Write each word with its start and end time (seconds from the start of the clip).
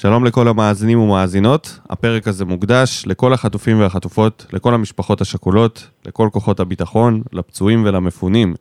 שלום 0.00 0.24
לכל 0.24 0.48
המאזינים 0.48 1.00
ומאזינות, 1.00 1.78
הפרק 1.90 2.28
הזה 2.28 2.44
מוקדש 2.44 3.02
לכל 3.06 3.32
החטופים 3.32 3.80
והחטופות, 3.80 4.46
לכל 4.52 4.74
המשפחות 4.74 5.20
השכולות, 5.20 5.86
לכל 6.06 6.28
כוחות 6.32 6.60
הביטחון, 6.60 7.22
לפצועים 7.32 7.84
ולמפונים. 7.84 8.54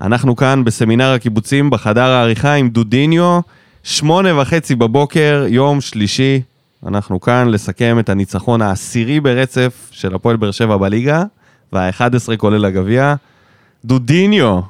אנחנו 0.00 0.36
כאן 0.36 0.64
בסמינר 0.64 1.12
הקיבוצים 1.12 1.70
בחדר 1.70 2.10
העריכה 2.10 2.54
עם 2.54 2.68
דודיניו, 2.68 3.40
שמונה 3.82 4.40
וחצי 4.40 4.74
בבוקר, 4.74 5.44
יום 5.48 5.80
שלישי. 5.80 6.42
אנחנו 6.86 7.20
כאן 7.20 7.48
לסכם 7.48 7.98
את 7.98 8.08
הניצחון 8.08 8.62
העשירי 8.62 9.20
ברצף 9.20 9.88
של 9.90 10.14
הפועל 10.14 10.36
באר 10.36 10.50
שבע 10.50 10.76
בליגה, 10.76 11.24
וה-11 11.72 12.36
כולל 12.36 12.64
הגביע. 12.64 13.14
דודיניו, 13.84 14.60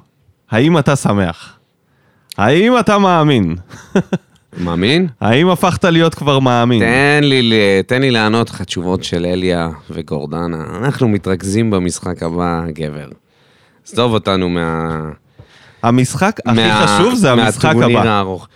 האם 0.50 0.79
אתה 0.79 0.96
שמח? 0.96 1.59
האם 2.39 2.79
אתה 2.79 2.98
מאמין? 2.98 3.57
מאמין? 4.61 5.06
האם 5.20 5.48
הפכת 5.48 5.84
להיות 5.84 6.14
כבר 6.14 6.38
מאמין? 6.38 6.80
תן 6.80 7.21
לי, 7.25 7.53
תן 7.86 8.00
לי 8.00 8.11
לענות 8.11 8.50
לך 8.50 8.62
תשובות 8.62 9.04
של 9.04 9.26
אליה 9.26 9.68
וגורדנה. 9.90 10.64
אנחנו 10.79 11.08
מתרכזים 11.08 11.71
במשחק 11.71 12.22
הבא, 12.22 12.62
גבר. 12.68 13.08
עזוב 13.93 14.12
אותנו 14.14 14.48
מה... 14.48 14.89
המשחק 15.82 16.39
הכי 16.46 16.57
מה- 16.57 16.86
חשוב 16.86 17.14
זה 17.14 17.32
המשחק 17.32 17.75
הבא. 17.82 18.03
הארוך. 18.08 18.48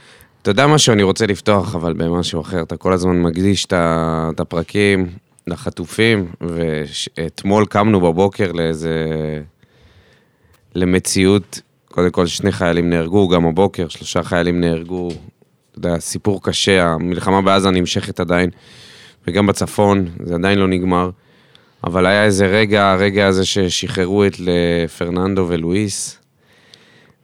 אתה 0.42 0.51
יודע 0.51 0.66
משהו, 0.66 0.92
אני 0.92 1.02
רוצה 1.02 1.27
לפתוח, 1.27 1.75
אבל 1.75 1.92
במשהו 1.92 2.41
אחר. 2.41 2.62
אתה 2.62 2.77
כל 2.77 2.92
הזמן 2.92 3.23
מקדיש 3.23 3.64
את 3.66 4.41
הפרקים 4.41 5.06
לחטופים, 5.47 6.27
ואתמול 6.41 7.66
קמנו 7.66 8.00
בבוקר 8.00 8.53
לאיזה... 8.53 8.98
למציאות, 10.75 11.61
קודם 11.91 12.11
כל 12.11 12.27
שני 12.27 12.53
חיילים 12.53 12.91
נהרגו, 12.91 13.28
גם 13.28 13.47
הבוקר, 13.47 13.89
שלושה 13.89 14.23
חיילים 14.23 14.61
נהרגו. 14.61 15.09
אתה 15.73 15.89
יודע, 15.89 16.01
סיפור 16.01 16.43
קשה, 16.43 16.85
המלחמה 16.85 17.43
בעזה 17.43 17.71
נמשכת 17.71 18.21
עדיין, 18.21 18.51
וגם 19.27 19.47
בצפון, 19.47 20.09
זה 20.25 20.35
עדיין 20.35 20.59
לא 20.59 20.69
נגמר. 20.69 21.11
אבל 21.84 22.06
היה 22.06 22.25
איזה 22.25 22.47
רגע, 22.47 22.92
הרגע 22.92 23.27
הזה 23.27 23.45
ששחררו 23.45 24.25
את 24.25 24.37
לפרננדו 24.39 25.47
ולואיס. 25.48 26.19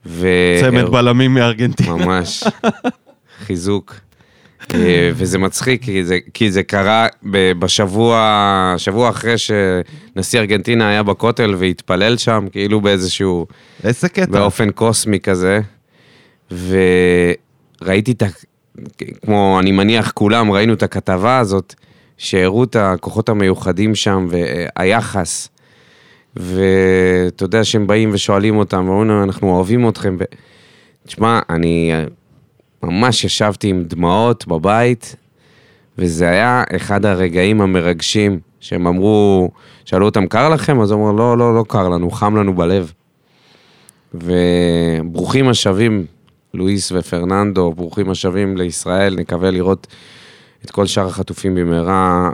ו... 0.06 0.28
צמד 0.60 0.84
בלמים 0.84 1.34
מארגנטינה. 1.34 1.96
ממש. 1.96 2.44
חיזוק. 3.46 3.94
אה, 4.74 5.10
וזה 5.14 5.38
מצחיק, 5.38 5.84
כי 5.84 6.04
זה, 6.04 6.18
כי 6.34 6.50
זה 6.52 6.62
קרה 6.62 7.06
בשבוע, 7.58 8.74
שבוע 8.76 9.08
אחרי 9.08 9.34
שנשיא 9.38 10.40
ארגנטינה 10.40 10.88
היה 10.88 11.02
בכותל 11.02 11.54
והתפלל 11.58 12.16
שם, 12.16 12.46
כאילו 12.52 12.80
באיזשהו, 12.80 13.46
איזה 13.84 14.08
קטע. 14.08 14.26
באופן 14.26 14.70
קוסמי 14.70 15.20
כזה. 15.20 15.60
וראיתי 17.82 18.12
את 18.12 18.22
ה... 18.22 18.26
כמו, 19.22 19.56
אני 19.60 19.72
מניח 19.72 20.10
כולם, 20.10 20.50
ראינו 20.50 20.72
את 20.72 20.82
הכתבה 20.82 21.38
הזאת, 21.38 21.74
שהראו 22.18 22.64
את 22.64 22.76
הכוחות 22.76 23.28
המיוחדים 23.28 23.94
שם, 23.94 24.28
והיחס. 24.30 25.48
ואתה 26.36 27.44
יודע 27.44 27.64
שהם 27.64 27.86
באים 27.86 28.10
ושואלים 28.12 28.56
אותם, 28.56 28.84
ואומרים 28.88 29.08
להם, 29.08 29.22
אנחנו 29.22 29.50
אוהבים 29.50 29.88
אתכם. 29.88 30.16
ו... 30.20 30.24
תשמע, 31.06 31.40
אני 31.50 31.92
ממש 32.82 33.24
ישבתי 33.24 33.68
עם 33.68 33.84
דמעות 33.84 34.46
בבית, 34.46 35.16
וזה 35.98 36.28
היה 36.28 36.64
אחד 36.76 37.06
הרגעים 37.06 37.60
המרגשים, 37.60 38.38
שהם 38.60 38.86
אמרו, 38.86 39.50
שאלו 39.84 40.06
אותם, 40.06 40.26
קר 40.26 40.48
לכם? 40.48 40.80
אז 40.80 40.90
הוא 40.90 41.02
אמר, 41.02 41.12
לא, 41.12 41.38
לא, 41.38 41.54
לא 41.54 41.64
קר 41.68 41.88
לנו, 41.88 42.10
חם 42.10 42.36
לנו 42.36 42.54
בלב. 42.54 42.92
וברוכים 44.14 45.48
השבים, 45.48 46.06
לואיס 46.54 46.92
ופרננדו, 46.92 47.72
ברוכים 47.72 48.10
השבים 48.10 48.56
לישראל, 48.56 49.14
נקווה 49.14 49.50
לראות 49.50 49.86
את 50.64 50.70
כל 50.70 50.86
שאר 50.86 51.06
החטופים 51.06 51.54
במהרה 51.54 52.30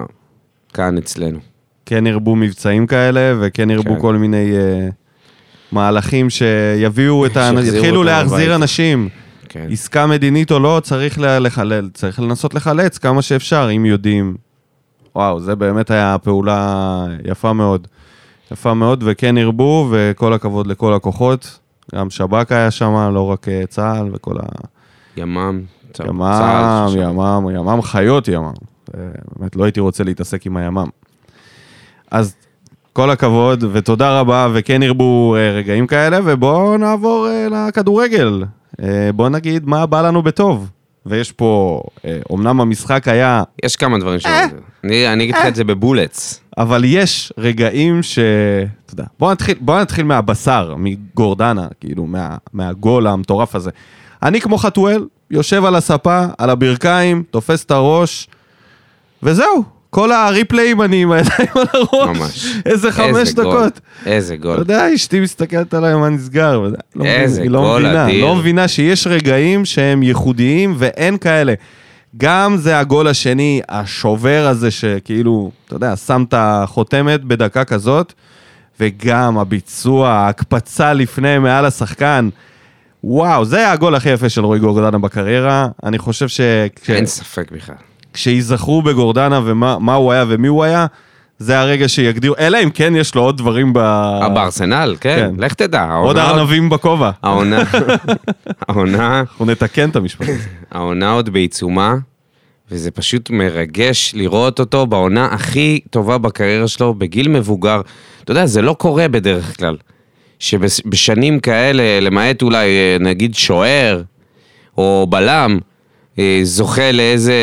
כאן 0.75 0.99
אצלנו. 0.99 1.39
כן 1.87 2.07
ירבו 2.07 2.37
מבצעים 2.37 2.87
כאלה, 2.87 3.35
וכן 3.41 3.71
ירבו 3.71 3.95
כן. 3.95 4.01
כל 4.01 4.17
מיני 4.17 4.53
אה, 4.57 4.89
מהלכים 5.73 6.31
שיביאו 6.31 7.27
את 7.27 7.37
ה... 7.37 7.51
יתחילו 7.65 8.03
להחזיר 8.03 8.37
הביתה. 8.37 8.55
אנשים. 8.55 9.09
כן. 9.49 9.67
עסקה 9.71 10.07
מדינית 10.07 10.53
או 10.53 10.59
לא, 10.59 10.81
צריך 10.83 11.19
לחלל, 11.21 11.91
צריך 11.95 12.21
לנסות 12.21 12.55
לחלץ 12.55 12.99
כמה 12.99 13.23
שאפשר, 13.23 13.69
אם 13.77 13.87
יודעים. 13.87 14.37
וואו, 15.17 15.41
זה 15.41 15.55
באמת 15.55 15.91
היה 15.91 16.17
פעולה 16.23 17.07
יפה 17.25 17.53
מאוד. 17.53 17.87
יפה 18.53 18.75
מאוד, 18.75 19.05
וכן 19.07 19.37
ירבו, 19.37 19.89
וכל 19.91 20.33
הכבוד 20.33 20.67
לכל 20.67 20.95
הכוחות. 20.95 21.59
גם 21.95 22.11
שב"כ 22.11 22.53
היה 22.53 22.71
שם, 22.71 23.11
לא 23.15 23.31
רק 23.31 23.49
אה, 23.49 23.63
צה"ל 23.69 24.11
וכל 24.13 24.35
ה... 24.39 24.43
ימ"מ, 25.17 25.63
ימ"מ, 26.07 26.23
צה"ל, 26.39 26.89
ש- 26.91 26.95
ימ"מ, 26.95 27.47
ימ"מ 27.55 27.83
חיות 27.83 28.29
ימ"מ. 28.29 28.53
אה, 28.95 29.01
באמת, 29.39 29.57
לא 29.57 29.65
הייתי 29.65 29.81
רוצה 29.81 30.05
להתעסק 30.05 30.47
עם 30.47 30.57
הימ"מ. 30.57 30.89
אז 32.11 32.35
כל 32.93 33.11
הכבוד 33.11 33.65
ותודה 33.73 34.21
רבה, 34.21 34.49
וכן 34.55 34.83
ירבו 34.83 35.37
אה, 35.37 35.51
רגעים 35.51 35.87
כאלה, 35.87 36.19
ובואו 36.25 36.77
נעבור 36.77 37.29
לכדורגל. 37.51 38.45
בואו 39.15 39.29
נגיד 39.29 39.67
מה 39.67 39.87
בא 39.87 40.03
לנו 40.03 40.23
בטוב. 40.23 40.71
ויש 41.07 41.33
פה, 41.33 41.83
אה, 42.05 42.19
אומנם 42.31 42.61
המשחק 42.61 43.09
היה, 43.09 43.43
יש 43.65 43.77
כמה 43.77 43.99
דברים 43.99 44.21
ש... 44.21 44.27
אה. 44.27 44.47
אני 44.85 45.09
אני 45.13 45.25
אגיד 45.25 45.35
לך 45.35 45.47
את 45.47 45.55
זה 45.55 45.65
בבולטס. 45.65 46.41
אבל 46.59 46.83
יש 46.85 47.33
רגעים 47.39 48.03
ש... 48.03 48.19
אתה 48.87 48.95
יודע, 48.95 49.05
בואו 49.19 49.33
נתחיל, 49.33 49.57
בוא 49.61 49.81
נתחיל 49.81 50.05
מהבשר, 50.05 50.75
מגורדנה, 50.79 51.69
כאילו, 51.81 52.07
מה, 52.07 52.37
מהגול 52.53 53.07
המטורף 53.07 53.55
הזה. 53.55 53.71
אני 54.23 54.41
כמו 54.41 54.59
חתואל, 54.59 55.05
יושב 55.31 55.65
על 55.65 55.75
הספה, 55.75 56.25
על 56.39 56.51
הברכיים, 56.51 57.23
תופס 57.31 57.65
את 57.65 57.71
הראש, 57.71 58.29
וזהו. 59.23 59.74
כל 59.95 60.13
הריפליים 60.13 60.83
אני 60.83 61.03
עם 61.03 61.13
הידיים 61.13 61.49
על 61.55 61.67
הראש. 61.73 62.19
ממש. 62.19 62.47
איזה 62.67 62.93
חמש 62.93 63.17
איזה 63.17 63.43
גול, 63.43 63.55
דקות. 63.55 63.81
איזה 64.07 64.35
אתה 64.35 64.43
גול. 64.43 64.59
יודע, 64.59 64.95
אשתי 64.95 65.21
מסתכלת 65.21 65.75
עליי, 65.75 65.95
מה 65.95 66.09
נסגר? 66.09 66.63
לא 66.97 67.05
איזה 67.05 67.45
לא 67.45 67.61
גול 67.61 67.87
אדיר. 67.87 68.25
לא 68.25 68.37
מבינה 68.37 68.69
שיש 68.69 69.07
רגעים 69.07 69.65
שהם 69.65 70.03
ייחודיים 70.03 70.75
ואין 70.79 71.19
כאלה. 71.19 71.55
גם 72.17 72.57
זה 72.57 72.79
הגול 72.79 73.09
השני, 73.09 73.61
השובר 73.69 74.47
הזה 74.51 74.71
שכאילו, 74.71 75.51
אתה 75.67 75.75
יודע, 75.77 75.97
שם 75.97 76.25
את 76.29 76.35
החותמת 76.37 77.25
בדקה 77.25 77.65
כזאת, 77.65 78.13
וגם 78.81 79.39
הביצוע, 79.39 80.09
ההקפצה 80.11 80.93
לפני, 80.93 81.39
מעל 81.39 81.65
השחקן. 81.65 82.29
וואו, 83.05 83.45
זה 83.45 83.71
הגול 83.71 83.95
הכי 83.95 84.11
יפה 84.11 84.29
של 84.29 84.45
רועי 84.45 84.61
גורדנה 84.61 84.99
בקריירה. 84.99 85.69
אני 85.85 85.99
חושב 85.99 86.27
אין 86.89 87.07
ספק 87.07 87.51
בכלל. 87.53 87.94
שכשייזכרו 88.15 88.83
בגורדנה 88.83 89.41
ומה 89.45 89.79
מה 89.79 89.95
הוא 89.95 90.13
היה 90.13 90.25
ומי 90.29 90.49
הוא 90.49 90.65
היה, 90.65 90.87
זה 91.39 91.61
הרגע 91.61 91.89
שיגדירו, 91.89 92.35
אלא 92.39 92.59
אם 92.63 92.71
כן 92.71 92.97
יש 92.97 93.15
לו 93.15 93.23
עוד 93.23 93.37
דברים 93.37 93.73
ב... 93.73 93.79
בארסנל, 94.35 94.97
כן, 95.01 95.31
כן. 95.37 95.43
לך 95.43 95.55
תדע. 95.55 95.93
עוד 95.93 96.17
העונה 96.17 96.31
ארנבים 96.31 96.69
בכובע. 96.69 97.11
העונה, 97.23 97.63
העונה, 98.69 99.21
אנחנו 99.21 99.45
נתקן 99.45 99.89
את 99.89 99.97
המשפט 99.97 100.29
הזה. 100.29 100.49
העונה 100.71 101.13
עוד 101.13 101.31
בעיצומה, 101.31 101.95
וזה 102.71 102.91
פשוט 102.91 103.31
מרגש 103.31 104.13
לראות 104.17 104.61
אותו 104.61 104.87
בעונה 104.87 105.27
הכי 105.27 105.81
טובה 105.91 106.19
בקריירה 106.19 106.69
שלו, 106.69 106.95
בגיל 106.95 107.29
מבוגר. 107.29 107.81
אתה 108.25 108.33
יודע, 108.33 108.47
זה 108.47 108.63
לא 108.63 108.73
קורה 108.73 109.09
בדרך 109.09 109.59
כלל. 109.59 109.77
שבשנים 110.39 111.41
כאלה, 111.41 112.01
למעט 112.01 112.43
אולי 112.43 112.67
אה, 112.67 112.97
נגיד 113.01 113.35
שוער 113.35 114.03
או 114.79 115.07
בלם, 115.11 115.59
זוכה 116.43 116.93
לאיזה... 116.93 117.35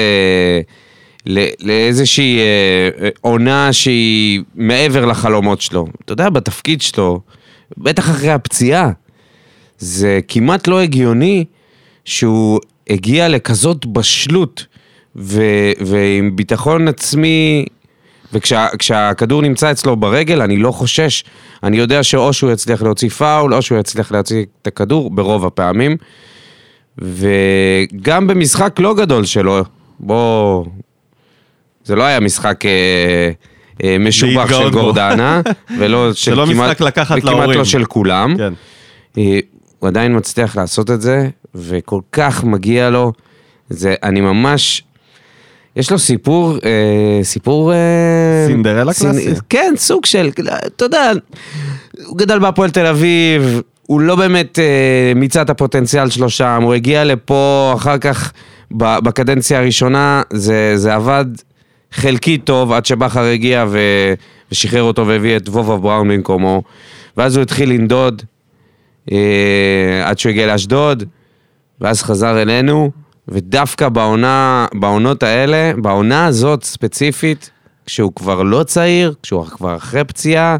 לאיזושהי 1.59 2.39
אה, 2.39 2.43
אה, 3.01 3.09
עונה 3.21 3.73
שהיא 3.73 4.41
מעבר 4.55 5.05
לחלומות 5.05 5.61
שלו. 5.61 5.87
אתה 6.05 6.13
יודע, 6.13 6.29
בתפקיד 6.29 6.81
שלו, 6.81 7.19
בטח 7.77 8.09
אחרי 8.09 8.31
הפציעה, 8.31 8.91
זה 9.77 10.19
כמעט 10.27 10.67
לא 10.67 10.81
הגיוני 10.81 11.45
שהוא 12.05 12.59
הגיע 12.89 13.29
לכזאת 13.29 13.85
בשלות 13.85 14.65
ו- 15.15 15.71
ועם 15.79 16.35
ביטחון 16.35 16.87
עצמי, 16.87 17.65
וכשהכדור 18.33 19.41
נמצא 19.41 19.71
אצלו 19.71 19.95
ברגל, 19.95 20.41
אני 20.41 20.57
לא 20.57 20.71
חושש. 20.71 21.23
אני 21.63 21.77
יודע 21.77 22.03
שאו 22.03 22.33
שהוא 22.33 22.51
יצליח 22.51 22.81
להוציא 22.81 23.09
פאול, 23.09 23.53
או 23.53 23.61
שהוא 23.61 23.79
יצליח 23.79 24.11
להוציא 24.11 24.45
את 24.61 24.67
הכדור, 24.67 25.09
ברוב 25.09 25.45
הפעמים. 25.45 25.97
וגם 27.01 28.27
במשחק 28.27 28.79
לא 28.79 28.95
גדול 28.95 29.25
שלו, 29.25 29.63
בוא... 29.99 30.65
זה 31.83 31.95
לא 31.95 32.03
היה 32.03 32.19
משחק 32.19 32.65
אה, 32.65 33.31
אה, 33.83 33.97
משובח 33.99 34.49
של. 34.49 34.69
גורדנה, 34.69 35.41
ולא 35.79 36.13
של 36.13 36.33
לא 36.33 36.45
כמעט... 36.45 36.81
וכמעט. 36.81 37.49
לא 37.55 37.65
של 37.65 37.85
כולם. 37.85 38.37
כן. 38.37 38.53
אה, 39.17 39.39
הוא 39.79 39.87
עדיין 39.87 40.17
מצליח 40.17 40.57
לעשות 40.57 40.91
את 40.91 41.01
זה, 41.01 41.29
וכל 41.55 41.99
כך 42.11 42.43
מגיע 42.43 42.89
לו. 42.89 43.11
זה, 43.69 43.95
אני 44.03 44.21
ממש... 44.21 44.83
יש 45.75 45.91
לו 45.91 45.99
סיפור, 45.99 46.57
אה, 46.65 47.23
סיפור... 47.23 47.73
אה, 47.73 48.45
סינדרלה 48.47 48.93
קלאסי. 48.93 49.33
כן, 49.49 49.73
סוג 49.77 50.05
של, 50.05 50.29
אתה 50.65 50.85
יודע, 50.85 51.11
הוא 52.05 52.17
גדל 52.17 52.39
בהפועל 52.39 52.69
תל 52.69 52.85
אביב, 52.85 53.61
הוא 53.91 54.01
לא 54.01 54.15
באמת 54.15 54.59
אה, 54.59 55.13
מיצה 55.15 55.41
את 55.41 55.49
הפוטנציאל 55.49 56.09
שלו 56.09 56.29
שם, 56.29 56.61
הוא 56.63 56.73
הגיע 56.73 57.03
לפה 57.03 57.73
אחר 57.75 57.97
כך 57.97 58.31
בקדנציה 58.71 59.59
הראשונה 59.59 60.21
זה, 60.33 60.73
זה 60.75 60.95
עבד 60.95 61.25
חלקית 61.91 62.43
טוב 62.43 62.71
עד 62.71 62.85
שבכר 62.85 63.23
הגיע 63.23 63.65
ו... 63.69 63.79
ושחרר 64.51 64.83
אותו 64.83 65.07
והביא 65.07 65.37
את 65.37 65.49
וובה 65.49 65.77
בראון 65.77 66.07
במקומו, 66.07 66.61
ואז 67.17 67.35
הוא 67.35 67.41
התחיל 67.41 67.69
לנדוד 67.69 68.21
אה, 69.11 70.01
עד 70.03 70.19
שהוא 70.19 70.29
הגיע 70.29 70.47
לאשדוד, 70.47 71.03
ואז 71.81 72.03
חזר 72.03 72.41
אלינו, 72.41 72.91
ודווקא 73.27 73.89
בעונה, 73.89 74.65
בעונות 74.73 75.23
האלה, 75.23 75.71
בעונה 75.77 76.25
הזאת 76.25 76.63
ספציפית, 76.63 77.51
כשהוא 77.85 78.11
כבר 78.15 78.43
לא 78.43 78.63
צעיר, 78.63 79.13
כשהוא 79.23 79.45
כבר 79.45 79.75
אחרי 79.75 80.03
פציעה, 80.03 80.57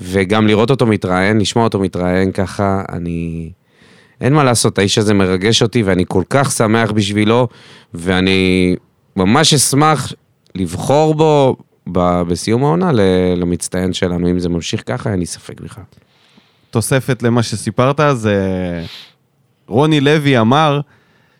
וגם 0.00 0.46
לראות 0.46 0.70
אותו 0.70 0.86
מתראיין, 0.86 1.38
לשמוע 1.38 1.64
אותו 1.64 1.80
מתראיין 1.80 2.32
ככה, 2.32 2.82
אני... 2.92 3.50
אין 4.20 4.32
מה 4.32 4.44
לעשות, 4.44 4.78
האיש 4.78 4.98
הזה 4.98 5.14
מרגש 5.14 5.62
אותי 5.62 5.82
ואני 5.82 6.04
כל 6.08 6.22
כך 6.30 6.52
שמח 6.52 6.90
בשבילו, 6.90 7.48
ואני 7.94 8.76
ממש 9.16 9.54
אשמח 9.54 10.12
לבחור 10.54 11.14
בו 11.14 11.56
ב- 11.92 12.22
בסיום 12.22 12.64
העונה 12.64 12.90
למצטיין 13.36 13.92
שלנו. 13.92 14.30
אם 14.30 14.38
זה 14.38 14.48
ממשיך 14.48 14.82
ככה, 14.86 15.10
אין 15.10 15.18
לי 15.18 15.26
ספק 15.26 15.60
בכלל. 15.60 15.84
תוספת 16.70 17.22
למה 17.22 17.42
שסיפרת, 17.42 18.00
זה... 18.12 18.36
רוני 19.68 20.00
לוי 20.00 20.38
אמר 20.38 20.80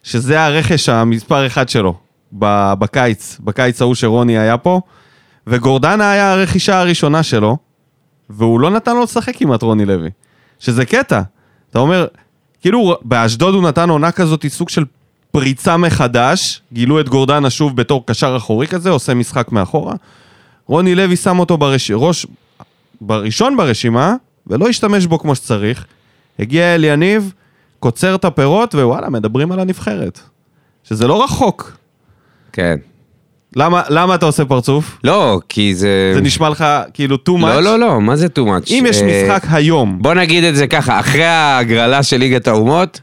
שזה 0.03 0.45
הרכש 0.45 0.89
המספר 0.89 1.47
אחד 1.47 1.69
שלו 1.69 1.95
בקיץ, 2.33 3.39
בקיץ 3.41 3.81
ההוא 3.81 3.95
שרוני 3.95 4.39
היה 4.39 4.59
פה, 4.59 4.81
וגורדנה 5.47 6.11
היה 6.11 6.33
הרכישה 6.33 6.81
הראשונה 6.81 7.23
שלו, 7.23 7.57
והוא 8.31 8.61
לא 8.61 8.71
נתן 8.71 8.97
לו 8.97 9.03
לשחק 9.03 9.37
כמעט 9.37 9.63
רוני 9.63 9.85
לוי. 9.85 10.11
שזה 10.59 10.85
קטע. 10.87 11.21
אתה 11.71 11.79
אומר, 11.79 12.07
כאילו 12.61 12.97
באשדוד 13.03 13.55
הוא 13.55 13.63
נתן 13.63 13.89
עונה 13.89 14.13
כזאת 14.13 14.47
סוג 14.49 14.69
של 14.69 14.85
פריצה 15.31 15.77
מחדש, 15.77 16.63
גילו 16.73 17.01
את 17.01 17.09
גורדנה 17.09 17.51
שוב 17.51 17.77
בתור 17.77 18.07
קשר 18.07 18.37
אחורי 18.37 18.67
כזה, 18.67 18.91
עושה 18.91 19.15
משחק 19.15 19.53
מאחורה. 19.53 19.95
רוני 20.67 20.95
לוי 20.95 21.17
שם 21.17 21.39
אותו 21.39 21.57
ברש... 21.57 21.91
ראש... 21.95 22.27
בראשון 23.01 23.57
ברשימה, 23.57 24.15
ולא 24.47 24.69
השתמש 24.69 25.07
בו 25.07 25.19
כמו 25.19 25.35
שצריך. 25.35 25.85
הגיע 26.39 26.75
אל 26.75 26.85
יניב, 26.85 27.33
קוצר 27.81 28.15
את 28.15 28.25
הפירות, 28.25 28.75
ווואלה, 28.75 29.11
מדברים 29.11 29.53
על 29.53 29.61
הנבחרת. 29.61 30.21
שזה 30.85 31.07
לא 31.07 31.25
רחוק. 31.25 31.77
כן. 32.53 32.77
למה, 33.57 33.83
למה 33.89 34.15
אתה 34.15 34.27
עושה 34.27 34.45
פרצוף? 34.45 34.99
לא, 35.05 35.41
כי 35.49 35.75
זה... 35.75 36.13
זה 36.15 36.21
נשמע 36.21 36.49
לך 36.49 36.65
כאילו 36.95 37.17
too 37.29 37.43
much? 37.43 37.47
לא, 37.47 37.63
לא, 37.63 37.79
לא, 37.79 38.01
מה 38.01 38.17
זה 38.17 38.27
too 38.27 38.43
much? 38.43 38.71
אם 38.71 38.85
יש 38.89 39.03
אה, 39.03 39.23
משחק 39.29 39.47
היום, 39.53 39.99
בוא 40.03 40.15
נגיד 40.15 40.45
את 40.45 40.57
זה 40.57 40.67
ככה, 40.67 41.01
אחרי 41.01 41.25
ההגרלה 41.25 42.03
של 42.03 42.17
ליגת 42.17 42.49
האומות, 42.49 43.01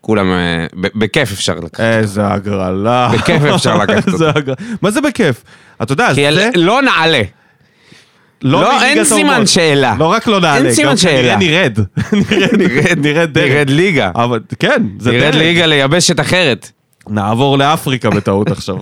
כולם, 0.00 0.26
אה, 0.32 0.66
בכיף 0.94 1.32
אפשר 1.32 1.54
לקחת. 1.54 1.80
איזה 1.80 2.26
הגרלה. 2.26 3.08
בכיף 3.14 3.42
אפשר 3.44 3.76
לקחת 3.82 4.08
הגרלה. 4.08 4.54
מה 4.82 4.90
זה 4.90 5.00
בכיף? 5.00 5.42
אתה 5.82 5.92
יודע, 5.92 6.14
זה... 6.14 6.28
אל- 6.28 6.50
לא 6.54 6.82
נעלה. 6.82 7.22
לא, 8.42 8.60
מליגת 8.68 8.82
אין 8.82 9.04
סימן. 9.04 9.46
שאלה. 9.46 9.94
לא 9.98 10.06
רק 10.06 10.26
לא 10.26 10.40
נעלה, 10.40 10.56
אין 10.66 10.74
סימן 10.74 10.96
שאלה. 10.96 11.36
נרד. 11.36 11.78
נרד, 12.12 12.62
נרד- 12.62 12.98
נרד. 13.06 13.38
נרד 13.38 13.70
ליגה. 13.70 14.10
אבל 14.14 14.40
כן, 14.58 14.82
זה 14.98 15.10
נרד 15.12 15.20
דרך. 15.22 15.34
ליגה 15.34 15.66
ליבשת 15.66 16.20
אחרת. 16.20 16.70
נעבור 17.08 17.58
לאפריקה 17.58 18.10
בטעות 18.10 18.50
עכשיו. 18.50 18.76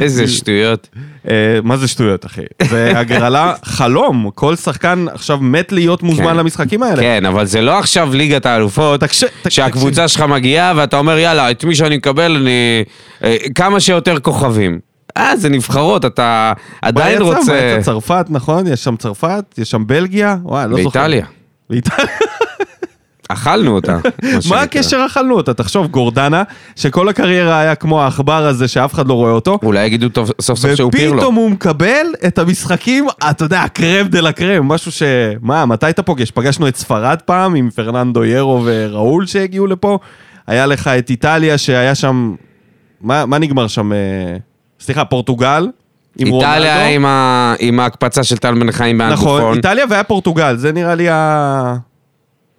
איזה 0.00 0.28
שטויות. 0.28 0.88
אה, 1.30 1.34
מה 1.62 1.76
זה 1.76 1.88
שטויות, 1.88 2.26
אחי? 2.26 2.42
זה 2.70 2.92
הגרלה 2.98 3.54
חלום. 3.64 4.30
כל 4.34 4.56
שחקן 4.56 5.06
עכשיו 5.12 5.38
מת 5.38 5.72
להיות 5.72 6.02
מוזמן 6.02 6.26
כן. 6.26 6.36
למשחקים 6.36 6.82
האלה. 6.82 7.02
כן, 7.02 7.26
אבל 7.26 7.46
זה 7.46 7.60
לא 7.60 7.78
עכשיו 7.78 8.14
ליגת 8.14 8.46
האלופות, 8.46 9.02
שהקבוצה 9.48 10.08
שלך 10.08 10.20
מגיעה 10.20 10.72
ואתה 10.76 10.98
אומר, 10.98 11.18
יאללה, 11.18 11.50
את 11.50 11.64
מי 11.64 11.74
שאני 11.74 11.96
מקבל, 11.96 12.36
אני... 12.36 12.84
אה, 13.24 13.36
כמה 13.54 13.80
שיותר 13.80 14.20
כוכבים. 14.20 14.78
אה, 15.16 15.36
זה 15.36 15.48
נבחרות, 15.48 16.04
אתה 16.04 16.52
עדיין 16.82 17.14
יצא? 17.14 17.24
מה 17.24 17.38
רוצה... 17.38 17.74
יצא? 17.78 17.82
צרפת, 17.82 18.26
נכון? 18.28 18.66
יש 18.66 18.84
שם 18.84 18.96
צרפת, 18.96 19.44
יש 19.58 19.70
שם 19.70 19.86
בלגיה, 19.86 20.36
וואי, 20.42 20.68
לא 20.68 20.82
זוכר. 20.82 21.00
באיטליה. 21.00 21.26
באיטליה. 21.70 22.06
אכלנו 23.28 23.74
אותה. 23.74 23.98
מה. 24.50 24.62
הקשר 24.62 25.04
אכלנו 25.06 25.34
אותה? 25.34 25.54
תחשוב, 25.54 25.86
גורדנה, 25.86 26.42
שכל 26.76 27.08
הקריירה 27.08 27.58
היה 27.60 27.74
כמו 27.74 28.02
העכבר 28.02 28.46
הזה 28.46 28.68
שאף 28.68 28.94
אחד 28.94 29.08
לא 29.08 29.14
רואה 29.14 29.30
אותו, 29.32 29.58
אולי 29.62 29.86
יגידו 29.86 30.08
טוב- 30.08 30.30
סוף 30.40 30.58
סוף 30.58 30.74
שהוא 30.74 30.92
פירלו. 30.92 31.16
ופתאום 31.16 31.34
הוא 31.34 31.50
מקבל 31.50 32.06
את 32.26 32.38
המשחקים, 32.38 33.06
אתה 33.30 33.44
יודע, 33.44 33.60
הקרם 33.62 34.08
דה 34.08 34.20
לה 34.20 34.32
קרם, 34.32 34.68
משהו 34.68 34.92
ש... 34.92 35.02
מה, 35.42 35.66
מתי 35.66 35.90
אתה 35.90 36.02
פוגש? 36.02 36.30
פגשנו 36.30 36.68
את 36.68 36.76
ספרד 36.76 37.18
פעם 37.24 37.54
עם 37.54 37.70
פרננדו 37.70 38.24
ירו 38.24 38.62
וראול 38.64 39.26
שהגיעו 39.26 39.66
לפה, 39.66 39.98
היה 40.46 40.66
לך 40.66 40.88
את 40.88 41.10
איטליה 41.10 41.58
שהיה 41.58 41.94
שם... 41.94 42.34
מה, 43.00 43.26
מה 43.26 43.38
נגמר 43.38 43.66
שם? 43.68 43.92
אה, 43.92 43.98
סליחה, 44.80 45.04
פורטוגל? 45.04 45.68
עם 46.18 46.26
איטליה 46.34 46.74
רונלדו? 46.76 46.94
עם 46.94 47.06
ה- 47.06 47.54
עם 47.58 47.80
ההקפצה 47.80 48.24
של 48.24 48.36
טל 48.36 48.54
בן 48.54 48.70
חיים 48.72 49.02
נכון, 49.02 49.26
באנטופון. 49.26 49.56
איטליה 49.56 49.84
והיה 49.90 50.04
פורטוגל, 50.04 50.56
זה 50.56 50.72
נראה 50.72 50.94
לי 50.94 51.08
ה... 51.10 51.76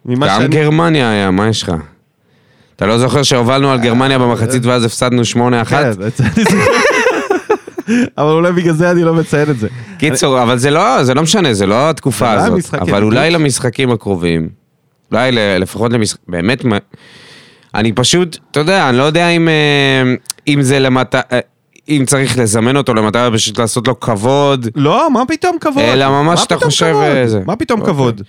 ממה 0.10 0.28
גם 0.28 0.42
שאני- 0.42 0.48
גרמניה 0.56 1.12
היה, 1.12 1.32
מה 1.32 1.48
יש 1.48 1.64
לך? 1.64 1.72
אתה 2.76 2.86
לא 2.88 2.98
זוכר 2.98 3.24
שהובלנו 3.24 3.72
על 3.72 3.80
גרמניה 3.80 4.20
במחצית 4.20 4.66
ואז 4.66 4.84
הפסדנו 4.86 5.22
8-1? 5.34 5.66
כן. 5.70 5.92
אבל 8.18 8.32
אולי 8.32 8.52
בגלל 8.52 8.74
זה 8.74 8.92
אני 8.92 9.04
לא 9.04 9.14
מציין 9.14 9.50
את 9.50 9.60
זה. 9.60 9.68
קיצור, 9.98 10.44
אבל 10.44 10.58
זה 10.58 10.72
לא, 10.72 11.04
זה 11.04 11.14
לא 11.14 11.22
משנה, 11.22 11.54
זה 11.54 11.66
לא 11.66 11.90
התקופה 11.90 12.32
הזאת. 12.32 12.74
אבל 12.74 13.04
אולי. 13.04 13.30
למשחקים 13.32 13.92
הקרובים, 13.92 14.50
אולי 15.12 15.32
לפחות 15.60 15.94
למשחק... 15.94 16.20
באמת, 16.28 16.66
אני 17.76 17.92
פשוט, 17.94 18.38
אתה 18.52 18.60
יודע, 18.60 18.90
אני 18.90 18.98
לא 18.98 19.04
יודע 19.04 19.30
אם, 19.30 19.48
אה, 19.48 20.14
אם 20.48 20.62
זה 20.62 20.80
למטה... 20.80 21.22
אה, 21.32 21.40
אם 21.90 22.04
צריך 22.08 22.38
לזמן 22.38 22.78
אותו 22.78 22.94
למטרה 22.94 23.32
פשוט 23.34 23.60
לעשות 23.60 23.88
לו 23.88 24.00
כבוד. 24.00 24.68
לא, 24.76 25.12
מה 25.12 25.24
פתאום 25.28 25.58
כבוד? 25.62 25.84
אלא 25.84 26.10
ממש 26.10 26.44
אתה 26.46 26.58
חושב, 26.58 26.92
כבוד? 26.92 27.04
אה. 27.04 27.46
מה 27.46 27.56
פתאום 27.56 27.80
אוקיי. 27.80 27.94
כבוד? 27.94 28.22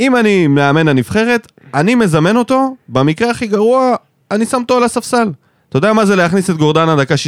אם 0.00 0.16
אני 0.16 0.46
מאמן 0.46 0.88
הנבחרת, 0.88 1.52
אני 1.74 1.94
מזמן 1.94 2.36
אותו, 2.36 2.74
במקרה 2.88 3.30
הכי 3.30 3.46
גרוע, 3.46 3.94
אני 4.30 4.46
שם 4.46 4.60
אותו 4.60 4.76
על 4.76 4.84
הספסל. 4.84 5.28
אתה 5.68 5.78
יודע 5.78 5.92
מה 5.92 6.04
זה 6.06 6.16
להכניס 6.16 6.50
את 6.50 6.56
גורדנה 6.56 6.96
דקה 6.96 7.14
60-70 7.14 7.18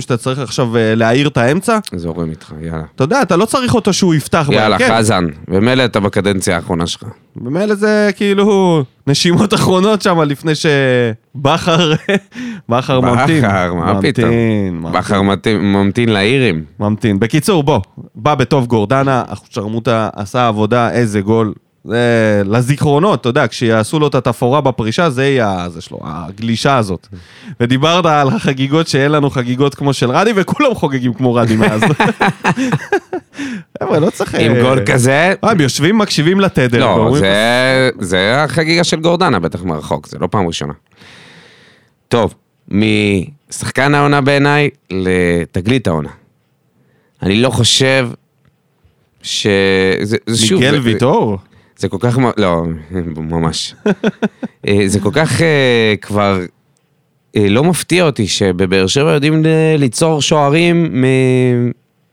שאתה 0.00 0.16
צריך 0.16 0.38
עכשיו 0.38 0.76
אה, 0.76 0.94
להעיר 0.94 1.28
את 1.28 1.36
האמצע? 1.36 1.78
זורם 1.94 2.30
איתך, 2.30 2.52
יאללה. 2.62 2.82
אתה 2.94 3.04
יודע, 3.04 3.22
אתה 3.22 3.36
לא 3.36 3.44
צריך 3.44 3.74
אותו 3.74 3.92
שהוא 3.92 4.14
יפתח 4.14 4.46
יאללה, 4.50 4.78
בהרכב. 4.78 4.94
חזן, 4.98 5.26
ומילא 5.48 5.84
אתה 5.84 6.00
בקדנציה 6.00 6.56
האחרונה 6.56 6.86
שלך. 6.86 7.02
במילא 7.36 7.74
זה 7.74 8.10
כאילו 8.16 8.82
נשימות 9.06 9.54
אחרונות 9.54 10.02
שם 10.02 10.20
לפני 10.20 10.52
שבכר, 10.54 11.92
בכר 12.68 13.00
ממתין. 13.00 13.38
בכר, 13.44 13.74
מה 13.74 14.02
פתאום? 14.02 14.30
בכר 14.92 15.22
ממתין- 15.22 16.08
לאירים. 16.08 16.64
ממתין. 16.80 17.18
בקיצור, 17.20 17.62
בוא, 17.62 17.80
בא 18.14 18.34
בטוב 18.34 18.66
גורדנה, 18.66 19.22
שרמוטה 19.50 20.08
עשה 20.16 20.48
עבודה, 20.48 20.90
איזה 20.90 21.20
גול. 21.20 21.52
זה 21.86 22.42
לזיכרונות, 22.44 23.20
אתה 23.20 23.28
יודע, 23.28 23.46
כשיעשו 23.48 23.98
לו 23.98 24.06
את 24.06 24.14
התפאורה 24.14 24.60
בפרישה, 24.60 25.10
זה 25.10 25.24
יהיה 25.24 25.66
זה 25.68 25.80
שלו, 25.80 25.98
הגלישה 26.02 26.76
הזאת. 26.76 27.06
ודיברת 27.60 28.06
על 28.06 28.28
החגיגות 28.28 28.88
שאין 28.88 29.12
לנו 29.12 29.30
חגיגות 29.30 29.74
כמו 29.74 29.92
של 29.92 30.10
רדי, 30.10 30.32
וכולם 30.36 30.74
חוגגים 30.74 31.14
כמו 31.14 31.34
רדי 31.34 31.56
מאז. 31.56 31.80
חבר'ה, 33.78 33.98
לא 33.98 34.10
צריך... 34.10 34.34
עם 34.34 34.56
אה, 34.56 34.62
גול 34.62 34.86
כזה, 34.86 35.34
אה, 35.44 35.50
הם 35.50 35.60
יושבים, 35.60 35.98
מקשיבים 35.98 36.40
לתדר. 36.40 36.78
לא, 36.78 37.16
זה, 38.00 38.42
החגיגה 38.42 38.84
של 38.84 39.00
גורדנה, 39.00 39.38
בטח 39.38 39.62
מרחוק, 39.62 40.06
זה 40.06 40.18
לא 40.20 40.28
פעם 40.30 40.46
ראשונה. 40.46 40.72
טוב, 42.08 42.34
משחקן 42.68 43.94
העונה 43.94 44.20
בעיניי 44.20 44.70
לתגלית 44.90 45.86
העונה. 45.86 46.10
אני 47.22 47.42
לא 47.42 47.50
חושב 47.50 48.08
ש... 49.22 49.46
זה, 50.02 50.16
זה 50.26 50.46
שוב... 50.46 50.60
מיגל 50.60 50.78
ויטור? 50.78 51.38
זה 51.76 51.88
כל 51.88 51.96
כך... 52.00 52.18
לא, 52.36 52.62
ממש. 53.16 53.74
אה, 54.68 54.82
זה 54.86 55.00
כל 55.00 55.10
כך 55.12 55.42
אה, 55.42 55.94
כבר... 56.00 56.40
אה, 57.36 57.48
לא 57.48 57.64
מפתיע 57.64 58.04
אותי 58.04 58.26
שבבאר 58.26 58.86
שבע 58.86 59.12
יודעים 59.12 59.42
ליצור 59.78 60.22
שוערים 60.22 61.04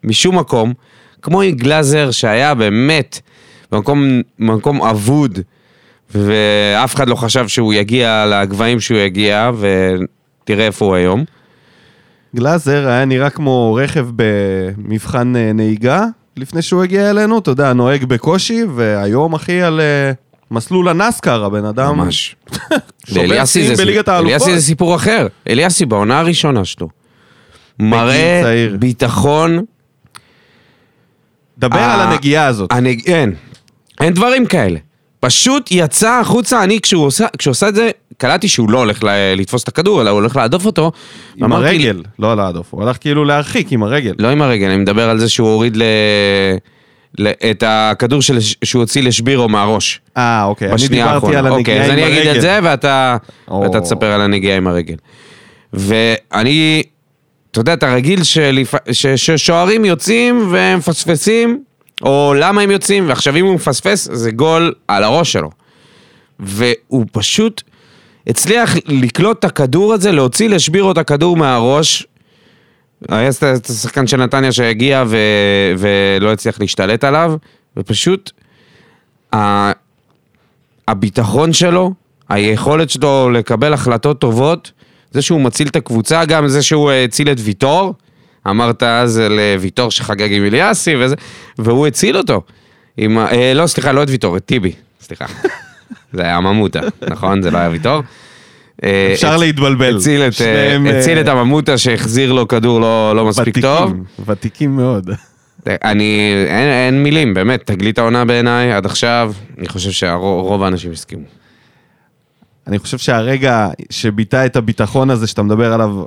משום 0.03 0.39
מקום, 0.39 0.73
כמו 1.21 1.41
עם 1.41 1.55
גלאזר 1.55 2.11
שהיה 2.11 2.53
באמת 2.53 3.19
במקום, 3.71 4.21
במקום 4.39 4.81
אבוד, 4.81 5.39
ואף 6.15 6.95
אחד 6.95 7.07
לא 7.07 7.15
חשב 7.15 7.47
שהוא 7.47 7.73
יגיע 7.73 8.25
לגבהים 8.25 8.79
שהוא 8.79 8.97
יגיע, 8.97 9.51
ותראה 9.59 10.65
איפה 10.65 10.85
הוא 10.85 10.95
היום. 10.95 11.23
גלאזר 12.35 12.87
היה 12.87 13.05
נראה 13.05 13.29
כמו 13.29 13.79
רכב 13.81 14.07
במבחן 14.15 15.33
נהיגה 15.53 16.05
לפני 16.37 16.61
שהוא 16.61 16.83
הגיע 16.83 17.09
אלינו, 17.09 17.39
אתה 17.39 17.51
יודע, 17.51 17.73
נוהג 17.73 18.05
בקושי, 18.05 18.63
והיום 18.75 19.33
אחי 19.33 19.61
על 19.61 19.79
אה, 19.79 20.11
מסלול 20.51 20.89
הנסקר, 20.89 21.43
הבן 21.43 21.65
אדם. 21.65 21.97
ממש. 21.97 22.35
שובר 23.13 23.45
שיאים 23.45 23.75
זה, 23.75 23.83
בליגת 23.83 24.07
האלופות. 24.07 24.27
אליאסי 24.27 24.55
זה 24.59 24.65
סיפור 24.65 24.95
אחר. 24.95 25.27
אליאסי 25.47 25.85
בעונה 25.85 26.19
הראשונה 26.19 26.65
שלו. 26.65 26.89
מראה. 27.79 28.41
ביטחון. 28.79 29.59
דבר 31.57 31.79
על 31.79 31.99
הנגיעה 32.01 32.45
הזאת. 32.45 32.71
הנג... 32.71 33.01
אין. 33.05 33.33
אין 34.01 34.13
דברים 34.13 34.45
כאלה. 34.45 34.79
פשוט 35.23 35.67
יצא 35.71 36.19
החוצה, 36.19 36.63
אני 36.63 36.81
כשהוא 36.81 37.05
עושה, 37.05 37.25
כשהוא 37.37 37.51
עושה 37.51 37.67
את 37.67 37.75
זה, 37.75 37.89
קלטתי 38.17 38.47
שהוא 38.47 38.69
לא 38.69 38.77
הולך 38.77 39.03
ל- 39.03 39.33
לתפוס 39.37 39.63
את 39.63 39.67
הכדור, 39.67 40.01
אלא 40.01 40.09
הוא 40.09 40.19
הולך 40.19 40.35
להדוף 40.35 40.65
אותו. 40.65 40.91
עם 41.35 41.41
ואמרתי, 41.43 41.67
הרגל, 41.67 42.01
לא 42.19 42.37
להדוף, 42.37 42.67
הוא 42.71 42.83
הלך 42.83 42.97
כאילו 43.01 43.25
להרחיק 43.25 43.71
עם 43.71 43.83
הרגל. 43.83 44.13
לא 44.19 44.27
עם 44.27 44.41
הרגל, 44.41 44.65
אני 44.67 44.77
מדבר 44.77 45.09
על 45.09 45.19
זה 45.19 45.29
שהוא 45.29 45.49
הוריד 45.49 45.77
ל... 45.77 45.83
ל... 47.19 47.27
את 47.51 47.63
הכדור 47.67 48.21
של... 48.21 48.37
שהוא 48.63 48.79
הוציא 48.79 49.03
לשבירו 49.03 49.49
מהראש. 49.49 50.01
אה, 50.17 50.43
אוקיי, 50.43 50.67
אני 50.67 50.75
בשנייה 50.75 51.05
דיברתי 51.05 51.15
האחרונה. 51.25 51.39
על 51.39 51.47
אוקיי, 51.59 51.79
הנגיעה 51.79 51.85
אז 51.85 51.99
עם 51.99 52.11
אני. 52.13 52.19
אגיד 52.19 52.35
את 52.35 52.41
זה, 52.41 52.59
ואתה, 52.63 53.17
או. 53.47 53.61
ואתה 53.61 53.81
תספר 53.81 54.05
על 54.11 54.21
הנגיעה 54.21 54.57
עם 54.57 54.67
הרגל. 54.67 54.95
ואני, 55.73 56.83
אתה 57.51 57.59
יודע, 57.59 57.73
אתה 57.73 57.93
רגיל 57.93 58.23
שלפ... 58.23 58.75
ש... 58.91 59.07
ששוערים 59.07 59.85
יוצאים 59.85 60.47
והם 60.51 60.79
מפספסים, 60.79 61.63
או 62.03 62.33
למה 62.37 62.61
הם 62.61 62.71
יוצאים, 62.71 63.09
ועכשיו 63.09 63.35
אם 63.35 63.45
הוא 63.45 63.55
מפספס, 63.55 64.09
זה 64.11 64.31
גול 64.31 64.73
על 64.87 65.03
הראש 65.03 65.31
שלו. 65.31 65.49
והוא 66.39 67.05
פשוט 67.11 67.61
הצליח 68.27 68.75
לקלוט 68.85 69.39
את 69.39 69.43
הכדור 69.43 69.93
הזה, 69.93 70.11
להוציא 70.11 70.49
לשבירו 70.49 70.91
את 70.91 70.97
הכדור 70.97 71.37
מהראש. 71.37 72.07
היה 73.09 73.29
את 73.29 73.43
את 73.43 73.65
השחקן 73.65 74.07
של 74.07 74.17
נתניה 74.17 74.51
שהגיע 74.51 75.03
ו... 75.07 75.17
ולא 75.77 76.31
הצליח 76.31 76.59
להשתלט 76.59 77.03
עליו, 77.03 77.35
ופשוט 77.77 78.31
ה... 79.35 79.71
הביטחון 80.87 81.53
שלו, 81.53 81.93
היכולת 82.29 82.89
שלו 82.89 83.29
לקבל 83.29 83.73
החלטות 83.73 84.19
טובות, 84.19 84.71
זה 85.11 85.21
שהוא 85.21 85.41
מציל 85.41 85.67
את 85.67 85.75
הקבוצה, 85.75 86.25
גם 86.25 86.47
זה 86.47 86.61
שהוא 86.61 86.91
אה, 86.91 87.03
הציל 87.03 87.31
את 87.31 87.37
ויטור, 87.39 87.93
אמרת 88.49 88.83
אז 88.83 89.21
לוויטור 89.29 89.91
שחגג 89.91 90.33
עם 90.33 90.45
אליאסי 90.45 90.95
וזה, 90.95 91.15
והוא 91.57 91.87
הציל 91.87 92.17
אותו. 92.17 92.41
עם, 92.97 93.17
אה, 93.17 93.53
לא, 93.53 93.67
סליחה, 93.67 93.91
לא 93.91 94.03
את 94.03 94.09
ויטור, 94.09 94.37
את 94.37 94.45
טיבי, 94.45 94.71
סליחה. 95.01 95.25
זה 96.13 96.21
היה 96.21 96.39
ממוטה, 96.39 96.79
נכון? 97.09 97.41
זה 97.41 97.51
לא 97.51 97.57
היה 97.57 97.69
ויטור. 97.69 98.01
אה, 98.83 99.09
אפשר 99.13 99.37
להתבלבל. 99.37 99.97
הציל 99.97 100.21
את, 100.21 100.25
אה, 100.25 100.31
שניהם, 100.31 100.87
אה, 100.87 100.99
הציל 100.99 101.19
את 101.19 101.27
הממוטה 101.27 101.77
שהחזיר 101.77 102.33
לו 102.33 102.47
כדור 102.47 102.81
לא, 102.81 103.15
לא 103.15 103.25
מספיק 103.25 103.47
ותיקים, 103.47 103.61
טוב. 103.61 103.93
ותיקים 104.25 104.75
מאוד. 104.75 105.09
אני, 105.67 106.33
אין, 106.47 106.69
אין 106.69 107.03
מילים, 107.03 107.33
באמת, 107.33 107.61
תגלית 107.65 107.99
העונה 107.99 108.25
בעיניי 108.25 108.73
עד 108.73 108.85
עכשיו, 108.85 109.33
אני 109.57 109.67
חושב 109.67 109.91
שרוב 109.91 110.63
האנשים 110.63 110.91
הסכימו. 110.91 111.25
אני 112.67 112.79
חושב 112.79 112.97
שהרגע 112.97 113.67
שביטא 113.89 114.45
את 114.45 114.55
הביטחון 114.55 115.09
הזה 115.09 115.27
שאתה 115.27 115.43
מדבר 115.43 115.73
עליו, 115.73 116.03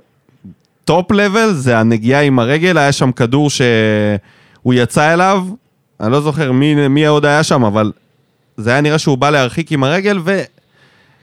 top 0.86 1.12
level, 1.12 1.52
זה 1.52 1.78
הנגיעה 1.78 2.22
עם 2.22 2.38
הרגל, 2.38 2.78
היה 2.78 2.92
שם 2.92 3.12
כדור 3.12 3.50
שהוא 3.50 4.74
יצא 4.74 5.12
אליו, 5.12 5.44
אני 6.00 6.12
לא 6.12 6.20
זוכר 6.20 6.52
מי, 6.52 6.88
מי 6.88 7.06
עוד 7.06 7.24
היה 7.24 7.42
שם, 7.42 7.64
אבל 7.64 7.92
זה 8.56 8.70
היה 8.70 8.80
נראה 8.80 8.98
שהוא 8.98 9.18
בא 9.18 9.30
להרחיק 9.30 9.72
עם 9.72 9.84
הרגל, 9.84 10.18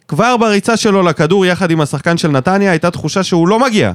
וכבר 0.06 0.38
בריצה 0.38 0.78
שלו 0.78 1.02
לכדור 1.02 1.46
יחד 1.46 1.72
עם 1.72 1.82
השחקן 1.82 2.18
של 2.18 2.28
נתניה, 2.28 2.72
הייתה 2.72 2.92
תחושה 2.92 3.24
שהוא 3.24 3.48
לא 3.48 3.60
מגיע. 3.60 3.92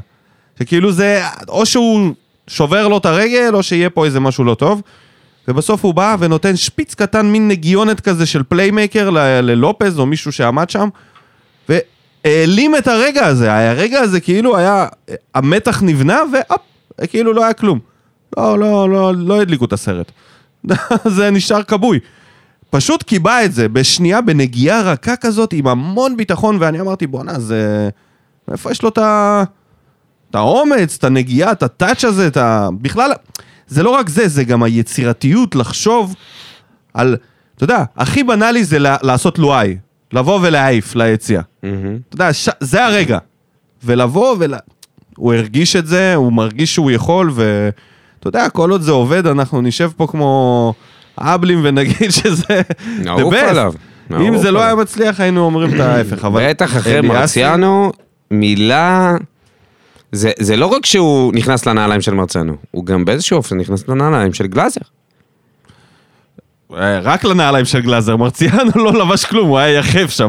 שכאילו 0.58 0.92
זה, 0.92 1.22
או 1.48 1.66
שהוא 1.66 2.14
שובר 2.46 2.88
לו 2.88 2.98
את 2.98 3.06
הרגל, 3.06 3.50
או 3.54 3.62
שיהיה 3.62 3.90
פה 3.90 4.04
איזה 4.04 4.20
משהו 4.20 4.44
לא 4.44 4.54
טוב. 4.54 4.82
ובסוף 5.48 5.84
הוא 5.84 5.94
בא 5.94 6.16
ונותן 6.18 6.56
שפיץ 6.56 6.94
קטן, 6.94 7.26
מין 7.26 7.48
נגיעונת 7.48 8.00
כזה 8.00 8.26
של 8.26 8.42
playmaker 8.42 9.10
ללופז 9.42 9.98
או 9.98 10.06
מישהו 10.06 10.32
שעמד 10.32 10.70
שם, 10.70 10.88
והעלים 12.24 12.76
את 12.76 12.88
הרגע 12.88 13.26
הזה. 13.26 13.70
הרגע 13.70 14.00
הזה 14.00 14.20
כאילו 14.20 14.56
היה, 14.56 14.86
המתח 15.34 15.82
נבנה 15.82 16.22
והופ, 16.32 16.60
כאילו 17.10 17.32
לא 17.32 17.44
היה 17.44 17.52
כלום. 17.52 17.78
לא, 18.36 18.58
לא, 18.58 18.90
לא, 18.90 19.14
לא 19.14 19.40
הדליקו 19.40 19.64
את 19.64 19.72
הסרט. 19.72 20.12
זה 21.16 21.30
נשאר 21.30 21.62
כבוי. 21.62 21.98
פשוט 22.70 23.02
קיבע 23.02 23.44
את 23.44 23.52
זה 23.52 23.68
בשנייה, 23.68 24.20
בנגיעה 24.20 24.82
רכה 24.82 25.16
כזאת, 25.16 25.52
עם 25.52 25.66
המון 25.66 26.16
ביטחון, 26.16 26.56
ואני 26.60 26.80
אמרתי, 26.80 27.06
בואנה, 27.06 27.38
זה... 27.38 27.88
מאיפה 28.48 28.70
יש 28.70 28.82
לו 28.82 28.88
את 28.88 28.98
ה... 28.98 29.42
את 30.30 30.34
האומץ, 30.34 30.96
את 30.98 31.04
הנגיעה, 31.04 31.52
את 31.52 31.62
הטאץ' 31.62 32.04
הזה, 32.04 32.26
את 32.26 32.36
ה... 32.36 32.68
בכלל, 32.80 33.12
זה 33.68 33.82
לא 33.82 33.90
רק 33.90 34.08
זה, 34.08 34.28
זה 34.28 34.44
גם 34.44 34.62
היצירתיות 34.62 35.54
לחשוב 35.54 36.14
על... 36.94 37.16
אתה 37.56 37.64
יודע, 37.64 37.84
הכי 37.96 38.22
בנאלי 38.22 38.64
זה 38.64 38.78
לעשות 38.80 39.38
לואי. 39.38 39.76
לבוא 40.12 40.38
ולהעיף 40.42 40.96
ליציאה. 40.96 41.42
אתה 41.60 41.68
יודע, 42.14 42.32
ש... 42.32 42.48
זה 42.60 42.84
הרגע. 42.84 43.18
ולבוא 43.84 44.36
ול... 44.38 44.54
הוא 45.16 45.34
הרגיש 45.34 45.76
את 45.76 45.86
זה, 45.86 46.14
הוא 46.14 46.32
מרגיש 46.32 46.74
שהוא 46.74 46.90
יכול, 46.90 47.30
ואתה 47.34 48.28
יודע, 48.28 48.48
כל 48.48 48.70
עוד 48.70 48.82
זה 48.82 48.92
עובד, 48.92 49.26
אנחנו 49.26 49.60
נשב 49.62 49.90
פה 49.96 50.06
כמו 50.06 50.74
אבלים 51.18 51.60
ונגיד 51.64 52.10
שזה... 52.22 52.60
נעוף. 52.98 53.34
עליו. 53.34 53.72
אם 54.10 54.38
זה 54.38 54.50
לא 54.50 54.62
היה. 54.62 54.74
מצליח, 54.74 55.20
היינו 55.20 55.44
אומרים 55.44 55.74
את 55.74 55.80
ההפך, 55.80 56.24
אבל... 56.24 56.48
בטח 56.48 56.76
אחרי 56.76 57.00
מרציאנו, 57.00 57.92
מילה... 58.30 59.16
זה, 60.12 60.30
זה 60.38 60.56
לא 60.56 60.66
רק 60.66 60.86
שהוא 60.86 61.32
נכנס 61.34 61.66
לנעליים 61.66 62.00
של 62.00 62.14
מרציאנו, 62.14 62.56
הוא 62.70 62.86
גם 62.86 63.04
באיזשהו 63.04 63.36
אופן 63.36 63.56
נכנס 63.56 63.88
לנעליים 63.88 64.32
של 64.32 64.46
גלאזר. 64.46 64.80
אה, 66.76 67.00
רק 67.00 67.24
לנעליים 67.24 67.64
של 67.64 67.80
גלאזר, 67.80 68.16
מרציאנו 68.16 68.70
לא 68.74 68.92
לבש 68.92 69.24
כלום, 69.24 69.48
הוא 69.48 69.58
היה 69.58 69.78
יחף 69.78 70.10
שם. 70.10 70.28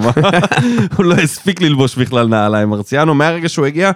הוא 0.98 1.06
לא 1.06 1.14
הספיק 1.14 1.62
ללבוש 1.62 1.96
בכלל 1.96 2.28
נעליים. 2.28 2.70
מרציאנו, 2.70 3.14
מהרגע 3.14 3.50
שהוא 3.50 3.66
הגיע, 3.66 3.92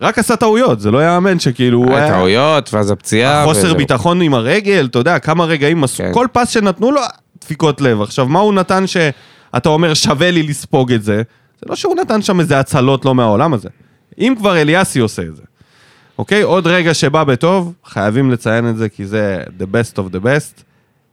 רק 0.00 0.18
עשה 0.18 0.36
טעויות, 0.36 0.80
זה 0.80 0.90
לא 0.90 1.04
יאמן 1.04 1.38
שכאילו 1.38 1.78
הוא 1.78 1.96
היה... 1.96 2.08
טעויות, 2.08 2.74
ואז 2.74 2.90
הפציעה. 2.90 3.44
חוסר. 3.44 3.74
ביטחון 3.74 4.20
עם 4.20 4.34
הרגל, 4.34 4.88
אתה 4.90 4.98
יודע, 4.98 5.18
כמה 5.18 5.44
רגעים 5.44 5.84
עשו, 5.84 6.02
כן. 6.02 6.10
כל 6.12 6.26
פס 6.32 6.48
שנתנו 6.48 6.90
לו, 6.90 7.00
דפיקות 7.40 7.80
לב. 7.80 8.02
עכשיו, 8.02 8.26
מה 8.26 8.38
הוא 8.38 8.54
נתן 8.54 8.84
שאתה 8.86 9.68
אומר, 9.68 9.94
שווה 9.94 10.30
לי 10.30 10.42
לספוג 10.42 10.92
את 10.92 11.02
זה? 11.02 11.22
זה 11.60 11.66
לא 11.68 11.76
שהוא 11.76 11.96
נתן 11.96 12.22
שם 12.22 12.40
איזה 12.40 12.58
הצלות 12.58 13.04
לא 13.04 13.14
מהעולם 13.14 13.54
הזה. 13.54 13.68
אם 14.18 14.34
כבר 14.38 14.56
אליאסי 14.56 14.98
עושה 14.98 15.22
את 15.22 15.36
זה. 15.36 15.42
אוקיי? 16.18 16.42
עוד 16.42 16.66
רגע 16.66 16.94
שבא 16.94 17.24
בטוב, 17.24 17.72
חייבים 17.84 18.30
לציין 18.30 18.70
את 18.70 18.76
זה, 18.76 18.88
כי 18.88 19.06
זה 19.06 19.42
the 19.58 19.62
best 19.62 19.96
of 19.96 20.14
the 20.14 20.24
best. 20.24 20.62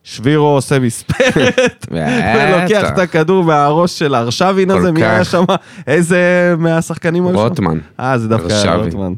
שבירו 0.04 0.48
עושה 0.48 0.80
מספרת, 0.80 1.86
ולוקח. 1.92 2.90
את 2.94 3.00
הכדור 3.00 3.44
מהראש 3.44 4.00
של 4.00 4.16
ארשבין 4.16 4.72
כל 4.72 4.78
הזה, 4.78 4.92
מי. 4.92 5.04
היה 5.04 5.24
שם? 5.24 5.44
איזה 5.88 6.54
מהשחקנים 6.58 7.24
שם? 7.28 7.36
רוטמן. 7.36 7.78
אה, 8.00 8.18
זה 8.18 8.28
דווקא 8.28 8.54
היה. 8.54 8.76
רוטמן. 8.76 9.14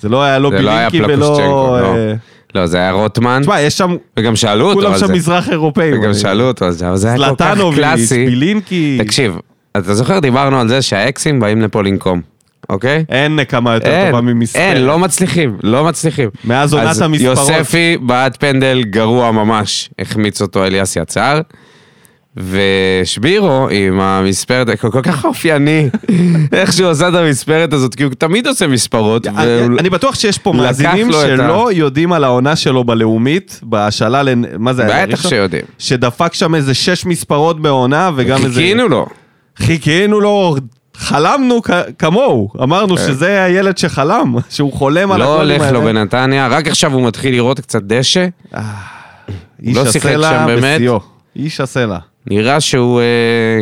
זה 0.00 0.08
לא 0.08 0.22
היה 0.22 0.38
לא 0.38 0.52
לא 0.52 0.58
בילינקי 0.58 1.02
ולא... 1.02 1.38
לא. 1.38 1.78
אה, 1.94 2.14
לא, 2.54 2.66
זה 2.66 2.76
היה 2.78 2.90
רוטמן, 2.90 3.38
תשמע, 3.42 3.60
יש 3.60 3.78
שם, 3.78 3.96
וגם 4.18 4.36
שאלו 4.36 4.66
אותו 4.66 4.80
כולם 4.80 4.92
על 4.92 4.98
שם 4.98 5.06
זה. 5.06 5.12
מזרח 5.12 5.48
אירופאים. 5.48 6.00
וגם 6.00 6.14
שאלו 6.14 6.48
אותו 6.48 6.64
על 6.64 6.70
זה, 6.72 6.88
אבל 6.88 6.96
זה 6.96 7.08
היה 7.08 7.16
כל 7.16 7.22
כך 7.38 7.46
זלטנוביץ', 7.48 7.78
קלאסי. 7.78 8.26
בילינקי. 8.26 8.98
תקשיב, 9.04 9.36
אתה 9.76 9.94
זוכר, 9.94 10.18
דיברנו 10.18 10.60
על 10.60 10.68
זה 10.68 10.82
שהאקסים 10.82 11.40
באים 11.40 11.62
לפה 11.62 11.82
לנקום, 11.82 12.20
אוקיי? 12.68 13.04
אין 13.08 13.36
נקמה 13.36 13.74
יותר 13.74 13.90
אין, 13.90 14.06
טובה 14.10 14.20
ממספרת. 14.20 14.62
אין, 14.76 14.82
לא 14.82 14.98
מצליחים, 14.98 15.56
לא 15.62 15.84
מצליחים. 15.84 16.30
מאז 16.44 16.74
עונת 16.74 17.00
המספרות. 17.02 17.38
יוספי 17.48 17.96
בעט 18.02 18.36
פנדל 18.40 18.82
גרוע 18.84 19.30
ממש, 19.30 19.90
החמיץ 19.98 20.42
אותו 20.42 20.64
אליאס 20.64 20.96
יצר. 20.96 21.40
ושבירו 22.36 23.68
עם 23.70 24.00
המספרת, 24.00 24.80
כל, 24.80 24.90
כל 24.90 25.02
כך 25.02 25.24
אופייני, 25.24 25.88
איך 26.52 26.72
שהוא 26.72 26.88
עשה 26.90 27.08
את 27.08 27.14
המספרת 27.14 27.72
הזאת, 27.72 27.94
כי 27.94 28.02
הוא 28.02 28.12
תמיד 28.18 28.46
עושה 28.46 28.66
מספרות. 28.66 29.26
אני- 29.26 29.36
והוא- 29.36 29.78
אני 29.78 29.90
בטוח 29.90 30.14
שיש 30.14 30.38
פה 30.38 30.52
מאזינים 30.52 31.12
שלא 31.12 31.70
יודעים 31.72 32.12
על 32.12 32.24
העונה 32.24 32.56
שלו 32.56 32.84
בלאומית, 32.84 33.60
בהשאלה, 33.62 34.22
לנ- 34.22 34.46
מה 34.58 34.72
זה 34.72 34.94
היה? 34.94 35.06
בטח? 35.06 35.28
שיודעים. 35.28 35.64
שדפק 35.78 36.34
שם 36.34 36.54
איזה 36.54 36.74
שש 36.74 37.06
מספרות 37.06 37.62
בעונה, 37.62 38.10
וגם 38.16 38.36
איזה... 38.44 38.54
חיכינו 38.54 38.88
לו. 38.88 39.06
חיכינו 39.58 40.20
לו, 40.20 40.56
חלמנו 41.00 41.62
כ- 41.62 41.70
כמוהו. 41.98 42.48
אמרנו 42.62 42.96
כן. 42.96 43.02
שזה 43.06 43.44
הילד 43.44 43.78
שחלם, 43.78 44.34
שהוא 44.50 44.72
חולם 44.72 45.12
על 45.12 45.20
לא 45.20 45.34
הגולים 45.34 45.60
הולך 45.60 45.72
לו. 45.72 45.82
בנתניה, 45.82 46.48
רק 46.48 46.66
עכשיו 46.66 46.92
הוא 46.92 47.06
מתחיל 47.06 47.34
לראות 47.34 47.60
קצת 47.60 47.82
דשא. 47.82 48.26
איש 49.62 49.76
לא 49.76 49.90
שיחק 49.90 50.06
הסלע 50.10 50.30
שם 50.30 50.46
באמת. 50.46 50.80
בשיאו. 50.80 51.00
איש 51.36 51.60
הסלע. 51.60 51.98
נראה 52.26 52.60
שהוא 52.60 53.00
אה, 53.00 53.04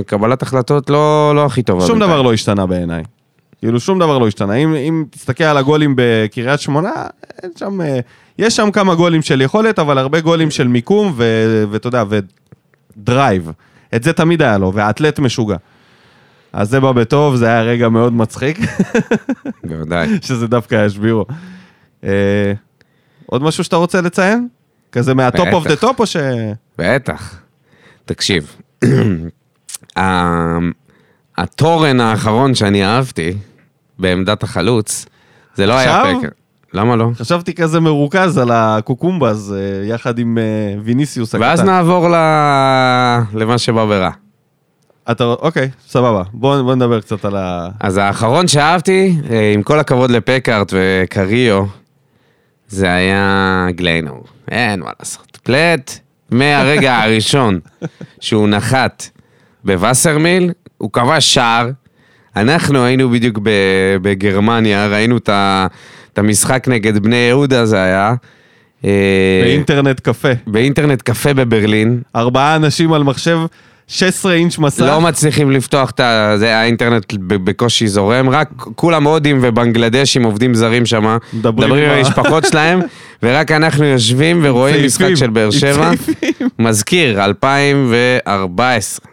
קבלת 0.07 0.43
החלטות 0.43 0.91
לא, 0.91 1.33
לא 1.35 1.47
הכי 1.47 1.63
טובה. 1.63 1.81
שום 1.81 1.91
בינתיים. 1.99 2.11
דבר 2.11 2.23
לא 2.23 2.33
השתנה 2.33 2.67
בעיניי. 2.67 3.03
כאילו 3.59 3.81
שום 3.81 3.99
דבר 3.99 4.19
לא 4.19 4.27
השתנה. 4.29 4.55
אם, 4.55 4.75
אם 4.75 5.05
תסתכל 5.11 5.45
על 5.45 5.57
הגולים 5.57 5.95
בקריית 5.97 6.61
שמונה, 6.61 6.91
אין 7.43 7.51
שם, 7.59 7.81
אה, 7.81 7.99
יש 8.39 8.57
שם 8.57 8.71
כמה 8.71 8.95
גולים 8.95 9.23
של 9.23 9.41
יכולת, 9.41 9.79
אבל 9.79 9.99
הרבה 9.99 10.21
גולים 10.21 10.51
של 10.51 10.69
מיקום, 10.69 11.13
ואתה 11.71 11.87
יודע, 11.89 12.05
ודרייב. 12.97 13.51
את 13.95 14.03
זה 14.03 14.13
תמיד 14.13 14.43
היה 14.43 14.59
לו, 14.59 14.73
והאתלט 14.75 15.19
משוגע. 15.19 15.57
אז 16.59 16.71
זה 16.71 16.81
בא 16.81 16.93
בטוב, 16.93 17.37
זה 17.37 17.47
היה 17.47 17.63
רגע 17.63 17.89
מאוד 17.89 18.13
מצחיק, 18.13 18.59
בוודאי. 19.65 20.09
שזה 20.27 20.47
דווקא 20.47 20.75
היה 20.75 20.91
שבירו. 20.91 21.25
אה, 22.05 22.53
עוד 23.27 23.43
משהו 23.43 23.65
שאתה 23.65 23.77
רוצה 23.77 24.01
לציין? 24.01 24.49
כזה 24.93 25.15
מהטופ 25.15 25.49
אוף 25.53 25.67
דה. 25.67 25.77
טופ 25.77 26.01
או 26.01 26.07
ש... 26.07 26.17
בטח. 26.79 27.35
תקשיב, 28.05 28.57
ה- 29.97 30.59
התורן 31.39 32.01
האחרון 32.01 32.55
שאני 32.55 32.85
אהבתי 32.85 33.35
בעמדת 33.99 34.43
החלוץ, 34.43 35.07
זה 35.55 35.67
לא 35.67 35.75
היה? 35.75 36.03
פקר. 36.19 36.29
למה 36.75 36.97
לא? 36.97 37.11
חשבתי 37.15 37.55
כזה 37.55 37.81
מרוכז 37.81 38.39
על 38.39 38.51
הקוקומבז, 38.53 39.55
אה, 39.59 39.87
יחד 39.87 40.19
עם 40.19 40.39
אה, 40.39 40.43
ויניסיוס 40.85 41.35
הקטן. 41.35 41.47
ואז 41.49 41.61
נעבור 41.61 42.09
ל... 42.09 42.15
למה 43.35 43.59
שבא 43.59 43.85
ברע. 43.85 44.11
אתה, 45.11 45.25
אוקיי, 45.25 45.69
סבבה. 45.89 46.23
בוא, 46.33 46.63
בוא 46.63 46.75
נדבר 46.75 47.01
קצת 47.01 47.25
על 47.25 47.37
ה... 47.37 47.69
אז 47.81 47.97
האחרון 47.97 48.49
שאהבתי, 48.49 49.17
אה, 49.31 49.53
עם 49.55 49.63
כל 49.63 49.79
הכבוד 49.79 50.11
לפקארט 50.11 50.73
וקריו, 50.77 51.65
זה 52.69 52.93
היה 52.93 53.67
גליינור. 53.71 54.25
אין 54.51 54.81
מה 54.81 54.91
לעשות. 54.99 55.39
פלט, 55.43 55.99
מהרגע 56.31 56.97
הראשון 57.03 57.61
שהוא 58.21 58.49
נחת 58.49 59.09
בווסרמיל, 59.65 60.53
הוא 60.79 60.93
כבש 60.93 61.35
שער. 61.35 61.71
אנחנו 62.37 62.85
היינו 62.85 63.11
בדיוק 63.11 63.39
בגרמניה, 64.03 64.87
ראינו 64.87 65.17
את 65.17 66.19
המשחק 66.19 66.69
נגד 66.69 66.99
בני 66.99 67.17
יהודה 67.17 67.67
זה 67.67 67.83
היה. 67.83 68.15
אה, 68.85 69.41
באינטרנט 69.45 70.01
קפה. 70.01 70.29
באינטרנט 70.47 71.03
קפה 71.03 71.35
בברלין. 71.35 72.03
ארבעה 72.17 72.57
אנשים 72.57 72.93
על 72.93 73.03
מחשב, 73.03 73.39
16 73.89 74.33
אינץ' 74.33 74.59
מסך. 74.59 74.81
לא 74.81 75.01
מצליחים 75.01 75.51
לפתוח 75.51 75.91
את 75.91 76.01
ה... 76.01 76.33
זה, 76.37 76.57
האינטרנט 76.57 77.15
בקושי 77.19 77.89
זורם, 77.89 78.31
רק 78.31 78.51
כולם 78.57 79.05
הודים 79.07 79.39
ובנגלדשים, 79.43 80.23
עובדים 80.23 80.55
זרים 80.55 80.87
שם, 80.87 81.19
מדברים 81.33 81.75
עם 81.75 81.91
המשפחות 81.91 82.45
שלהם, 82.45 82.81
ורק 83.23 83.51
אנחנו 83.51 83.85
יושבים 83.85 84.41
ורואים 84.45 84.87
משחק 84.87 85.15
של 85.15 85.31
באר 85.31 85.51
שבע. 85.51 85.91
מזכיר, 86.59 87.25
2014. 87.25 89.07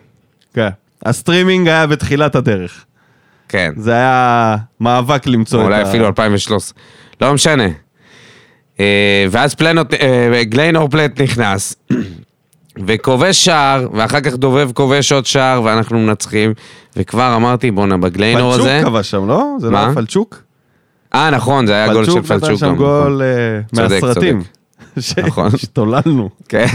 כן. 0.53 0.69
הסטרימינג 1.05 1.67
היה 1.67 1.87
בתחילת 1.87 2.35
הדרך. 2.35 2.85
כן, 3.49 3.71
זה 3.77 3.91
היה 3.91 4.57
מאבק 4.79 5.27
למצוא 5.27 5.59
את 5.61 5.65
אולי 5.65 5.81
ה... 5.81 5.89
אפילו 5.89 6.07
2013. 6.07 6.77
לא 7.21 7.33
משנה. 7.33 7.67
אה, 8.79 9.25
ואז 9.31 9.55
פלנות, 9.55 9.93
אה, 9.93 10.43
גליינור 10.43 10.89
פלט 10.89 11.21
נכנס, 11.21 11.75
וכובש 12.87 13.45
שער, 13.45 13.87
ואחר 13.93 14.21
כך 14.21 14.35
דובב 14.35 14.71
כובש 14.73 15.11
עוד 15.11 15.25
שער, 15.25 15.61
ואנחנו 15.63 15.99
מנצחים, 15.99 16.53
וכבר 16.95 17.35
אמרתי, 17.35 17.71
בואנה, 17.71 17.97
בגליינור 17.97 18.51
פלצ'וק 18.51 18.67
הזה... 18.67 18.81
כבש 18.83 19.11
שם, 19.11 19.27
לא? 19.27 19.55
זה 19.59 19.67
לא 19.67 19.73
מה? 19.73 19.85
היה 19.85 19.95
פלצ'וק? 19.95 20.41
אה, 21.13 21.29
נכון, 21.29 21.67
זה 21.67 21.73
היה 21.73 21.93
גול 21.93 22.05
של 22.05 22.11
פלצ'וק 22.11 22.31
נתן 22.31 22.39
פלצ'וק. 22.39 22.59
שם 22.59 22.67
גם, 22.67 22.75
גול 22.75 23.21
אה, 23.21 23.83
מהסרטים. 23.83 24.43
נכון. 25.27 25.49
השתוללנו. 25.53 26.29
כן, 26.49 26.65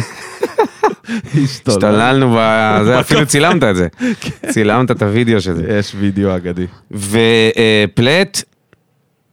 השתוללנו, 1.45 2.38
זה 2.85 3.00
אפילו 3.00 3.26
צילמת 3.26 3.62
את 3.64 3.76
זה. 3.76 3.88
כן. 4.21 4.52
צילמת 4.52 4.90
את 4.90 5.02
הוידאו 5.02 5.40
של 5.40 5.57
זה. 5.57 5.78
יש 5.78 5.95
וידאו 5.99 6.37
אגדי. 6.37 6.66
ופלט, 6.90 8.42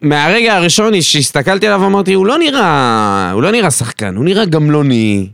מהרגע 0.01 0.55
הראשון 0.55 1.01
שהסתכלתי 1.01 1.67
עליו 1.67 1.85
אמרתי, 1.85 2.13
הוא 2.13 2.25
לא 2.25 2.37
נראה, 2.37 3.31
הוא 3.33 3.41
לא 3.43 3.51
נראה 3.51 3.71
שחקן, 3.71 4.15
הוא 4.15 4.25
נראה 4.25 4.45
גמלוני. 4.45 5.29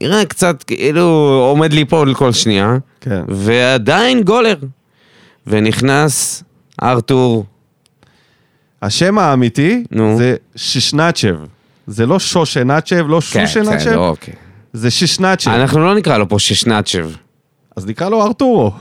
נראה 0.00 0.24
קצת 0.24 0.62
כאילו 0.62 1.02
עומד 1.50 1.72
ליפול 1.72 2.14
כל 2.14 2.32
שנייה, 2.32 2.76
כן. 3.00 3.22
ועדיין 3.28 4.22
גולר. 4.22 4.56
ונכנס 5.46 6.44
ארתור, 6.82 7.44
השם 8.82 9.18
האמיתי 9.18 9.84
נו. 9.90 10.16
זה 10.18 10.36
שישנצ'ב. 10.56 11.36
זה 11.86 12.06
לא 12.06 12.18
שושנצ'ב, 12.18 13.04
לא 13.08 13.20
כן, 13.32 13.46
שושנצ'ב, 13.46 13.74
בסדר, 13.74 13.98
אוקיי. 13.98 14.34
זה 14.72 14.90
שישנצ'ב. 14.90 15.50
אנחנו 15.50 15.80
לא 15.80 15.94
נקרא 15.94 16.18
לו 16.18 16.28
פה 16.28 16.38
ששנצ'ב, 16.38 17.10
אז 17.76 17.86
נקרא 17.86 18.08
לו 18.08 18.22
ארתורו. 18.22 18.72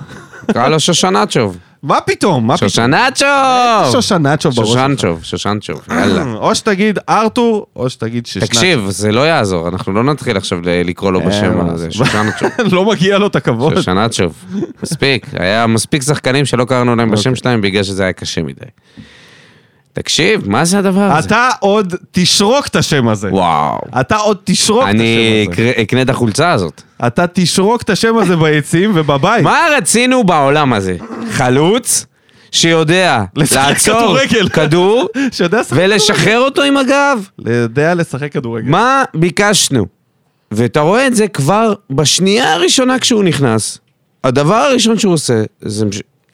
נקרא 0.50 0.68
לו 0.68 0.80
שושנצ'וב. 0.80 1.58
מה 1.84 2.02
פתאום? 2.02 2.48
מה 2.48 2.58
פתאום? 2.58 2.70
שושנצ'וב! 2.70 3.92
שושנצ'וב 3.92 4.56
בראש. 4.56 4.68
שושנצ'וב, 4.68 5.24
שושנצ'וב, 5.24 5.82
יאללה. 5.92 6.24
או 6.44 6.56
שתגיד 6.56 7.00
ארתור, 7.10 7.66
או 7.76 7.90
שתגיד 7.90 8.26
שישנצ'ב. 8.26 8.46
תקשיב, 8.46 8.86
זה 8.90 9.12
לא 9.12 9.28
יעזור, 9.28 9.68
אנחנו 9.68 9.94
לא 9.94 10.04
נתחיל 10.04 10.38
עכשיו 10.38 10.60
לקרוא 10.64 11.12
לו 11.12 11.20
אין 11.20 11.30
בשם 11.30 11.70
הזה. 11.70 11.92
שושנצ'וב. 11.92 12.50
לא 12.76 12.86
מגיע 12.86 13.18
לו 13.18 13.28
את 13.28 13.36
הכבוד. 13.36 13.76
שושנצ'וב. 13.76 14.46
מספיק, 14.84 15.28
היה 15.34 15.68
מספיק 15.68 16.04
שחקנים 16.04 16.46
שלא 16.46 16.66
קראנו 16.66 16.96
להם 16.96 17.12
בשם 17.12 17.30
אוקיי. 17.30 17.36
שלהם 17.36 17.62
בגלל 17.62 17.84
שזה 17.84 18.04
היה 18.04 18.14
קשה 18.14 18.42
מדי. 18.42 18.66
תקשיב, 19.94 20.50
מה 20.50 20.66
זה 20.66 20.80
הדבר 20.80 21.02
הזה? 21.02 21.28
אתה 21.28 21.50
עוד 21.60 21.94
תשרוק 22.12 22.68
את 22.68 22.76
השם 22.76 23.08
הזה. 23.08 23.30
וואו. 23.32 23.78
אתה 24.00 24.16
עוד 24.16 24.38
תשרוק 24.44 24.84
את 24.84 24.88
אני 24.90 25.04
השם 25.44 25.52
הזה. 25.52 25.72
אקר- 25.72 25.82
אקנה 25.82 26.02
את 26.02 26.10
החולצה 26.10 26.52
הזאת. 26.52 26.82
אתה 27.08 27.26
תשרוק 27.34 27.82
את 27.82 27.90
השם 27.90 28.18
הזה 28.18 28.36
ביציעים 28.36 28.92
ובבית. 28.96 29.44
מה 29.44 29.60
רצינו 29.78 30.24
בעולם 30.24 30.74
הזה? 30.74 30.96
חלוץ 31.32 32.06
שיודע 32.52 33.24
לעצור 33.36 33.76
כדורגל. 34.00 34.50
כדור 34.50 35.08
ולשחרר 35.76 36.40
אותו 36.40 36.62
עם 36.64 36.78
הגב. 36.78 37.28
יודע 37.46 37.94
לשחק 37.96 38.32
כדורגל. 38.34 38.70
מה 38.70 39.04
ביקשנו? 39.14 39.86
ואתה 40.52 40.80
רואה 40.80 41.08
את 41.08 41.16
זה 41.16 41.28
כבר 41.28 41.74
בשנייה 41.90 42.54
הראשונה 42.54 43.00
כשהוא 43.00 43.24
נכנס. 43.24 43.78
הדבר 44.24 44.56
הראשון 44.56 45.00
שהוא 45.00 45.14
עושה, 45.14 45.34
זה 45.62 45.86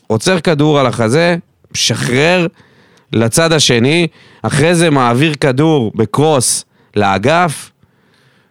עוצר 0.08 0.40
כדור 0.40 0.80
על 0.80 0.86
החזה, 0.86 1.36
משחרר 1.74 2.48
לצד 3.14 3.52
השני, 3.52 4.08
אחרי 4.42 4.76
זה 4.76 4.90
מעביר 4.90 5.36
כדור 5.36 5.92
בקרוס 5.96 6.66
לאגף. 6.96 7.72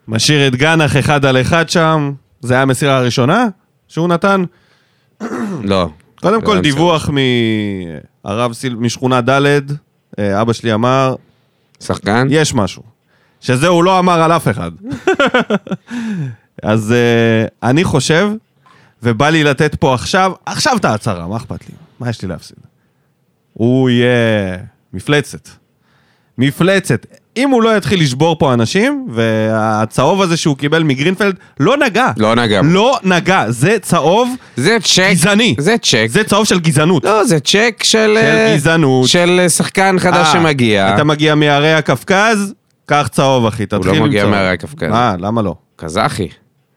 משאיר 0.08 0.48
את 0.48 0.56
גנח 0.56 0.96
אחד 0.96 1.24
על 1.24 1.40
אחד 1.40 1.68
שם. 1.68 2.12
זה 2.40 2.54
היה 2.54 2.62
המסירה 2.62 2.96
הראשונה 2.96 3.46
שהוא 3.88 4.08
נתן. 4.08 4.44
לא. 5.62 5.88
קודם 6.20 6.40
זה 6.40 6.46
כל 6.46 6.54
לא 6.54 6.60
דיווח 6.60 7.10
מהרב 8.24 8.52
סיל... 8.52 8.74
משכונה 8.74 9.20
ד', 9.20 9.60
אה, 10.18 10.42
אבא 10.42 10.52
שלי 10.52 10.74
אמר, 10.74 11.14
שחקן? 11.80 12.26
יש 12.30 12.54
משהו. 12.54 12.82
שזה 13.40 13.68
הוא 13.68 13.84
לא 13.84 13.98
אמר 13.98 14.22
על 14.22 14.32
אף 14.32 14.48
אחד. 14.48 14.70
אז 16.62 16.92
אה, 16.92 17.68
אני 17.68 17.84
חושב, 17.84 18.30
ובא 19.02 19.28
לי 19.28 19.44
לתת 19.44 19.74
פה 19.74 19.94
עכשיו, 19.94 20.32
עכשיו 20.46 20.76
את 20.76 20.84
ההצהרה, 20.84 21.26
מה 21.26 21.36
אכפת 21.36 21.68
לי? 21.68 21.74
מה 22.00 22.10
יש 22.10 22.22
לי 22.22 22.28
להפסיד? 22.28 22.67
הוא 23.58 23.90
יהיה 23.90 24.56
מפלצת. 24.92 25.48
מפלצת. 26.38 27.06
אם 27.36 27.50
הוא 27.50 27.62
לא 27.62 27.76
יתחיל 27.76 28.00
לשבור 28.00 28.38
פה 28.38 28.54
אנשים, 28.54 29.08
והצהוב 29.10 30.22
הזה 30.22 30.36
שהוא 30.36 30.56
קיבל 30.56 30.82
מגרינפלד, 30.82 31.34
לא 31.60 31.76
נגע. 31.76 32.10
לא 32.16 32.34
נגע. 32.34 32.60
לא 32.64 32.98
נגע. 33.04 33.44
זה 33.48 33.76
צהוב 33.82 34.34
זה 34.56 34.76
צ'ק. 34.82 35.08
גזעני. 35.10 35.54
זה 35.58 35.74
צ'ק. 35.82 36.06
זה 36.08 36.24
צהוב 36.24 36.46
של 36.46 36.60
גזענות. 36.60 37.04
לא, 37.04 37.24
זה 37.24 37.40
צ'ק 37.40 37.80
של... 37.82 38.14
אה, 38.16 38.54
גזענות. 38.56 39.08
של 39.08 39.40
אה, 39.42 39.48
שחקן 39.48 39.96
חדש 39.98 40.26
אה, 40.26 40.32
שמגיע. 40.32 40.94
אתה 40.94 41.04
מגיע 41.04 41.34
מערי 41.34 41.74
הקווקז, 41.74 42.54
קח 42.86 43.08
צהוב, 43.12 43.46
אחי, 43.46 43.66
תתחיל 43.66 43.88
עם 43.88 43.94
צהוב. 43.94 44.06
מגיע 44.06 44.26
מערי 44.26 44.48
הקווקז. 44.48 44.88
מה, 44.90 45.14
למה 45.18 45.42
לא? 45.42 45.54
קזחי. 45.76 46.28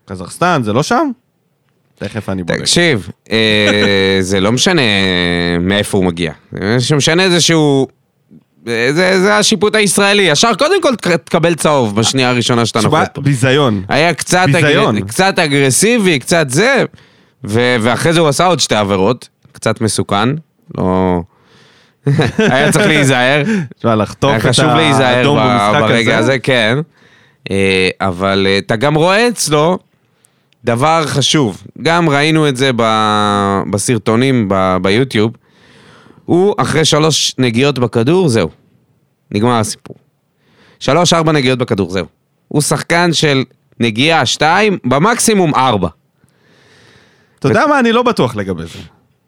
קזחסטן, 0.05 0.61
זה 0.63 0.73
לא 0.73 0.83
שם? 0.83 1.11
תכף 2.03 2.29
אני 2.29 2.43
בודק. 2.43 2.59
תקשיב, 2.59 3.09
אה, 3.31 3.37
זה 4.21 4.39
לא 4.39 4.51
משנה 4.51 4.81
מאיפה 5.59 5.97
הוא 5.97 6.05
מגיע. 6.05 6.31
מה 6.51 6.79
שמשנה 6.79 7.29
זה 7.29 7.41
שהוא... 7.41 7.87
אה, 8.67 8.89
זה, 8.93 9.21
זה 9.21 9.37
השיפוט 9.37 9.75
הישראלי. 9.75 10.21
ישר 10.21 10.53
קודם 10.59 10.81
כל 10.81 10.95
תק- 10.95 11.15
תקבל 11.23 11.55
צהוב 11.55 11.95
בשנייה 11.95 12.29
הראשונה 12.29 12.65
שאתה 12.65 12.81
נוחת 12.81 13.11
פה. 13.15 13.21
ביזיון. 13.21 13.83
היה 13.89 14.13
קצת, 14.13 14.45
ביזיון. 14.53 14.97
אגר... 14.97 15.05
קצת 15.07 15.39
אגרסיבי, 15.39 16.19
קצת 16.19 16.49
זה, 16.49 16.83
ו... 17.43 17.75
ואחרי 17.81 18.13
זה 18.13 18.19
הוא 18.19 18.27
עשה 18.27 18.45
עוד 18.45 18.59
שתי 18.59 18.75
עבירות, 18.75 19.29
קצת 19.51 19.81
מסוכן, 19.81 20.29
לא... 20.77 21.19
היה 22.37 22.71
צריך 22.71 22.87
להיזהר, 22.87 23.43
תשמע, 23.79 23.95
לחטוף 23.95 24.29
היה 24.29 24.37
את 24.39 24.43
חשוב 24.43 24.65
להיזהר 24.65 25.17
האדום 25.17 25.37
ב- 25.37 25.41
במשחק 25.41 25.81
ברגע 25.81 26.17
הזה, 26.17 26.31
הזה. 26.31 26.39
כן. 26.39 26.77
אה, 27.51 27.89
אבל 28.01 28.47
אתה 28.57 28.75
גם 28.75 28.95
רואה 28.95 29.27
אצלו 29.27 29.79
דבר 30.65 31.03
חשוב, 31.07 31.63
גם 31.81 32.09
ראינו 32.09 32.47
את 32.49 32.57
זה 32.57 32.71
ב- 32.75 33.61
בסרטונים 33.71 34.45
ב- 34.49 34.77
ביוטיוב, 34.81 35.31
הוא 36.25 36.55
אחרי 36.57 36.85
שלוש 36.85 37.35
נגיעות 37.37 37.79
בכדור, 37.79 38.29
זהו. 38.29 38.49
נגמר 39.31 39.59
הסיפור. 39.59 39.95
שלוש, 40.79 41.13
ארבע 41.13 41.31
נגיעות 41.31 41.59
בכדור, 41.59 41.89
זהו. 41.91 42.05
הוא 42.47 42.61
שחקן 42.61 43.13
של 43.13 43.43
נגיעה 43.79 44.25
שתיים, 44.25 44.77
במקסימום 44.85 45.55
ארבע. 45.55 45.87
אתה 47.39 47.47
יודע 47.47 47.65
מה, 47.69 47.79
אני 47.79 47.91
לא 47.91 48.03
בטוח 48.03 48.35
לגבי 48.35 48.63
זה. 48.63 48.79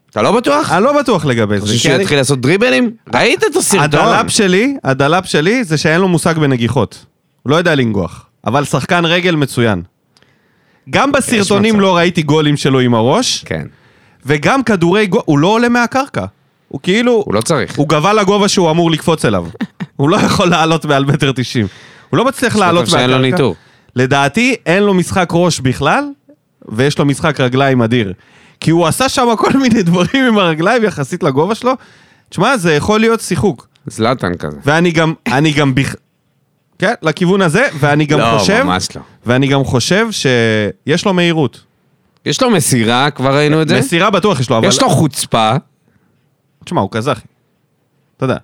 אתה 0.10 0.22
לא 0.22 0.32
בטוח? 0.32 0.72
אני 0.72 0.84
לא 0.84 1.00
בטוח 1.02 1.26
לגבי 1.26 1.56
אתה 1.58 1.66
זה. 1.66 1.72
חושב 1.74 1.80
כי 1.80 1.90
שהוא 1.90 2.02
יתחיל 2.02 2.18
לעשות 2.18 2.42
דריבלים? 2.42 2.92
ראית 3.14 3.44
את 3.44 3.56
הסרטון? 3.56 3.84
הדלאפ 3.84 4.30
שלי, 4.32 4.78
הדלאפ 4.84 5.26
שלי 5.26 5.64
זה 5.64 5.78
שאין 5.78 6.02
לו 6.02 6.08
מושג 6.08 6.38
בנגיחות. 6.38 7.06
הוא 7.44 7.52
לא 7.52 7.56
יודע 7.56 7.76
לנגוח. 7.76 8.26
אבל 8.48 8.64
שחקן 8.66 9.06
רגל 9.06 9.36
מצוין. 9.36 9.82
גם 10.90 11.12
בסרטונים. 11.12 11.80
לא 11.80 11.96
ראיתי 11.96 12.22
גולים 12.22 12.58
שלו 12.58 12.80
עם 12.80 12.94
הראש, 12.94 13.44
כן, 13.44 13.68
וגם 14.26 14.64
כדורי 14.64 15.08
גול, 15.08 15.22
הוא 15.26 15.40
לא 15.40 15.48
עולה 15.48 15.70
מהקרקע. 15.70 16.26
הוא 16.68 16.80
כאילו, 16.84 17.24
הוא 17.26 17.34
לא 17.34 17.42
צריך. 17.42 17.76
הוא 17.78 17.90
גבה 17.90 18.14
לגובה 18.14 18.48
שהוא 18.48 18.72
אמור 18.72 18.92
לקפוץ 18.92 19.26
אליו. 19.26 19.46
הוא 19.96 20.10
לא 20.10 20.18
יכול 20.18 20.50
לעלות 20.50 20.86
מעל 20.86 21.06
מטר 21.06 21.32
תשעים. 21.36 21.68
הוא 22.10 22.18
לא 22.18 22.26
מצליח 22.26 22.56
לעלות 22.56 22.88
שאין 22.88 23.10
לו 23.10 23.18
ניטור. 23.18 23.56
לדעתי, 23.96 24.56
אין 24.66 24.84
לו 24.84 24.94
משחק 24.94 25.30
ראש 25.32 25.60
בכלל, 25.60 26.04
ויש 26.70 27.00
לו 27.00 27.06
משחק 27.06 27.40
רגליים 27.40 27.82
אדיר. 27.82 28.14
כי 28.60 28.72
הוא 28.72 28.88
עשה 28.88 29.10
שם 29.10 29.28
כל 29.38 29.58
מיני 29.58 29.84
דברים 29.84 30.26
עם 30.28 30.38
הרגליים 30.38 30.84
יחסית 30.84 31.24
לגובה 31.24 31.56
שלו. 31.56 31.74
תשמע, 32.30 32.58
זה 32.58 32.74
יכול 32.74 33.00
להיות 33.00 33.22
שיחוק. 33.22 33.68
זלאטן 33.88 34.36
כזה. 34.36 34.58
ואני 34.66 34.92
גם, 34.92 35.14
אני 35.28 35.52
גם. 35.52 35.74
כן, 36.80 36.94
לכיוון 37.02 37.42
הזה, 37.42 37.68
ואני 37.80 38.06
גם 38.06 38.20
לא, 38.20 38.38
חושב, 38.40 38.64
ממש 38.64 38.88
לא. 38.96 39.02
ואני 39.26 39.48
גם 39.48 39.64
חושב 39.64 40.08
שיש 40.12 41.06
לו 41.06 41.14
מהירות. 41.14 41.64
יש 42.26 42.42
לו 42.42 42.50
מסירה, 42.50 43.10
כבר 43.10 43.36
ראינו 43.36 43.62
את 43.62 43.68
זה. 43.68 43.80
מסירה 43.80 44.10
בטוח 44.10 44.40
יש 44.40 44.50
לו, 44.50 44.58
אבל... 44.58 44.68
יש 44.68 44.82
לו 44.82 44.90
חוצפה. 44.90 45.52
תשמע, 46.66 46.82
הוא 46.82 46.90
קזחי. 46.92 47.22
אתה 48.18 48.24
יודע. 48.24 48.38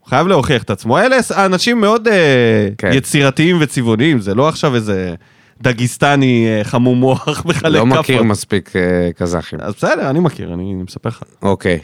הוא 0.00 0.08
חייב 0.08 0.26
להוכיח 0.26 0.62
את 0.62 0.70
עצמו. 0.70 0.98
אלה 0.98 1.16
אנשים 1.30 1.80
מאוד 1.80 2.08
אה, 2.08 2.68
כן. 2.78 2.90
יצירתיים 2.92 3.56
וצבעוניים, 3.60 4.20
זה 4.20 4.34
לא 4.34 4.48
עכשיו 4.48 4.74
איזה 4.74 5.14
דגיסטני 5.62 6.46
אה, 6.48 6.64
חמום 6.64 7.00
מוח 7.00 7.28
מחלק 7.46 7.80
לא 7.80 7.84
כאפות. 7.84 7.98
מכיר 7.98 8.22
מספיק 8.22 8.76
אה, 8.76 9.10
קזחים. 9.16 9.58
אז 9.62 9.74
בסדר, 9.74 10.10
אני 10.10 10.20
מכיר, 10.20 10.54
אני 10.54 10.74
מספר 10.74 11.08
לך. 11.08 11.22
אוקיי. 11.42 11.78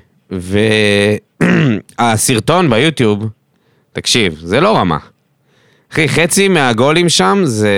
והסרטון 1.99 2.71
ביוטיוב, 2.71 3.25
תקשיב, 3.93 4.39
זה 4.43 4.61
לא 4.61 4.77
רמה. 4.77 4.99
אחי, 5.93 6.09
חצי 6.09 6.49
מהגולים 6.49 7.09
שם 7.09 7.41
זה 7.45 7.75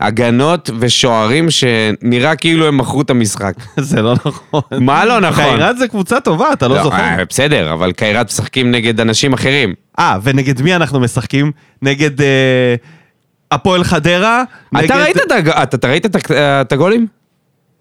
הגנות 0.00 0.70
ושוערים 0.78 1.46
שנראה 1.50 2.36
כאילו 2.36 2.66
הם 2.68 2.78
מכרו 2.78 3.02
את 3.02 3.10
המשחק. 3.10 3.54
זה 3.78 4.02
לא 4.02 4.12
נכון. 4.14 4.62
מה 4.80 5.04
לא 5.04 5.20
נכון? 5.20 5.44
חיירת 5.44 5.78
זה 5.78 5.88
קבוצה 5.88 6.20
טובה, 6.20 6.52
אתה 6.52 6.68
לא 6.68 6.82
זוכר? 6.82 6.96
אה, 6.96 7.24
בסדר, 7.28 7.72
אבל 7.72 7.92
קיירת 7.92 8.26
משחקים 8.26 8.70
נגד 8.70 9.00
אנשים 9.00 9.32
אחרים. 9.32 9.74
אה, 9.98 10.18
ונגד 10.22 10.62
מי 10.62 10.76
אנחנו 10.76 11.00
משחקים? 11.00 11.52
נגד 11.82 12.20
אה, 12.20 12.74
הפועל 13.52 13.84
חדרה? 13.84 14.42
נגד... 14.72 14.84
אתה 14.84 14.96
ראית 15.02 15.16
את 15.16 15.32
הג- 15.32 15.48
אתה- 15.48 15.76
אתה 15.76 15.88
ראית 15.88 16.06
את 16.40 16.72
הגולים? 16.72 17.06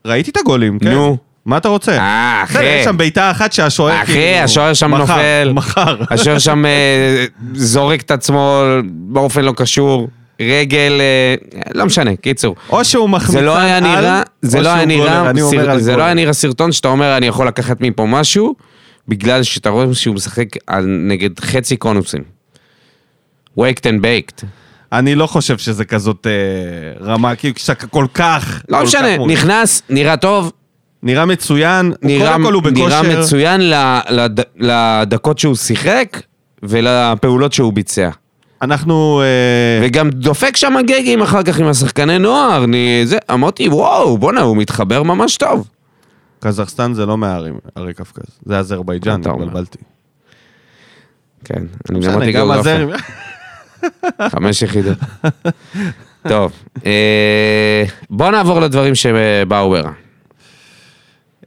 ראיתי 0.06 0.32
את 0.32 0.38
הגולים, 0.38 0.80
כן. 0.80 0.92
נו. 0.92 1.18
מה 1.48 1.58
אתה 1.58 1.68
רוצה? 1.70 1.98
אה, 1.98 2.44
אחי. 2.44 2.64
יש 2.66 2.86
שם 2.86 2.98
בעיטה 2.98 3.32
אחת 3.32 3.54
שהשוער 3.54 4.04
אחי, 4.04 4.36
השוער 4.40 4.74
שם 4.74 4.92
מחר, 4.92 5.00
נופל. 5.02 5.52
מחר. 5.54 5.96
השוער 6.10 6.40
שם 6.40 6.66
אה, 6.66 7.26
זורק 7.54 8.02
את 8.02 8.12
עצמו 8.12 8.64
באופן 8.88 9.42
לא 9.46 9.54
קשור, 9.58 10.08
רגל, 10.42 11.02
אה, 11.02 11.36
לא 11.74 11.86
משנה, 11.86 12.16
קיצור. 12.16 12.56
או 12.70 12.86
שהוא 12.86 13.10
מחמיצן 13.10 13.32
זה 13.34 13.42
לא 13.42 13.58
היה 13.58 13.78
על, 13.78 13.84
נראה, 13.84 14.22
זה 14.42 14.62
לא 14.62 14.70
היה 14.70 14.86
נראה, 14.86 15.30
אני 15.30 15.42
אומר 15.42 15.64
סר- 15.66 15.72
על 15.72 15.80
זה 15.82 15.96
לא. 15.96 16.04
היה 16.04 16.14
נראה 16.14 16.34
סרטון 16.34 16.72
שאתה 16.72 16.88
אומר 16.88 17.18
אני 17.18 17.28
יכול 17.28 17.48
לקחת 17.48 17.82
מפה 17.82 18.06
משהו, 18.06 18.56
בגלל 19.08 19.44
שאתה 19.44 19.70
רואה 19.70 19.86
שהוא 19.94 20.16
משחק 20.16 20.46
על- 20.68 20.86
נגד 21.08 21.40
חצי 21.40 21.78
קונוסים. 21.78 22.24
waked 23.60 23.82
and 23.84 24.02
baked. 24.04 24.46
אני 24.92 25.16
לא 25.16 25.28
חושב 25.28 25.58
שזה 25.58 25.86
כזאת 25.86 26.28
אה, 26.28 27.06
רמה, 27.06 27.36
כאילו 27.36 27.56
כשאתה 27.56 27.88
כל 27.88 28.06
כך... 28.14 28.62
לא 28.70 28.84
משנה, 28.84 29.18
נכנס, 29.28 29.82
נראה 29.90 30.18
טוב, 30.18 30.52
נראה 31.04 31.26
מצוין, 31.26 31.94
נראה, 32.02 32.32
קודם 32.34 32.44
כל 32.46 32.54
הוא 32.54 32.64
נראה 32.72 33.02
בכושר. 33.02 33.20
מצוין 33.20 33.62
ל- 33.70 34.00
לד- 34.10 34.40
לדקות 34.56 35.40
שהוא 35.40 35.56
שיחק 35.56 36.22
ולפעולות 36.64 37.54
שהוא 37.54 37.74
ביצע. 37.74 38.10
אנחנו... 38.62 39.22
אה, 39.22 39.86
וגם 39.88 40.10
דופק 40.10 40.58
שם 40.58 40.74
גגים 40.88 41.22
אחר 41.22 41.44
כך 41.44 41.60
עם 41.60 41.68
השחקני 41.68 42.20
נוער, 42.20 42.64
אני, 42.64 43.02
זה, 43.06 43.18
אמרתי 43.34 43.70
וואו, 43.70 44.18
בואנה, 44.18 44.42
הוא 44.42 44.58
מתחבר 44.58 45.04
ממש 45.04 45.38
טוב. 45.38 45.68
קזחסטן 46.40 46.94
זה 46.94 47.06
לא 47.06 47.18
מהערים, 47.18 47.54
ערי 47.76 47.94
קפקז, 47.94 48.24
זה 48.46 48.58
אזרבייג'אן. 48.58 49.22
התבלבלתי. 49.26 49.78
כן, 51.46 51.64
אני 51.90 52.00
בסדר, 52.00 52.12
למדתי 52.16 52.32
גם 52.32 52.52
גיאוגרפיה. 52.64 52.98
חמש 54.32 54.62
יחידות. 54.62 54.98
טוב, 56.28 56.52
אה, 56.86 57.84
בוא 58.10 58.32
נעבור 58.32 58.60
לדברים 58.62 58.96
שבאו 58.96 59.70
ברע. 59.70 59.92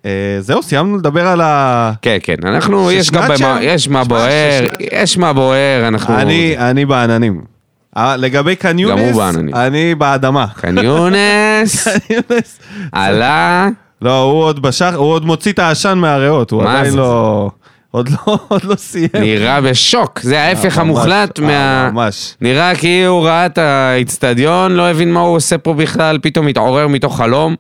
אה, 0.05 0.11
זהו, 0.41 0.63
סיימנו 0.63 0.97
לדבר 0.97 1.27
על 1.27 1.41
ה... 1.41 1.93
כן, 2.03 2.19
כן, 2.23 2.35
אנחנו, 2.45 2.91
יש 2.91 3.11
גם 3.11 3.23
במה? 3.23 3.59
יש 3.63 3.89
מה 3.89 4.05
בוער, 4.05 4.65
יש 4.93 5.19
מה 5.19 5.33
בוער, 5.33 5.89
אנחנו... 5.89 6.19
אני, 6.19 6.59
אני 6.59 6.85
בעננים. 6.87 7.41
אה, 7.97 8.17
לגבי 8.17 8.41
גם 8.41 8.49
הוא 8.49 8.55
קניונס, 8.61 9.17
בעננים. 9.17 9.55
אני 9.55 9.95
באדמה. 9.95 10.47
קניונס, 10.57 11.89
קניונס. 12.07 12.59
עלה, 12.93 13.69
לא, 14.03 14.23
הוא 14.23 14.43
עוד 14.43 14.63
בשח... 14.63 14.93
הוא 14.97 15.13
עוד 15.13 15.25
מוציא 15.25 15.53
את 15.53 15.59
העשן 15.59 15.99
מהריאות, 15.99 16.51
הוא 16.51 16.63
עדיין? 16.63 16.95
לא... 16.95 17.51
עוד 17.91 18.09
לא, 18.09 18.39
עוד 18.49 18.65
לא 18.65 18.75
סיים. 18.75 19.09
נראה 19.15 19.61
בשוק, 19.61 20.21
זה 20.23 20.41
ההפך 20.41 20.79
המוחלט 20.79 21.39
מה... 21.39 21.91
ממש. 21.91 22.35
נראה 22.41 22.75
כאילו 22.77 23.13
הוא 23.13 23.25
ראה 23.25 23.47
את 23.47 23.59
האיצטדיון, 23.59 24.73
לא 24.73 24.91
הבין 24.91 25.13
מה 25.13 25.21
הוא 25.21 25.37
עושה 25.37 25.59
פה 25.59 25.75
בכלל, 25.75 26.19
פתאום 26.23 26.47
התעורר 26.47 26.89
מתוך 26.89 27.17
חלום, 27.17 27.55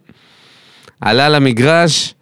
עלה 1.00 1.29
למגרש, 1.29 2.14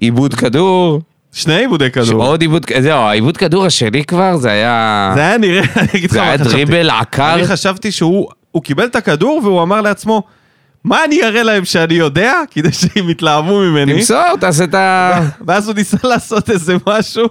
עיבוד 0.00 0.34
כדור, 0.34 1.00
שני 1.32 1.54
עיבודי 1.54 1.90
כדור. 1.90 2.24
עוד 2.24 2.40
עיבוד, 2.40 2.66
זהו, 2.80 2.98
העיבוד 2.98 3.36
כדור 3.36 3.66
השני 3.66 4.04
כבר, 4.04 4.36
זה 4.36 4.50
היה... 4.50 5.12
זה 5.14 5.20
היה 5.20 5.38
נראה, 5.38 5.62
אני 5.80 5.88
אגיד 5.94 6.10
לך 6.10 6.12
זה 6.12 6.20
מה 6.20 6.26
היה 6.26 6.38
חשבתי. 6.38 6.50
דריבל 6.50 6.90
עקר. 6.90 7.34
אני 7.34 7.46
חשבתי 7.46 7.92
שהוא 7.92 8.28
הוא 8.50 8.62
קיבל 8.62 8.84
את 8.84 8.96
הכדור 8.96 9.40
והוא 9.44 9.62
אמר 9.62 9.80
לעצמו, 9.80 10.22
מה 10.84 11.04
אני 11.04 11.22
אראה 11.22 11.42
להם 11.42 11.64
שאני 11.64 11.94
יודע? 11.94 12.32
כדי 12.50 12.72
שהם 12.72 13.10
יתלהבו 13.10 13.60
ממני. 13.60 13.94
תמסור, 13.94 14.36
תעשה 14.40 14.64
את 14.64 14.74
ה... 14.74 15.20
ואז 15.46 15.68
הוא 15.68 15.74
ניסה 15.74 15.96
לעשות 16.04 16.50
איזה 16.50 16.76
משהו, 16.86 17.28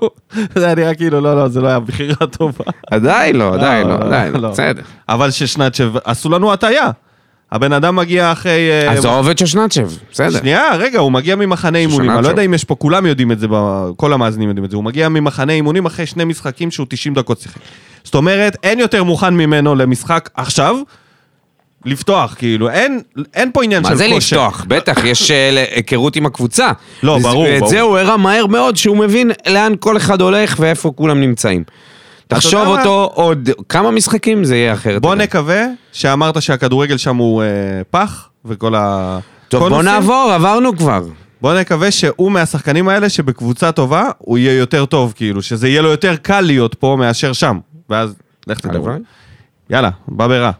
זה 0.56 0.66
היה 0.66 0.76
נראה 0.76 0.96
כאילו, 0.96 1.22
לא, 1.22 1.36
לא, 1.36 1.48
זה 1.48 1.62
לא 1.62 1.68
היה 1.68 1.80
בחירה 1.80 2.28
טובה. 2.32 2.64
עדיין 2.92 3.36
לא, 3.36 3.54
עדיין 3.54 3.88
לא, 3.88 3.94
עדיין 3.94 4.34
לא, 4.34 4.40
לא. 4.40 4.50
בסדר. 4.50 4.82
אבל 5.10 5.32
ששנצ'ב, 5.32 5.98
עשו 6.04 6.30
לנו 6.30 6.54
הטעיה. 6.54 6.92
הבן 7.56 7.74
אדם 7.74 7.96
מגיע 7.96 8.32
אחרי... 8.32 8.70
אה, 8.72 8.92
אז 8.92 9.02
זה 9.02 9.08
עובד 9.08 9.38
של 9.38 9.46
שנצ'ב, 9.46 9.88
בסדר. 10.12 10.40
שנייה, 10.40 10.76
רגע, 10.76 11.00
הוא 11.00 11.12
מגיע 11.12 11.36
ממחנה 11.36 11.78
אימונים, 11.78 12.12
אני 12.12 12.24
לא. 12.24 12.28
יודע 12.28 12.42
אם 12.42 12.54
יש 12.54 12.64
פה, 12.64 12.76
כולם 12.76 13.06
יודעים 13.06 13.32
את 13.32 13.40
זה, 13.40 13.48
כל 13.96 14.14
המאזינים 14.14 14.50
יודעים 14.50 14.66
את 14.66 14.72
זה, 14.72 14.76
הוא 14.78 14.84
מגיע 14.84 15.10
ממחנה 15.10 15.54
אימונים 15.54 15.86
אחרי 15.86 16.06
שני 16.06 16.24
משחקים 16.24 16.72
שהוא 16.72 16.88
90 16.90 17.14
דקות 17.14 17.40
שיחק. 17.40 17.60
זאת 18.04 18.16
אומרת, 18.16 18.58
אין 18.64 18.80
יותר 18.80 19.04
מוכן 19.04 19.34
ממנו 19.34 19.76
למשחק 19.76 20.30
עכשיו, 20.34 20.76
לפתוח, 21.86 22.36
כאילו, 22.38 22.70
אין, 22.70 23.02
אין 23.34 23.52
פה 23.54 23.64
עניין 23.64 23.84
של 23.84 23.90
מה 23.90 23.96
זה 23.96 24.08
כושר. 24.14 24.36
לפתוח? 24.36 24.66
בטח, 24.68 25.04
יש 25.04 25.32
אה, 25.32 25.66
היכרות 25.76 26.16
עם 26.16 26.26
הקבוצה. 26.26 26.72
לא, 27.04 27.18
ברור, 27.18 27.46
ברור. 27.58 27.70
זה 27.70 27.82
הוא 27.82 27.98
הראה 27.98 28.18
מהר 28.18 28.46
מאוד, 28.46 28.78
שהוא 28.78 28.98
מבין 28.98 29.32
לאן 29.48 29.74
כל 29.80 29.98
אחד 29.98 30.22
הולך 30.22 30.56
ואיפה 30.60 30.92
כולם 30.96 31.22
נמצאים. 31.22 31.64
תחשוב? 32.28 32.68
אותו 32.68 33.12
עוד 33.14 33.50
כמה 33.70 33.92
משחקים 33.92 34.44
זה 34.44 34.56
יהיה 34.56 34.74
אחרת. 34.74 35.02
בוא. 35.02 35.16
נקווה 35.16 35.66
שאמרת 35.92 36.42
שהכדורגל 36.42 36.98
שם 36.98 37.16
הוא 37.16 37.44
אה, 37.44 37.48
פח, 37.90 38.30
וכל 38.46 38.76
ה... 38.76 39.20
טוב, 39.50 39.70
בוא. 39.70 39.84
נעבור, 39.84 40.32
עברנו 40.36 40.78
כבר. 40.78 41.04
בוא 41.42 41.60
נקווה 41.60 41.92
שהוא 41.92 42.32
מהשחקנים 42.32 42.88
האלה 42.90 43.10
שבקבוצה 43.10 43.72
טובה, 43.72 44.10
הוא 44.18 44.38
יהיה 44.38 44.58
יותר 44.58 44.86
טוב, 44.86 45.14
כאילו, 45.16 45.42
שזה 45.42 45.68
יהיה 45.68 45.82
לו 45.82 45.90
יותר 45.90 46.16
קל 46.16 46.42
להיות 46.42 46.76
פה 46.76 46.96
מאשר 47.00 47.34
שם. 47.34 47.60
ואז, 47.90 48.16
לך 48.48 48.60
תדבר. 48.60 48.96
יאללה, 49.70 49.90
בא 50.08 50.28
ברע. 50.28 50.52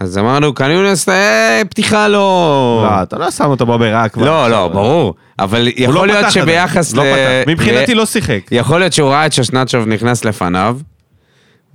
אז 0.00 0.18
אמרנו, 0.18 0.54
קניונס, 0.54 1.08
אה, 1.08 1.62
פתיחה 1.70 2.08
לא... 2.08 2.86
לא, 2.90 3.02
אתה 3.02 3.18
לא 3.18 3.30
שם 3.30 3.50
אותו 3.50 3.66
בברירה 3.66 4.08
כבר. 4.08 4.24
לא, 4.24 4.50
לא, 4.50 4.68
ברור. 4.68 5.14
אבל 5.38 5.68
יכול 5.76 5.94
לא 5.94 6.06
להיות 6.06 6.30
שביחס 6.30 6.94
לא 6.94 7.04
ל... 7.04 7.12
פתח. 7.12 7.50
מבחינתי 7.50 7.94
ל- 7.94 7.96
לא 7.98 8.06
שיחק. 8.06 8.40
יכול 8.50 8.78
להיות 8.80 8.92
שהוא 8.92 9.08
ראה 9.10 9.26
את 9.26 9.32
ששנצ'וב 9.32 9.86
נכנס 9.88 10.24
לפניו, 10.24 10.78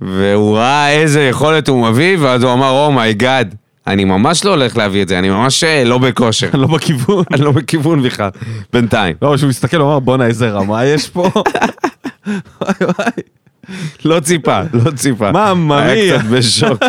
והוא 0.00 0.56
ראה 0.56 0.90
איזה 0.90 1.22
יכולת 1.22 1.68
הוא 1.68 1.86
מביא, 1.88 2.16
ואז 2.20 2.42
הוא 2.42 2.52
אמר, 2.52 2.70
oh 2.70 2.91
my 2.91 3.12
god, 3.12 3.54
אני 3.86 4.04
ממש 4.04 4.44
לא 4.44 4.50
הולך 4.50 4.76
להביא 4.76 5.02
את 5.02 5.08
זה, 5.08 5.18
אני 5.18 5.30
ממש 5.30 5.64
אה, 5.64 5.84
לא 5.84 5.98
בכושר. 5.98 6.48
לא 6.54 6.66
בכיוון. 6.66 7.24
אני 7.32 7.40
לא 7.46 7.52
בכיוון 7.52 8.02
בכלל, 8.02 8.30
בינתיים. 8.72 9.14
לא, 9.22 9.32
כשהוא 9.36 9.48
מסתכל, 9.48 9.76
הוא 9.76 9.88
אמר, 9.88 9.98
בואנה, 9.98 10.26
איזה 10.26 10.50
רמה 10.50 10.84
יש 10.84 11.08
פה. 11.08 11.30
וואי 12.60 12.74
וואי. 12.80 13.10
לא 14.04 14.20
ציפה, 14.20 14.60
לא 14.72 14.90
ציפה. 14.90 15.30
מממה 15.32 15.82
היה 15.82 15.94
מיה. 15.94 16.18
קצת 16.18 16.26
בשוק. 16.28 16.82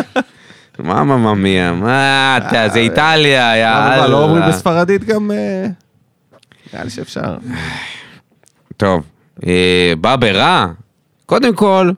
מה 0.78 1.04
מממיה? 1.04 1.72
מה 1.72 2.36
אתה, 2.38 2.68
זה 2.68 2.78
איטליה, 2.78 3.50
אבל 3.52 3.96
יאללה. 3.96 4.06
לא 4.06 4.22
אומרים 4.24 4.42
בספרדית 4.48 5.04
גם... 5.04 5.30
אה, 6.70 6.78
נראה 6.78 6.84
לי 6.84 6.90
שאפשר. 6.90 7.36
טוב, 8.76 9.02
אה, 9.46 9.92
בא 10.00 10.16
ברע. 10.16 10.66
קודם 11.26 11.54
כל, 11.54 11.90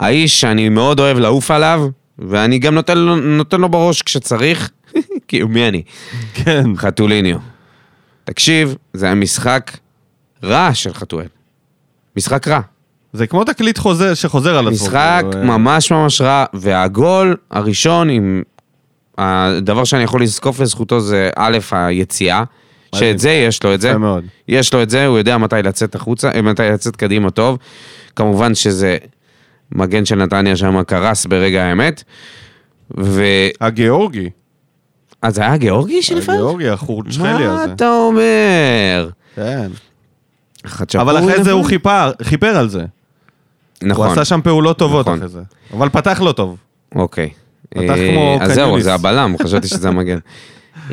האיש 0.00 0.40
שאני 0.40 0.68
מאוד 0.68 1.00
אוהב 1.00 1.18
לעוף 1.18 1.50
עליו, 1.50 1.88
ואני 2.18 2.58
גם 2.58 2.74
נותן 2.74 2.98
לו, 2.98 3.16
נותן 3.16 3.60
לו 3.60 3.68
בראש 3.68 4.02
כשצריך, 4.02 4.70
כאילו 5.28 5.48
מי 5.48 5.68
אני? 5.68 5.82
כן. 6.34 6.76
חתוליניו. 6.76 7.38
תקשיב, 8.24 8.76
זה 8.92 9.06
היה 9.06 9.14
משחק 9.14 9.76
רע 10.44 10.74
של 10.74 10.94
חתואל. 10.94 11.26
משחק 12.16 12.48
רע. 12.48 12.60
זה 13.12 13.26
כמו 13.26 13.44
תקליט 13.44 13.78
חוזר 13.78 14.14
שחוזר 14.14 14.58
על 14.58 14.68
עצמו. 14.68 14.86
משחק 14.86 15.24
כאילו, 15.30 15.42
אה, 15.42 15.58
ממש 15.58 15.92
ממש 15.92 16.20
רע, 16.20 16.44
והגול 16.54 17.36
הראשון 17.50 18.10
עם... 18.10 18.42
הדבר 19.18 19.84
שאני 19.84 20.02
יכול 20.02 20.22
לזקוף 20.22 20.60
לזכותו 20.60 21.00
זה 21.00 21.30
א', 21.36 21.58
היציאה. 21.70 22.44
שאת 22.94 23.18
זה 23.18 23.30
יש 23.30 23.62
לו 23.62 23.74
את 23.74 23.80
זה. 23.80 23.98
מאוד. 23.98 24.24
יש 24.48 24.74
לו 24.74 24.82
את 24.82 24.90
זה, 24.90 25.06
הוא 25.06 25.18
יודע 25.18 25.38
מתי 25.38 25.56
לצאת 25.64 25.94
החוצה, 25.94 26.30
אה, 26.34 26.42
מתי 26.42 26.62
לצאת 26.62 26.96
קדימה 26.96 27.30
טוב. 27.30 27.58
כמובן 28.16 28.54
שזה 28.54 28.96
מגן 29.72 30.04
של 30.04 30.16
נתניה 30.16 30.56
שם 30.56 30.82
קרס 30.82 31.26
ברגע 31.26 31.64
האמת. 31.64 32.02
ו... 32.98 33.22
הגיאורגי. 33.60 34.30
אז 35.22 35.34
זה 35.34 35.42
היה 35.42 35.56
גיאורגי 35.56 36.02
שלפעמים? 36.02 36.40
הגיאורגי, 36.40 36.68
החורצ'חלי 36.68 37.46
מה 37.46 37.62
הזה. 37.62 37.72
אתה 37.72 37.90
אומר? 37.90 39.08
כן. 39.34 39.70
אבל 40.94 41.18
אחרי 41.18 41.44
זה? 41.44 41.52
הוא 41.52 41.64
חיפר, 41.64 42.12
חיפר 42.22 42.56
על 42.56 42.68
זה. 42.68 42.84
נכון. 43.82 44.06
הוא 44.06 44.12
עשה 44.12 44.24
שם 44.24 44.40
פעולות 44.44 44.78
טובות 44.78 45.06
נכון. 45.06 45.18
אחרי 45.18 45.28
זה. 45.28 45.40
אבל 45.74 45.88
פתח 45.88 46.20
לא 46.20 46.32
טוב. 46.32 46.56
אוקיי. 46.94 47.30
פתח 47.68 47.90
אה, 47.90 48.10
כמו 48.12 48.38
אז 48.40 48.52
זהו, 48.52 48.64
קניוניס. 48.64 48.84
זה 48.84 48.94
הבלם, 48.94 49.34
חשבתי 49.42 49.68
שזה 49.68 49.88
המגן. 49.88 50.18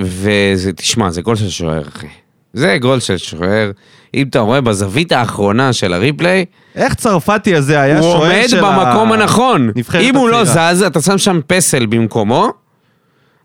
וזה, 0.00 0.72
תשמע, 0.72 1.10
זה 1.10 1.22
גול 1.22 1.36
של 1.36 1.48
שוער, 1.48 1.82
אחי. 1.88 2.06
זה 2.52 2.76
גול 2.80 3.00
של 3.00 3.16
שוער. 3.16 3.70
אם 4.14 4.26
אתה 4.30 4.38
רואה 4.38 4.60
בזווית 4.60 5.12
האחרונה 5.12 5.72
של 5.72 5.92
הריפליי, 5.92 6.44
איך 6.76 6.94
צרפתי 6.94 7.54
הזה 7.56 7.80
היה 7.80 7.98
הוא 7.98 8.02
שוער 8.12 8.32
עומד 8.34 8.44
של 8.48 8.60
במקום 8.60 9.12
ה- 9.12 9.14
הנכון. 9.14 9.70
נבחרת 9.76 10.02
אם 10.02 10.16
הוא 10.16 10.28
לא. 10.28 10.44
זז, 10.44 10.82
אתה 10.82 11.00
שם 11.00 11.18
שם 11.18 11.40
פסל 11.46 11.86
במקומו, 11.86 12.48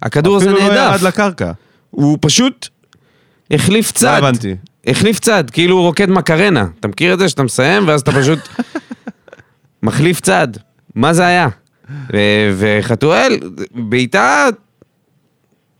הכדור 0.01 0.35
הזה 0.35 0.45
אפילו 0.45 0.59
לא 0.59 0.73
ירד 0.73 0.77
נהדף. 0.91 1.03
לקרקע. 1.03 1.51
הוא 1.91 2.17
פשוט 2.21 2.67
החליף 3.51 3.87
לא 3.87 3.99
צד. 3.99 4.17
הבנתי. 4.17 4.55
החליף 4.87 5.19
צד, 5.19 5.43
כאילו 5.51 5.75
הוא 5.75 5.83
רוקד 5.83 6.09
מקרנה. 6.09 6.65
אתה 6.79 6.87
מכיר 6.87 7.13
את 7.13 7.19
זה 7.19 7.29
שאתה 7.29 7.43
מסיים 7.43 7.87
ואז 7.87 8.01
אתה 8.01 8.11
פשוט 8.11 8.39
מחליף 9.83 10.19
צד. 10.21 10.47
מה 10.95 11.13
זה 11.13 11.25
היה? 11.25 11.47
וחתואל, 12.57 13.39
בעיטה, 13.71 14.45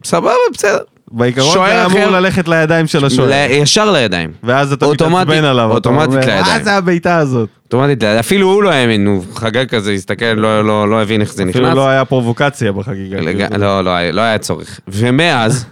סבבה, 0.06 0.32
בסדר. 0.54 0.78
בעיקרון 1.12 1.54
זה 1.68 1.86
אמור 1.86 2.06
ללכת 2.08 2.48
לידיים 2.48 2.88
של 2.88 3.06
השוער. 3.06 3.30
ל- 3.30 3.48
ישר 3.52 3.92
לידיים. 3.92 4.32
ואז 4.44 4.74
אתה 4.74 4.88
מתעצבן 4.88 5.44
עליו. 5.44 5.72
אוטומטית 5.72 6.14
לידיים. 6.16 6.44
מה 6.46 6.64
זה 6.64 6.74
הבעיטה 6.74 7.18
הזאת? 7.18 7.50
אוטומטית, 7.66 8.04
אפילו 8.04 8.48
הוא 8.48 8.64
לא 8.64 8.70
האמין, 8.72 9.08
הוא 9.08 9.24
חגג 9.36 9.66
כזה, 9.70 9.92
הסתכל, 9.92 10.26
לא, 10.26 10.66
לא, 10.66 10.90
לא 10.90 11.02
הבין 11.02 11.22
איך 11.22 11.34
זה 11.34 11.44
נכנס. 11.46 11.56
אפילו 11.56 11.76
לא 11.76 11.88
היה 11.88 12.06
פרובוקציה 12.06 12.72
בחגיגה. 12.72 13.22
לג... 13.22 13.54
לא, 13.58 13.84
לא, 13.84 13.90
היה- 13.90 14.12
לא 14.12 14.22
היה 14.22 14.38
צורך. 14.38 14.80
ומאז, 14.88 15.66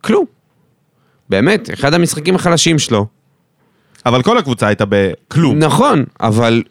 כלום. 0.00 0.24
באמת, 1.30 1.70
אחד 1.74 1.94
המשחקים 1.94 2.34
החלשים 2.34 2.78
שלו. 2.78 3.06
אבל 4.06 4.22
כל 4.22 4.38
הקבוצה 4.38 4.66
הייתה 4.66 4.84
בכלום. 4.88 5.58
נכון, 5.58 6.04
אבל, 6.20 6.62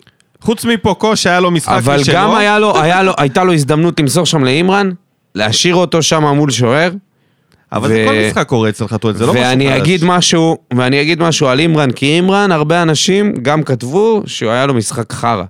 חוץ 0.41 0.65
מפוקו 0.65 1.15
שהיה 1.15 1.39
לו 1.39 1.51
משחק 1.51 1.73
אבל 1.77 1.99
משלו. 1.99 2.13
גם 2.15 2.35
היה 2.35 2.59
לו, 2.59 2.81
היה 2.81 3.03
לו, 3.03 3.13
הייתה 3.17 3.43
לו 3.43 3.53
הזדמנות 3.53 3.99
למסור 3.99 4.25
שם 4.25 4.43
לאימרן, 4.43 4.89
להשאיר 5.37 5.75
אותו 5.75 6.01
שם 6.03 6.23
מול 6.23 6.51
שוער. 6.51 6.91
אבל 7.71 7.87
זה 7.87 8.05
ו- 8.05 8.09
כל 8.09 8.15
משחק 8.27 8.47
קורה 8.47 8.69
אצל 8.69 8.87
חתואל, 8.87 9.13
זה 9.13 9.25
לא 9.25 9.33
משהו 9.33 9.43
חדש. 9.43 9.51
ואני 9.51 9.77
אגיד 9.77 10.03
משהו, 10.03 10.57
ואני 10.73 11.01
אגיד 11.01 11.19
משהו 11.23 11.47
על 11.47 11.59
אימרן, 11.59 11.91
כי 11.91 12.05
אימרן, 12.05 12.51
הרבה 12.51 12.81
אנשים 12.81 13.33
גם 13.41 13.63
כתבו 13.63 14.23
שהוא 14.25 14.51
היה 14.51 14.65
לו 14.65 14.73
משחק 14.73 15.13
חרא. 15.13 15.43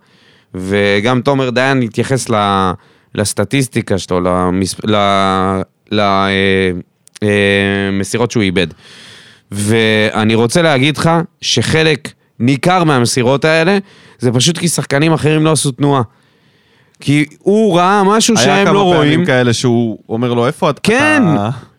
וגם 0.55 1.21
תומר 1.21 1.49
דיין 1.49 1.81
התייחס 1.81 2.29
ל- 2.29 2.71
לסטטיסטיקה 3.15 3.97
שלו, 3.97 4.19
למסירות 7.21 8.31
שהוא 8.31 8.43
איבד. 8.43 8.67
ואני 9.51 10.35
רוצה 10.35 10.61
להגיד 10.61 10.97
לך 10.97 11.09
שחלק 11.41 12.11
ניכר 12.39 12.83
מהמסירות 12.83 13.45
האלה, 13.45 13.77
זה 14.19 14.31
פשוט 14.31 14.57
כי 14.57 14.67
שחקנים 14.67 15.13
אחרים 15.13 15.45
לא 15.45 15.51
עשו 15.51 15.71
תנועה. 15.71 16.01
כי 16.99 17.25
הוא 17.39 17.77
ראה 17.77 18.03
משהו 18.03 18.35
היה 18.37 18.45
שהם 18.45 18.65
כמה 18.65 18.73
לא 18.73 18.83
רואים. 18.83 19.11
פעמים 19.11 19.25
כאלה 19.25 19.53
שהוא 19.53 19.97
אומר 20.09 20.33
לו, 20.33 20.47
איפה 20.47 20.69
אתה? 20.69 20.81
כן, 20.81 21.23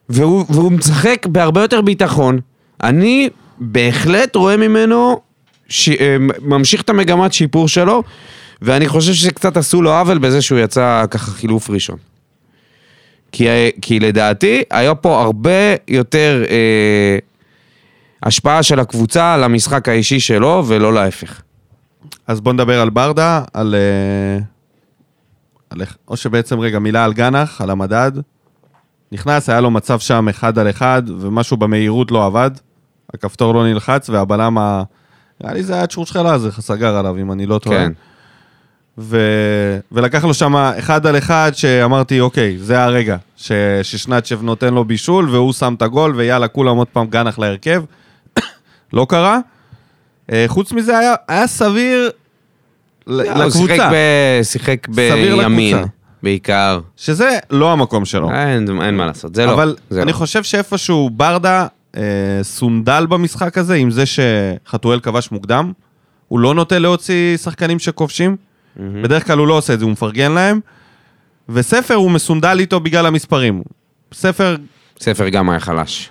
והוא, 0.08 0.44
והוא 0.50 0.72
משחק 0.72 1.26
בהרבה 1.26 1.60
יותר 1.60 1.80
ביטחון. 1.80 2.38
אני 2.82 3.28
בהחלט 3.58 4.36
רואה 4.36 4.56
ממנו, 4.56 5.20
ש... 5.68 5.88
אה, 5.88 6.16
ממשיך 6.42 6.82
את 6.82 6.90
המגמת 6.90 7.32
שיפור 7.32 7.68
שלו, 7.68 8.02
ואני 8.62 8.88
חושב 8.88 9.12
שקצת 9.12 9.56
עשו 9.56 9.82
לו 9.82 9.92
עוול 9.92 10.18
בזה 10.18 10.42
שהוא 10.42 10.58
יצא 10.58 11.04
ככה 11.10 11.30
חילוף 11.30 11.70
ראשון. 11.70 11.96
כי, 13.32 13.48
אה, 13.48 13.68
כי 13.82 14.00
לדעתי 14.00 14.62
היה 14.70 14.94
פה 14.94 15.22
הרבה 15.22 15.74
יותר 15.88 16.44
אה, 16.50 17.18
השפעה 18.22 18.62
של 18.62 18.80
הקבוצה 18.80 19.34
על 19.34 19.44
המשחק 19.44 19.88
האישי 19.88 20.20
שלו, 20.20 20.64
ולא 20.66 20.94
להפך. 20.94 21.40
אז 22.26 22.40
בוא 22.40 22.52
נדבר 22.52 22.80
על 22.80 22.90
ברדה, 22.90 23.42
על... 23.54 23.74
אה, 23.74 24.44
או 26.08 26.16
שבעצם, 26.16 26.60
רגע, 26.60 26.78
מילה 26.78 27.04
על 27.04 27.12
גנח, 27.12 27.60
על 27.60 27.70
המדד. 27.70 28.12
נכנס, 29.12 29.48
היה 29.48 29.60
לו 29.60 29.70
מצב 29.70 29.98
שם 29.98 30.28
אחד 30.28 30.58
על 30.58 30.70
אחד, 30.70 31.02
ומשהו 31.20 31.56
במהירות 31.56 32.10
לא 32.10 32.26
עבד. 32.26 32.50
הכפתור 33.14 33.54
לא 33.54 33.66
נלחץ, 33.66 34.10
והבלם 34.10 34.58
ה... 34.58 34.82
נראה 35.40 35.54
לי 35.54 35.62
זה 35.62 35.74
היה 35.74 35.86
צ'ורצ'חלה 35.86 36.34
הזה, 36.34 36.52
סגר 36.52 36.96
עליו, 36.96 37.16
אם 37.18 37.32
אני 37.32 37.46
לא 37.46 37.58
טועה. 37.58 37.78
כן. 37.78 37.92
ו... 38.98 39.18
ולקח 39.92 40.24
לו 40.24 40.34
שם 40.34 40.56
אחד 40.56 41.06
על 41.06 41.18
אחד, 41.18 41.50
שאמרתי, 41.54 42.20
אוקיי, 42.20 42.58
זה 42.58 42.82
הרגע, 42.84 43.16
ש... 43.36 43.52
ששנצ'ב 43.82 44.42
נותן 44.42 44.74
לו 44.74 44.84
בישול, 44.84 45.30
והוא 45.30 45.52
שם 45.52 45.74
את 45.76 45.82
הגול, 45.82 46.14
ויאללה, 46.16 46.48
כולם 46.48 46.76
עוד 46.76 46.86
פעם 46.92 47.06
גנח 47.06 47.38
להרכב. 47.38 47.84
לא 48.92 49.06
קרה. 49.08 49.38
אה, 50.32 50.44
חוץ 50.48 50.72
מזה, 50.72 50.98
היה, 50.98 51.14
היה 51.28 51.46
סביר 51.46 52.10
ל- 53.08 53.20
הוא 53.20 53.50
שיחק, 53.50 53.70
לקבוצה, 53.70 53.90
ב... 53.90 53.94
שיחק 54.42 54.88
בימין, 54.88 55.74
לקבוצה. 55.76 55.88
בעיקר. 56.22 56.80
שזה 56.96 57.38
לא 57.50 57.72
המקום 57.72 58.04
שלו. 58.04 58.30
אין, 58.30 58.82
אין 58.82 58.96
מה 58.96 59.06
לעשות, 59.06 59.34
זה 59.34 59.46
לא. 59.46 59.54
אבל 59.54 59.76
זה 59.90 60.02
אני 60.02 60.12
לא. 60.12 60.16
חושב 60.16 60.42
שאיפשהו 60.42 61.10
ברדה 61.10 61.66
אה, 61.96 62.02
סונדל 62.42 63.06
במשחק 63.08 63.58
הזה, 63.58 63.74
עם 63.74 63.90
זה 63.90 64.04
שחתואל 64.06 65.00
כבש 65.00 65.32
מוקדם. 65.32 65.72
הוא 66.28 66.38
לא 66.38 66.54
נוטה 66.54 66.78
להוציא 66.78 67.36
שחקנים 67.36 67.78
שכובשים. 67.78 68.36
בדרך 68.76 69.26
כלל 69.26 69.38
הוא 69.38 69.48
לא 69.48 69.54
עושה 69.54 69.74
את 69.74 69.78
זה, 69.78 69.84
הוא 69.84 69.92
מפרגן 69.92 70.32
להם. 70.32 70.60
וספר 71.48 71.94
הוא 71.94 72.10
מסונדל 72.10 72.56
איתו 72.60 72.80
בגלל 72.80 73.06
המספרים. 73.06 73.62
ספר, 74.14 74.56
ספר 75.00 75.28
גם 75.28 75.50
היה 75.50 75.60
חלש. 75.60 76.10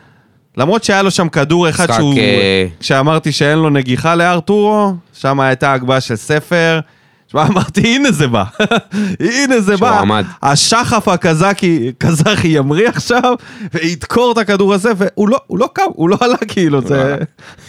למרות 0.58 0.84
שהיה 0.84 1.02
לו 1.02 1.12
שם 1.12 1.30
כדור 1.30 1.70
אחד 1.70 1.94
שהוא... 1.94 2.18
אה, 2.18 2.66
כשאמרתי 2.80 3.32
שאין 3.32 3.58
לו 3.60 3.70
נגיחה 3.70 4.16
לארתורו, 4.16 4.94
שם 5.14 5.40
הייתה 5.40 5.74
הגבהה 5.74 6.02
של 6.02 6.16
ספר. 6.16 6.80
שמע, 7.28 7.46
אמרתי, 7.48 7.96
הנה 7.96 8.12
זה 8.12 8.28
בא. 8.28 8.44
הנה 9.20 9.62
זה 9.62 9.78
בא. 9.78 10.00
עמד. 10.00 10.26
השחף 10.44 11.08
הקזחי 11.08 11.92
קזחי 11.98 12.48
ימריא 12.48 12.90
עכשיו, 12.90 13.34
וידקור 13.74 14.32
את 14.32 14.38
הכדור 14.38 14.74
הזה, 14.74 14.92
והוא 14.98 15.30
לא, 15.30 15.38
הוא 15.48 15.60
לא 15.60 15.70
קם, 15.74 15.84
הוא 15.94 16.10
לא 16.10 16.18
עלה 16.20 16.38
כאילו, 16.48 16.82
לא 16.82 16.88
זה... 16.88 17.18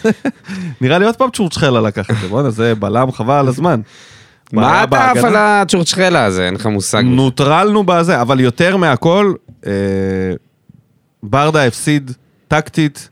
נראה 0.81 0.97
לי 0.97 1.05
עוד 1.05 1.15
פעם 1.15 1.29
צ'ורצ'חלה 1.33 1.81
לקח 1.81 2.09
את 2.09 2.15
זה, 2.21 2.27
בואנה, 2.27 2.49
זה 2.49 2.75
בלם 2.75 3.11
חבל 3.11 3.33
על 3.33 3.47
הזמן. 3.47 3.81
מה 4.53 4.83
אתה 4.83 5.11
עף. 5.11 5.17
על 5.23 5.35
הצ'ורצ'חלה 5.35 6.25
הזה? 6.25 6.45
אין 6.45 6.53
לך 6.53 6.65
מושג. 6.65 7.01
נוטרלנו 7.05 7.83
בזה, 7.83 8.21
אבל 8.21 8.39
יותר 8.39 8.77
מהכל, 8.77 9.33
אה, 9.65 9.71
ברדה 11.23 11.65
הפסיד 11.65 12.11
טקטית 12.49 13.09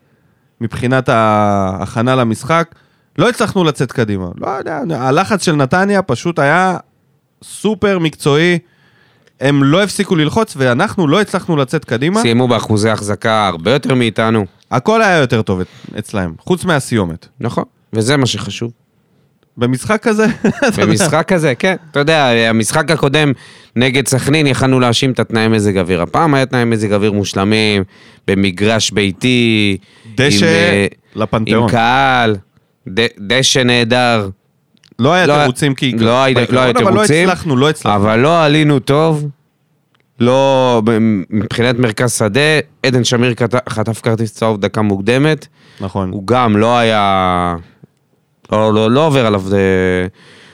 מבחינת 0.61 1.09
ההכנה 1.09 2.15
למשחק. 2.15 2.75
לא 3.17 3.29
הצלחנו 3.29 3.63
לצאת 3.63 3.91
קדימה. 3.91 4.27
לא 4.37 4.47
יודע, 4.47 4.79
הלחץ 4.89 5.45
של 5.45 5.55
נתניה 5.55 6.01
פשוט 6.01 6.39
היה 6.39 6.77
סופר 7.43 7.99
מקצועי. 7.99 8.59
הם 9.39 9.63
לא 9.63 9.83
הפסיקו 9.83 10.15
ללחוץ 10.15 10.53
ואנחנו 10.57 11.07
לא 11.07 11.21
הצלחנו 11.21 11.57
לצאת 11.57 11.85
קדימה. 11.85 12.21
סיימו 12.21 12.47
באחוזי 12.47 12.89
החזקה 12.89 13.47
הרבה 13.47 13.71
יותר 13.71 13.95
מאיתנו. 13.95 14.45
הכל 14.71 15.01
היה 15.01 15.17
יותר 15.17 15.41
טוב 15.41 15.61
אצלהם, 15.99 16.33
חוץ 16.39 16.65
מהסיומת. 16.65 17.27
נכון. 17.39 17.63
וזה 17.93 18.17
מה 18.17 18.25
שחשוב. 18.25 18.71
במשחק 19.57 20.03
כזה, 20.03 20.25
במשחק 20.77 21.31
הזה, 21.31 21.55
כן. 21.55 21.75
אתה 21.91 21.99
יודע, 21.99 22.25
המשחק 22.25 22.91
הקודם 22.91 23.31
נגד 23.75 24.07
סכנין 24.07 24.47
יכלנו 24.47 24.79
להאשים 24.79 25.11
את 25.11 25.19
התנאי 25.19 25.47
מזג 25.47 25.77
אוויר. 25.77 26.01
הפעם 26.01 26.33
היה 26.33 26.45
תנאי 26.45 26.63
מזג 26.63 26.93
אוויר 26.93 27.11
מושלמים, 27.11 27.83
במגרש 28.27 28.91
ביתי. 28.91 29.77
דשא 30.15 30.45
עם, 30.45 30.51
אה, 30.51 30.87
לפנתיאון. 31.15 31.63
עם 31.63 31.69
קהל, 31.69 32.35
ד- 32.93 33.07
דשא 33.19 33.59
נהדר. 33.59 34.29
לא 34.99 35.13
היה 35.13 35.27
לא- 35.27 35.37
תירוצים 35.41 35.75
כי... 35.75 35.91
לא 35.91 36.05
לא 36.05 36.23
היה 36.23 36.31
אבל 36.49 36.67
לא 36.67 36.73
תירוצים, 36.73 37.29
הצלחנו, 37.29 37.57
לא 37.57 37.69
הצלחנו. 37.69 37.95
אבל 37.95 38.19
לא 38.19 38.43
עלינו 38.43 38.79
טוב. 38.79 39.27
לא, 40.19 40.81
מבחינת 41.29 41.79
מרכז 41.79 42.13
שדה, 42.13 42.39
עדן 42.83 43.03
שמיר 43.03 43.33
חטף 43.69 44.01
כרטיס 44.01 44.33
צהוב 44.33 44.61
דקה 44.61 44.81
מוקדמת. 44.81 45.47
נכון. 45.81 46.09
הוא 46.11 46.27
גם 46.27 46.57
לא 46.57 46.77
היה... 46.77 47.55
לא, 48.51 48.73
לא, 48.73 48.91
לא 48.91 49.05
עובר 49.07 49.25
עליו... 49.25 49.43
אה, 49.53 49.57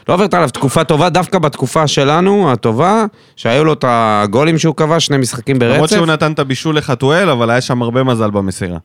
לא 0.08 0.14
עוברת 0.14 0.34
עליו 0.34 0.50
תקופה 0.50 0.84
טובה, 0.84 1.10
דווקא 1.10 1.40
בתקופה 1.40 1.88
שלנו, 1.88 2.52
הטובה, 2.52 3.06
שהיו 3.36 3.64
לו 3.66 3.74
את 3.74 3.86
הגולים 3.88 4.58
שהוא 4.58 4.76
כבש, 4.76 5.06
שני 5.06 5.18
משחקים 5.18 5.60
ברצף. 5.60 5.74
למרות 5.76 5.90
שהוא 5.90 6.06
נתן 6.06 6.32
את 6.32 6.40
הבישול 6.40 6.78
לחתואל, 6.78 7.30
אבל 7.30 7.50
היה 7.50 7.62
שם 7.62 7.82
הרבה 7.82 8.04
מזל 8.04 8.30
במסירה. 8.32 8.78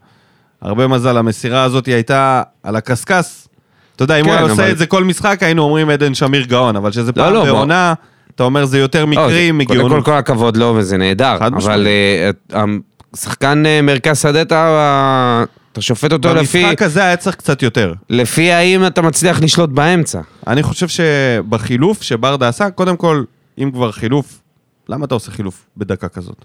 הרבה 0.62 0.87
מזל, 0.87 1.16
המסירה 1.16 1.62
הזאת 1.62 1.87
הייתה 1.87 2.42
על 2.62 2.76
הקשקש. 2.76 3.26
אתה 3.96 4.04
יודע, 4.04 4.16
אם 4.16 4.24
הוא 4.24 4.33
כן, 4.33 4.38
היה 4.38 4.50
עושה 4.50 4.62
אבל- 4.62 4.70
את 4.72 4.78
זה 4.78 4.87
כל 4.87 5.04
משחק, 5.04 5.42
היינו 5.42 5.62
אומרים 5.62 5.90
עדן 5.90 6.14
שמיר 6.14 6.44
גאון, 6.44 6.76
אבל 6.76 6.92
שזה 6.92 7.12
לא, 7.16 7.22
פעם 7.22 7.35
לא, 7.35 7.40
בוא. 7.44 7.52
בעונה, 7.52 7.94
אתה 8.35 8.42
אומר 8.44 8.64
זה 8.64 8.78
יותר 8.78 9.00
לא, 9.00 9.07
מקרים, 9.07 9.59
זה- 9.61 9.64
קודם 9.66 9.78
כל, 9.81 9.85
מגאונות. 9.87 10.04
כל 10.04 10.12
הכבוד 10.12 10.57
לו, 10.57 10.74
וזה 10.76 10.96
נהדר. 10.96 11.37
אבל 11.40 11.87
אה, 12.52 12.62
שחקן 13.16 13.66
אה, 13.66 13.83
מרכז 13.83 14.20
שדה, 14.20 14.42
אתה 15.79 15.85
שופט 15.85 16.12
אותו 16.12 16.35
לפי... 16.35 16.62
במשחק 16.62 16.83
הזה 16.83 17.05
היה 17.05 17.17
צריך 17.17 17.37
קצת 17.37 17.62
יותר. 17.62 17.95
לפי 18.11 18.53
האם 18.53 18.87
אתה 18.87 19.03
מצליח 19.03 19.41
לשלוט 19.41 19.71
באמצע. 19.71 20.21
אני 20.47 20.62
חושב 20.62 20.88
שבחילוף 20.88 22.03
שברדה 22.03 22.49
עשה, 22.49 22.71
קודם 22.71 22.97
כל, 22.97 23.25
אם 23.59 23.71
כבר 23.75 23.93
חילוף, 23.93 24.41
למה 24.88 25.05
אתה 25.05 25.14
עושה 25.14 25.31
חילוף 25.31 25.67
בדקה 25.77 26.09
כזאת? 26.09 26.45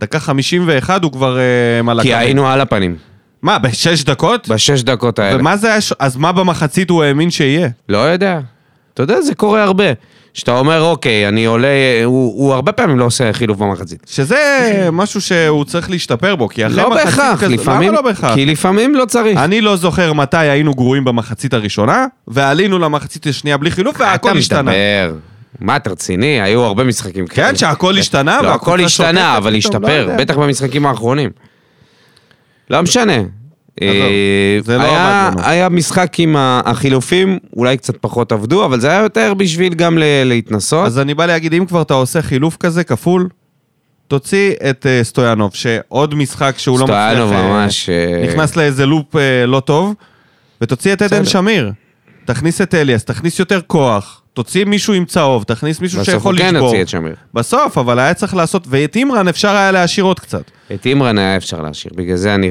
דקה 0.00 0.20
51 0.20 1.02
הוא 1.04 1.12
כבר 1.12 1.38
אה, 1.38 1.82
מלאק. 1.82 2.02
כי 2.02 2.14
היינו 2.14 2.48
על 2.48 2.60
הפנים. 2.60 2.96
מה, 3.42 3.58
בשש 3.58 4.04
דקות? 4.04 4.48
בשש 4.48 4.82
דקות 4.82 5.18
האלה. 5.18 5.40
ומה 5.40 5.56
זה 5.56 5.68
היה... 5.68 5.78
אז 5.98 6.16
מה 6.16 6.32
במחצית 6.32 6.90
הוא 6.90 7.02
האמין 7.02 7.30
שיהיה? 7.30 7.68
לא 7.88 7.98
יודע. 7.98 8.40
אתה 8.94 9.02
יודע, 9.02 9.20
זה 9.20 9.34
קורה 9.34 9.62
הרבה. 9.62 9.84
שאתה 10.34 10.58
אומר, 10.58 10.82
אוקיי, 10.82 11.28
אני 11.28 11.44
עולה... 11.44 11.68
הוא, 12.04 12.32
הוא 12.44 12.52
הרבה 12.54 12.72
פעמים 12.72 12.98
לא 12.98 13.04
עושה 13.04 13.32
חילוף 13.32 13.58
במחצית. 13.58 14.02
שזה 14.10 14.38
משהו 14.92 15.20
שהוא 15.20 15.64
צריך 15.64 15.90
להשתפר 15.90 16.36
בו, 16.36 16.48
כי 16.48 16.66
אחרי 16.66 16.76
לא 16.76 16.90
מחצית 16.90 17.04
בהכרח, 17.06 17.40
כזו- 17.40 17.52
לפעמים... 17.52 17.88
למה 17.88 17.96
לא 17.96 18.02
בהכרח? 18.02 18.34
כי 18.34 18.46
לפעמים 18.46 18.94
לא 18.94 19.04
צריך. 19.04 19.38
אני 19.38 19.60
לא 19.60 19.76
זוכר 19.76 20.12
מתי 20.12 20.36
היינו 20.36 20.74
גרועים 20.74 21.04
במחצית 21.04 21.54
הראשונה, 21.54 22.06
ועלינו 22.28 22.78
למחצית 22.78 23.26
השנייה 23.26 23.56
בלי 23.56 23.70
חילוף, 23.70 23.96
והכל 24.00 24.38
השתנה. 24.38 24.60
אתה 24.60 24.70
מדבר. 25.08 25.16
מה, 25.60 25.76
אתה 25.76 25.90
רציני? 25.90 26.40
היו 26.40 26.60
הרבה 26.62 26.84
משחקים 26.84 27.26
כאלה. 27.26 27.48
כן, 27.48 27.56
שהכל 27.56 27.98
השתנה, 27.98 28.42
לא, 28.42 28.48
הכל 28.54 28.80
השתנה, 28.80 29.36
אבל 29.36 29.52
לא 29.52 29.56
השתפר. 29.56 30.08
בטח 30.18 30.36
במשחקים 30.36 30.86
האחרונים. 30.86 31.30
לא 32.70 32.82
משנה. 32.82 33.12
אה, 33.82 33.86
זה 34.64 34.78
לא 34.78 34.82
היה- 34.82 35.30
לנו. 35.34 35.46
היה 35.46 35.68
משחק 35.68 36.20
עם 36.20 36.36
החילופים, 36.38 37.38
אולי 37.56 37.76
קצת 37.76 37.96
פחות 38.00 38.32
עבדו, 38.32 38.64
אבל 38.64 38.80
זה 38.80 38.90
היה 38.90 39.00
יותר 39.02 39.34
בשביל 39.34 39.74
גם 39.74 39.98
ל- 39.98 40.24
להתנסות. 40.24 40.86
אז 40.86 40.98
אני 40.98 41.14
בא 41.14 41.26
להגיד, 41.26 41.54
אם 41.54 41.66
כבר 41.66 41.82
אתה 41.82 41.94
עושה 41.94 42.22
חילוף 42.22 42.56
כזה, 42.56 42.84
כפול, 42.84 43.28
תוציא 44.08 44.52
את 44.70 44.86
אה, 44.86 45.04
סטויאנוב, 45.04 45.50
שעוד 45.54 46.14
משחק 46.14 46.54
שהוא 46.58 46.78
לא 46.78 46.84
מצליח... 46.84 46.98
סטויאנוב 47.10 47.32
אה, 47.32 47.48
ממש... 47.48 47.88
אה, 47.88 48.24
נכנס 48.28 48.56
לאיזה 48.56 48.86
לופ 48.86 49.16
אה, 49.16 49.46
לא 49.46 49.60
טוב, 49.60 49.94
ותוציא 50.60 50.92
את 50.92 51.02
עדן 51.02 51.22
בסדר. 51.22 51.30
שמיר. 51.30 51.72
תכניס 52.24 52.60
את 52.60 52.74
אליאס, 52.74 53.04
תכניס 53.04 53.38
יותר 53.38 53.60
כוח, 53.66 54.22
תוציא 54.32 54.64
מישהו 54.64 54.94
עם 54.94 55.04
צהוב, 55.04 55.42
תכניס 55.44 55.80
מישהו 55.80 56.00
בסוף 56.00 56.14
שיכול 56.14 56.34
הוא 56.34 56.42
כן 56.44 56.54
לשבור. 56.54 56.68
הוציא 56.68 56.82
את 56.82 56.88
שמיר. 56.88 57.14
בסוף, 57.34 57.78
אבל 57.78 57.98
היה 57.98 58.14
צריך 58.14 58.34
לעשות, 58.34 58.64
ואת 58.70 58.96
אימרן 58.96 59.28
אפשר 59.28 59.48
היה 59.56 59.72
להשאיר 59.72 60.04
עוד 60.06 60.20
קצת. 60.20 60.42
את 60.74 60.86
אימרן 60.86 61.18
היה 61.18 61.36
אפשר 61.36 61.60
להשאיר, 61.62 61.92
בגלל 61.96 62.16
זה 62.16 62.34
אני... 62.34 62.48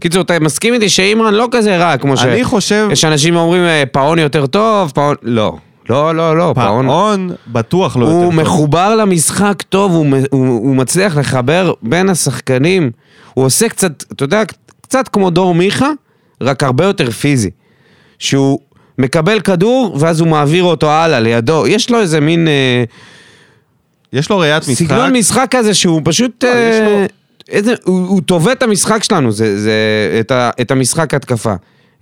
קיצור, 0.00 0.22
אתה 0.22 0.38
מסכים 0.40 0.74
איתי 0.74 0.88
שאימרן 0.88 1.34
לא 1.34 1.48
כזה 1.50 1.76
רע, 1.76 1.96
כמו 1.96 2.16
ש... 2.16 2.22
אני 2.24 2.44
חושב, 2.44 2.88
יש 2.92 3.04
אנשים 3.04 3.36
אומרים, 3.36 3.62
אה, 3.62 3.82
פאון 3.92 4.18
יותר 4.18 4.46
טוב, 4.46 4.92
פאון... 4.94 5.14
לא. 5.22 5.56
לא, 5.90 6.14
לא, 6.14 6.36
לא, 6.38 6.52
פאון... 6.54 6.86
פאון 6.86 7.30
בטוח 7.46 7.96
לא 7.96 8.04
יותר 8.04 8.16
הוא 8.16 8.24
טוב. 8.24 8.34
מחובר 8.34 8.96
למשחק 8.96 9.62
טוב, 9.68 9.92
הוא, 9.92 10.06
הוא, 10.30 10.46
הוא 10.48 10.76
מצליח 10.76 11.16
לחבר 11.16 11.72
בין 11.82 12.08
השחקנים. 12.08 12.90
הוא 13.34 13.44
עושה 13.44 13.68
קצת, 13.68 14.04
אתה 14.12 14.24
יודע, 14.24 14.42
קצת 14.80 15.08
כמו 15.08 15.30
דור 15.30 15.54
מיכה, 15.54 15.90
רק 16.40 16.62
הרבה 16.62 16.84
יותר 16.84 17.10
פיזי. 17.10 17.50
שהוא 18.18 18.58
מקבל 18.98 19.40
כדור, 19.40 19.96
ואז 20.00 20.20
הוא 20.20 20.28
מעביר 20.28 20.64
אותו 20.64 20.90
הלאה, 20.90 21.20
לידו. 21.20 21.66
יש 21.66 21.90
לו 21.90 22.00
איזה 22.00 22.20
מין 22.20 22.48
אה, 22.48 22.84
יש 24.12 24.30
לו 24.30 24.38
ראיית 24.38 24.62
משחק. 24.68 24.74
סגנון 24.86 25.12
משחק 25.16 25.46
כזה 25.50 25.74
שהוא 25.74 26.00
פשוט... 26.04 26.44
לא, 26.44 26.48
יש 26.48 26.80
לו- 26.80 26.86
אה, 26.86 27.06
איזה, 27.48 27.74
הוא, 27.84 28.08
הוא 28.08 28.20
תובע 28.20 28.52
את 28.52 28.62
המשחק 28.62 29.02
שלנו, 29.02 29.32
זה, 29.32 29.60
זה, 29.60 29.72
את, 30.20 30.30
ה, 30.30 30.50
את 30.60 30.70
המשחק 30.70 31.14
התקפה. 31.14 31.54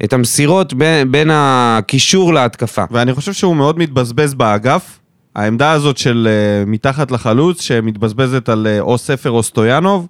את 0.05 0.13
המסירות 0.13 0.75
בין, 0.75 1.13
בין 1.13 1.31
הקישור 1.33 2.35
להתקפה. 2.35 2.85
ואני 2.91 3.15
חושב 3.15 3.33
שהוא 3.33 3.57
מאוד 3.57 3.79
מתבזבז 3.79 4.35
באגף. 4.35 4.99
העמדה 5.35 5.73
הזאת 5.73 5.99
של 5.99 6.29
uh, 6.29 6.69
מתחת 6.69 7.11
לחלוץ, 7.11 7.63
שמתבזבזת 7.63 8.49
על 8.49 8.67
uh, 8.67 8.81
או 8.81 8.99
ספר 8.99 9.31
או 9.31 9.43
סטויאנוב, 9.43 10.07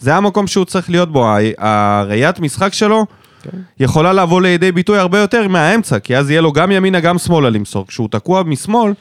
זה 0.00 0.14
המקום 0.14 0.46
שהוא 0.46 0.64
צריך 0.64 0.90
להיות 0.90 1.12
בו. 1.12 1.28
הראיית 1.58 2.40
משחק 2.40 2.72
שלו 2.72 3.06
כן. 3.42 3.58
יכולה 3.80 4.12
לבוא 4.12 4.40
לידי 4.40 4.72
ביטוי 4.72 4.98
הרבה 4.98 5.18
יותר 5.18 5.48
מהאמצע, 5.48 5.98
כי 5.98 6.16
אז 6.16 6.30
יהיה 6.30 6.40
לו 6.40 6.52
גם 6.52 6.72
ימינה 6.72 7.00
גם 7.00 7.18
שמאלה 7.18 7.50
למסור. 7.50 7.86
כשהוא 7.86 8.08
תקוע 8.10 8.42
משמאל, 8.42 8.92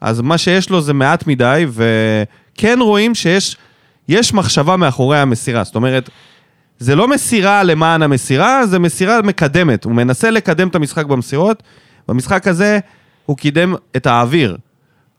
אז 0.00 0.20
מה 0.20 0.38
שיש 0.38 0.70
לו 0.70 0.80
זה 0.80 0.92
מעט 0.92 1.26
מדי, 1.26 1.66
וכן 1.72 2.78
רואים 2.80 3.14
שיש 3.14 3.56
יש 4.08 4.34
מחשבה 4.34 4.76
מאחורי 4.76 5.18
המסירה. 5.18 5.64
זאת 5.64 5.74
אומרת, 5.74 6.10
זה 6.78 6.96
לא 6.96 7.08
מסירה 7.08 7.62
למען 7.62 8.02
המסירה, 8.02 8.66
זה 8.66 8.78
מסירה 8.78 9.22
מקדמת. 9.22 9.84
הוא 9.84 9.92
מנסה 9.92 10.30
לקדם 10.30 10.68
את 10.68 10.74
המשחק 10.74 11.06
במסירות. 11.06 11.62
במשחק 12.08 12.46
הזה 12.48 12.78
הוא 13.26 13.36
קידם 13.36 13.74
את 13.96 14.06
האוויר. 14.06 14.56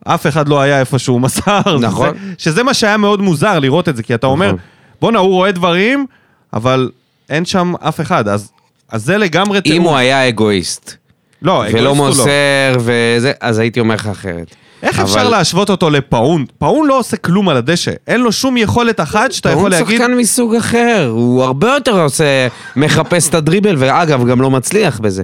אף 0.04 0.28
אחד 0.28 0.48
לא 0.48 0.62
היה 0.62 0.80
איפה 0.80 1.00
שהוא 1.00 1.22
מסר. 1.22 1.78
נכון. 1.82 2.10
זה, 2.13 2.34
שזה 2.38 2.63
מה 2.63 2.74
שהיה 2.74 2.98
מאוד 2.98 3.22
מוזר 3.22 3.60
לראות 3.60 3.89
את 3.89 3.96
זה, 3.96 4.04
כי 4.04 4.15
אתה 4.15 4.28
אומר, 4.28 4.48
נכון. 4.48 4.60
בואנה, 5.02 5.19
הוא 5.19 5.32
רואה 5.32 5.52
דברים, 5.52 6.06
אבל 6.54 6.89
אין 7.30 7.46
שם 7.46 7.74
אף 7.80 8.02
אחד. 8.02 8.28
אז, 8.28 8.52
אז 8.89 9.06
זה 9.06 9.17
לגמרי 9.17 9.58
אם 9.58 9.63
תיאור. 9.63 9.89
הוא 9.89 9.98
היה 9.98 10.30
אגואיסט, 10.30 10.96
לא, 11.41 11.56
אגואיסט 11.58 11.78
ולא 11.78 11.89
הוא 11.89 11.98
לא. 11.98 12.08
מוסר 12.08 12.78
וזה, 12.80 13.32
אז 13.41 13.60
הייתי 13.60 13.80
אומר 13.80 13.96
לך 13.96 14.08
אחרת. 14.08 14.56
איך 14.84 15.00
אבל 15.00 15.08
אפשר 15.08 15.30
להשוות 15.30 15.69
אותו 15.69 15.89
לפאון? 15.89 16.46
פאון 16.58 16.88
לא 16.88 17.00
עושה 17.00 17.17
כלום 17.17 17.50
על 17.50 17.58
הדשא. 17.58 17.91
אין 18.08 18.22
לו 18.22 18.32
שום 18.32 18.58
יכולת 18.58 19.00
אחת 19.00 19.32
שאתה 19.32 19.50
יכול 19.50 19.72
להגיד... 19.72 19.98
שחקן 20.00 20.13
מסוג 20.13 20.56
אחר, 20.56 21.10
הוא 21.12 21.43
הרבה 21.43 21.74
יותר 21.74 22.02
עושה, 22.02 22.48
מחפש 22.76 23.30
את 23.30 23.34
הדריבל, 23.34 23.76
ואגב, 23.80 24.26
גם 24.26 24.41
לא 24.41 24.52
מצליח 24.52 25.00
בזה. 25.00 25.24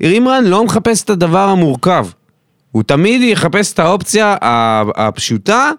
אימרן 0.00 0.44
לא 0.44 0.64
מחפש 0.64 1.02
את 1.02 1.10
הדבר 1.10 1.48
המורכב. 1.48 2.06
הוא 2.72 2.82
תמיד 2.82 3.22
יחפש 3.22 3.72
את 3.72 3.78
האופציה 3.78 4.36
הפשוטה, 4.96 5.70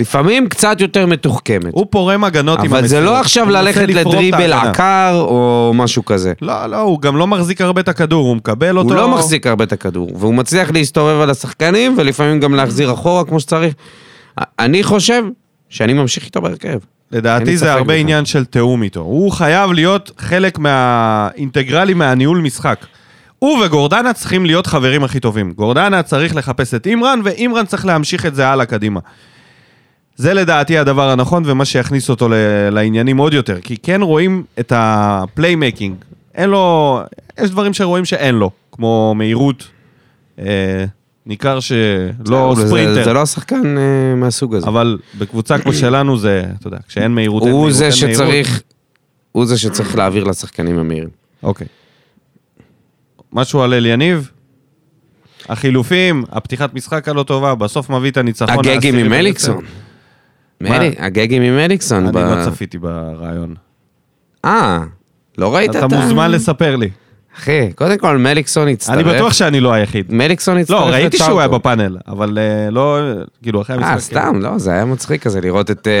לפעמים 0.00 0.48
קצת 0.48 0.80
יותר 0.80 1.06
מתוחכמת. 1.06 1.72
הוא 1.72 1.86
פורם 1.90 2.24
הגנות 2.24 2.58
עם 2.58 2.64
אבל 2.64 2.86
זה. 2.86 3.00
לא 3.00 3.20
עכשיו 3.20 3.50
ללכת 3.50 3.88
לדריבל. 3.88 4.52
עקר 4.52 5.14
או 5.14 5.72
משהו 5.74 6.04
כזה. 6.04 6.32
לא, 6.42 6.66
לא, 6.66 6.80
הוא 6.80 7.00
גם 7.00 7.16
לא 7.16 7.26
מחזיק 7.26 7.60
הרבה 7.60 7.80
את 7.80 7.88
הכדור, 7.88 8.26
הוא 8.26 8.36
מקבל 8.36 8.78
אותו... 8.78 8.88
הוא 8.88 8.96
לא 8.96 9.08
מחזיק 9.08 9.46
הרבה 9.46 9.64
את 9.64 9.72
הכדור, 9.72 10.10
והוא 10.18 10.34
מצליח 10.34 10.70
להסתובב 10.70 11.20
על 11.20 11.30
השחקנים, 11.30 11.94
ולפעמים 11.98 12.40
גם 12.40 12.54
להחזיר 12.54 12.92
אחורה 12.92 13.24
כמו 13.24 13.40
שצריך. 13.40 13.74
אני 14.58 14.82
חושב 14.82 15.22
שאני 15.68 15.92
ממשיך 15.92 16.24
איתו 16.24 16.40
בהרכב. 16.40 16.78
לדעתי 17.12 17.56
זה 17.56 17.72
הרבה 17.72 17.84
בכלל. 17.84 17.96
עניין 17.96 18.24
של 18.24 18.44
תיאום 18.44 18.82
איתו. 18.82 19.00
הוא 19.00 19.32
חייב 19.32 19.72
להיות 19.72 20.10
חלק 20.18 20.58
מהאינטגרלי 20.58 21.94
מהניהול 21.94 22.38
משחק. 22.38 22.86
הוא 23.38 23.64
וגורדנה 23.64 24.12
צריכים 24.12 24.46
להיות 24.46 24.66
חברים 24.66 25.04
הכי 25.04 25.20
טובים. 25.20 25.52
גורדנה 25.56 26.02
צריך 26.02 26.36
לחפש 26.36 26.74
את 26.74 26.86
אימרן, 26.86 27.20
ואימרן 27.24 27.66
צריך 27.66 27.86
להמשיך 27.86 28.26
את 28.26 28.34
זה 28.34 28.48
הלאה 28.48 28.66
קדימה. 28.66 29.00
זה 30.20 30.34
לדעתי 30.34 30.78
הדבר 30.78 31.10
הנכון, 31.10 31.42
ומה 31.46 31.64
שיכניס 31.64 32.10
אותו 32.10 32.28
לעניינים 32.72 33.16
עוד 33.16 33.34
יותר. 33.34 33.60
כי 33.60 33.76
כן 33.82 34.02
רואים 34.02 34.44
את 34.60 34.72
ה 34.76 34.86
playmaking. 34.86 35.94
אין 36.34 36.50
לו... 36.50 37.00
יש 37.40 37.50
דברים 37.50 37.74
שרואים 37.74 38.04
שאין 38.04 38.34
לו, 38.34 38.50
כמו 38.72 39.14
מהירות. 39.16 39.68
אה, 40.38 40.84
ניכר 41.26 41.60
שלא 41.60 42.54
זה- 42.56 42.66
ספרינטר. 42.66 43.04
זה 43.04 43.12
לא 43.12 43.22
השחקן 43.22 43.78
אה, 43.78 43.82
מהסוג 44.16 44.54
הזה. 44.54 44.66
אבל 44.66 44.98
בקבוצה 45.18 45.58
כמו 45.58 45.72
שלנו 45.72 46.18
זה, 46.18 46.44
אתה 46.60 46.68
יודע, 46.68 46.78
כשאין 46.88 47.12
מהירות, 47.14 47.42
אין 47.42 47.52
מהירות, 47.52 47.72
זה 47.72 47.84
אין 47.84 47.92
מהירות. 48.02 48.14
שצריך, 48.16 48.62
הוא 49.32 49.46
זה 49.46 49.58
שצריך 49.58 49.96
להעביר 49.96 50.24
לשחקנים 50.24 50.78
המהירים. 50.78 51.08
אוקיי. 51.42 51.66
משהו 53.32 53.62
על 53.62 53.74
אליניב? 53.74 54.30
החילופים, 55.48 56.24
הפתיחת 56.30 56.74
משחק 56.74 57.08
הלא 57.08 57.22
טובה, 57.22 57.54
בסוף 57.54 57.90
מביא 57.90 58.10
את 58.10 58.16
הניצחון 58.16 58.58
הגגים 58.68 58.94
עם. 58.98 59.12
אליקסון. 59.12 59.64
מלי- 60.60 60.94
הגגים 60.98 61.42
עם 61.42 61.58
אליקסון. 61.58 62.02
אני 62.04 62.12
ב- 62.12 62.16
לא 62.18 62.44
צפיתי 62.44 62.78
ברעיון. 62.78 63.54
אה, 64.44 64.80
לא 65.38 65.54
ראית 65.56 65.70
את 65.70 65.74
ה... 65.74 65.78
אתה 65.78 65.96
מוזמן 65.96 66.30
לספר 66.30 66.76
לי. 66.76 66.90
אחי, 67.38 67.72
קודם 67.72 67.98
כל 67.98 68.18
מליקסון 68.18 68.68
הצטרף. 68.68 68.94
אני 68.94 69.04
בטוח 69.04 69.32
שאני 69.32 69.60
לא 69.60 69.72
היחיד. 69.72 70.12
מליקסון 70.14 70.58
הצטרף 70.58 70.80
לא, 70.80 70.88
ראיתי 70.88 71.16
שהוא 71.18 71.38
היה. 71.40 71.48
בפאנל, 71.48 71.96
אבל 72.08 72.38
אה, 72.38 72.70
לא, 72.70 72.98
כאילו, 73.42 73.62
אחרי 73.62 73.76
המשחק. 73.76 73.92
אה, 73.92 74.00
סתם, 74.00 74.38
לא, 74.42 74.58
זה 74.58 74.70
היה 74.72 74.84
מצחיק 74.84 75.22
כזה 75.22 75.40
לראות 75.40 75.70
את 75.70 75.86
אה, 75.86 75.92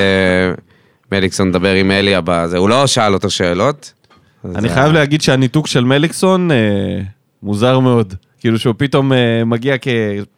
מליקסון 1.12 1.48
מדבר 1.48 1.72
עם 1.74 1.90
אליה 1.90 2.20
בזה. 2.24 2.56
הוא 2.58 2.68
לא 2.68 2.86
שאל 2.86 3.14
אותו 3.14 3.30
שאלות. 3.30 3.92
אני 4.44 4.68
זה 4.68 4.74
חייב 4.74 4.92
להגיד 4.92 5.20
שהניתוק 5.22 5.66
של 5.66 5.84
מליקסון 5.84 6.50
אה, 6.50 6.56
מוזר 7.42 7.78
מאוד. 7.78 8.14
כאילו 8.40 8.58
שהוא 8.58 8.74
פתאום 8.78 9.12
אה, 9.12 9.18
מגיע 9.46 9.76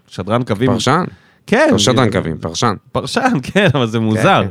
כשדרן 0.08 0.42
קווים. 0.42 0.70
פרשן? 0.72 1.04
כן. 1.46 1.68
לא 1.72 1.78
שדרן 1.78 2.08
אה, 2.14 2.20
פרשן. 2.40 2.74
פרשן, 2.92 3.32
כן, 3.52 3.68
אבל 3.74 3.86
זה 3.86 4.00
מוזר. 4.00 4.42
כן. 4.44 4.48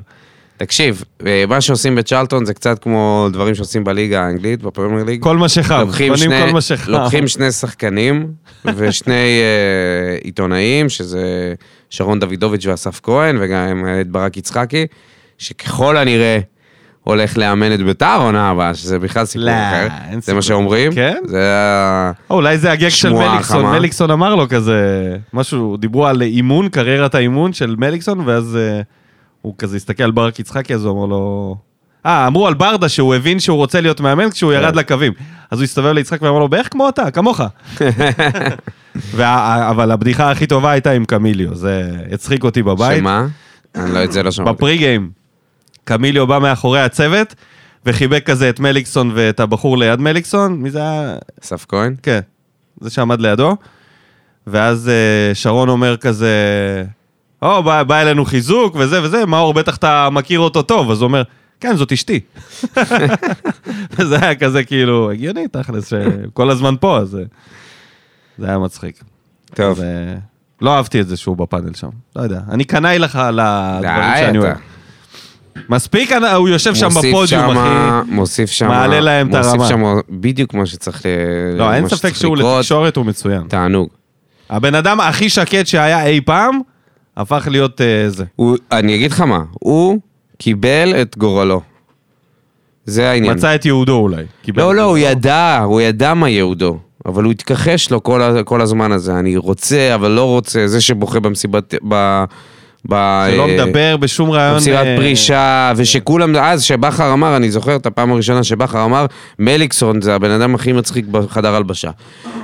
תקשיב, 0.58 1.04
אה, 1.25 1.43
מה 1.47 1.62
שעושים 1.62 1.95
בצ'רלטון 1.95 2.45
זה 2.45 2.54
קצת 2.54 2.80
כמו 2.80 3.27
דברים 3.34 3.56
שעושים 3.56 3.84
בליגה 3.84 4.23
האנגלית, 4.25 4.62
בפרמייר 4.62 5.04
ליג. 5.04 5.21
כל 5.23 5.38
מה 5.38 5.49
שחם, 5.49 5.86
קונים 5.97 6.17
שני- 6.17 6.45
כל 6.45 6.54
מה 6.54 6.62
שחם. 6.62 6.91
לוקחים 6.91 7.27
שני 7.27 7.51
שחקנים 7.51 8.27
ושני 8.75 9.13
אה, 9.13 10.17
עיתונאים, 10.23 10.89
שזה 10.89 11.54
שרון 11.89 12.19
דוידוביץ' 12.19 12.65
ואסף 12.65 12.99
כהן, 13.04 13.38
וגם 13.41 13.86
את 14.01 14.08
ברק 14.08 14.38
יצחקי, 14.38 14.86
שככל 15.38 15.97
הנראה 15.97 16.39
הולך 17.04 17.38
לאמן 17.38 17.74
את 17.74 17.82
ביתר 17.82 18.18
עונה 18.20 18.49
הבאה, 18.49 18.74
שזה 18.74 18.99
בכלל 18.99 19.26
סיפור 19.26 19.47
לא, 19.47 19.52
אחר. 19.52 19.88
זה 20.10 20.16
מה 20.16 20.22
סיכוי. 20.22 20.41
שאומרים? 20.41 20.95
כן? 20.95 21.18
זה 21.26 21.56
ה... 21.56 22.12
או, 22.30 22.36
אולי 22.36 22.58
זה 22.58 22.72
הגג 22.72 22.89
של 22.89 23.14
מליקסון, 23.14 23.62
חמה. 23.62 23.72
מליקסון 23.72 24.12
אמר 24.12 24.36
לו 24.36 24.49
כזה, 24.49 25.16
משהו, 25.34 25.78
דיברו 25.78 26.08
על 26.08 26.22
אימון, 26.22 26.70
קריירת 26.70 27.16
האימון 27.16 27.54
של 27.54 27.76
מליקסון, 27.78 28.20
ואז 28.26 28.56
אה, 28.56 28.82
הוא 29.41 29.56
כזה 29.58 29.78
הסתכל 29.78 30.04
על 30.04 30.12
ברק 30.12 30.39
יצחקי, 30.39 30.74
אז 30.74 30.86
הוא 30.86 30.97
אמר 30.97 31.06
לו... 31.06 31.56
אה, 32.06 32.28
אמרו 32.28 32.47
על 32.47 32.54
ברדה 32.54 32.89
שהוא 32.89 33.16
הבין 33.16 33.39
שהוא 33.39 33.58
רוצה 33.58 33.82
להיות 33.82 34.02
מאמן 34.02 34.30
כשהוא 34.30 34.54
ירד 34.54 34.74
כן. 34.74 34.80
לקווים. 34.80 35.14
אז 35.52 35.60
הוא 35.60 35.64
הסתובב 35.64 35.91
ליצחק 35.91 36.22
ואמר 36.22 36.39
לו, 36.39 36.49
בערך 36.49 36.68
כמו 36.72 36.89
אתה, 36.89 37.12
כמוך. 37.12 37.41
אבל 39.70 39.91
הבדיחה 39.91 40.32
הכי 40.32 40.47
טובה 40.47 40.72
הייתה 40.72 40.91
עם 40.91 41.06
קמיליו, 41.06 41.56
זה 41.56 41.91
הצחיק 42.12 42.43
אותי 42.43 42.64
בבית. 42.64 42.97
שמה? 42.99 43.28
אני 43.76 43.93
לא, 43.93 44.04
את 44.04 44.12
זה 44.12 44.24
לא 44.24 44.32
שמעתי. 44.32 44.52
בפרי 44.52 44.78
גיים, 44.78 45.10
קמיליו 45.84 46.27
בא 46.27 46.39
מאחורי 46.39 46.82
הצוות, 46.82 47.36
וחיבק 47.86 48.23
כזה 48.25 48.49
את 48.49 48.59
מליקסון 48.59 49.11
ואת 49.15 49.39
הבחור 49.39 49.77
ליד 49.77 49.99
מליקסון, 49.99 50.53
מי 50.53 50.71
זה 50.71 50.79
היה? 50.79 51.15
אסף 51.43 51.65
כהן? 51.69 51.95
כן, 52.03 52.19
זה 52.82 52.89
שעמד 52.89 53.21
לידו. 53.21 53.55
ואז 54.47 54.89
אה, 54.89 55.36
שרון 55.36 55.69
אומר 55.69 55.97
כזה, 55.97 56.36
או, 57.41 57.63
בא, 57.63 57.84
בא 57.84 58.01
אלינו 58.01 58.25
חיזוק 58.25 58.75
וזה 58.75 59.03
וזה, 59.03 59.25
מאור, 59.25 59.53
בטח 59.53 59.77
אתה 59.77 60.09
מכיר 60.11 60.39
אותו 60.39 60.61
טוב. 60.61 60.91
אז 60.91 61.01
הוא 61.01 61.07
אומר, 61.07 61.23
כן, 61.59 61.75
זאת 61.75 61.91
אשתי. 61.91 62.19
וזה 63.97 64.19
היה 64.21 64.36
כזה 64.36 64.63
כאילו, 64.63 65.11
הגיוני, 65.11 65.47
תכלס, 65.47 65.88
שכל 65.88 66.49
הזמן 66.49 66.75
פה, 66.79 66.97
אז 66.97 67.15
אה, 67.15 67.21
זה 68.38 68.47
היה 68.47 68.57
מצחיק. 68.57 69.03
טוב. 69.55 69.77
אז, 69.77 69.84
אה, 69.84 70.15
לא 70.61 70.75
אהבתי 70.75 71.01
את 71.01 71.07
זה 71.07 71.17
שהוא 71.17 71.38
בפאנל 71.38 71.73
שם, 71.73 71.89
לא 72.15 72.21
יודע. 72.21 72.39
אני 72.49 72.63
קנאי 72.63 72.99
לך 72.99 73.21
לדברים 73.34 74.11
די, 74.13 74.19
שאני. 74.19 74.38
אוהב. 74.38 74.57
מספיק, 75.70 76.12
אני- 76.12 76.32
הוא 76.32 76.49
יושב 76.49 76.76
שם 76.76 76.88
בפודיום, 76.89 77.28
שמה- 77.28 78.02
אחי. 78.04 78.12
מוסיף 78.12 78.52
שם... 78.52 78.68
מעלה 78.68 78.99
להם 78.99 79.30
את 79.30 79.34
הרמה. 79.36 79.54
מוסיף 79.54 79.70
שם 79.70 79.84
בדיוק 80.10 80.54
מה 80.54 80.66
שצריך 80.66 81.02
ל... 81.06 81.10
לא, 81.58 81.74
אין 81.74 81.88
ספק 81.88 82.14
שהוא 82.16 82.38
לקרות. 82.38 82.58
לתקשורת 82.60 82.95
הוא 82.97 83.06
מצוין. 83.06 83.41
תענוג. 83.47 83.89
הבן 84.49 84.76
אדם 84.76 84.99
הכי 84.99 85.30
שקט 85.30 85.68
שהיה 85.68 86.06
אי 86.06 86.22
פעם, 86.22 86.60
הפך 87.18 87.47
להיות 87.52 87.82
אה, 87.82 88.10
זה. 88.10 88.24
הוא, 88.36 88.58
אני 88.72 88.95
אגיד 88.95 89.12
לך 89.12 89.22
מה, 89.22 89.39
הוא 89.52 89.99
קיבל 90.38 90.93
את 91.02 91.18
גורלו. 91.18 91.62
זה 92.86 93.10
העניין. 93.10 93.34
מצא 93.34 93.56
את 93.56 93.66
יהודו 93.66 93.95
אולי. 93.97 94.24
לא, 94.58 94.76
לא, 94.76 94.82
הוא 94.82 94.97
יהודו. 94.97 95.20
ידע, 95.20 95.60
הוא 95.64 95.82
ידע 95.82 96.14
מה 96.14 96.30
ייעודו. 96.30 96.80
אבל 97.06 97.24
הוא 97.24 97.32
התכחש 97.32 97.91
לו 97.91 98.04
כל, 98.04 98.22
כל 98.45 98.62
הזמן 98.62 98.91
הזה. 98.91 99.20
אני 99.20 99.38
רוצה, 99.38 99.95
אבל 99.95 100.12
לא 100.12 100.24
רוצה. 100.26 100.68
זה 100.68 100.82
שבוכה 100.82 101.20
במסיבת... 101.20 101.76
ב... 101.89 102.24
ב... 102.89 103.25
שלא 103.32 103.47
אה, 103.47 103.53
מדבר 103.53 103.97
בשום 103.97 104.32
רעיון. 104.32 104.53
במסיבת 104.53 104.86
אה, 104.86 104.95
פרישה, 104.97 105.73
ושכולם, 105.75 106.36
אז 106.36 106.63
שבכר 106.63 107.13
אמר, 107.13 107.36
אני 107.36 107.51
זוכר 107.51 107.75
את 107.75 107.86
הפעם 107.86 108.11
הראשונה 108.11 108.43
שבכר 108.43 108.86
אמר, 108.86 109.05
מליקסון 109.39 110.01
זה 110.01 110.15
הבן 110.15 110.32
אדם 110.32 110.55
הכי 110.55 110.71
מצחיק 110.71 111.05
בחדר 111.05 111.55
הלבשה. 111.55 111.91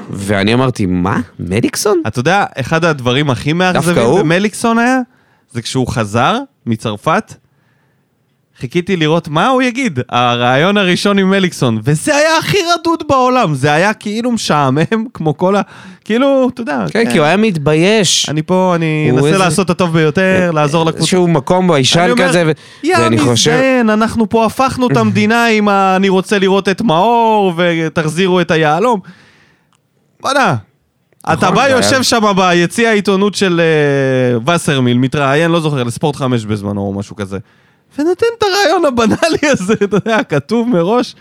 ואני 0.10 0.54
אמרתי, 0.54 0.86
מה? 0.86 1.20
מליקסון? 1.40 2.02
אתה 2.08 2.20
יודע, 2.20 2.46
אחד 2.56 2.86
הדברים 2.86 3.30
הכי 3.30 3.54
מאכזבים? 3.54 4.20
במליקסון 4.20 4.80
היה, 4.80 5.00
זה 5.52 5.62
כשהוא 5.62 5.88
חזר 5.88 6.38
מצרפת, 6.66 7.34
חיכיתי 8.60 8.96
לראות 8.98 9.28
מה 9.28 9.48
הוא 9.48 9.62
יגיד, 9.62 10.00
הרעיון 10.10 10.78
הראשון 10.78 11.20
עם 11.20 11.30
מליקסון, 11.30 11.80
וזה 11.84 12.16
היה 12.16 12.38
הכי 12.38 12.58
רדוד 12.74 13.04
בעולם, 13.08 13.56
זה 13.56 13.74
היה 13.74 13.94
כאילו 13.94 14.32
משעמם, 14.32 15.06
כמו 15.14 15.38
כל 15.38 15.56
ה... 15.56 15.62
כאילו, 16.06 16.50
אתה 16.54 16.62
יודע, 16.62 16.86
כן, 16.92 17.12
כי 17.12 17.18
הוא 17.18 17.26
היה 17.26 17.38
מתבייש. 17.38 18.30
אני 18.30 18.42
פה, 18.42 18.72
אני 18.76 19.12
אנסה 19.12 19.38
לעשות 19.38 19.66
את 19.66 19.70
הטוב 19.70 19.94
ביותר, 19.94 20.52
לעזור 20.54 20.86
לקבוצה. 20.86 21.00
איזשהו 21.00 21.28
מקום 21.28 21.68
ביישן 21.68 22.10
אומר, 22.10 22.28
כזה, 22.28 22.52
יא 22.84 22.98
ואני 22.98 23.18
חושב... 23.18 23.52
מזדיין, 23.52 23.90
אנחנו 23.90 24.30
פה 24.30 24.46
הפכנו 24.46 24.88
את 24.88 24.98
המדינה 24.98 25.46
עם 25.46 25.68
ה... 25.70 25.96
אני 25.96 26.10
רוצה 26.10 26.40
לראות 26.40 26.70
את 26.70 26.82
מאור, 26.82 27.54
ותחזירו 27.58 28.42
את 28.42 28.52
היהלום. 28.52 29.00
בוא'נה, 30.22 30.56
אתה 31.34 31.52
בא, 31.52 31.64
זה 31.64 31.70
יושב 31.70 32.04
שם 32.04 32.24
ביציע 32.36 32.90
העיתונות 32.90 33.36
של 33.36 33.62
אה, 34.48 34.54
וסרמיל, 34.56 34.98
מתראיין, 34.98 35.52
לא 35.52 35.60
זוכר, 35.60 35.84
לספורט 35.84 36.16
5 36.16 36.46
בזמנו 36.46 36.82
או 36.82 36.94
משהו 36.94 37.16
כזה, 37.16 37.38
ונותן 38.00 38.26
את 38.38 38.44
הרעיון 38.44 38.86
הבנאלי 38.86 39.38
הזה, 39.52 39.74
אתה 39.74 39.96
יודע, 39.98 40.24
כתוב 40.24 40.70
מראש. 40.70 41.16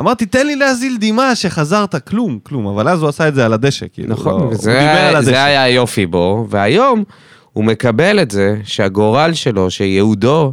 אמרתי, 0.00 0.26
תן 0.26 0.46
לי 0.46 0.56
להזיל 0.56 0.96
דמעה 1.00 1.34
שחזרת, 1.34 2.08
כלום, 2.08 2.38
כלום, 2.42 2.66
אבל 2.66 2.88
אז 2.88 3.00
הוא 3.02 3.08
עשה 3.08 3.28
את 3.28 3.34
זה 3.34 3.44
על 3.46 3.52
הדשא, 3.52 3.86
כאילו, 3.92 4.08
נכון, 4.14 4.40
לא, 4.40 4.46
וזה 4.46 4.78
היה- 4.78 5.08
על 5.08 5.16
הדשא. 5.16 5.30
זה 5.30 5.44
היה 5.44 5.62
היופי 5.62 6.06
בו, 6.06 6.46
והיום 6.50 7.04
הוא 7.52 7.64
מקבל 7.64 8.22
את 8.22 8.30
זה 8.30 8.56
שהגורל 8.64 9.30
שלו, 9.34 9.70
שייעודו, 9.70 10.52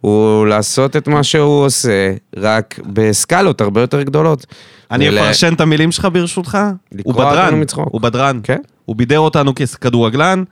הוא 0.00 0.46
לעשות 0.46 0.96
את 0.96 1.08
מה 1.08 1.22
שהוא 1.22 1.64
עושה, 1.64 2.14
רק 2.36 2.78
בסקלות 2.86 3.60
הרבה 3.60 3.80
יותר 3.80 4.02
גדולות. 4.02 4.46
אני 4.90 5.08
ול- 5.08 5.18
אפרשן 5.18 5.54
את 5.54 5.60
המילים 5.60 5.92
שלך 5.92 6.08
ברשותך. 6.12 6.58
הוא 7.04 7.14
בדרן. 7.14 7.62
הוא 7.76 8.00
בדרן. 8.00 8.40
כן. 8.42 8.58
הוא 8.84 8.96
בידר 8.96 9.18
אותנו 9.18 9.54
ככדורגלן, 9.54 10.42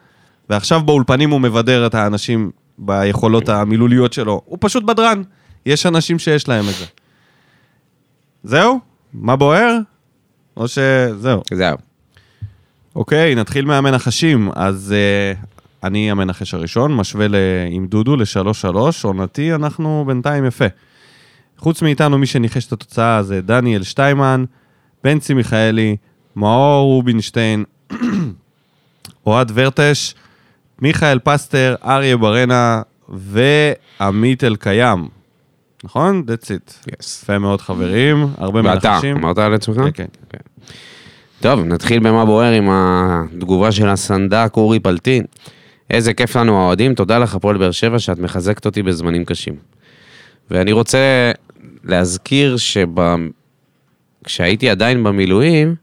ועכשיו 0.51 0.81
באולפנים 0.81 1.31
הוא 1.31 1.41
מבדר 1.41 1.87
את 1.87 1.95
האנשים 1.95 2.51
ביכולות 2.81 3.49
המילוליות 3.49 4.13
שלו. 4.13 4.41
הוא 4.45 4.59
פשוט 4.61 4.85
בדרן. 4.85 5.23
יש 5.67 5.87
אנשים 5.87 6.19
שיש 6.19 6.49
להם 6.49 6.69
את 6.69 6.75
זה. 6.75 6.85
זהו? 8.45 8.81
מה 9.13 9.37
בוער? 9.37 9.79
או 10.57 10.69
שזהו. 10.69 11.43
זהו. 11.55 11.77
אוקיי, 12.97 13.35
נתחיל 13.35 13.65
מהמנחשים. 13.65 14.51
אז 14.55 14.95
uh, 14.95 15.47
אני 15.85 16.11
המנחש 16.11 16.55
הראשון, 16.55 16.97
משווה 16.97 17.29
ל... 17.29 17.35
עם 17.71 17.87
דודו 17.87 18.17
ל-3-3, 18.17 18.77
עונתי, 19.03 19.55
אנחנו 19.55 20.05
בינתיים 20.07 20.47
יפה. 20.47 20.65
חוץ 21.59 21.83
מאיתנו, 21.83 22.19
מי 22.19 22.27
שניחש 22.27 22.67
את 22.67 22.73
התוצאה 22.73 23.23
זה 23.23 23.41
דניאל 23.41 23.83
שטיימן, 23.83 24.45
בנצי 25.05 25.35
מיכאלי, 25.35 25.97
מאור 26.37 26.93
רובינשטיין, 26.93 27.65
אוהד 29.27 29.53
ורטש, 29.55 30.15
מיכאל 30.81 31.19
פסטר, 31.19 31.75
אריה 31.85 32.17
ברנה 32.17 32.83
ועמית 33.09 34.45
אלקיים. 34.45 35.09
נכון? 35.85 36.25
That's 36.27 36.45
it. 36.45 36.89
Yes. 36.89 37.23
יפה 37.23 37.39
מאוד 37.39 37.61
חברים, 37.61 38.27
הרבה 38.39 38.61
ואתה, 38.65 38.91
מנחשים. 38.93 39.17
אמרת 39.17 39.39
על 39.39 39.55
עצמך? 39.55 39.77
כן, 39.95 40.07
כן. 40.29 40.39
טוב, 41.41 41.61
נתחיל 41.61 41.99
במה 41.99 42.25
בוער 42.25 42.53
עם 42.53 42.69
התגובה 42.71 43.73
של 43.73 43.89
הסנדק 43.89 44.53
אורי 44.57 44.81
פלטין. 44.81 45.25
איזה 45.91 46.15
כיף 46.15 46.37
לנו 46.37 46.61
האוהדים, 46.61 46.95
תודה 46.95 47.19
לך 47.19 47.35
הפועל 47.35 47.57
באר 47.59 47.71
שבע 47.71 47.99
שאת 47.99 48.19
מחזקת 48.19 48.67
אותי 48.67 48.83
בזמנים 48.83 49.25
קשים. 49.25 49.55
ואני 50.51 50.73
רוצה 50.73 51.33
להזכיר 51.85 52.57
שכשהייתי 54.27 54.71
עדיין 54.71 55.05
במילואים, 55.05 55.75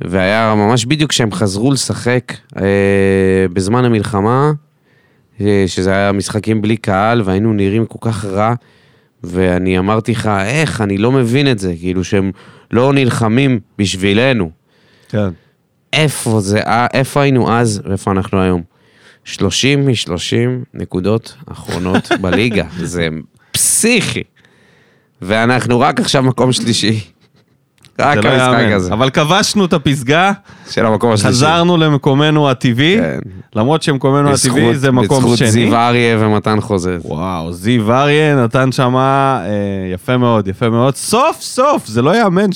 והיה 0.00 0.54
ממש 0.54 0.84
בדיוק 0.84 1.10
כשהם 1.10 1.32
חזרו 1.32 1.72
לשחק 1.72 2.32
אה, 2.56 3.46
בזמן 3.52 3.84
המלחמה, 3.84 4.52
אה, 5.40 5.64
שזה 5.66 5.90
היה 5.90 6.12
משחקים 6.12 6.62
בלי 6.62 6.76
קהל, 6.76 7.22
והיינו 7.24 7.52
נראים 7.52 7.86
כל 7.86 8.10
כך 8.10 8.24
רע, 8.24 8.54
ואני 9.22 9.78
אמרתי 9.78 10.12
לך, 10.12 10.30
איך, 10.46 10.80
אני 10.80 10.98
לא 10.98 11.12
מבין 11.12 11.50
את 11.50 11.58
זה, 11.58 11.74
כאילו 11.80 12.04
שהם 12.04 12.30
לא 12.70 12.92
נלחמים 12.92 13.60
בשבילנו. 13.78 14.50
כן. 15.08 15.28
איפה 15.92 16.40
זה, 16.40 16.60
אה, 16.60 16.86
איפה 16.94 17.22
היינו 17.22 17.52
אז 17.52 17.82
ואיפה 17.84 18.10
אנחנו 18.10 18.42
היום? 18.42 18.62
30 19.24 19.86
מ-30 19.86 20.14
נקודות 20.74 21.36
אחרונות 21.46 22.08
בליגה, 22.22 22.64
זה 22.78 23.08
פסיכי. 23.52 24.22
ואנחנו 25.22 25.80
רק 25.80 26.00
עכשיו 26.00 26.22
מקום 26.22 26.52
שלישי. 26.52 27.00
רק 27.98 28.14
זה 28.16 28.28
לא 28.28 28.28
המשחק. 28.32 28.72
הזה, 28.72 28.92
אבל 28.92 29.10
כבשנו 29.10 29.64
את 29.64 29.72
הפסגה, 29.72 30.32
של 30.70 30.86
המקום 30.86 31.12
השלישי. 31.12 31.28
חזרנו 31.36 31.76
למקומנו 31.76 32.50
הטבעי, 32.50 32.96
כן. 33.00 33.18
למרות 33.56 33.82
שמקומנו 33.82 34.30
הטבעי 34.30 34.62
בזכות- 34.62 34.80
זה 34.80 34.90
מקום 34.92 35.18
בזכות 35.22 35.38
שני. 35.38 35.50
זיו 35.50 35.76
אריה 35.76 36.16
ומתן 36.20 36.60
חוזז. 36.60 36.88
וואו, 37.04 37.52
זיו 37.52 37.92
אריה 37.92 38.36
נתן 38.44 38.72
שמה, 38.72 39.40
אה, 39.44 39.50
יפה 39.94 40.16
מאוד, 40.16 40.48
יפה 40.48 40.70
מאוד. 40.70 40.96
סוף 40.96 41.40
סוף, 41.40 41.86
זה 41.86 42.02
לא 42.02 42.16
יאמן 42.16 42.52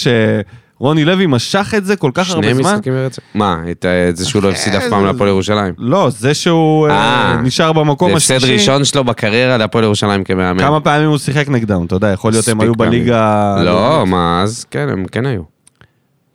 שרוני 0.80 1.04
לוי 1.04 1.26
משך 1.26 1.74
את 1.76 1.84
זה 1.84 1.96
כל 1.96 2.10
כך 2.14 2.30
הרבה 2.30 2.42
שני 2.42 2.54
זמן. 2.54 2.72
משחקים 2.74 2.92
ברצף. 2.92 3.22
מה, 3.34 3.62
את 3.70 3.84
ה- 3.84 4.08
את 4.08 4.16
זה 4.16 4.28
שהוא 4.28 4.42
לא 4.42 4.50
הפסיד 4.50 4.74
אף 4.74 4.82
פעם 4.90 5.00
זה- 5.00 5.06
להפועל 5.12 5.28
ירושלים? 5.28 5.74
לא, 5.78 6.10
זה 6.10 6.34
שהוא 6.34 6.88
אה, 6.88 6.92
אה, 7.32 7.36
נשאר 7.42 7.72
במקום 7.72 8.10
זה 8.10 8.16
השלישי. 8.16 8.44
הפסד 8.44 8.52
ראשון 8.52 8.84
שלו 8.84 9.04
בקריירה 9.04 9.56
להפועל 9.56 9.84
ירושלים 9.84 10.24
כמאמן. 10.24 10.58
כמה 10.62 10.80
פעמים 10.80 11.08
הוא 11.08 11.18
שיחק 11.18 11.48
נגדם, 11.48 11.84
אתה 11.86 11.94
יודע, 11.94 12.08
יכול 12.08 12.32
להיות 12.32 12.48
הם 12.48 12.60
היו. 12.60 12.74
בליגה... 12.74 13.56
לא, 13.64 14.04
מה, 14.06 14.42
אז 14.42 14.64
כן, 14.70 14.88
הם 14.88 15.04
כן 15.12 15.26
היו. 15.26 15.42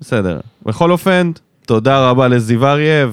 בסדר. 0.02 0.40
בכל 0.66 0.92
אופן, 0.92 1.32
תודה 1.66 2.10
רבה 2.10 2.28
לזיו 2.28 2.66
אריה, 2.68 3.08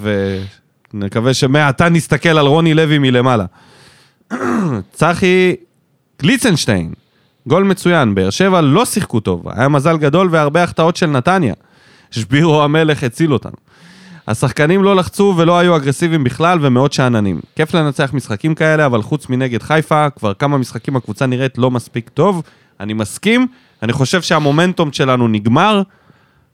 ונקווה 0.94 1.34
שמעתה 1.34 1.88
נסתכל 1.88 2.28
על 2.38 2.46
רוני 2.46 2.74
לוי 2.74 2.98
מלמעלה. 2.98 3.44
צחי 4.92 5.54
גליצנשטיין, 6.22 6.92
גול 7.48 7.62
מצוין, 7.64 8.14
באר 8.14 8.30
שבע 8.30 8.60
לא 8.60 8.84
שיחקו 8.84 9.20
טוב, 9.20 9.42
היה 9.48 9.68
מזל 9.68 9.96
גדול 9.96 10.28
והרבה 10.30 10.62
החטאות 10.62 10.96
של 10.96 11.06
נתניה. 11.06 11.54
שבירו 12.12 12.62
המלך 12.62 13.02
הציל 13.02 13.32
אותנו. 13.32 13.56
השחקנים 14.28 14.82
לא 14.82 14.96
לחצו 14.96 15.34
ולא 15.36 15.58
היו 15.58 15.76
אגרסיביים 15.76 16.24
בכלל 16.24 16.58
ומאוד 16.62 16.92
שאננים. 16.92 17.40
כיף 17.56 17.74
לנצח 17.74 18.10
משחקים 18.14 18.54
כאלה, 18.54 18.86
אבל 18.86 19.02
חוץ 19.02 19.28
מנגד 19.28 19.62
חיפה, 19.62 20.10
כבר 20.10 20.34
כמה 20.34 20.58
משחקים 20.58 20.96
הקבוצה 20.96 21.26
נראית 21.26 21.58
לא 21.58 21.70
מספיק 21.70 22.08
טוב. 22.08 22.42
אני 22.80 22.92
מסכים, 22.92 23.46
אני 23.82 23.92
חושב 23.92 24.22
שהמומנטום 24.22 24.92
שלנו 24.92 25.28
נגמר, 25.28 25.82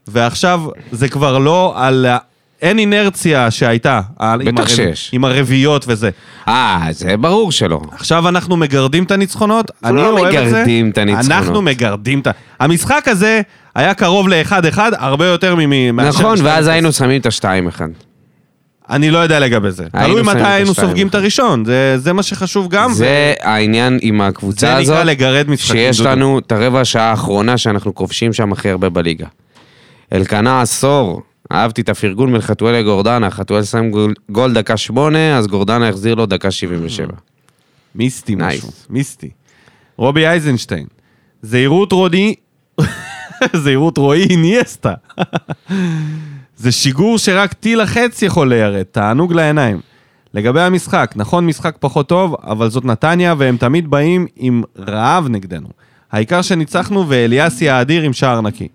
ועכשיו 0.07 0.62
זה 0.93 1.09
כבר 1.09 1.39
לא 1.39 1.72
על... 1.76 2.07
אין 2.62 2.78
אינרציה 2.78 3.50
שהייתה. 3.50 4.00
עם 4.20 4.38
בטח 4.44 4.59
הרב- 4.59 4.68
שיש. 4.68 5.11
עם 5.12 5.24
הרביעיות 5.24 5.84
וזה. 5.88 6.11
אה, 6.48 6.86
זה 6.90 7.16
ברור 7.16 7.52
שלא. 7.52 7.80
עכשיו 7.92 8.28
אנחנו 8.28 8.56
מגרדים 8.56 9.04
את 9.04 9.11
הניצחונות, 9.11 9.70
אני 9.84 9.96
לא 9.96 10.11
אוהב 10.20 10.34
את 10.34 10.50
זה. 10.50 10.56
מגרדים 10.56 10.90
את 10.90 10.98
הניצחונות. 10.98 11.32
אנחנו 11.32 11.62
מגרדים 11.62 12.20
את 12.20 12.26
ה... 12.26 12.30
המשחק 12.61 13.09
הזה 13.09 13.40
היה 13.74 13.94
קרוב 13.94 14.28
לאחד-אחד, 14.28 14.92
הרבה 14.96 15.26
יותר. 15.26 15.54
מאשר 15.92 16.09
נכון, 16.09 16.38
ואז. 16.42 16.66
היינו 16.66 16.92
שמים 16.92 17.20
את 17.20 17.26
השתיים 17.26 17.68
אחד. 17.68 17.88
אני 18.90 19.11
לא 19.11 19.18
יודע 19.18 19.40
לגבי 19.40 19.70
זה. 19.70 19.84
תלוי 19.92 20.22
מתי 20.22 20.38
היינו. 20.44 20.74
סופגים 20.74 21.06
את 21.09 21.14
הראשון, 21.14 21.64
זה- 21.64 21.98
זה 21.98 22.12
מה 22.12 22.22
שחשוב 22.22 22.68
גם. 22.70 22.92
זה 22.92 23.34
העניין 23.42 23.98
עם 24.02 24.18
זה 24.18 24.26
הקבוצה 24.26 24.66
נקרא 24.70 24.80
הזאת, 24.94 25.04
לגרד 25.06 25.50
משחקים. 25.50 25.92
שיש. 25.92 26.00
לנו 26.00 26.38
את 26.38 26.52
הרבע 26.52 26.80
השעה 26.80 27.11
האחרונה 27.11 27.59
שאנחנו 27.59 27.94
כובשים 27.94 28.32
שם 28.32 28.52
הכי 28.52 28.70
הרבה 28.70 28.88
בליגה. 28.88 29.26
אלקנה 30.12 30.61
עשור, 30.62 31.22
אהבתי 31.53 31.80
את 31.80 31.88
הפרגון 31.88 32.32
בין 32.32 32.40
חתואל 32.40 32.74
לגורדנה, 32.74 33.30
חתואל 33.30 33.64
שם 33.64 33.90
גול, 33.90 34.14
גול 34.30 34.53
דקה 34.53 34.76
שמונה, 34.76 35.38
אז 35.38 35.46
גורדנה 35.46 35.88
החזיר 35.88 36.14
לו 36.14 36.26
דקה 36.26 36.51
77. 36.51 37.07
מיסטי 37.94 38.34
Nice. 38.34 38.38
משהו, 38.38 38.68
מיסטי. 38.90 39.30
רובי 39.96 40.26
אייזנשטיין, 40.26 40.86
זהירות 41.42 41.92
רודי, 41.92 42.34
זהירות 43.62 43.99
רועי 43.99 44.24
איניאסטה. 44.30 44.94
זה 46.57 46.72
שיגור 46.72 47.18
שרק 47.18 47.53
טיל 47.53 47.80
החץ 47.80 48.22
יכול 48.22 48.49
ליירט, 48.49 48.86
תענוג 48.92 49.32
לעיניים. 49.32 49.80
לגבי 50.34 50.61
המשחק, 50.61 51.12
נכון 51.16 51.46
משחק 51.46 51.76
פחות 51.80 52.09
טוב, 52.09 52.36
אבל 52.44 52.70
זאת 52.70 52.84
נתניה 52.84 53.34
והם 53.38 53.57
תמיד 53.57 53.90
באים 53.90 54.26
עם 54.36 54.62
רעב 54.78 55.28
נגדנו. 55.28 55.68
העיקר 56.12 56.42
שניצחנו 56.42 57.09
ואליאסי 57.09 57.68
האדיר 57.68 58.03
עם 58.03 58.12
שער 58.12 58.40
נקי. 58.40 58.68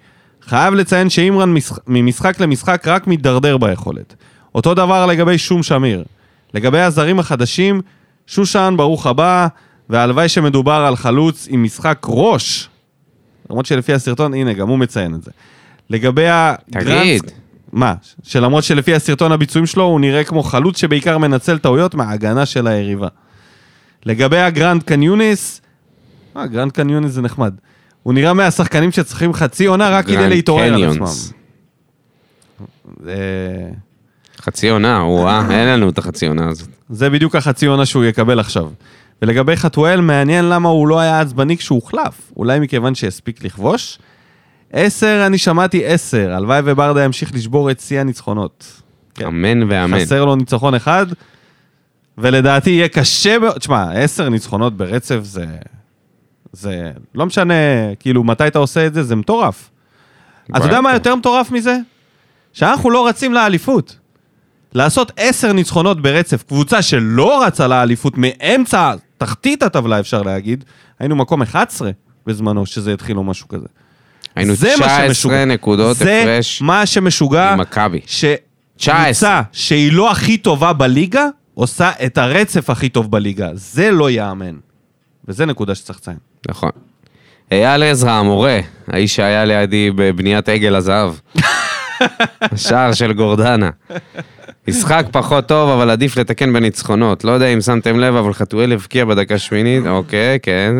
חייב 0.47 0.73
לציין 0.73 1.09
שאימרן 1.09 1.53
משח... 1.53 1.79
ממשחק 1.87 2.39
למשחק 2.39 2.87
רק 2.87 3.07
מתדרדר 3.07 3.57
ביכולת. 3.57 4.15
אותו 4.55 4.73
דבר 4.73 5.05
לגבי 5.05 5.37
שום 5.37 5.63
שמיר. 5.63 6.03
לגבי 6.53 6.79
הזרים 6.79 7.19
החדשים, 7.19 7.81
שושן, 8.27 8.73
ברוך 8.77 9.07
הבא, 9.07 9.47
והלוואי 9.89 10.29
שמדובר 10.29 10.85
על 10.87 10.95
חלוץ 10.95 11.47
עם 11.49 11.63
משחק 11.63 11.99
ראש. 12.07 12.69
למרות 13.49 13.65
שלפי 13.65 13.93
הסרטון, 13.93 14.33
הנה, 14.33 14.53
גם 14.53 14.69
הוא 14.69 14.79
מציין 14.79 15.15
את 15.15 15.23
זה. 15.23 15.31
לגבי 15.89 16.27
הגרנד... 16.27 16.99
תגיד. 16.99 17.31
מה? 17.71 17.93
שלמרות 18.23 18.63
שלפי 18.63 18.95
הסרטון 18.95 19.31
הביצועים 19.31 19.65
שלו, 19.65 19.83
הוא 19.83 19.99
נראה 19.99 20.23
כמו 20.23 20.43
חלוץ 20.43 20.77
שבעיקר 20.77 21.17
מנצל 21.17 21.57
טעויות 21.57 21.95
מההגנה 21.95 22.45
של 22.45 22.67
היריבה. 22.67 23.07
לגבי 24.05 24.39
הגרנד 24.39 24.83
קניוניס, 24.83 25.61
אה, 26.37 26.47
גרנד 26.47 26.71
קניוניס 26.71 27.11
זה 27.11 27.21
נחמד. 27.21 27.53
הוא 28.03 28.13
נראה 28.13 28.33
מהשחקנים 28.33 28.91
שצריכים 28.91 29.33
חצי 29.33 29.65
עונה 29.65 29.89
רק 29.89 30.05
כדי 30.05 30.29
להתעורר 30.29 30.73
על. 30.73 30.83
עצמם. 30.83 31.05
חצי 34.37 34.69
עונה, 34.69 35.03
וואה, 35.03 35.41
אין 35.49 35.67
לנו 35.67 35.89
את 35.89 35.97
החצי 35.97 36.27
עונה 36.27 36.49
הזאת. 36.49 36.67
זה 36.89 37.09
בדיוק 37.09 37.35
החצי 37.35 37.65
עונה 37.65 37.85
שהוא 37.85 38.03
יקבל 38.05 38.39
עכשיו. 38.39 38.69
ולגבי 39.21 39.55
חתואל, 39.55 40.01
מעניין 40.01 40.49
למה 40.49 40.69
הוא 40.69 40.87
לא 40.87 40.99
היה 40.99 41.21
עצבני 41.21 41.57
כשהוא 41.57 41.75
הוחלף. 41.75 42.31
אולי 42.37 42.59
מכיוון 42.59 42.95
שהספיק 42.95 43.43
לכבוש? 43.43 43.99
עשר, 44.73 45.23
אני 45.27 45.37
שמעתי 45.37 45.85
עשר. 45.85 46.33
הלוואי 46.33 46.61
וברדה 46.65 47.03
ימשיך 47.03 47.33
לשבור 47.33 47.71
את 47.71 47.79
שיא 47.79 47.99
הניצחונות. 47.99 48.81
כן. 49.15 49.25
אמן 49.25 49.71
ואמן. 49.71 49.99
חסר 49.99 50.25
לו 50.25 50.35
ניצחון 50.35 50.75
אחד, 50.75 51.05
ולדעתי 52.17 52.69
יהיה 52.69 52.87
קשה 52.87 53.39
מאוד. 53.39 53.57
תשמע, 53.57 53.91
עשר 53.91 54.29
ניצחונות 54.29 54.77
ברצף 54.77 55.19
זה... 55.21 55.45
זה... 56.53 56.91
לא 57.15 57.25
משנה, 57.25 57.53
כאילו, 57.99 58.23
מתי 58.23 58.47
אתה 58.47 58.59
עושה 58.59 58.87
את 58.87 58.93
זה, 58.93 59.03
זה 59.03 59.15
מטורף. 59.15 59.69
אתה 60.57 60.65
יודע 60.65 60.81
מה 60.81 60.89
בטח. 60.89 60.93
יותר 60.93 61.15
מטורף 61.15 61.51
מזה? 61.51 61.77
שאנחנו 62.53 62.89
לא 62.89 63.07
רצים 63.07 63.33
לאליפות. 63.33 63.97
לעשות 64.73 65.11
עשר 65.17 65.53
ניצחונות 65.53 66.01
ברצף, 66.01 66.43
קבוצה 66.43 66.81
שלא 66.81 67.43
רצה 67.43 67.67
לאליפות 67.67 68.13
מאמצע, 68.17 68.93
תחתית 69.17 69.63
הטבלה 69.63 69.99
אפשר 69.99 70.21
להגיד, 70.21 70.63
היינו 70.99 71.15
מקום 71.15 71.41
11 71.41 71.91
בזמנו, 72.25 72.65
שזה 72.65 72.93
התחיל 72.93 73.17
או 73.17 73.23
משהו 73.23 73.47
כזה. 73.47 73.67
היינו 74.35 74.55
זה 74.55 74.67
מה 74.79 74.85
19 74.85 75.07
שמשוגע. 75.07 75.45
נקודות 75.45 75.97
זה 75.97 76.21
הפרש 76.21 76.61
מה 76.61 76.85
שמשוגע, 76.85 77.51
עם 77.53 77.59
מכבי. 77.59 77.99
שקבוצה 78.05 78.35
19. 78.77 79.41
שהיא 79.51 79.91
לא 79.93 80.11
הכי 80.11 80.37
טובה 80.37 80.73
בליגה, 80.73 81.27
עושה 81.53 81.91
את 82.05 82.17
הרצף 82.17 82.69
הכי 82.69 82.89
טוב 82.89 83.11
בליגה. 83.11 83.49
זה 83.53 83.91
לא 83.91 84.09
ייאמן. 84.09 84.55
וזה 85.27 85.45
נקודה 85.45 85.75
שצריך 85.75 85.99
לציין. 85.99 86.17
נכון. 86.49 86.71
אייל 87.51 87.83
עזרא, 87.83 88.11
המורה, 88.11 88.59
האיש 88.87 89.15
שהיה 89.15 89.45
לידי 89.45 89.91
בבניית 89.95 90.49
עגל 90.49 90.75
הזהב. 90.75 91.13
השער 92.41 92.93
של 92.93 93.13
גורדנה. 93.13 93.69
משחק 94.67 95.05
פחות 95.11 95.45
טוב, 95.47 95.69
אבל 95.69 95.89
עדיף 95.89 96.17
לתקן 96.17 96.53
בניצחונות. 96.53 97.23
לא 97.23 97.31
יודע 97.31 97.47
אם 97.47 97.61
שמתם 97.61 97.99
לב, 97.99 98.15
אבל 98.15 98.33
חתואל 98.33 98.71
הבקיע 98.71 99.05
בדקה 99.05 99.37
שמינית, 99.37 99.85
אוקיי, 99.87 100.39
כן. 100.41 100.75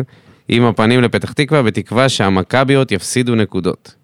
עם 0.48 0.64
הפנים 0.64 1.02
לפתח 1.02 1.32
תקווה, 1.32 1.62
בתקווה 1.62 2.08
שהמכביות 2.08 2.92
יפסידו 2.92 3.34
נקודות. 3.34 3.94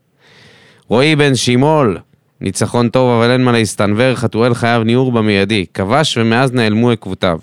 רועי 0.88 1.16
בן 1.16 1.34
שימול, 1.34 1.98
ניצחון 2.40 2.88
טוב, 2.88 3.10
אבל 3.10 3.30
אין 3.30 3.44
מה 3.44 3.52
להסתנוור, 3.52 4.14
חתואל 4.14 4.54
חייב 4.54 4.82
ניעור 4.82 5.12
במיידי. 5.12 5.66
כבש 5.74 6.16
ומאז 6.16 6.52
נעלמו 6.52 6.90
עקבותיו. 6.90 7.38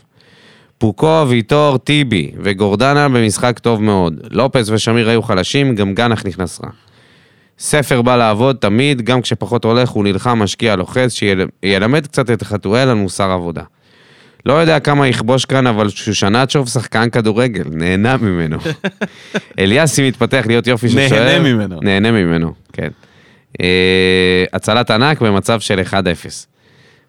פוקו, 0.78 1.26
ויטור, 1.30 1.78
טיבי 1.78 2.32
וגורדנה 2.44 3.10
במשחק 3.10 3.60
טוב 3.60 3.84
מאוד. 3.84 4.20
לופס 4.32 4.70
ושמיר 4.70 5.10
היו 5.10 5.22
חלשים, 5.22 5.76
גם 5.76 5.94
גנח 5.94 6.26
נכנס 6.26 6.62
רע. 6.64 6.70
ספר 7.60 8.02
בא 8.02 8.16
לעבוד 8.16 8.56
תמיד, 8.60 9.02
גם 9.02 9.22
כשפחות 9.22 9.64
הולך 9.64 9.90
הוא 9.90 10.04
נלחם, 10.04 10.40
משקיע, 10.40 10.76
לוחץ, 10.76 11.14
שילמד 11.14 12.08
קצת 12.08 12.32
את 12.32 12.44
חתואל 12.44 12.90
על 12.90 12.96
מוסר 12.96 13.32
עבודה. 13.32 13.64
לא 14.46 14.54
יודע 14.54 14.80
כמה 14.80 15.08
יכבוש 15.08 15.46
כאן, 15.46 15.68
אבל 15.68 15.90
שושנצ'וב 15.90 16.68
שחקן 16.68 17.10
כדורגל, 17.10 17.64
נהנה 17.72 18.18
ממנו. 18.18 18.58
אליאסי 19.60 20.08
מתפתח 20.08 20.44
להיות 20.48 20.68
יופי 20.68 20.90
של 20.90 20.96
נהנה 20.96 21.10
שוער. 21.10 21.42
ממנו. 21.42 21.80
נהנה 21.82 22.12
ממנו, 22.12 22.54
כן. 22.74 22.90
אה, 23.62 24.46
הצלת 24.54 24.92
ענק 24.92 25.22
במצב 25.22 25.60
של 25.60 25.80
1-0. 25.80 25.94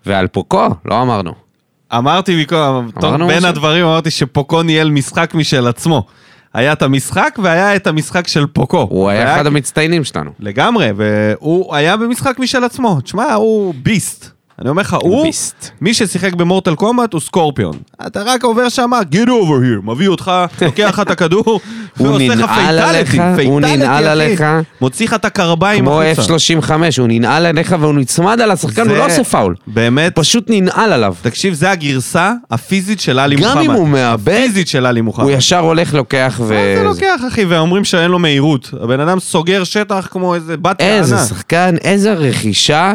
ועל 0.07 0.27
פוקו, 0.27 0.69
לא 0.85 1.03
אמרנו. 1.03 1.48
אמרתי 1.93 2.43
מקודם, 2.43 2.91
בין 3.01 3.37
משהו? 3.37 3.49
הדברים 3.49 3.85
אמרתי 3.85 4.11
שפוקו 4.11 4.63
ניהל 4.63 4.91
משחק 4.91 5.35
משל 5.35 5.67
עצמו. 5.67 6.07
היה 6.55 6.73
את 6.73 6.83
המשחק 6.83 7.39
והיה 7.43 7.77
את 7.77 7.87
המשחק 7.87 8.29
של 8.29 8.47
פוקו. 8.47 8.87
הוא 8.91 9.09
היה 9.09 9.35
אחד 9.35 9.47
המצטיינים 9.47 10.05
שלנו. 10.05 10.31
לגמרי, 10.41 10.91
והוא 10.97 11.75
היה 11.75 11.97
במשחק 11.97 12.39
משל 12.39 12.65
עצמו. 12.65 13.01
תשמע, 13.01 13.35
הוא 13.35 13.75
ביסט. 13.83 14.38
אני 14.61 14.69
אומר 14.69 14.83
לך, 14.83 14.97
הוא, 15.03 15.23
ביסט. 15.23 15.71
מי 15.81 15.95
ששיחק 15.95 16.35
במורטל 16.35 16.75
קומט 16.75 17.13
הוא 17.13 17.21
סקורפיון. 17.21 17.73
אתה 18.07 18.23
רק 18.23 18.45
עובר 18.45 18.69
שם, 18.69 18.91
get 19.13 19.27
over 19.27 19.29
here, 19.63 19.87
מביא 19.87 20.09
אותך, 20.09 20.33
לוקח 20.63 20.89
לך 20.89 21.01
את 21.01 21.11
הכדור, 21.11 21.61
הוא 21.99 22.09
ועושה 22.09 22.35
לך 22.35 22.51
fatality, 22.55 23.47
הוא 23.47 23.61
ננעל. 23.61 24.07
עליך. 24.07 24.45
מוציא 24.81 25.07
לך 25.07 25.15
את 25.15 25.25
הקרביים 25.25 25.85
כמו 25.85 26.03
החוצה. 26.03 26.35
F35, 26.59 26.71
הוא 26.99 27.09
ננעל 27.09 27.47
עליך 27.47 27.77
והוא 27.81 27.95
נצמד 27.95 28.41
על 28.41 28.51
השחקן, 28.51 28.83
הוא 28.83 28.91
זה 28.93 28.99
לא 28.99 29.07
עושה 29.07 29.25
פאול. 29.25 29.55
באמת, 29.67 30.15
פשוט 30.15 30.45
ננעל 30.49 30.93
עליו. 30.93 31.15
תקשיב, 31.23 31.55
זה 31.55 31.71
הגרסה 31.71 32.33
הפיזית 32.51 33.01
של 33.01 33.19
עלי 33.19 33.37
מוחמד. 33.37 33.51
גם 33.53 33.59
אם 33.59 33.71
הוא 33.71 33.89
מאבד, 33.89 34.33
הפיזית 34.33 34.69
של 34.69 34.87
עלי 34.87 35.01
מוחמד. 35.01 35.25
הוא 35.25 35.31
ישר 35.31 35.59
הולך, 35.59 35.95
לוקח 35.95 36.41
ו... 36.41 36.49
מה 36.49 36.79
זה 36.79 36.83
לוקח, 36.85 37.21
אחי? 37.29 37.45
ואומרים 37.45 37.85
שאין 37.85 38.11
לו 38.11 38.19
מהירות. 38.19 38.71
הבן 38.83 39.01
אדם 39.01 39.21
סוגר 39.21 39.65
שטח 39.65 40.09
כמו 40.11 40.35
איזה 40.35 40.57
בת 40.57 40.81
איזה 40.81 41.15
יענה. 41.15 41.27
שחקן, 41.27 41.75
איזה 41.85 42.13
רכישה. 42.13 42.93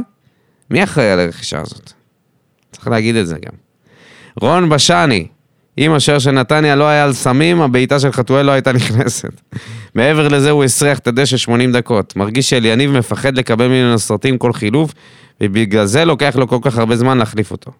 מי 0.73 0.83
אחראי 0.83 1.11
על 1.11 1.19
הרכישה 1.19 1.61
הזאת? 1.61 1.91
צריך 2.71 2.87
להגיד 2.87 3.15
את 3.15 3.27
זה 3.27 3.35
גם. 3.45 3.51
רון 4.41 4.69
בשני, 4.69 5.27
אם 5.77 5.91
השוער 5.91 6.19
של 6.19 6.31
נתניה 6.31 6.75
לא 6.75 6.83
היה 6.83 7.03
על 7.03 7.13
סמים, 7.13 7.61
הבעיטה 7.61 7.99
של 7.99 8.11
חתואל 8.11 8.45
לא 8.45 8.51
הייתה 8.51 8.71
נכנסת. 8.71 9.41
מעבר 9.95 10.27
לזה 10.27 10.49
הוא 10.49 10.63
הסריח 10.63 10.99
את 10.99 11.07
הדשא 11.07 11.37
80 11.37 11.71
דקות. 11.71 12.15
מרגיש 12.15 12.49
שאליניב 12.49 12.91
מפחד 12.91 13.37
לקבל 13.37 13.67
ממנו 13.67 13.99
סרטים 13.99 14.37
כל 14.37 14.53
חילוף, 14.53 14.93
ובגלל 15.41 15.85
זה 15.85 16.05
לוקח 16.05 16.35
לו 16.35 16.47
כל 16.47 16.59
כך 16.61 16.77
הרבה 16.77 16.95
זמן 16.95 17.17
להחליף 17.17 17.51
אותו. 17.51 17.71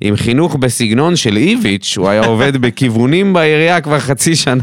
עם 0.00 0.16
חינוך 0.16 0.56
בסגנון 0.56 1.16
של 1.16 1.36
איביץ', 1.36 1.94
הוא 1.98 2.08
היה 2.08 2.24
עובד 2.24 2.56
בכיוונים 2.56 3.32
בעירייה 3.32 3.80
כבר 3.80 3.98
חצי 3.98 4.36
שנה. 4.36 4.62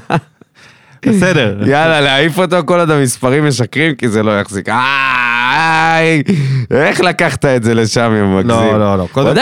בסדר. 1.06 1.58
יאללה, 1.68 2.02
להעיף 2.02 2.40
אותו 2.40 2.58
כל 2.66 2.80
עוד 2.80 2.92
המספרים 2.92 3.48
משקרים, 3.48 3.96
כי 3.96 4.10
זה 4.10 4.24
לא 4.24 4.40
יחזיק. 4.40 4.70
איי, 4.70 6.24
איך 6.72 7.02
לקחת 7.02 7.46
את 7.46 7.64
זה 7.64 7.74
לשם, 7.74 8.14
יא 8.18 8.24
מגזים? 8.24 8.50
לא, 8.50 8.80
לא, 8.80 8.98
לא. 8.98 9.08
קודם 9.12 9.36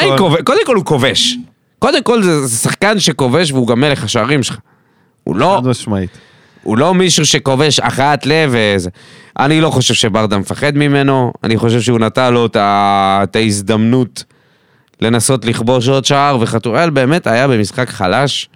כל- 0.66 0.76
הוא 0.76 0.86
כובש. 0.86 1.38
קודם 1.80 2.03
כל 2.03 2.24
זה 2.24 2.58
שחקן 2.58 2.99
שכובש 2.99 3.51
והוא 3.51 3.68
גם 3.68 3.80
מלך 3.82 4.03
השערים 4.03 4.43
שלך. 4.43 4.58
הוא 5.24 5.36
לא, 5.36 5.60
חד 5.64 5.68
משמעית. 5.70 6.10
הוא 6.64 6.78
לא 6.78 6.93
מישהו 6.93 7.26
שכובש 7.26 7.80
הכרעת 7.80 8.26
לב 8.26 8.55
וזה. 8.55 8.89
אני 9.39 9.62
לא 9.62 9.70
חושב 9.70 9.93
שברדה 9.93 10.38
מפחד 10.38 10.72
ממנו, 10.78 11.34
אני 11.43 11.58
חושב 11.58 11.82
שהוא 11.82 11.99
נתן 11.99 12.34
לו 12.34 12.45
את 12.55 13.36
ההזדמנות 13.36 14.24
לנסות 15.01 15.45
לכבוש 15.45 15.88
עוד 15.88 16.05
שער, 16.05 16.38
וחתואל 16.41 16.89
באמת 16.89 17.28
היה 17.28 17.47
במשחק 17.47 17.89
חלש, 17.89 18.49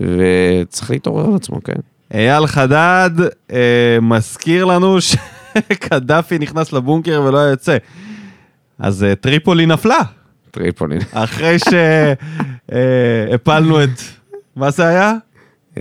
וצריך 0.00 0.90
להתעורר 0.90 1.26
על 1.26 1.34
עצמו, 1.36 1.62
כן. 1.64 1.72
אייל 2.14 2.46
חדד 2.46 3.10
אה, 3.52 3.58
מזכיר 4.02 4.64
לנו 4.64 4.96
שקדאפי 5.08 6.38
נכנס 6.38 6.72
לבונקר 6.72 7.22
ולא 7.26 7.38
יוצא. 7.38 7.76
אז 8.78 9.04
אה, 9.04 9.14
טריפולי 9.14 9.66
נפלה, 9.66 9.98
טריפולין. 10.50 11.00
אחרי 11.12 11.56
שהפלנו 12.68 13.84
את... 13.84 13.88
מה 14.56 14.70
זה 14.70 14.86
היה? 14.86 15.14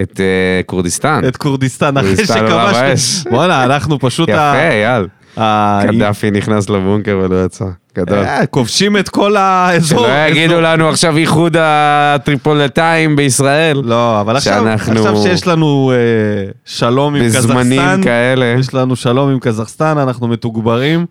את 0.01 0.19
אה, 0.19 0.61
כורדיסטן. 0.65 1.21
את 1.27 1.37
כורדיסטן, 1.37 1.97
אחרי. 1.97 2.25
שכבשנו. 2.25 3.31
בואנה, 3.31 3.63
אנחנו 3.63 3.99
פשוט... 3.99 4.29
יפה, 4.29 4.53
אייל. 4.69 5.07
ה- 5.37 5.81
קדאפי 5.87 6.31
נכנס 6.31 6.69
לבונקר 6.69 7.19
ולא 7.23 7.45
יצא. 7.45 7.65
גדול. 7.97 8.17
אה, 8.19 8.45
כובשים 8.45 8.97
את 8.97 9.09
כל 9.09 9.35
האזור. 9.37 9.99
שלא 10.07 10.27
יגידו 10.29 10.53
אזור. 10.53 10.61
לנו 10.63 10.89
עכשיו 10.89 11.17
איחוד 11.17 11.55
הטריפולטאים 11.59 13.15
בישראל. 13.15 13.81
לא, 13.83 14.21
אבל 14.21 14.35
עכשיו, 14.37 14.53
שאנחנו- 14.63 14.91
עכשיו 14.93 15.17
שיש 15.17 15.47
לנו 15.47 15.91
אה, 15.95 16.51
שלום 16.65 17.15
עם 17.15 17.25
בזמנים 17.25 17.79
קזחסטן, 17.81 18.03
כאלה. 18.03 18.45
יש 18.59 18.73
לנו 18.73 18.95
שלום 18.95 19.29
עם 19.31 19.39
קזחסטן, 19.39 19.97
אנחנו 19.97 20.27
מתוגברים. 20.27 21.05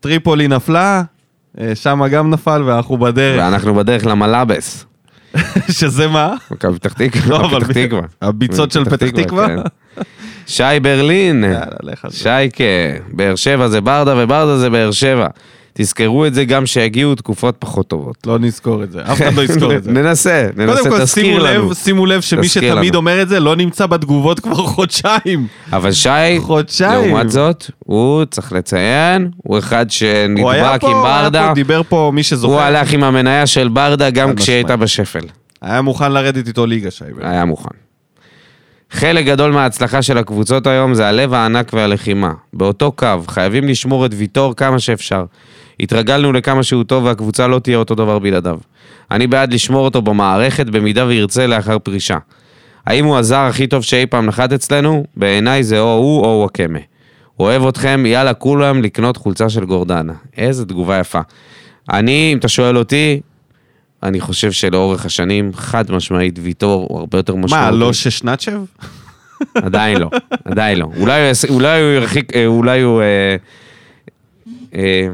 טריפולי 0.00 0.48
נפלה, 0.48 1.02
אה, 1.60 1.74
שמה 1.74 2.08
גם 2.08 2.30
נפל 2.30 2.62
ואנחנו 2.66 2.96
בדרך. 2.98 3.40
ואנחנו 3.42 3.74
בדרך 3.74 4.06
למלאבס. 4.06 4.84
שזה 5.78 6.08
מה? 6.08 6.34
מכבי 6.50 6.74
פתח 6.78 6.92
תקווה. 6.92 7.28
לא, 7.38 7.44
אבל 7.46 7.60
פתח 7.64 7.72
תקווה. 7.72 8.02
הביצות 8.22 8.72
של 8.72 8.84
פתח 8.84 9.06
תקווה? 9.10 9.46
כן. 9.46 9.56
שי 10.46 10.62
ברלין. 10.82 11.44
שייקה, 12.10 12.64
באר 13.12 13.36
שבע 13.36 13.68
זה 13.68 13.80
ברדה 13.80 14.14
וברדה 14.16 14.58
זה 14.58 14.70
באר 14.70 14.90
שבע. 14.90 15.26
תזכרו 15.78 16.26
את 16.26 16.34
זה 16.34 16.44
גם 16.44 16.66
שיגיעו 16.66 17.14
תקופות 17.14 17.56
פחות 17.58 17.88
טובות. 17.88 18.16
לא 18.26 18.38
נזכור 18.38 18.82
את 18.82 18.92
זה, 18.92 19.02
אף 19.02 19.22
אחד 19.22 19.34
לא 19.34 19.42
יזכור 19.42 19.74
את 19.74 19.84
זה. 19.84 19.92
ננסה, 20.02 20.48
קודם 20.56 20.68
ננסה, 20.70 20.90
כל, 20.90 21.00
תזכיר 21.00 21.24
שימו 21.24 21.38
לנו. 21.38 21.68
לב, 21.68 21.74
שימו 21.74 22.06
לב 22.06 22.20
שמי 22.20 22.48
שתמיד 22.48 22.72
לנו. 22.72 22.96
אומר 22.96 23.22
את 23.22 23.28
זה 23.28 23.40
לא 23.40 23.56
נמצא 23.56 23.86
בתגובות 23.86 24.40
כבר 24.40 24.54
חודשיים. 24.74 25.46
אבל 25.72 25.92
שי, 25.92 26.08
חודשיים. 26.38 27.08
לעומת 27.10 27.30
זאת, 27.30 27.70
הוא, 27.78 28.24
צריך 28.24 28.52
לציין, 28.52 29.30
הוא 29.36 29.58
אחד 29.58 29.86
הוא 29.86 29.90
שנדבק 29.90 30.84
עם 30.84 30.92
ברדה. 31.02 31.48
פה, 31.48 31.54
דיבר 31.54 31.82
פה, 31.88 32.10
מי 32.14 32.20
הוא 32.20 32.24
שזוכר, 32.24 32.60
הלך 32.60 32.92
עם 32.92 33.04
המניה 33.04 33.46
של 33.46 33.68
ברדה 33.68 34.10
גם 34.10 34.34
כשהיא 34.34 34.54
הייתה. 34.56 34.76
בשפל. 34.76 35.20
היה 35.62 35.82
מוכן 35.82 36.12
לרדת 36.12 36.48
איתו 36.48 36.66
ליגה, 36.66 36.90
שי. 36.90 37.04
היה 37.22 37.44
מוכן. 37.44 37.68
חלק 38.90 39.24
גדול 39.26 39.52
מההצלחה 39.52 40.02
של 40.02 40.18
הקבוצות 40.18 40.66
היום 40.66 40.94
זה 40.94 41.06
הלב 41.08 41.34
הענק 41.34 41.70
והלחימה. 41.72 42.32
באותו 42.52 42.92
קו, 42.92 43.06
חייבים 43.28 43.68
לשמור 43.68 44.06
את 44.06 44.10
ויטור 44.14 44.56
כמה 44.56 44.78
שאפשר. 44.78 45.24
התרגלנו 45.80 46.32
לכמה 46.32 46.62
שהוא 46.62 46.84
טוב 46.84 47.04
והקבוצה 47.04 47.46
לא 47.46 47.58
תהיה 47.58 47.76
אותו 47.76 47.94
דבר 47.94 48.18
בלעדיו. 48.18 48.58
אני 49.10 49.26
בעד 49.26 49.52
לשמור 49.52 49.84
אותו 49.84 50.02
במערכת 50.02 50.66
במידה 50.66 51.06
וירצה 51.06 51.46
לאחר 51.46 51.78
פרישה. 51.78 52.18
האם 52.86 53.04
הוא 53.04 53.16
הזר 53.16 53.40
הכי 53.40 53.66
טוב 53.66 53.82
שאי 53.82 54.06
פעם 54.06 54.26
נחת 54.26 54.52
אצלנו? 54.52 55.04
בעיניי 55.16 55.64
זה 55.64 55.80
או 55.80 55.94
הוא 55.96 56.24
או 56.24 56.38
וואקמה. 56.40 56.78
אוהב 57.40 57.66
אתכם, 57.66 58.04
יאללה 58.06 58.34
כולם 58.34 58.82
לקנות 58.82 59.16
חולצה 59.16 59.48
של 59.48 59.64
גורדנה. 59.64 60.12
איזה 60.36 60.64
תגובה 60.66 60.98
יפה. 60.98 61.20
אני, 61.90 62.30
אם 62.32 62.38
אתה 62.38 62.48
שואל 62.48 62.78
אותי, 62.78 63.20
אני 64.02 64.20
חושב 64.20 64.52
שלאורך 64.52 65.06
השנים, 65.06 65.50
חד 65.54 65.90
משמעית, 65.90 66.38
ויטור 66.42 66.86
הוא 66.88 66.98
הרבה 66.98 67.18
יותר 67.18 67.34
משמעותי. 67.34 67.64
מה, 67.64 67.70
לא 67.70 67.92
ששנצ'ב? 67.92 68.60
עדיין 69.54 69.98
לא, 69.98 70.10
עדיין 70.44 70.78
לא. 70.78 70.88
אולי 71.00 71.30
אולי 71.48 71.80
הוא 71.80 71.90
ירחיק, 71.90 72.34
אה, 72.34 72.46
אולי 72.46 72.80
הוא... 72.80 73.02
אה, 73.02 73.36
אה, 74.74 75.08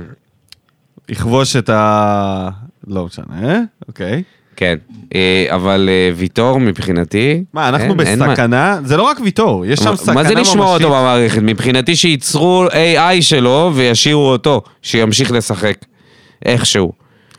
יכבוש 1.08 1.56
את 1.56 1.70
ה... 1.70 2.48
לא 2.86 3.04
משנה, 3.06 3.24
אה? 3.42 3.58
אוקיי. 3.88 4.22
כן, 4.56 4.76
אה, 5.14 5.46
אבל 5.50 5.88
אה, 5.92 6.10
ויטור 6.16 6.60
מבחינתי... 6.60 7.44
מה, 7.54 7.68
אנחנו 7.68 7.88
אין- 7.90 8.00
אין 8.00 8.18
מה- 8.18 8.28
בסכנה? 8.28 8.78
זה 8.84 8.96
לא 8.96 9.02
רק 9.02 9.20
ויטור, 9.24 9.66
יש 9.66 9.78
שם 9.80 9.96
סכנה 9.96 10.14
מה 10.14 10.22
ממשית. 10.22 10.36
זה 10.36 10.42
לשמוע 10.42 10.74
אותו 10.74 10.88
במערכת? 10.88 11.38
מבחינתי 11.42 11.96
שייצרו 11.96 12.66
AI 12.70 13.20
שלו 13.22 13.70
וישאירו 13.74 14.28
אותו, 14.32 14.62
שימשיך 14.82 15.32
לשחק 15.32 15.76
איכשהו. 16.44 16.92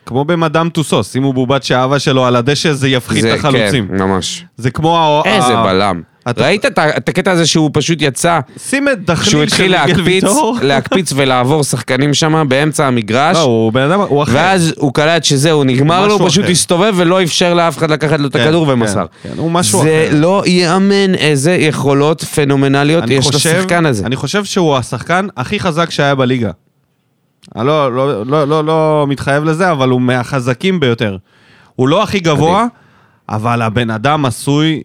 כמו 0.05 0.25
במדאם 0.25 0.69
טוסו, 0.69 1.03
שימו 1.03 1.33
בובת 1.33 1.63
שהאהבה 1.63 1.99
שלו 1.99 2.25
על 2.25 2.35
הדשא, 2.35 2.73
זה 2.73 2.89
יפחית 2.89 3.25
את 3.25 3.39
החלוצים. 3.39 3.87
כן, 3.87 3.97
ממש. 4.03 4.45
זה 4.57 4.71
כמו... 4.71 5.23
איזה 5.25 5.55
בלם. 5.55 6.01
ראית 6.27 6.65
את 6.79 7.09
הקטע 7.09 7.31
הזה 7.31 7.45
שהוא 7.45 7.69
פשוט 7.73 7.97
יצא, 8.01 8.39
שים 8.57 8.89
את 8.89 9.05
דחליל 9.05 9.29
שהוא 9.29 9.45
של 9.57 9.73
התחיל 9.73 9.85
מיגל 9.85 10.01
ויטור. 10.01 10.57
להקפיץ 10.61 11.13
ולעבור 11.15 11.63
שחקנים 11.63 12.13
שם 12.13 12.45
באמצע 12.47 12.87
המגרש. 12.87 13.35
לא, 13.37 13.41
הוא 13.41 13.73
בן 13.73 13.81
אדם, 13.81 13.99
הוא 13.99 14.23
אחר. 14.23 14.31
ואז 14.35 14.73
הוא 14.77 14.93
קלט 14.93 15.23
שזהו, 15.23 15.63
נגמר 15.63 16.07
לו, 16.07 16.13
הוא 16.13 16.29
פשוט. 16.29 16.45
הסתובב 16.49 16.93
ולא 16.97 17.23
אפשר 17.23 17.53
לאף 17.53 17.77
אחד 17.77 17.91
לקחת 17.91 18.19
לו 18.19 18.27
את 18.27 18.33
כן, 18.33 18.39
הכדור 18.39 18.65
כן, 18.65 18.71
ומסר. 18.71 19.05
כן, 19.23 19.29
הוא 19.37 19.51
משהו 19.51 19.81
זה 19.81 20.05
אחר. 20.09 20.17
לא 20.19 20.43
ייאמן 20.45 21.15
איזה 21.15 21.51
יכולות 21.55 22.21
פנומנליות 22.23 23.03
יש 23.09 23.35
לשחקן 23.35 23.85
הזה. 23.85 24.05
אני 24.05 24.15
חושב 24.15 24.45
שהוא 24.45 24.77
השחקן 24.77 25.27
הכי 25.37 25.59
חזק 25.59 25.89
שהיה 25.89 26.15
בליגה. 26.15 26.51
אני 27.55 27.67
לא, 27.67 27.95
לא, 27.95 28.25
לא, 28.25 28.47
לא, 28.47 28.65
לא 28.65 29.05
מתחייב 29.09 29.43
לזה, 29.43 29.71
אבל 29.71 29.89
הוא 29.89 30.01
מהחזקים 30.01 30.79
ביותר. 30.79 31.17
הוא 31.75 31.87
לא 31.87 32.03
הכי 32.03 32.19
גבוה, 32.19 32.65
אבל 33.29 33.61
הבן 33.61 33.89
אדם 33.89 34.25
עשוי 34.25 34.81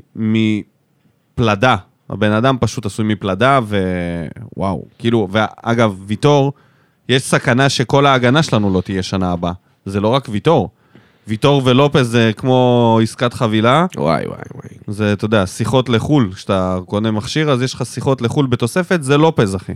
מפלדה. 1.39 1.77
הבן 2.11 2.33
אדם 2.33 2.57
פשוט 2.61 2.87
עשוי 2.87 3.05
מפלדה, 3.05 3.61
ווואו. 4.57 4.85
כאילו, 4.99 5.29
ואגב, 5.31 5.95
ויטור, 6.07 6.53
יש 7.09 7.23
סכנה 7.23 7.69
שכל 7.69 8.07
ההגנה 8.07 8.43
שלנו 8.43 8.73
לא 8.75 8.81
תהיה 8.81 9.03
שנה 9.03 9.33
הבאה. 9.33 9.53
זה 9.87 10.01
לא 10.01 10.09
רק 10.09 10.29
ויטור. 10.31 10.71
ויטור 11.29 11.63
ולופז 11.65 12.11
זה 12.11 12.31
כמו 12.37 12.99
עסקת 13.03 13.35
חבילה. 13.35 13.87
וואי 13.97 14.27
וואי 14.27 14.39
וואי. 14.55 14.69
זה, 14.87 15.13
אתה 15.13 15.25
יודע, 15.25 15.47
שיחות 15.47 15.89
לחו"ל, 15.89 16.31
כשאתה 16.35 16.79
קונה 16.87 17.11
מכשיר, 17.11 17.51
אז 17.51 17.63
יש 17.63 17.75
לך 17.75 17.87
שיחות 17.87 18.23
לחו"ל 18.23 18.47
בתוספת, 18.47 19.03
זה 19.03 19.17
לופז, 19.17 19.57
אחי. 19.57 19.73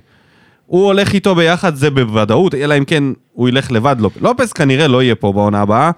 הוא 0.66 0.86
הולך 0.86 1.12
איתו 1.14 1.34
ביחד, 1.34 1.74
זה 1.74 1.90
בוודאות, 1.90 2.54
אלא 2.54 2.78
אם 2.78 2.84
כן 2.84 3.04
הוא 3.32 3.48
ילך 3.48 3.72
לבד. 3.72 3.96
לופ... 3.98 4.22
לופז 4.22 4.52
כנראה 4.52 4.88
לא 4.88 5.02
יהיה 5.02 5.14
פה 5.14 5.32
בעונה 5.32 5.60
הבאה, 5.60 5.90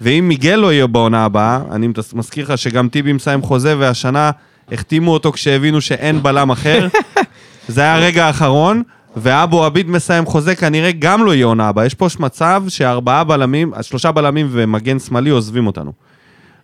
ואם 0.00 0.24
מיגל 0.28 0.54
לא 0.54 0.72
יהיה 0.72 0.86
בעונה 0.86 1.24
הבאה, 1.24 1.60
אני 1.70 1.88
מזכיר 2.14 2.44
לך 2.44 2.58
שגם 2.58 2.88
טיבי 2.88 3.12
מסיים 3.12 3.42
חוזה, 3.42 3.78
והשנה 3.78 4.30
החתימו 4.72 5.12
אותו 5.12 5.32
כשהבינו 5.32 5.80
שאין 5.80 6.22
בלם 6.22 6.50
אחר. 6.50 6.88
זה 7.68 7.80
היה 7.80 7.94
הרגע 7.94 8.26
האחרון, 8.26 8.82
ואבו 9.16 9.64
עביד 9.64 9.90
מסיים 9.90 10.26
חוזה, 10.26 10.54
כנראה 10.54 10.90
גם 10.98 11.24
לא 11.24 11.34
יהיה 11.34 11.46
עונה 11.46 11.68
הבאה. 11.68 11.86
יש 11.86 11.94
פה 11.94 12.06
מצב 12.18 12.64
שארבעה 12.68 13.24
בלמים, 13.24 13.72
שלושה 13.82 14.12
בלמים 14.12 14.48
ומגן 14.50 14.98
שמאלי 14.98 15.30
עוזבים 15.30 15.66
אותנו. 15.66 15.92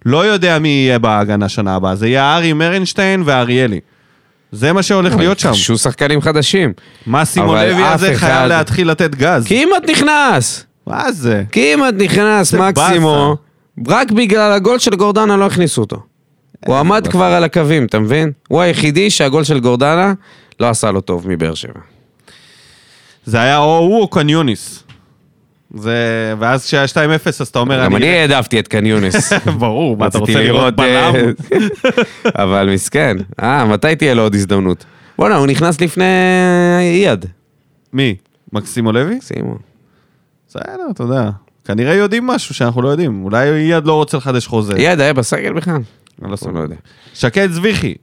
לא 0.07 0.26
יודע 0.26 0.59
מי 0.59 0.68
יהיה 0.68 0.98
בהגנה 0.98 1.48
שנה 1.48 1.74
הבאה, 1.74 1.94
זה 1.94 2.09
יהיה 2.09 2.36
ארי 2.36 2.53
מרנשטיין 2.53 3.22
ואריאלי. 3.26 3.80
זה 4.53 4.72
מה 4.72 4.82
שהולך 4.82 5.16
להיות 5.16 5.38
שם. 5.38 5.55
שהוא 5.55 5.76
שחקנים 5.76 6.20
חדשים. 6.20 6.72
מה 7.07 7.24
סימון 7.24 7.59
לוי 7.59 7.82
הזה 7.84 8.14
חייב 8.14 8.48
להתחיל 8.48 8.90
לתת 8.90 9.14
גז. 9.14 9.46
כמעט 9.48 9.90
נכנס! 9.90 10.66
מה 10.86 11.12
זה? 11.12 11.42
כמעט 11.53 11.94
נכנס 11.98 12.55
מקסימו. 12.55 13.36
רק 13.88 14.11
בגלל 14.11 14.53
הגול 14.53 14.78
של 14.78 14.96
גורדנה 14.96 15.36
לא 15.36 15.46
הכניסו 15.46 15.80
אותו. 15.80 16.11
הוא 16.66 16.76
עמד 16.76 17.06
כבר 17.10 17.24
על 17.24 17.44
הקווים, 17.44 17.84
אתה 17.84 17.98
מבין? 17.98 18.32
הוא 18.48 18.60
היחידי 18.60 19.10
שהגול 19.10 19.44
של 19.44 19.60
גורדנה 19.60 20.14
לא 20.60 20.68
עשה 20.68 20.90
לו 20.90 21.00
טוב 21.00 21.28
מבאר 21.28 21.54
שבע. 21.54 21.80
זה 23.24 23.40
היה 23.40 23.58
או 23.58 23.78
הוא 23.78 24.00
או 24.00 24.08
קניוניס. 24.08 24.84
זה... 25.74 26.34
ואז 26.38 26.66
כשהיה 26.66 26.84
2-0 26.84 26.88
אז 27.40 27.48
אתה 27.48 27.58
אומר... 27.58 27.84
גם 27.84 27.96
אני 27.96 28.08
העדפתי 28.08 28.58
את 28.58 28.68
קניונס. 28.68 29.32
ברור, 29.58 29.96
מה 29.96 30.06
אתה 30.06 30.18
רוצה 30.18 30.42
לראות 30.42 30.76
בלם? 30.76 31.14
אה, 31.14 31.22
אבל 32.44 32.70
מסכן. 32.74 33.16
אה, 33.42 33.64
מתי 33.64 33.96
תהיה 33.96 34.14
לו 34.14 34.22
עוד 34.22 34.34
הזדמנות? 34.34 34.84
בואנה, 35.18 35.36
הוא 35.36 35.46
נכנס 35.46 35.80
לפני 35.80 36.04
אייד. 36.80 37.26
מי? 37.92 38.16
מקסימו 38.52 38.92
לוי? 38.92 39.18
שימו. 39.20 39.54
בסדר, 40.48 40.86
אתה 40.90 41.02
יודע. 41.02 41.30
כנראה 41.64 41.94
יודעים 41.94 42.26
משהו 42.26 42.54
שאנחנו 42.54 42.82
לא 42.82 42.88
יודעים. 42.88 43.24
אולי 43.24 43.50
אייד 43.50 43.86
לא 43.86 43.92
רוצה 43.92 44.16
לחדש 44.16 44.46
חוזה. 44.46 44.74
אייד 44.76 45.00
היה 45.00 45.12
בסגל 45.12 45.52
בכלל? 45.52 45.80
אני 46.22 46.30
לא 46.30 46.36
סובל. 46.36 46.54
לא 46.54 46.60
יודע. 46.60 46.76
שקד 47.14 47.50
זביחי, 47.50 47.94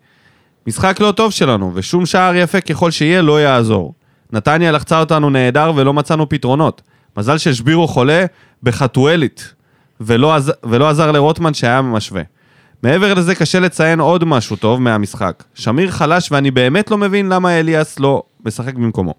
משחק 0.67 0.99
לא 0.99 1.11
טוב 1.11 1.31
שלנו, 1.31 1.71
ושום 1.73 2.05
שער 2.05 2.35
יפה 2.35 2.61
ככל 2.61 2.91
שיהיה 2.91 3.21
לא 3.21 3.41
יעזור. 3.41 3.93
נתניה 4.33 4.71
לחצה 4.71 4.99
אותנו 4.99 5.29
נהדר 5.29 5.71
ולא 5.75 5.93
מצאנו 5.93 6.29
פתרונות. 6.29 6.81
מזל 7.17 7.37
ששבירו 7.37 7.87
חולה 7.87 8.25
בחתואלית, 8.63 9.53
ולא, 10.01 10.35
עז... 10.35 10.53
ולא 10.63 10.89
עזר 10.89 11.11
לרוטמן 11.11 11.53
שהיה 11.53 11.81
משווה. 11.81 12.21
מעבר 12.83 13.13
לזה 13.13 13.35
קשה 13.35 13.59
לציין 13.59 13.99
עוד 13.99 14.23
משהו 14.23 14.55
טוב 14.55 14.81
מהמשחק. 14.81 15.43
שמיר 15.53 15.91
חלש 15.91 16.31
ואני 16.31 16.51
באמת 16.51 16.91
לא 16.91 16.97
מבין 16.97 17.29
למה 17.29 17.59
אליאס 17.59 17.99
לא 17.99 18.23
משחק 18.45 18.73
במקומו. 18.73 19.13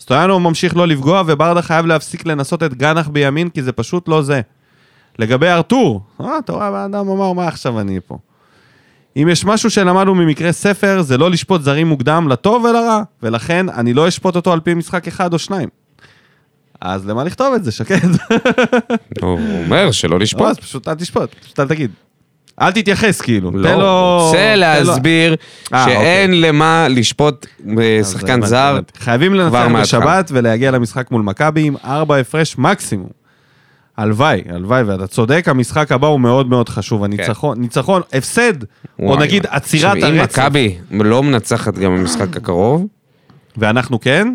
סטויאנו 0.00 0.40
ממשיך 0.40 0.76
לא 0.76 0.86
לפגוע 0.86 1.22
וברדה 1.26 1.62
חייב 1.62 1.86
להפסיק 1.86 2.26
לנסות 2.26 2.62
את 2.62 2.74
גנח 2.74 3.08
בימין 3.08 3.48
כי 3.48 3.62
זה 3.62 3.72
פשוט 3.72 4.08
לא 4.08 4.22
זה. 4.22 4.40
לגבי 5.18 5.48
ארתור, 5.48 6.00
אה, 6.20 6.38
אתה 6.38 6.52
רואה, 6.52 6.66
הבן 6.66 6.94
אדם 6.94 7.08
אמר 7.08 7.32
מה 7.32 7.48
עכשיו 7.48 7.80
אני 7.80 8.00
פה. 8.06 8.18
אם 9.16 9.28
יש 9.30 9.44
משהו 9.44 9.70
שלמדנו 9.70 10.14
ממקרה 10.14 10.52
ספר, 10.52 11.02
זה 11.02 11.18
לא 11.18 11.30
לשפוט 11.30 11.62
זרים 11.62 11.86
מוקדם 11.86 12.28
לטוב 12.28 12.64
ולרע, 12.64 13.02
ולכן 13.22 13.68
אני 13.68 13.94
לא 13.94 14.08
אשפוט 14.08 14.36
אותו 14.36 14.52
על 14.52 14.60
פי 14.60 14.74
משחק 14.74 15.08
אחד 15.08 15.32
או 15.32 15.38
שניים. 15.38 15.68
אז 16.80 17.06
למה 17.06 17.24
לכתוב 17.24 17.54
את 17.54 17.64
זה, 17.64 17.72
שקד? 17.72 17.96
הוא 19.22 19.38
אומר 19.64 19.90
שלא 19.90 20.10
לא, 20.10 20.18
לשפוט. 20.18 20.42
אז 20.46 20.58
פשוט 20.58 20.88
אל 20.88 20.94
תשפוט, 20.94 21.34
פשוט 21.34 21.60
אל 21.60 21.68
תגיד. 21.68 21.90
אל 22.60 22.70
תתייחס 22.72 23.20
כאילו, 23.20 23.50
תן 23.50 23.56
לא, 23.56 23.72
לו... 23.74 24.18
רוצה 24.26 24.36
תן 24.36 24.54
לו- 24.54 24.60
להסביר 24.60 25.36
אה, 25.74 25.84
שאין 25.84 26.40
למה 26.40 26.86
לשפוט 26.90 27.46
אה, 27.80 28.00
שחקן 28.04 28.42
זר. 28.46 28.78
חייבים 28.98 29.34
לנצח. 29.34 29.66
בשבת 29.82 30.30
ולהגיע 30.34 30.70
למשחק 30.70 31.10
מול 31.10 31.22
מכבי 31.22 31.62
עם 31.66 31.76
ארבע 31.84 32.16
הפרש 32.16 32.58
מקסימום. 32.58 33.21
הלוואי, 34.02 34.42
הלוואי, 34.48 34.82
ואתה 34.82 35.06
צודק, 35.06 35.44
המשחק 35.48 35.92
הבא 35.92 36.06
הוא 36.06 36.20
מאוד 36.20 36.48
מאוד 36.48 36.68
חשוב. 36.68 37.04
הניצחון, 37.04 37.60
ניצחון, 37.60 38.02
הפסד, 38.12 38.52
או 39.02 39.14
כן. 39.14 39.22
נגיד 39.22 39.46
וואי. 39.46 39.56
עצירת 39.56 39.96
עכשיו, 39.96 40.10
אם 40.10 40.18
הרצף, 40.18 40.38
מכבי 40.38 40.78
לא 40.90 41.22
מנצחת 41.22 41.78
גם 41.78 41.96
במשחק 41.96 42.36
הקרוב, 42.36 42.86
ואנחנו 43.56 44.00
כן, 44.00 44.34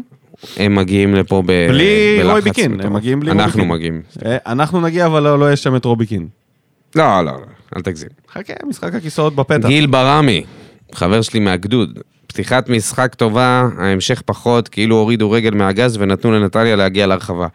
הם 0.57 0.75
מגיעים 0.75 1.15
לפה 1.15 1.43
ב... 1.45 1.67
בלי 1.69 2.17
בלחץ 2.19 2.31
רוי 2.31 2.41
ביקין, 2.41 2.71
מטורף? 2.71 2.85
הם 2.85 2.93
מגיעים 2.93 3.19
בלי 3.19 3.31
רוי 3.31 3.43
אנחנו. 3.43 3.65
מגיעים. 3.65 4.01
אה, 4.25 4.37
אנחנו 4.45 4.81
נגיע, 4.81 5.05
אבל 5.05 5.23
לא 5.23 5.39
לא 5.39 5.45
יהיה 5.45 5.55
שם 5.55 5.75
את 5.75 5.85
רוביקין. 5.85 6.27
לא, 6.95 7.21
לא, 7.21 7.31
לא, 7.31 7.45
אל 7.77 7.81
תגזים. 7.81 8.09
חכה, 8.33 8.53
משחק 8.69 8.95
הכיסאות 8.95 9.35
בפתח. 9.35 9.67
גיל 9.67 9.85
ברמי, 9.87 10.43
חבר 10.95 11.21
שלי 11.21 11.39
מהגדוד. 11.39 11.99
פתיחת 12.27 12.69
משחק 12.69 13.15
טובה, 13.15 13.67
ההמשך 13.77 14.21
פחות, 14.25 14.67
כאילו 14.67 14.95
הורידו 14.95 15.31
רגל 15.31 15.53
מהגז 15.53 15.97
ונתנו 15.99 16.31
לנטליה 16.31 16.75
להגיע 16.75 17.07
להרחבה. 17.07 17.47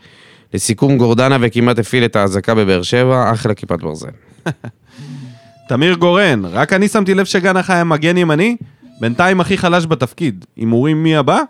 לסיכום, 0.55 0.99
גורדנה 0.99 1.37
וכמעט 1.41 1.79
הפעיל 1.79 2.05
את 2.05 2.17
האזעקה 2.17 2.55
בבאר 2.55 2.83
שבע, 2.83 3.33
אחלה 3.33 3.55
כיפת 3.55 3.81
ברזל. 3.81 4.09
תמיר 5.69 5.95
גורן, 5.95 6.43
רק 6.45 6.73
אני 6.73 6.89
שמתי 6.89 7.15
לב 7.15 7.25
שגנח 7.25 7.71
היה 7.71 7.85
מגן 7.85 8.17
ימני, 8.17 8.57
בינתיים 9.01 9.41
הכי 9.41 9.59
חלש 9.59 9.87
בתפקיד. 9.87 10.45
הימורים 10.57 11.03
מי 11.03 11.17
הבא? 11.17 11.41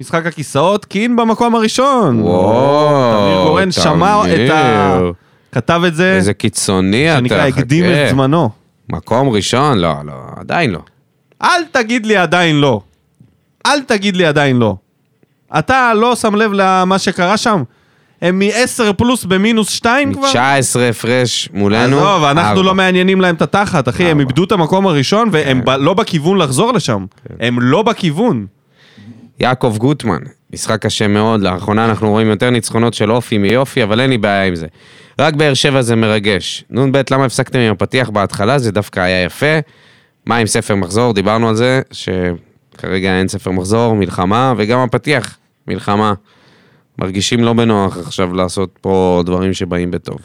משחק 0.00 0.26
הכיסאות, 0.26 0.84
קין 0.84 1.16
במקום 1.16 1.54
הראשון. 1.54 2.20
וואו, 2.20 3.26
תמיר 3.26 3.42
גורן 3.42 3.70
שמע 3.70 4.22
את 4.24 4.50
ה... 4.50 4.94
תמיר. 4.98 5.12
כתב 5.52 5.82
את 5.86 5.94
זה, 5.94 6.14
איזה 6.14 6.34
קיצוני 6.34 7.12
אתה, 7.12 7.18
שנקרא, 7.18 7.46
הקדים 7.46 7.84
חכה. 7.84 8.04
את 8.04 8.10
זמנו. 8.10 8.50
מקום 8.88 9.28
ראשון? 9.28 9.78
לא, 9.78 9.94
לא, 10.04 10.12
עדיין 10.36 10.70
לא. 10.70 10.78
אל 11.42 11.64
תגיד 11.72 12.06
לי 12.06 12.16
עדיין 12.16 12.56
לא. 12.60 12.80
אל 13.66 13.82
תגיד 13.82 14.16
לי 14.16 14.26
עדיין 14.26 14.56
לא. 14.56 14.76
אתה 15.58 15.94
לא 15.94 16.16
שם 16.16 16.34
לב 16.34 16.50
למה 16.54 16.98
שקרה 16.98 17.36
שם? 17.36 17.62
הם 18.22 18.38
מ-10 18.38 18.92
פלוס 18.92 19.24
במינוס 19.24 19.68
2 19.70 20.14
כבר? 20.14 20.28
19 20.28 20.88
הפרש 20.88 21.48
מולנו. 21.52 21.96
עזוב, 21.98 22.24
אנחנו. 22.24 22.62
לא 22.62 22.74
מעניינים 22.74 23.20
להם 23.20 23.34
את 23.34 23.42
התחת, 23.42 23.88
אחי, 23.88 24.04
הם. 24.04 24.20
איבדו 24.20 24.44
את 24.44 24.52
המקום 24.52 24.86
הראשון 24.86 25.28
והם 25.32 25.60
ב- 25.64 25.70
לא 25.70 25.94
בכיוון 25.94 26.38
לחזור 26.38 26.72
לשם. 26.72 27.04
הם 27.40 27.60
לא 27.60 27.82
בכיוון. 27.82 28.46
יעקב 29.40 29.74
גוטמן, 29.78 30.18
משחק 30.52 30.82
קשה 30.82 31.08
מאוד, 31.08 31.40
לאחרונה 31.42 31.84
אנחנו 31.84 32.10
רואים 32.10 32.28
יותר 32.28 32.50
ניצחונות 32.50 32.94
של 32.94 33.12
אופי 33.12 33.38
מיופי, 33.38 33.82
אבל 33.82 34.00
אין 34.00 34.10
לי 34.10 34.18
בעיה 34.18 34.44
עם 34.44 34.54
זה. 34.54 34.66
רק 35.20 35.34
באר 35.34 35.54
שבע 35.54 35.82
זה 35.82 35.96
מרגש. 35.96 36.64
נ"ב, 36.70 37.00
למה 37.10 37.24
הפסקתם 37.24 37.58
עם 37.58 37.72
הפתיח 37.72 38.10
בהתחלה? 38.10 38.58
זה 38.58 38.72
דווקא 38.72 39.00
היה 39.00 39.22
יפה. 39.24 39.58
מה 40.26 40.36
עם 40.36 40.46
ספר 40.46 40.74
מחזור? 40.74 41.12
דיברנו 41.12 41.48
על 41.48 41.54
זה, 41.54 41.80
שכרגע 41.92 43.18
אין 43.18 43.28
ספר 43.28 43.50
מחזור, 43.50 43.94
מלחמה, 43.96 44.54
וגם 44.56 44.78
הפתיח, 44.78 45.38
מלחמה. 45.68 46.14
מרגישים 46.98 47.40
לא 47.44 47.52
בנוח 47.52 47.96
עכשיו 47.98 48.34
לעשות 48.34 48.78
פה 48.80 49.22
דברים 49.26 49.54
שבאים 49.54 49.90
בטוב. 49.90 50.18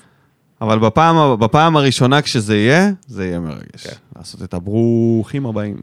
אבל 0.62 0.80
בפעם, 0.80 1.40
בפעם 1.40 1.78
הראשונה 1.78 2.22
כשזה 2.22 2.58
יהיה, 2.58 2.92
זה 3.08 3.26
יהיה 3.26 3.40
מרגש. 3.40 3.88
לעשות 4.18 4.44
את 4.44 4.54
הברוכים 4.54 5.46
הבאים. 5.46 5.78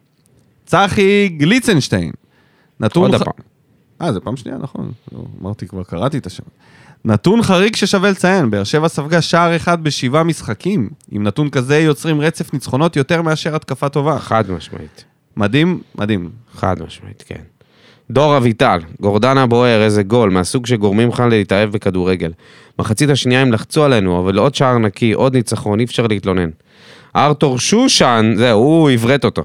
צחי 0.67 1.29
גליצנשטיין. 1.29 2.13
נתון... 2.81 3.11
עוד 3.11 3.15
ח- 3.19 3.23
הפעם. 3.23 3.45
אה, 4.03 4.13
זה 4.13 4.21
פעם 4.21 4.37
שנייה, 4.37 4.59
נכון. 4.59 4.93
לא, 5.13 5.25
אמרתי, 5.43 5.67
כבר 5.67 5.83
קראתי 5.83 6.19
את 6.19 6.27
השם. 6.27 6.43
נתון 7.05 7.43
חריג 7.43 7.77
ששווה 7.77 8.11
לציין, 8.11 8.51
באר 8.51 8.65
שבע 8.65 8.89
ספגה 8.89 9.23
שער 9.23 9.57
אחד 9.57 9.85
בשבעה 9.85 10.23
משחקים. 10.25 10.89
עם 11.11 11.23
נתון 11.23 11.51
כזה 11.51 11.79
יוצרים 11.79 12.21
רצף 12.21 12.53
ניצחונות 12.53 12.97
יותר 12.97 13.23
מאשר 13.23 13.55
התקפה 13.57 13.89
טובה. 13.89 14.19
חד 14.19 14.51
משמעית. 14.51 15.05
מדהים, 15.37 15.81
מדהים. 15.95 16.31
חד 16.55 16.83
משמעית, 16.83 17.25
כן. 17.27 17.41
דור 18.11 18.37
אביטל, 18.37 18.79
גורדנה 19.01 19.47
בוער, 19.47 19.83
איזה 19.83 20.03
גול, 20.03 20.31
מהסוג 20.31 20.67
שגורמים 20.67 21.09
לך 21.09 21.23
להתאהב 21.31 21.71
בכדורגל. 21.71 22.31
מחצית 22.79 23.11
השנייה 23.11 23.43
הם 23.43 23.53
לחצו 23.53 23.85
עלינו, 23.85 24.21
אבל 24.21 24.39
עוד 24.39 24.55
שער 24.55 24.79
נקי, 24.79 25.13
עוד 25.13 25.37
ניצחון, 25.37 25.81
אי 25.81 25.85
אפשר 25.85 26.07
להתלונן. 26.07 26.49
ארתור 27.17 27.59
שושן, 27.59 28.35
זהו, 28.37 28.59
הוא 28.59 28.91
עברת 28.91 29.25
אותו. 29.25 29.43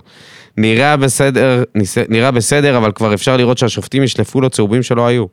נראה 0.57 0.97
בסדר, 0.97 1.63
נראה 2.09 2.31
בסדר, 2.31 2.77
אבל 2.77 2.91
כבר 2.91 3.13
אפשר 3.13 3.37
לראות 3.37 3.57
שהשופטים 3.57 4.03
ישלפו 4.03 4.41
לו 4.41 4.49
צהובים 4.49 4.83
שלא 4.83 5.07
היו. 5.07 5.25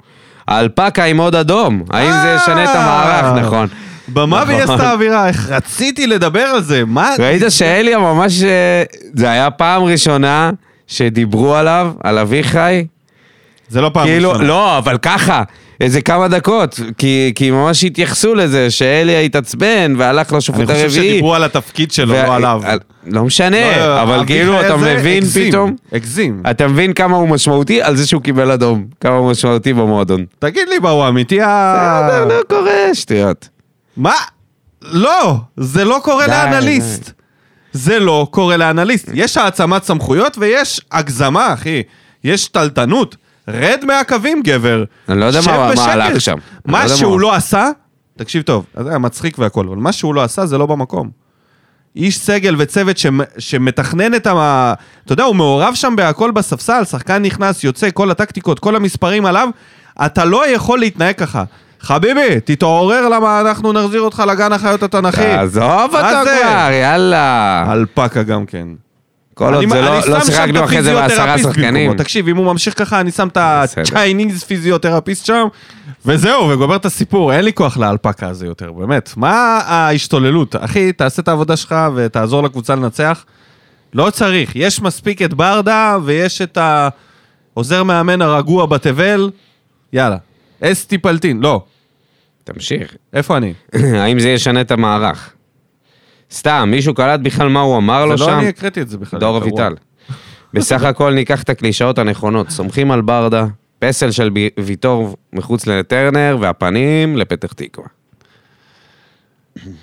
האלפקה 0.48 1.04
עם 1.04 1.18
עוד 1.18 1.34
אדום, 1.34 1.82
האם 1.90 2.12
זה 2.22 2.36
ישנה 2.36 2.64
את 2.64 2.68
המערך, 2.72 3.46
נכון. 3.46 3.68
במה 4.08 4.42
נכון. 4.42 4.54
ויס 4.54 4.70
את 4.70 4.80
האווירה? 4.80 5.28
איך 5.28 5.48
רציתי 5.50 6.06
לדבר 6.06 6.40
על 6.40 6.62
זה, 6.62 6.84
מה? 6.84 7.10
ראית 7.18 7.42
שאליה 7.48 7.98
ממש... 7.98 8.42
אה, 8.42 8.82
זה 9.14 9.30
היה 9.30 9.50
פעם 9.50 9.82
ראשונה 9.82 10.50
שדיברו 10.86 11.54
עליו, 11.54 11.92
על 12.04 12.18
אביחי, 12.18 12.84
זה 13.68 13.80
לא 13.80 13.88
פעם 13.94 14.06
כאילו, 14.06 14.30
ראשונה. 14.30 14.48
לא, 14.48 14.78
אבל 14.78 14.98
ככה, 14.98 15.42
איזה 15.80 16.00
כמה 16.00 16.28
דקות, 16.28 16.80
כי, 16.98 17.32
כי 17.34 17.50
ממש 17.50 17.84
התייחסו 17.84 18.34
לזה, 18.34 18.70
שאליה 18.70 19.20
התעצבן 19.20 19.94
והלך 19.98 20.32
לשופט 20.32 20.58
אני 20.60 20.72
הרביעי. 20.72 20.88
חושב 20.88 21.02
שדיברו 21.02 21.34
על 21.34 21.44
התפקיד 21.44 21.92
שלו, 21.92 22.14
וה- 22.14 22.26
לא 22.26 22.34
עליו. 22.34 22.60
על- 22.64 22.78
לא 23.06 23.24
משנה, 23.24 23.76
לא, 23.86 24.02
אבל 24.02 24.12
אביחי 24.18 24.26
כאילו, 24.34 24.60
אתה 24.60 24.76
מבין 24.76 25.22
הגזים, 25.22 25.48
פתאום, 25.48 25.76
הגזים. 25.92 26.42
אתה 26.50 26.68
מבין 26.68 26.92
כמה 26.92 27.16
הוא 27.16 27.28
משמעותי 27.28 27.82
על 27.82 27.96
זה 27.96 28.06
שהוא 28.06 28.22
קיבל 28.22 28.50
אדום, 28.50 28.84
כמה 29.00 29.14
הוא 29.16 29.30
משמעותי 29.30 29.72
במועדון. 29.72 30.24
תגיד 30.38 30.68
לי, 30.68 30.78
מה, 30.78 30.90
הוא 30.90 31.08
אמיתי 31.08 31.40
ה... 31.40 31.46
בסדר, 32.08 32.24
לא 32.24 32.42
קורה, 32.48 32.94
שטויות. 32.94 33.48
מה? 33.96 34.12
לא, 34.82 35.36
זה 35.56 35.84
לא 35.84 36.00
קורה 36.02 36.26
לאנליסט. 36.26 37.10
זה 37.72 37.98
לא 37.98 38.26
קורה 38.30 38.56
לאנליסט. 38.56 39.10
יש 39.14 39.36
העצמת 39.36 39.84
סמכויות 39.84 40.36
ויש 40.40 40.80
הגזמה, 40.92 41.52
אחי. 41.52 41.82
יש 42.24 42.48
טלטנות. 42.48 43.16
רד 43.48 43.80
מהקווים, 43.86 44.42
גבר. 44.42 44.84
אני 45.08 45.20
לא 45.20 45.24
יודע 45.24 45.40
מה- 45.46 45.70
מה. 45.76 45.84
הלך 45.92 46.20
שם. 46.20 46.32
לא 46.32 46.38
מה 46.72 46.82
מה 46.82 46.88
שהוא 46.88 47.10
הוא 47.12 47.20
לא 47.20 47.34
עשה, 47.34 47.68
תקשיב 48.18 48.42
טוב, 48.42 48.64
זה 48.82 48.88
היה 48.88 48.98
מצחיק 48.98 49.38
והכל, 49.38 49.66
אבל 49.68 49.76
מה 49.76 49.92
שהוא 49.92 50.14
לא 50.14 50.22
עשה 50.22 50.46
זה 50.46 50.58
לא 50.58 50.66
במקום. 50.66 51.10
איש 51.96 52.18
סגל 52.18 52.54
וצוות 52.58 52.96
שמ- 52.98 53.06
שמתכנן 53.38 54.14
את 54.14 54.26
ה... 54.26 54.74
אתה 55.04 55.12
יודע, 55.12 55.24
הוא 55.24 55.36
מעורב 55.36 55.74
שם 55.74 55.94
בהכל 55.96 56.30
בספסל, 56.30 56.84
שחקן 56.84 57.22
נכנס, 57.22 57.64
יוצא, 57.64 57.88
כל 57.94 58.10
הטקטיקות, 58.10 58.58
כל 58.58 58.76
המספרים 58.76 59.26
עליו, 59.26 59.48
אתה 60.06 60.24
לא 60.24 60.48
יכול 60.48 60.78
להתנהג 60.78 61.14
ככה. 61.14 61.44
חביבי, 61.80 62.40
תתעורר 62.44 63.08
למה 63.08 63.40
אנחנו 63.40 63.72
נחזיר 63.72 64.00
אותך 64.00 64.22
לגן 64.28 64.52
החיות 64.52 64.82
התנ"כי. 64.82 65.24
עזוב 65.24 65.62
מה 65.92 66.20
אותו? 66.20 66.30
כבר, 66.30 66.68
יאללה. 66.72 67.66
אלפקה 67.72 68.22
גם 68.22 68.46
כן. 68.46 68.68
כל 69.38 69.54
עוד 69.54 69.68
זה 69.68 69.80
לא- 69.80 70.00
לא 70.08 70.20
שיחקנו 70.24 70.64
אחרי 70.64 70.82
זה 70.82 70.94
בעשרה 70.94 71.38
שחקנים. 71.38 71.94
תקשיב, 71.94 72.28
אם 72.28 72.36
הוא 72.36 72.46
ממשיך 72.46 72.78
ככה, 72.78 73.00
אני 73.00 73.10
שם 73.12 73.28
את. 73.28 73.36
הצ'ייניז 73.36 74.44
פיזיותרפיסט 74.44 75.26
שם, 75.26 75.46
וזהו, 76.06 76.48
וגומר 76.48 76.76
את 76.76 76.84
הסיפור. 76.84 77.32
אין 77.32 77.44
לי 77.44 77.52
כוח 77.52 77.76
לאלפקה 77.76 78.28
הזה 78.28 78.46
יותר, 78.46 78.72
באמת. 78.72 79.10
מה 79.16 79.32
ההשתוללות? 79.66 80.56
אחי, 80.56 80.92
תעשה 80.92 81.22
את 81.22 81.28
העבודה 81.28 81.56
שלך 81.56 81.74
ותעזור 81.94 82.42
לקבוצה 82.42 82.74
לנצח. 82.74 83.24
לא 83.94 84.10
צריך. 84.10 84.52
יש 84.54 84.82
מספיק 84.82 85.22
את 85.22 85.34
ברדה, 85.34 85.96
ויש 86.04 86.42
את 86.42 86.58
העוזר 87.54 87.82
מאמן 87.82 88.22
הרגוע 88.22 88.66
בתבל. 88.66 89.30
יאללה. 89.92 90.16
אסתי 90.60 90.98
פלטין. 90.98 91.40
לא. 91.40 91.64
תמשיך. 92.44 92.94
איפה 93.12 93.36
אני? 93.36 93.52
האם 94.02 94.18
זה 94.20 94.28
ישנה 94.28 94.60
את 94.60 94.70
המערך? 94.70 95.30
סתם, 96.30 96.68
מישהו 96.70 96.94
קלט 96.94 97.20
בכלל 97.20 97.48
מה 97.48 97.60
הוא 97.60 97.76
אמר 97.76 98.06
לו 98.06 98.18
זה 98.18 98.24
שם? 98.24 98.30
לא 98.30 98.38
אני 98.38 98.48
הקראתי 98.48 98.80
את 98.80 98.88
זה 98.88 98.98
בכלל. 98.98 99.20
דור 99.20 99.38
זה. 99.38 99.44
אביטל. 99.44 99.74
בסך 100.54 100.82
הכל 100.90 101.12
ניקח 101.14 101.42
את 101.42 101.50
הקלישאות 101.50 101.98
הנכונות, 101.98 102.50
סומכים 102.50 102.90
על 102.90 103.00
ברדה, 103.00 103.46
פסל 103.78 104.10
של 104.10 104.30
ויטור 104.60 105.16
מחוץ 105.32 105.66
לטרנר, 105.66 106.36
והפנים 106.40 107.16
לפתח 107.16 107.52
תקווה. 107.52 107.86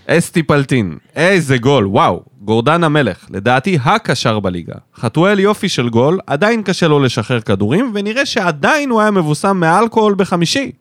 אסתי 0.07 0.43
פלטין, 0.43 0.97
איזה 1.15 1.57
גול, 1.57 1.87
וואו, 1.87 2.23
גורדן 2.41 2.83
המלך, 2.83 3.25
לדעתי 3.29 3.77
הקשר 3.83 4.39
בליגה. 4.39 4.75
חתואל 4.95 5.39
יופי 5.39 5.69
של 5.69 5.89
גול, 5.89 6.19
עדיין 6.27 6.63
קשה 6.63 6.87
לו 6.87 6.99
לשחרר 6.99 7.39
כדורים, 7.39 7.91
ונראה 7.95 8.25
שעדיין 8.25 8.89
הוא 8.89 9.01
היה 9.01 9.11
מבוסם 9.11 9.57
מאלכוהול 9.57 10.15
בחמישי. 10.15 10.71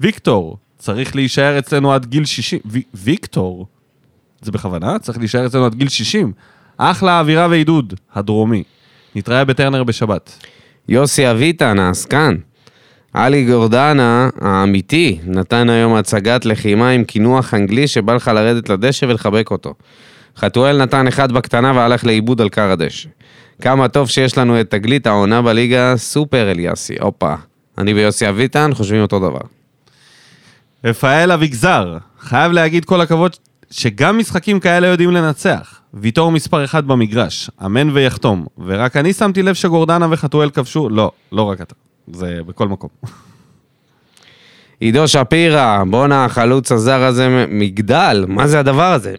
ויקטור, 0.00 0.58
צריך 0.78 1.16
להישאר 1.16 1.58
אצלנו 1.58 1.92
עד 1.92 2.06
גיל 2.06 2.24
60. 2.24 2.60
ו- 2.66 2.78
ויקטור? 2.94 3.66
זה 4.42 4.52
בכוונה? 4.52 4.98
צריך 4.98 5.18
להישאר 5.18 5.46
אצלנו 5.46 5.64
עד 5.64 5.74
גיל 5.74 5.88
60. 5.88 6.32
אחלה 6.76 7.20
אווירה 7.20 7.46
ועידוד, 7.50 7.94
הדרומי. 8.14 8.62
נתראה 9.14 9.44
בטרנר 9.44 9.84
בשבת. 9.84 10.44
יוסי 10.88 11.30
אביטן, 11.30 11.78
העסקן. 11.78 12.36
עלי 13.12 13.44
גורדנה, 13.44 14.28
האמיתי, 14.40 15.18
נתן 15.24 15.70
היום 15.70 15.94
הצגת 15.94 16.44
לחימה 16.44 16.90
עם 16.90 17.04
קינוח 17.04 17.54
אנגלי 17.54 17.88
שבא 17.88 18.14
לך 18.14 18.28
לרדת 18.28 18.68
לדשא 18.68 19.06
ולחבק 19.06 19.50
אותו. 19.50 19.74
חתואל 20.36 20.82
נתן 20.82 21.06
אחד 21.06 21.32
בקטנה 21.32 21.72
והלך 21.74 22.04
לאיבוד 22.04 22.40
על 22.40 22.48
כר 22.48 22.70
הדשא. 22.70 23.08
כמה 23.62 23.88
טוב 23.88 24.08
שיש 24.08 24.38
לנו 24.38 24.60
את 24.60 24.70
תגלית 24.70 25.06
העונה 25.06 25.42
בליגה, 25.42 25.96
סופר 25.96 26.50
אליאסי, 26.50 26.94
הופה. 27.00 27.34
אני 27.78 27.94
ויוסי 27.94 28.28
אביטן 28.28 28.74
חושבים 28.74 29.02
אותו 29.02 29.18
דבר. 29.18 29.40
רפאל 30.84 31.32
אביגזר, 31.32 31.96
חייב 32.20 32.52
להגיד 32.52 32.84
כל 32.84 33.00
הכבוד 33.00 33.36
שגם 33.70 34.18
משחקים 34.18 34.60
כאלה 34.60 34.86
יודעים 34.86 35.10
לנצח. 35.10 35.80
ויטור 35.94 36.32
מספר 36.32 36.64
אחד 36.64 36.86
במגרש, 36.86 37.50
אמן 37.64 37.90
ויחתום. 37.90 38.46
ורק 38.66 38.96
אני 38.96 39.12
שמתי 39.12 39.42
לב 39.42 39.54
שגורדנה 39.54 40.06
וחתואל 40.10 40.50
כבשו, 40.50 40.88
לא, 40.88 41.12
לא 41.32 41.42
רק 41.42 41.60
אתה. 41.60 41.74
זה 42.12 42.40
בכל 42.46 42.68
מקום. 42.68 42.90
עידו 44.80 45.08
שפירא, 45.08 45.84
בואנה 45.90 46.24
החלוץ 46.24 46.72
הזר 46.72 47.02
הזה 47.02 47.46
מגדל, 47.48 48.24
מה 48.28 48.46
זה 48.46 48.60
הדבר 48.60 48.92
הזה? 48.92 49.14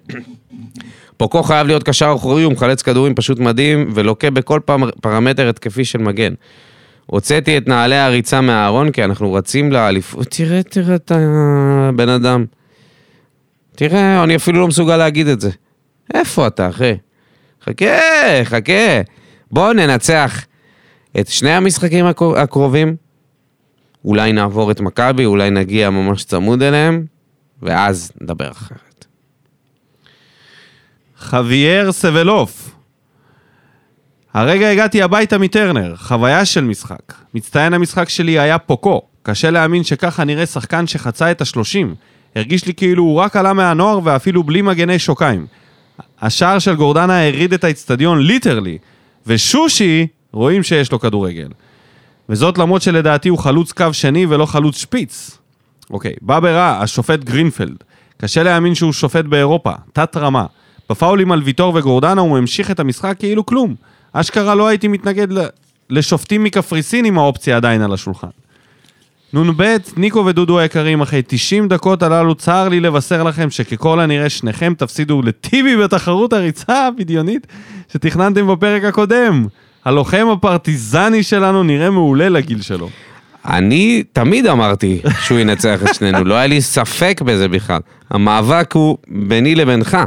פוקו 1.18 1.44
חייב 1.44 1.68
להיות 1.68 1.84
קשר 1.84 2.14
אחורי, 2.16 2.44
הוא 2.44 2.54
מחלץ 2.54 2.82
כדורים 2.82 3.16
פשוט 3.16 3.40
מדהים, 3.40 3.90
ולוקה 3.94 4.30
בכל 4.30 4.60
פעם 4.66 4.84
פרמטר 5.02 5.50
התקפי 5.50 5.86
של 5.86 6.00
מגן. 6.00 6.34
הוצאתי 7.06 7.58
את 7.58 7.68
נעלי 7.68 7.96
הריצה 7.96 8.42
מהארון, 8.42 8.92
כי 8.92 9.04
אנחנו 9.04 9.34
רצים 9.34 9.72
לאליפות. 9.72 10.28
תראה, 10.28 10.64
תראה 10.64 10.96
את 10.96 11.12
הבן 11.16 12.10
אדם. 12.10 12.46
תראה, 13.76 14.24
אני 14.24 14.36
אפילו 14.36 14.60
לא 14.62 14.68
מסוגל 14.68 14.98
להגיד 14.98 15.28
את 15.28 15.42
זה. 15.42 15.50
איפה 16.14 16.48
אתה, 16.48 16.70
אחי? 16.70 16.94
חכה, 17.64 17.86
חכה. 18.44 19.02
בואו 19.52 19.74
ננצח 19.74 20.46
את 21.20 21.28
שני 21.28 21.52
המשחקים 21.52 22.06
הקר- 22.06 22.38
הקרובים. 22.40 22.96
אולי 24.06 24.34
נעבור 24.34 24.72
את 24.72 24.80
מכבי, 24.82 25.26
אולי 25.26 25.50
נגיע 25.50 25.90
ממש 25.90 26.24
צמוד 26.24 26.62
אליהם, 26.62 27.06
ואז 27.62 28.12
נדבר 28.22 28.52
אחרת. 28.52 29.06
חוויאר 31.20 31.92
סבלוף. 31.92 32.76
הרגע 34.34 34.70
הגעתי 34.70 35.02
הביתה 35.02 35.38
מטרנר, 35.38 35.96
חוויה 35.96 36.46
של 36.46 36.64
משחק. 36.64 37.14
מצטיין 37.34 37.74
המשחק 37.74 38.10
שלי 38.10 38.40
היה 38.40 38.58
פוקו. 38.58 39.02
קשה 39.24 39.50
להאמין 39.52 39.84
שככה 39.84 40.24
נראה 40.24 40.46
שחקן 40.46 40.88
שחצה 40.88 41.32
את 41.32 41.42
השלושים. 41.42 41.96
הרגיש 42.36 42.66
לי 42.66 42.74
כאילו 42.74 43.04
הוא 43.04 43.16
רק 43.16 43.36
עלה 43.36 43.54
מהנוער 43.54 44.00
ואפילו 44.04 44.44
בלי 44.44 44.62
מגני 44.62 45.00
שוקיים. 45.00 45.46
השער 46.22 46.60
של 46.60 46.76
גורדנה 46.76 47.28
הריד 47.28 47.54
את 47.54 47.64
האיצטדיון 47.64 48.20
ליטרלי, 48.20 48.78
ושושי, 49.28 50.08
רואים 50.34 50.64
שיש 50.64 50.92
לו 50.92 51.00
כדורגל. 51.00 51.48
וזאת 52.30 52.58
למרות 52.58 52.82
שלדעתי 52.82 53.30
הוא 53.30 53.38
חלוץ 53.40 53.72
קו 53.72 53.94
שני 53.94 54.26
ולא 54.26 54.46
חלוץ 54.46 54.78
שפיץ. 54.78 55.38
אוקיי, 55.90 56.14
בא 56.22 56.40
ברע, 56.40 56.80
השופט 56.82 57.24
גרינפלד. 57.24 57.76
קשה 58.18 58.44
להאמין 58.44 58.76
שהוא 58.76 58.94
שופט 58.94 59.26
באירופה, 59.26 59.72
תת 59.94 60.18
רמה. 60.18 60.46
בפאולים 60.90 61.32
על 61.32 61.42
ויטור 61.44 61.76
וגורדנה 61.76 62.22
הוא 62.22 62.38
המשיך 62.38 62.72
את 62.72 62.80
המשחק 62.80 63.16
כאילו 63.20 63.46
כלום. 63.46 63.76
אשכרה 64.14 64.56
לא 64.56 64.68
הייתי 64.68 64.88
מתנגד. 64.88 65.28
לשופטים 65.90 66.44
מקפריסין 66.44 67.06
אם 67.06 67.18
האופציה 67.18 67.58
עדיין 67.58 67.82
על 67.82 67.94
השולחן. 67.94 68.28
נ"ב, 69.34 69.76
ניקו 69.98 70.26
ודודו 70.26 70.60
היקרים, 70.60 71.02
אחרי 71.02 71.22
90 71.28 71.68
דקות 71.68 72.04
הללו 72.04 72.36
צר 72.36 72.70
לי 72.70 72.80
לבשר 72.80 73.24
לכם 73.24 73.50
שככל 73.50 74.00
הנראה 74.00 74.30
שניכם 74.30 74.74
תפסידו 74.78 75.22
לטיבי 75.22 75.78
בתחרות 75.78 76.34
הריצה 76.34 76.88
הבדיונית 76.88 77.48
שתכננתם 77.94 78.48
בפרק 78.48 78.84
הקודם. 78.84 79.46
הלוחם 79.86 80.28
הפרטיזני 80.34 81.24
שלנו 81.24 81.64
נראה 81.64 81.90
מעולה 81.90 82.30
לגיל 82.30 82.62
שלו. 82.62 82.90
אני 83.46 84.04
תמיד 84.14 84.48
אמרתי 84.48 85.02
שהוא 85.22 85.40
ינצח 85.40 85.80
את 85.84 85.96
שנינו, 85.96 86.24
לא 86.24 86.34
היה 86.34 86.48
לי 86.48 86.62
ספק 86.62 87.22
בזה 87.26 87.48
בכלל. 87.48 87.80
המאבק 88.10 88.74
הוא 88.74 88.98
ביני 89.08 89.56
לבינך, 89.56 89.98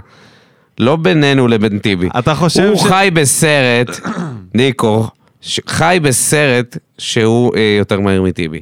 לא 0.79 0.97
בינינו 0.97 1.49
לבין 1.49 1.79
טיבי. 1.79 2.09
אתה 2.19 2.35
חושב 2.35 2.63
הוא 2.69 2.77
ש- 2.77 2.83
חי 2.85 3.11
בסרט, 3.13 4.01
ניקו, 4.55 5.09
ש- 5.41 5.61
חי 5.69 5.99
בסרט 6.03 6.77
שהוא 6.99 7.57
אה, 7.57 7.77
יותר 7.79 8.01
מהיר 8.01 8.23
מטיבי. 8.23 8.61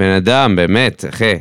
בן 0.00 0.10
אדם, 0.10 0.56
באמת, 0.56 1.04
אחי, 1.08 1.32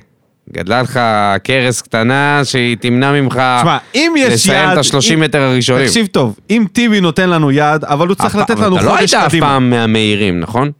גדלה 0.53 0.81
לך 0.81 0.99
כרס 1.43 1.81
קטנה 1.81 2.41
שהיא 2.43 2.77
תמנע 2.79 3.11
ממך 3.11 3.33
תשמע, 3.59 3.77
אם 3.95 4.13
יש 4.17 4.33
לסיים 4.33 4.57
יעד... 4.69 4.77
את 4.77 4.85
ה-30 4.93 5.13
אם- 5.13 5.19
מטר 5.19 5.41
הראשונים. 5.41 5.85
תקשיב 5.87 6.05
טוב, 6.05 6.39
אם 6.49 6.65
טיבי 6.73 7.01
נותן 7.01 7.29
לנו 7.29 7.51
יעד, 7.51 7.83
אבל 7.85 8.07
הוא 8.07 8.15
צריך 8.15 8.35
אף 8.35 8.41
לתת 8.41 8.51
פעם- 8.55 8.63
לנו 8.65 8.77
אתה 8.77 8.85
לא 8.85 8.89
חודש 8.91 9.13
היית 9.13 9.23
אף 9.25 9.29
קדימה. 9.31 9.45
פעם 9.47 9.69
מהמהירים, 9.69 10.39
נכון? 10.39 10.71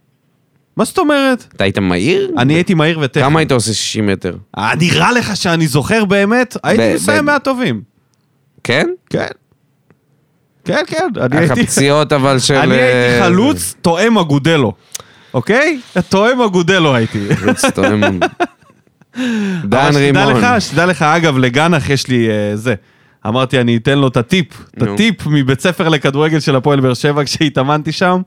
מה 0.76 0.84
זאת 0.84 0.98
אומרת? 0.98 1.46
אתה 1.56 1.64
היית 1.64 1.78
מהיר? 1.78 2.30
אני 2.38 2.54
הייתי 2.54 2.74
מהיר 2.74 2.98
וטכני. 3.02 3.22
כמה 3.22 3.40
היית 3.40 3.52
עושה 3.52 3.72
60 3.74 4.06
מטר? 4.06 4.36
אה, 4.58 4.72
נראה 4.78 5.12
לך 5.12 5.36
שאני 5.36 5.66
זוכר 5.66 6.04
באמת? 6.04 6.56
הייתי 6.64 6.82
ב- 6.90 6.94
מסיים 6.94 7.18
ב- 7.26 7.30
מהטובים. 7.30 7.80
כן? 8.64 8.86
כן. 9.10 9.26
כן, 10.64 10.82
כן, 10.86 10.96
אני 11.20 11.36
היה 11.36 11.44
לך 11.44 11.50
הייתי... 11.50 11.66
פציעות 11.66 12.12
אבל 12.12 12.38
של... 12.38 12.54
אני 12.54 12.74
הייתי 12.74 13.20
אה, 13.20 13.24
חלוץ 13.24 13.74
תואם 13.82 14.18
אגודלו. 14.18 14.72
אוקיי? 15.34 15.80
תואם 16.08 16.40
אגודלו 16.40 16.94
הייתי. 16.94 17.36
חלוץ 17.36 17.64
תואם. 17.64 18.00
דן 19.64 19.78
אבל 19.78 19.92
שתדע 19.92 20.24
רימון. 20.24 20.36
לך, 20.36 20.46
שתדע 20.62 20.86
לך, 20.86 21.02
אגב, 21.02 21.38
לגנח 21.38 21.90
יש 21.90 22.08
לי 22.08 22.28
אה, 22.30 22.56
זה. 22.56 22.74
אמרתי, 23.26 23.60
אני 23.60 23.76
אתן 23.76 23.98
לו 23.98 24.08
את 24.08 24.16
הטיפ, 24.16 24.46
את. 24.78 24.82
הטיפ 24.82 25.26
מבית 25.26 25.60
ספר 25.60 25.88
לכדורגל 25.88 26.40
של 26.40 26.56
הפועל 26.56 26.80
באר 26.80 26.94
שבע 26.94 27.24
כשהתאמנתי 27.24 27.92
שם. 27.92 28.20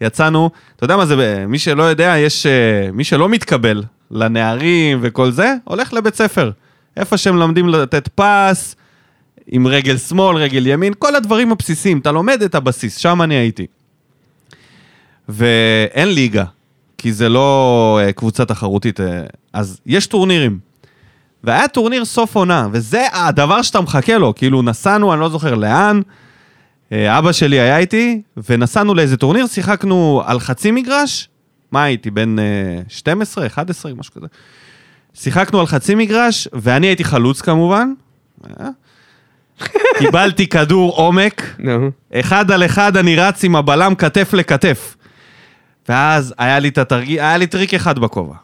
יצאנו, 0.00 0.50
אתה 0.76 0.84
יודע 0.84 0.96
מה 0.96 1.06
זה, 1.06 1.44
מי 1.48 1.58
שלא 1.58 1.82
יודע, 1.82 2.14
יש, 2.18 2.46
אה, 2.46 2.90
מי 2.92 3.04
שלא 3.04 3.28
מתקבל 3.28 3.82
לנערים 4.10 4.98
וכל 5.02 5.30
זה, 5.30 5.54
הולך 5.64 5.92
לבית 5.92 6.14
ספר. 6.14 6.50
איפה 6.96 7.16
שהם 7.16 7.36
לומדים 7.36 7.68
לתת 7.68 8.08
פס, 8.14 8.76
עם 9.46 9.66
רגל 9.66 9.96
שמאל, 9.96 10.36
רגל 10.36 10.66
ימין, 10.66 10.92
כל 10.98 11.16
הדברים 11.16 11.52
הבסיסיים, 11.52 11.98
אתה 11.98 12.12
לומד 12.12 12.42
את 12.42 12.54
הבסיס, 12.54 12.96
שם 12.96 13.22
אני 13.22 13.34
הייתי. 13.34 13.66
ואין 15.28 16.08
ליגה, 16.08 16.44
כי 16.98 17.12
זה 17.12 17.28
לא 17.28 18.00
אה, 18.02 18.12
קבוצה 18.12 18.44
תחרותית, 18.44 19.00
אה, 19.00 19.22
אז 19.52 19.80
יש 19.86 20.06
טורנירים. 20.06 20.58
והיה 21.44 21.68
טורניר 21.68 22.04
סוף 22.04 22.36
עונה, 22.36 22.68
וזה 22.72 23.06
הדבר 23.12 23.62
שאתה 23.62 23.80
מחכה 23.80 24.18
לו, 24.18 24.34
כאילו 24.34 24.62
נסענו, 24.62 25.12
אני 25.12 25.20
לא 25.20 25.28
זוכר 25.28 25.54
לאן, 25.54 26.00
אה, 26.92 27.18
אבא 27.18 27.32
שלי 27.32 27.60
היה 27.60 27.78
איתי, 27.78 28.22
ונסענו 28.48 28.94
לאיזה 28.94 29.16
טורניר, 29.16 29.46
שיחקנו 29.46 30.22
על 30.26 30.40
חצי 30.40 30.70
מגרש, 30.70 31.28
מה 31.72 31.82
הייתי, 31.84 32.10
בן 32.10 32.38
אה, 32.38 32.44
12, 32.88 33.46
11, 33.46 33.94
משהו 33.94 34.14
כזה. 34.14 34.26
שיחקנו 35.14 35.60
על 35.60 35.66
חצי 35.66 35.94
מגרש, 35.94 36.48
ואני 36.52 36.86
הייתי 36.86 37.04
חלוץ 37.04 37.40
כמובן. 37.40 37.92
קיבלתי 39.98 40.46
כדור 40.46 40.92
עומק. 40.96 41.56
אחד 42.14 42.50
על 42.50 42.64
אחד 42.64 42.96
אני 42.96 43.16
רץ 43.16 43.44
עם 43.44 43.56
הבלם 43.56 43.94
כתף 43.94 44.34
לכתף. 44.34 44.95
ואז 45.88 46.34
היה 46.38 46.58
לי 46.58 46.68
את 46.68 46.78
התרגיל, 46.78 47.20
היה 47.20 47.36
לי 47.36 47.46
טריק 47.46 47.74
אחד 47.74 47.98
בכובע. 47.98 48.34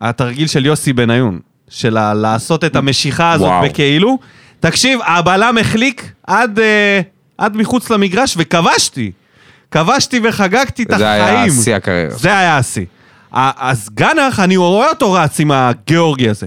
התרגיל 0.00 0.46
של 0.46 0.66
יוסי 0.66 0.92
בניון, 0.92 1.38
של 1.68 1.96
ה- 1.96 2.14
לעשות 2.14 2.64
את 2.64 2.76
המשיכה 2.76 3.32
הזאת 3.32 3.48
וואו. 3.48 3.64
בכאילו. 3.64 4.18
תקשיב, 4.60 4.98
הבלם 5.06 5.58
החליק 5.58 6.12
עד, 6.26 6.58
אה, 6.58 7.00
עד 7.38 7.56
מחוץ 7.56 7.90
למגרש 7.90 8.34
וכבשתי. 8.38 9.12
כבשתי 9.70 10.20
וחגגתי 10.24 10.82
את 10.82 10.88
זה 10.98 11.14
החיים. 11.22 11.36
היה 11.52 11.62
שיא 11.62 11.74
הקריירה. 11.74 12.14
זה 12.14 12.38
היה 12.38 12.58
השיא. 12.58 12.84
ה- 13.32 13.70
אז 13.70 13.88
גנח, 13.94 14.40
אני 14.40 14.56
רואה 14.56 14.88
אותו 14.88 15.12
רץ 15.12 15.40
עם 15.40 15.50
הגיאורגי 15.50 16.28
הזה. 16.28 16.46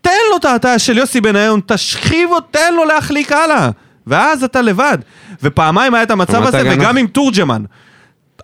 תן 0.00 0.10
לו 0.30 0.36
את 0.36 0.44
ההטעה 0.44 0.78
של 0.78 0.98
יוסי 0.98 1.20
בניון, 1.20 1.60
תשכיב 1.66 2.30
אותו, 2.30 2.46
תן 2.50 2.74
לו 2.74 2.84
להחליק 2.84 3.32
הלאה. 3.32 3.70
ואז 4.06 4.44
אתה 4.44 4.60
לבד. 4.62 4.98
ופעמיים 5.42 5.94
היה 5.94 6.02
את 6.02 6.10
המצב 6.10 6.42
הזה, 6.42 6.62
גנח? 6.62 6.74
וגם 6.78 6.96
עם 6.96 7.06
תורג'מן. 7.06 7.62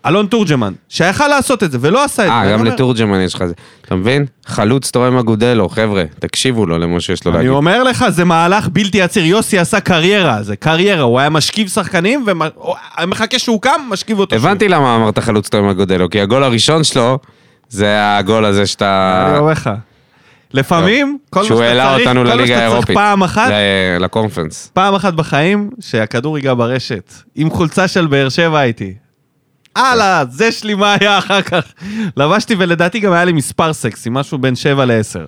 אלון 0.07 0.27
תורג'מן, 0.27 0.73
שיכל 0.89 1.29
לעשות 1.29 1.63
את 1.63 1.73
זה, 1.73 1.79
ולא 1.81 2.05
עשה 2.05 2.23
את 2.23 2.29
זה. 2.29 2.35
אה, 2.35 2.43
אני 2.43 2.53
גם 2.53 2.65
לתורג'מן 2.65 3.21
יש 3.21 3.35
לך 3.35 3.45
זה. 3.45 3.55
אתה 3.81 3.95
מבין? 3.95 4.25
חלוץ 4.47 4.91
תורם 4.91 5.17
אגודלו, 5.17 5.69
חבר'ה, 5.69 6.05
תקשיבו 6.19 6.67
לו 6.67 6.79
למה 6.79 7.01
שיש 7.01 7.25
לו 7.25 7.31
אני 7.31 7.39
להגיד. 7.39 7.51
אומר 7.51 7.83
לך, 7.83 8.05
זה 8.09 8.25
מהלך 8.25 8.69
בלתי 8.69 9.03
עציר. 9.03 9.25
יוסי 9.25 9.59
עשה 9.59 9.81
קריירה, 9.81 10.43
זה 10.43 10.57
קריירה. 10.57 11.03
הוא 11.03 11.21
היה 11.21 11.31
משכיב 11.31 11.69
שחקנים, 11.69 12.27
ומחכה 13.03 13.39
שהוא 13.39 13.63
קם, 13.63 13.81
משכיב 13.89 14.19
אותו. 14.19 14.37
הבנתי 14.37 14.69
למה 14.69 14.97
אמרת 14.97 15.19
חלוץ 15.19 15.49
תורם 15.49 15.69
אגודלו, 15.69 16.11
כי 16.11 16.21
הגול 16.21 16.45
הראשון 16.45 16.85
שלו, 16.85 17.19
זה 17.69 18.17
הגול 18.17 18.45
הזה 18.45 18.67
שאתה... 18.67 19.25
אני 19.31 19.39
אומר 19.39 19.53
לך. 19.53 19.71
לפעמים, 20.55 21.19
כל 21.31 21.41
מה 21.41 21.47
שהוא 21.47 21.59
שאתה 21.59 21.69
העלה 21.69 21.95
צריך, 21.95 22.09
אותנו 22.09 22.21
כל 22.21 22.29
מה 22.29 22.35
לליגה 22.35 22.59
האירופית. 22.59 22.97
פעם 22.97 23.23
אחת, 23.23 23.51
לקונפרנס. 24.01 24.71
פעם 24.75 24.95
אחת 24.95 25.15
בחיים, 25.15 25.71
שהכדור 25.81 26.39
ייגע 26.39 26.55
ברשת. 26.55 27.13
עם 27.35 27.51
חולצה 27.51 27.89
של 27.89 28.07
באר 28.07 28.29
שבע 28.29 28.59
הייתי. 28.59 28.95
הלאה, 29.77 30.25
זה 30.31 30.53
שלי 30.53 30.75
מה 30.75 30.97
היה 31.01 31.19
אחר 31.19 31.43
כך. 31.43 31.65
לבשתי, 32.17 32.55
ולדעתי 32.59 33.01
גם 33.01 33.13
היה 33.13 33.25
לי 33.25 33.33
מספר 33.33 33.73
סקסי, 33.73 34.09
משהו 34.13 34.39
בין 34.39 34.57
7 34.57 34.85
ל-10. 34.85 35.27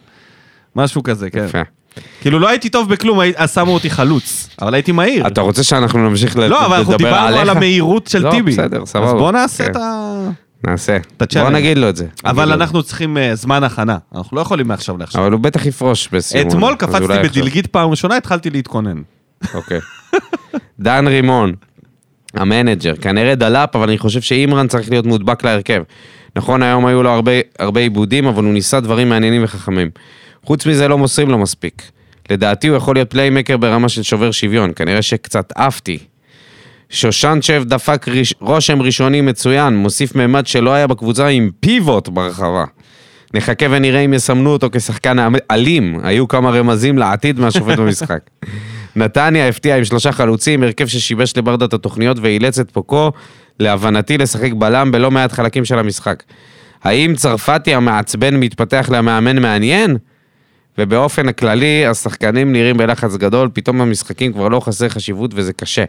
משהו 0.76 1.02
כזה, 1.02 1.30
כן. 1.30 1.44
יפה. 1.44 1.62
כאילו 2.20 2.38
לא 2.38 2.48
הייתי 2.48 2.68
טוב 2.68 2.88
בכלום, 2.88 3.18
אז 3.36 3.54
שמו 3.54 3.74
אותי 3.74 3.90
חלוץ, 3.90 4.48
אבל 4.62 4.74
הייתי 4.74 4.92
מהיר. 4.92 5.26
אתה 5.26 5.40
רוצה 5.40 5.62
שאנחנו 5.62 6.08
נמשיך 6.08 6.36
לדבר 6.36 6.48
לא, 6.48 6.66
אבל 6.66 6.76
אנחנו 6.76 6.96
דיברנו 6.96 7.26
עליך? 7.26 7.40
על 7.40 7.50
המהירות 7.50 8.06
של 8.06 8.22
לא, 8.22 8.30
טיבי. 8.30 8.52
בסדר, 8.52 8.86
סבבה. 8.86 9.06
אז 9.06 9.12
בוא 9.12 9.32
נעשה 9.32 9.64
כן. 9.64 9.70
את 9.70 9.76
ה... 9.76 10.30
נעשה. 10.66 10.98
בוא 11.34 11.50
נגיד 11.50 11.78
לו 11.78 11.88
את 11.88 11.96
זה. 11.96 12.06
אבל. 12.24 12.52
אנחנו 12.52 12.82
צריכים 12.82 13.18
אה, 13.18 13.34
זמן 13.34 13.64
הכנה, 13.64 13.96
אנחנו 14.14 14.36
לא 14.36 14.40
יכולים 14.42 14.68
מעכשיו 14.68 14.98
לעכשיו. 14.98 15.22
אבל 15.22 15.32
הוא 15.32 15.40
בטח 15.40 15.66
יפרוש 15.66 16.08
בסיום. 16.12 16.48
אתמול 16.48 16.74
קפצתי. 16.74 17.18
בדלגית 17.22 17.66
פעם 17.66 17.90
ראשונה, 17.90 18.16
התחלתי 18.16 18.50
להתכונן. 18.50 19.02
אוקיי. 19.54 19.80
דן 20.80 21.06
רימון, 21.06 21.52
המנג'ר, 22.34 22.96
כנראה 22.96 23.34
דלאפ, 23.34 23.76
אבל 23.76 23.88
אני 23.88 23.98
חושב 23.98 24.20
שאימרן 24.20 24.68
צריך 24.68 24.90
להיות 24.90 25.06
מודבק 25.06 25.44
להרכב. 25.44 25.82
נכון, 26.36 26.62
היום 26.62 26.86
היו 26.86 27.02
לו 27.02 27.10
הרבה, 27.10 27.32
הרבה 27.58 27.80
איבודים, 27.80 28.26
אבל 28.26 28.44
הוא 28.44 28.52
ניסה 28.52 28.80
דברים 28.80 29.08
מעניינים 29.08 29.44
וחכמים. 29.44 29.90
חוץ 30.44 30.66
מזה 30.66 30.88
לא 30.88 30.98
מוסרים 30.98 31.30
לו 31.30 31.38
מספיק. 31.38 31.82
לדעתי 32.30 32.68
הוא 32.68 32.76
יכול 32.76 32.96
להיות 32.96 33.10
playmaker 33.10 33.56
ברמה 33.56 33.88
של 33.88 34.02
שובר 34.02 34.30
שוויון, 34.30 34.72
כנראה 34.76 35.02
שקצת 35.02 35.52
עפתי. 35.54 35.98
שושנצ'ב 36.90 37.62
דפק 37.66 38.08
ריש... 38.08 38.34
רושם 38.40 38.82
ראשוני 38.82 39.20
מצוין, 39.20 39.76
מוסיף 39.76 40.14
מימד 40.14 40.46
שלא 40.46 40.70
היה 40.70 40.86
בקבוצה 40.86 41.26
עם 41.28 41.50
פיבוט 41.60 42.08
ברחבה. 42.08 42.64
נחכה 43.34 43.66
ונראה 43.70 44.00
אם 44.00 44.14
יסמנו 44.14 44.50
אותו 44.50 44.68
כשחקן 44.72 45.16
אלים, 45.50 46.00
היו 46.02 46.28
כמה 46.28 46.50
רמזים 46.50 46.98
לעתיד 46.98 47.40
מהשופט 47.40 47.78
במשחק. 47.78 48.18
נתניה 48.96 49.48
הפתיעה 49.48 49.78
עם 49.78 49.84
שלושה 49.84 50.12
חלוצים, 50.12 50.62
הרכב 50.62 50.86
ששיבש 50.86 51.36
לברדה 51.36 51.64
את 51.64 51.74
התוכניות 51.74 52.16
ואילץ 52.20 52.58
את 52.58 52.70
פוקו, 52.70 53.12
להבנתי, 53.60 54.18
לשחק 54.18 54.52
בלם 54.52 54.92
בלא 54.92 55.10
מעט 55.10 55.32
חלקים 55.32 55.64
של 55.64 55.78
המשחק. 55.78 56.22
האם 56.84 57.14
צרפתי 57.14 57.74
המעצבן 57.74 58.36
מתפתח 58.36 58.88
למאמן 58.92 59.42
מעניין? 59.42 59.96
ובאופן 60.78 61.28
הכללי, 61.28 61.86
השחקנים 61.86 62.52
נראים 62.52 62.76
בלחץ 62.76 63.16
גדול, 63.16 63.48
פתאום 63.52 63.80
המשחקים 63.80 64.32
כבר 64.32 64.48
לא 64.48 64.60
חסר 64.60 64.88
חשיבות 64.88 65.30
וזה 65.34 65.52
קשה. 65.52 65.84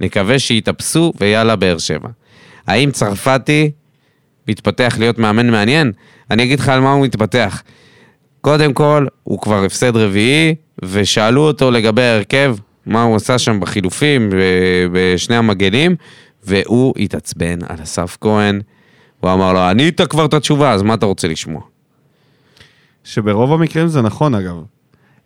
נקווה 0.00 0.38
שיתאפסו 0.38 1.12
ויאללה 1.20 1.56
באר 1.56 1.78
שבע. 1.78 2.08
האם 2.66 2.90
צרפתי 2.90 3.70
מתפתח 4.48 4.96
להיות 4.98 5.18
מאמן 5.18 5.50
מעניין? 5.50 5.92
אני 6.30 6.42
אגיד 6.42 6.60
לך 6.60 6.68
על 6.68 6.80
מה 6.80 6.92
הוא 6.92 7.04
מתפתח. 7.04 7.62
קודם 8.42 8.72
כל, 8.72 9.06
הוא 9.22 9.40
כבר 9.40 9.64
הפסד 9.64 9.96
רביעי, 9.96 10.54
ושאלו 10.84 11.40
אותו 11.40 11.70
לגבי 11.70 12.02
ההרכב, 12.02 12.56
מה 12.86 13.02
הוא 13.02 13.16
עשה 13.16 13.38
שם 13.38 13.60
בחילופים, 13.60 14.30
בשני 14.92 15.36
המגנים, 15.36 15.96
והוא 16.44 16.94
התעצבן 16.98 17.58
על 17.68 17.76
אסף 17.82 18.16
כהן. 18.20 18.60
הוא 19.20 19.32
אמר 19.32 19.52
לו, 19.52 19.58
ענית 19.58 20.00
כבר 20.00 20.24
את 20.24 20.34
התשובה, 20.34 20.72
אז 20.72 20.82
מה 20.82 20.94
אתה 20.94 21.06
רוצה 21.06 21.28
לשמוע? 21.28 21.60
שברוב 23.04 23.52
המקרים 23.52 23.88
זה 23.88 24.02
נכון 24.02 24.34
אגב. 24.34 24.56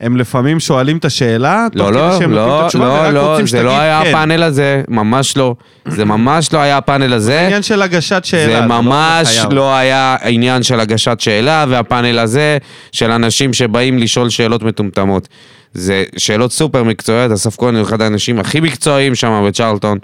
הם 0.01 0.17
לפעמים 0.17 0.61
שואלים 0.61 0.97
את 0.97 1.05
השאלה, 1.05 1.67
לא, 1.75 1.93
לא, 1.93 2.19
לא, 2.21 2.27
לא, 2.75 3.11
לא, 3.11 3.39
זה 3.47 3.63
לא 3.63 3.79
היה 3.79 4.01
כן. 4.05 4.11
הפאנל 4.11 4.43
הזה, 4.43 4.83
ממש 4.89 5.37
לא. 5.37 5.55
זה 5.89 6.05
ממש 6.05 6.53
לא 6.53 6.59
היה 6.59 6.77
הפאנל 6.77 7.09
זה 7.09 7.15
הזה. 7.15 7.41
עניין 7.47 7.63
של 7.63 7.83
הגשת 7.83 8.25
שאלה. 8.25 8.47
זה 8.47 8.61
לא 8.61 8.67
ממש. 8.67 9.39
לא 9.51 9.75
היה 9.75 10.17
עניין 10.23 10.63
של 10.63 10.81
הגשת 10.81 11.21
שאלה, 11.21 11.65
והפאנל 11.69 12.19
הזה 12.19 12.59
של 12.93 13.11
אנשים 13.11 13.53
שבאים 13.53 13.99
לשאול 13.99 14.29
שאלות 14.29 14.63
מטומטמות. 14.63 15.29
זה 15.75 16.05
שאלות 16.17 16.53
סופר 16.53 16.83
מקצועיות, 16.83 17.33
אסף 17.33 17.57
כהן 17.57 17.77
הוא 17.77 17.83
אחד 17.83 18.01
האנשים 18.01 18.39
הכי 18.39 18.61
מקצועיים 18.61 19.15
שם 19.15 19.45
בצ'רלטון, 19.49 19.99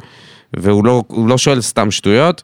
והוא 0.57 0.85
לא, 0.85 1.03
לא 1.27 1.39
שואל 1.39 1.61
סתם 1.61 1.91
שטויות, 1.91 2.43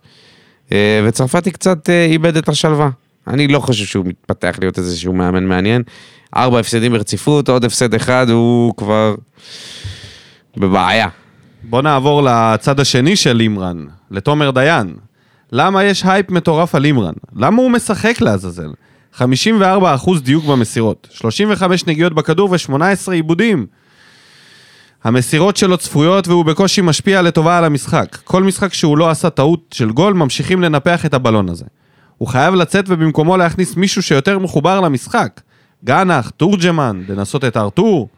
אה, 0.72 1.00
וצרפתי 1.04 1.50
קצת 1.50 1.90
אה, 1.90 2.04
איבד 2.04 2.36
את 2.36 2.48
השלווה. 2.48 2.88
אני 3.28 3.48
לא 3.48 3.60
חושב 3.60 3.84
שהוא 3.84 4.06
מתפתח 4.06 4.56
להיות 4.60 4.78
איזשהו 4.78 5.12
מאמן 5.12 5.44
מעניין. 5.44 5.82
ארבע 6.36 6.58
הפסדים 6.58 6.92
ברציפות, 6.92 7.48
עוד 7.48 7.64
הפסד 7.64 7.94
אחד, 7.94 8.30
הוא 8.30 8.74
כבר 8.76 9.14
בבעיה. 10.56 11.08
בוא 11.62 11.82
נעבור 11.82 12.22
לצד 12.22 12.80
השני 12.80 13.16
של 13.16 13.40
אימרן, 13.40 13.84
לתומר 14.10 14.50
דיין. 14.50 14.94
למה 15.52 15.84
יש 15.84 16.04
הייפ 16.04 16.30
מטורף 16.30 16.74
על 16.74 16.84
אימרן? 16.84 17.12
למה 17.36 17.62
הוא 17.62 17.70
משחק 17.70 18.20
לעזאזל? 18.20 18.70
54% 19.18 19.20
דיוק 20.22 20.44
במסירות, 20.44 21.08
35 21.10 21.86
נגיעות 21.86 22.12
בכדור 22.14 22.50
ו-18 22.50 23.12
עיבודים. 23.12 23.66
המסירות 25.04 25.56
שלו 25.56 25.76
צפויות 25.76 26.28
והוא 26.28 26.44
בקושי 26.44 26.80
משפיע 26.80 27.22
לטובה 27.22 27.58
על 27.58 27.64
המשחק. 27.64 28.18
כל 28.24 28.42
משחק 28.42 28.74
שהוא 28.74 28.98
לא 28.98 29.10
עשה 29.10 29.30
טעות 29.30 29.74
של 29.74 29.90
גול, 29.90 30.14
ממשיכים 30.14 30.62
לנפח 30.62 31.06
את 31.06 31.14
הבלון 31.14 31.48
הזה. 31.48 31.64
הוא 32.18 32.28
חייב 32.28 32.54
לצאת 32.54 32.84
ובמקומו 32.88 33.36
להכניס 33.36 33.76
מישהו 33.76 34.02
שיותר 34.02 34.38
מחובר 34.38 34.80
למשחק. 34.80 35.40
גנח, 35.84 36.30
תורג'מן, 36.30 37.02
לנסות 37.08 37.44
את 37.44 37.56
ארתור. 37.56 38.08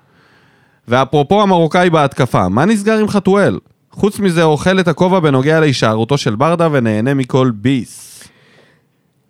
ואפרופו 0.89 1.43
המרוקאי 1.43 1.91
בהתקפה, 1.91 2.49
מה 2.49 2.65
נסגר 2.65 2.99
עם 2.99 3.09
חתואל? 3.09 3.59
חוץ 3.93 4.19
מזה 4.19 4.43
אוכל 4.43 4.81
את 4.81 4.89
הכובע 4.89 5.21
בנוגע 5.21 5.61
להישארותו 5.61 6.19
של 6.19 6.35
ברדה 6.35 6.69
ונהנה 6.73 7.15
מכל 7.15 7.51
ביס. 7.55 8.25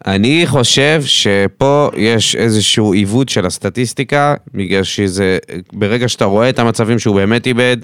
אני 0.06 0.42
חושב 0.46 1.02
שפה 1.04 1.90
יש 1.96 2.36
איזשהו 2.36 2.92
עיוות 2.92 3.28
של 3.28 3.46
הסטטיסטיקה, 3.46 4.34
בגלל 4.54 4.82
שזה, 4.82 5.38
ברגע 5.72 6.08
שאתה 6.08 6.24
רואה 6.24 6.48
את 6.48 6.58
המצבים 6.58 6.98
שהוא 6.98 7.16
באמת 7.16 7.46
איבד, 7.46 7.76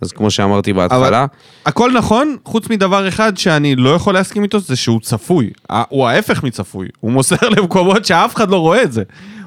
אז 0.00 0.12
כמו 0.12 0.30
שאמרתי 0.30 0.72
בהתחלה, 0.72 1.26
הכל 1.66 1.92
נכון, 1.92 2.36
חוץ 2.44 2.70
מדבר 2.70 3.08
אחד 3.08 3.36
שאני 3.36 3.76
לא 3.76 3.90
יכול 3.90 4.14
להסכים 4.14 4.42
איתו, 4.42 4.60
זה 4.60 4.76
שהוא 4.76 5.00
צפוי. 5.00 5.50
הוא 5.88 6.08
ההפך 6.08 6.42
מצפוי. 6.42 6.88
הוא 7.00 7.12
מוסר 7.12 7.48
למקומות 7.56 8.04
שאף 8.04 8.34
אחד 8.34 8.50
לא 8.50 8.56
רואה 8.56 8.82
את 8.82 8.92
זה. 8.92 9.02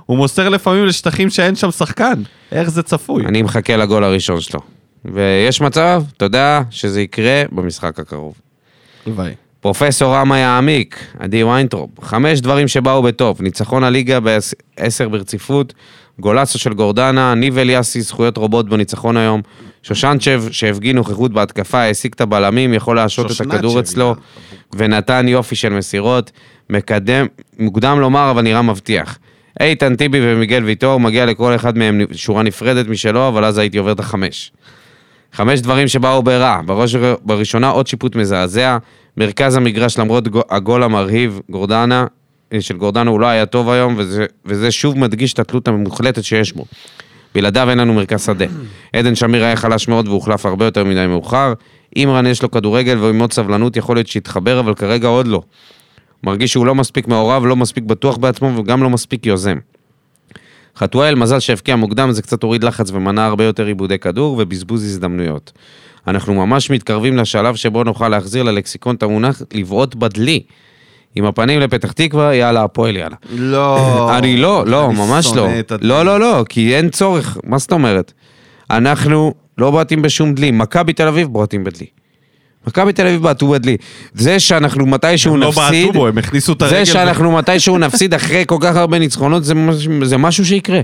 הוא 0.06 0.18
מוסר 0.18 0.50
לפעמים 0.50 0.86
לשטחים 0.86 1.30
שאין 1.30 1.56
שם 1.56 1.72
שחקן. 1.72 2.22
איך 2.52 2.70
זה 2.70 2.84
צפוי? 2.84 3.26
אני 3.26 3.42
מחכה 3.42 3.78
לגול 3.78 4.04
הראשון 4.04 4.42
שלו. 4.42 4.60
ויש 5.06 5.62
מצב, 5.62 6.04
אתה 6.18 6.26
יודע, 6.26 6.62
שזה 6.70 7.02
יקרה 7.02 7.44
במשחק 7.52 8.00
הקרוב. 8.00 8.34
הלוואי. 9.06 9.32
פרופסור 9.60 10.16
רמה 10.16 10.38
יעמיק, 10.38 11.06
עדי 11.20 11.44
ויינטרופ, 11.44 11.90
חמש 12.02 12.40
דברים 12.40 12.68
שבאו 12.68 13.04
בטוב, 13.04 13.42
ניצחון 13.42 13.84
הליגה 13.84 14.20
בעשר 14.20 15.10
ברציפות, 15.10 15.74
גולסו 16.20 16.60
של 16.60 16.74
גורדנה, 16.74 17.36
ניב 17.36 17.58
אליאסי, 17.58 18.02
זכויות 18.02 18.38
רבות 18.38 18.70
בניצחון 18.70 19.18
היום, 19.18 19.42
שושנצ'ב 19.84 20.44
שהפגין 20.52 20.96
נוכחות 20.96 21.34
בהתקפה, 21.34 21.80
העסיק 21.80 22.14
את 22.14 22.22
הבלמים, 22.22 22.74
יכול 22.74 22.96
להשעות 22.96 23.32
את 23.32 23.42
הכדור 23.42 23.80
אצלו. 23.80 24.16
ונתן 24.76 25.28
יופי 25.28 25.56
של 25.56 25.70
מסירות, 25.70 26.32
מקדם, 26.70 27.26
מוקדם 27.60 28.00
לומר 28.00 28.32
אבל 28.32 28.42
נראה 28.42 28.62
מבטיח. 28.62 29.18
איתן 29.60 29.96
טיבי 29.96 30.20
ומיגל 30.22 30.64
ויטור, 30.64 31.00
מגיע 31.00 31.26
לכל 31.26 31.56
אחד 31.56 31.78
מהם 31.78 32.02
שורה 32.12 32.44
נפרדת 32.44 32.88
משלו, 32.88 33.28
אבל 33.28 33.46
אז 33.46 33.58
הייתי 33.58 33.78
עובר 33.78 33.92
את 33.92 34.00
החמש. 34.00 34.52
חמש 35.34 35.60
דברים 35.60 35.88
שבאו 35.88 36.24
ברע, 36.24 36.62
בראש, 36.66 36.96
בראשונה 37.22 37.70
עוד 37.70 37.88
שיפוט 37.88 38.16
מזעזע, 38.16 38.78
מרכז 39.18 39.56
המגרש 39.56 40.00
למרות 40.00 40.28
גו- 40.28 40.42
הגול 40.50 40.84
המרהיב, 40.84 41.40
גורדנה, 41.50 42.06
אה, 42.54 42.62
של 42.62 42.78
גורדנה 42.78 43.10
הוא 43.10 43.20
לא 43.20 43.26
היה 43.26 43.46
טוב 43.46 43.70
היום, 43.70 43.96
וזה, 43.98 44.26
וזה 44.46 44.72
שוב 44.72 44.98
מדגיש 44.98 45.34
את 45.34 45.40
התלות 45.40 45.68
המוחלטת 45.68 46.24
שיש 46.24 46.54
בו. 46.54 46.66
בלעדיו 47.36 47.70
אין 47.70 47.78
לנו 47.78 47.94
מרכז 47.94 48.26
שדה. 48.26 48.46
עדן 48.96 49.16
שמיר 49.16 49.44
היה 49.44 49.56
חלש 49.56 49.88
מאוד 49.88 50.08
והוחלף 50.08 50.46
הרבה 50.46 50.66
יותר 50.66 50.84
מדי 50.84 51.08
מאוחר. 51.08 51.54
אימרן 51.96 52.26
יש 52.26 52.44
לו 52.44 52.52
כדורגל 52.52 52.98
ועם 52.98 53.20
עוד 53.20 53.34
סבלנות 53.34 53.78
יכול 53.78 53.96
להיות 53.96 54.08
שיתחבר, 54.08 54.60
אבל 54.60 54.74
כרגע 54.74 55.08
עוד 55.08 55.28
לא. 55.28 55.42
מרגיש 56.26 56.52
שהוא 56.52 56.66
לא 56.66 56.76
מספיק 56.76 57.08
מעורב, 57.08 57.46
לא 57.46 57.56
מספיק 57.56 57.84
בטוח 57.84 58.18
בעצמו 58.18 58.58
וגם 58.58 58.84
לא 58.84 58.90
מספיק 58.90 59.26
יוזם. 59.26 59.58
חתואל, 60.78 61.16
מזל 61.16 61.40
שהבקיע 61.40 61.76
מוקדם, 61.76 62.12
זה 62.12 62.22
קצת 62.22 62.44
הוריד 62.44 62.64
לחץ 62.64 62.92
ומנע 62.92 63.26
הרבה 63.26 63.44
יותר 63.44 63.66
עיבודי 63.66 64.00
כדור 64.00 64.38
ובזבוז 64.40 64.84
הזדמנויות. 64.84 65.52
אנחנו 66.08 66.34
ממש 66.34 66.72
מתקרבים 66.72 67.18
לשלב 67.18 67.56
שבו 67.56 67.84
נוכל 67.84 68.10
להחזיר 68.10 68.44
ללקסיקון 68.44 68.96
את 68.96 69.04
המונח 69.04 69.42
לבעוט 69.54 69.96
בדלי. 69.96 70.44
עם 71.16 71.26
הפנים 71.26 71.60
לפתח 71.60 71.92
תקווה, 71.92 72.36
יאללה, 72.36 72.64
הפועל 72.64 72.96
יאללה. 72.96 73.16
לא. 73.30 73.78
אני 74.18 74.38
לא, 74.38 74.64
לא, 74.68 74.86
אני 74.86 74.98
ממש 74.98 75.34
לא. 75.36 75.48
לא, 75.82 76.06
לא, 76.06 76.20
לא, 76.20 76.46
כי 76.50 76.76
אין 76.76 76.90
צורך, 76.90 77.38
מה 77.44 77.58
זאת 77.58 77.72
אומרת? 77.72 78.14
אנחנו 78.70 79.34
לא 79.58 79.72
בועטים 79.72 80.02
בשום 80.02 80.34
דלי, 80.34 80.52
מכבי 80.52 80.94
תל 80.94 81.08
אביב 81.08 81.28
בועטים 81.28 81.64
בדלי. 81.64 81.86
מכבי 82.68 82.94
תל 82.94 83.08
אביב 83.08 83.22
בעטו 83.22 83.48
בדלי. 83.48 83.78
זה 84.14 84.40
שאנחנו 84.40 84.86
מתישהו 84.86 85.34
הם 85.34 85.40
לא 85.40 85.48
נפסיד, 85.48 85.86
בעטו 85.86 85.94
בו, 85.94 86.08
הם 86.08 86.18
הכניסו 86.18 86.54
את 86.54 86.62
הרגל. 86.62 86.78
זה 86.78 86.86
שאנחנו 86.86 87.32
מתישהו 87.32 87.78
נפסיד 87.78 88.14
אחרי 88.14 88.44
כל 88.48 88.58
כך 88.62 88.76
הרבה 88.76 89.00
ניצחונות, 89.00 89.44
זה, 89.44 89.54
זה 90.04 90.18
משהו 90.18 90.46
שיקרה. 90.46 90.82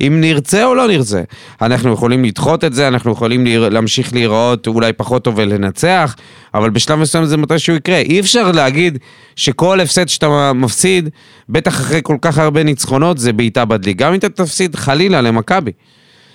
אם 0.00 0.20
נרצה 0.20 0.64
או 0.64 0.74
לא 0.74 0.88
נרצה. 0.88 1.22
אנחנו 1.62 1.92
יכולים 1.92 2.24
לדחות 2.24 2.64
את 2.64 2.72
זה, 2.74 2.88
אנחנו 2.88 3.12
יכולים 3.12 3.44
להיר- 3.44 3.68
להמשיך 3.68 4.14
להיראות 4.14 4.66
אולי 4.66 4.92
פחות 4.92 5.24
טוב 5.24 5.34
ולנצח, 5.38 6.16
אבל 6.54 6.70
בשלב 6.70 6.98
מסוים 6.98 7.24
זה 7.24 7.36
מתישהו 7.36 7.74
יקרה. 7.76 7.96
אי 7.98 8.20
אפשר 8.20 8.52
להגיד 8.52 8.98
שכל 9.36 9.80
הפסד 9.80 10.08
שאתה 10.08 10.52
מפסיד, 10.52 11.08
בטח 11.48 11.72
אחרי 11.74 12.00
כל 12.02 12.16
כך 12.22 12.38
הרבה 12.38 12.62
ניצחונות, 12.62 13.18
זה 13.18 13.32
בעיטה 13.32 13.64
בדלי. 13.64 13.92
גם 13.94 14.12
אם 14.12 14.18
אתה 14.18 14.28
תפסיד 14.28 14.76
חלילה 14.76 15.20
למכבי. 15.20 15.70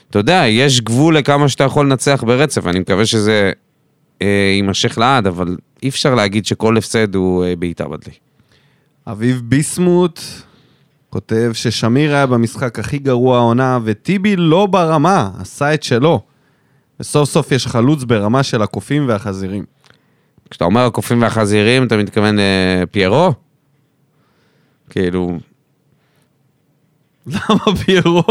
אתה 0.09 0.19
יודע, 0.19 0.43
יש 0.47 0.81
גבול 0.81 1.17
לכמה 1.17 1.49
שאתה 1.49 1.63
יכול 1.63 1.85
לנצח 1.85 2.23
ברצף, 2.27 2.67
אני 2.67 2.79
מקווה 2.79 3.05
שזה 3.05 3.51
יימשך 4.55 4.97
לעד, 4.97 5.27
אבל 5.27 5.57
אי 5.83 5.89
אפשר 5.89 6.15
להגיד 6.15 6.45
שכל 6.45 6.77
הפסד 6.77 7.15
הוא 7.15 7.45
אה, 7.45 7.55
בעיטה 7.55 7.87
בדלי. 7.87 8.13
אביב 9.07 9.41
ביסמוט 9.45 10.19
כותב 11.09 11.51
ששמיר 11.53 12.15
היה 12.15 12.25
במשחק 12.25 12.79
הכי 12.79 12.99
גרוע 12.99 13.37
העונה, 13.37 13.79
וטיבי 13.83 14.35
לא 14.35 14.65
ברמה, 14.65 15.29
עשה 15.39 15.73
את 15.73 15.83
שלו. 15.83 16.21
וסוף 16.99 17.29
סוף 17.29 17.51
יש 17.51 17.67
חלוץ 17.67 18.03
ברמה 18.03 18.43
של 18.43 18.61
הקופים 18.61 19.07
והחזירים. 19.07 19.65
כשאתה 20.49 20.65
אומר 20.65 20.85
הקופים 20.85 21.21
והחזירים, 21.21 21.83
אתה 21.83 21.97
מתכוון 21.97 22.37
לפיירו? 22.81 23.33
כאילו, 24.89 25.37
למה 27.27 27.75
פיירו? 27.85 28.23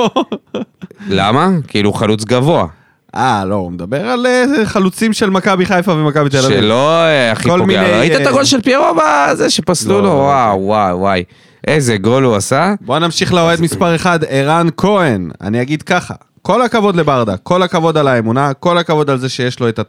למה? 1.09 1.49
כאילו 1.68 1.93
חלוץ 1.93 2.24
גבוה. 2.24 2.66
אה, 3.14 3.44
לא, 3.44 3.54
הוא 3.54 3.72
מדבר 3.72 4.06
על 4.06 4.26
אה, 4.26 4.44
חלוצים 4.64 5.12
של 5.12 5.30
מכבי 5.30 5.66
חיפה 5.66 5.92
ומכבי 5.92 6.30
תל 6.30 6.38
אביב. 6.38 6.60
שלא 6.60 6.88
אה, 7.04 7.32
הכי 7.32 7.48
כל 7.48 7.58
פוגע. 7.58 7.64
מיני, 7.66 7.98
ראית 7.98 8.12
את 8.12 8.20
אה, 8.20 8.28
הגול 8.28 8.44
של 8.44 8.60
פיירו 8.60 8.86
בזה 8.94 9.50
שפסלו 9.50 9.94
לא, 9.94 10.02
לו? 10.02 10.08
לא 10.08 10.14
וואו, 10.14 10.60
וואו, 10.60 10.98
וואי. 10.98 11.24
איזה 11.66 11.96
גול 11.96 12.24
הוא 12.24 12.36
עשה. 12.36 12.74
בוא 12.80 12.98
נמשיך 12.98 13.34
לאוהד 13.34 13.60
מספר 13.60 13.94
1, 13.96 14.20
ערן 14.28 14.68
כהן. 14.76 15.30
אני 15.40 15.62
אגיד 15.62 15.82
ככה, 15.82 16.14
כל 16.42 16.62
הכבוד 16.62 16.96
לברדה, 16.96 17.36
כל 17.36 17.62
הכבוד 17.62 17.96
על 17.96 18.08
האמונה, 18.08 18.54
כל 18.54 18.78
הכבוד 18.78 19.10
על 19.10 19.18
זה 19.18 19.28
שיש 19.28 19.60
לו 19.60 19.68
את 19.68 19.80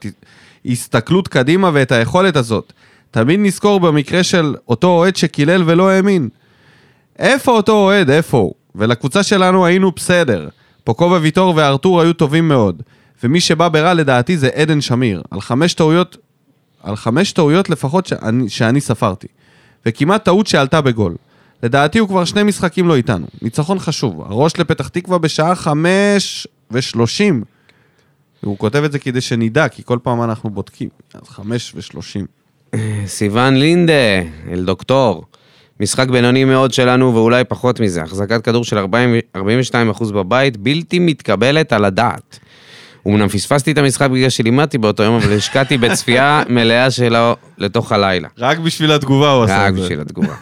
ההסתכלות 0.65 1.27
קדימה 1.27 1.69
ואת 1.73 1.91
היכולת 1.91 2.35
הזאת. 2.35 2.73
תמיד 3.11 3.39
נזכור 3.43 3.79
במקרה 3.79 4.23
של 4.23 4.55
אותו 4.67 4.87
אוהד 4.87 5.15
שקילל 5.15 5.63
ולא 5.65 5.89
האמין. 5.89 6.29
איפה 7.19 7.51
אותו 7.51 7.73
אוהד? 7.73 8.09
איפה 8.09 8.37
הוא? 8.37 8.53
ולקבוצה 8.75 9.23
שלנו 9.23 9.65
היינו 9.65 9.91
בסדר. 9.95 10.47
פוקובה 10.83 11.17
ויטור 11.21 11.53
וארתור 11.55 12.01
היו 12.01 12.13
טובים 12.13 12.47
מאוד. 12.47 12.81
ומי 13.23 13.41
שבא 13.41 13.69
ברע 13.69 13.93
לדעתי 13.93 14.37
זה 14.37 14.47
עדן 14.47 14.81
שמיר. 14.81 15.21
על 15.31 15.41
חמש 15.41 15.73
טעויות, 15.73 16.17
על 16.83 16.95
חמש 16.95 17.31
טעויות 17.31 17.69
לפחות 17.69 18.05
שאני, 18.05 18.49
שאני 18.49 18.81
ספרתי. 18.81 19.27
וכמעט 19.85 20.25
טעות 20.25 20.47
שעלתה 20.47 20.81
בגול. 20.81 21.15
לדעתי 21.63 21.99
הוא 21.99 22.09
כבר 22.09 22.25
שני 22.25 22.43
משחקים 22.43 22.87
לא 22.87 22.95
איתנו. 22.95 23.27
ניצחון 23.41 23.79
חשוב. 23.79 24.21
הראש 24.21 24.59
לפתח 24.59 24.87
תקווה 24.87 25.17
בשעה 25.17 25.55
חמש 25.55 26.47
ושלושים. 26.71 27.43
הוא 28.41 28.57
כותב 28.57 28.83
את 28.83 28.91
זה 28.91 28.99
כדי 28.99 29.21
שנדע, 29.21 29.67
כי 29.67 29.83
כל 29.85 29.99
פעם 30.03 30.23
אנחנו 30.23 30.49
בודקים. 30.49 30.89
אז 31.13 31.29
חמש 31.29 31.73
ושלושים. 31.75 32.25
סיון 33.05 33.55
לינדה, 33.55 34.21
אל 34.51 34.63
דוקטור. 34.65 35.25
משחק 35.79 36.07
בינוני 36.09 36.45
מאוד 36.45 36.73
שלנו 36.73 37.15
ואולי 37.15 37.43
פחות 37.43 37.79
מזה. 37.79 38.03
החזקת 38.03 38.43
כדור 38.43 38.63
של 38.63 38.77
40, 38.77 39.15
42% 39.37 39.39
בבית 40.13 40.57
בלתי 40.57 40.99
מתקבלת 40.99 41.73
על 41.73 41.85
הדעת. 41.85 42.39
אמנם 43.07 43.27
פספסתי 43.27 43.71
את 43.71 43.77
המשחק 43.77 44.09
בגלל 44.09 44.29
שלימדתי 44.29 44.77
באותו 44.77 45.03
יום, 45.03 45.15
אבל 45.15 45.33
השקעתי 45.37 45.77
בצפייה 45.77 46.43
מלאה 46.49 46.91
שלו 46.91 47.35
לתוך 47.57 47.91
הלילה. 47.91 48.27
רק 48.37 48.57
בשביל 48.57 48.91
התגובה 48.91 49.31
הוא 49.31 49.43
עשה 49.43 49.63
רק 49.63 49.69
את 49.69 49.75
זה. 49.75 49.81
בשביל 49.81 49.99
התגובה. 50.01 50.33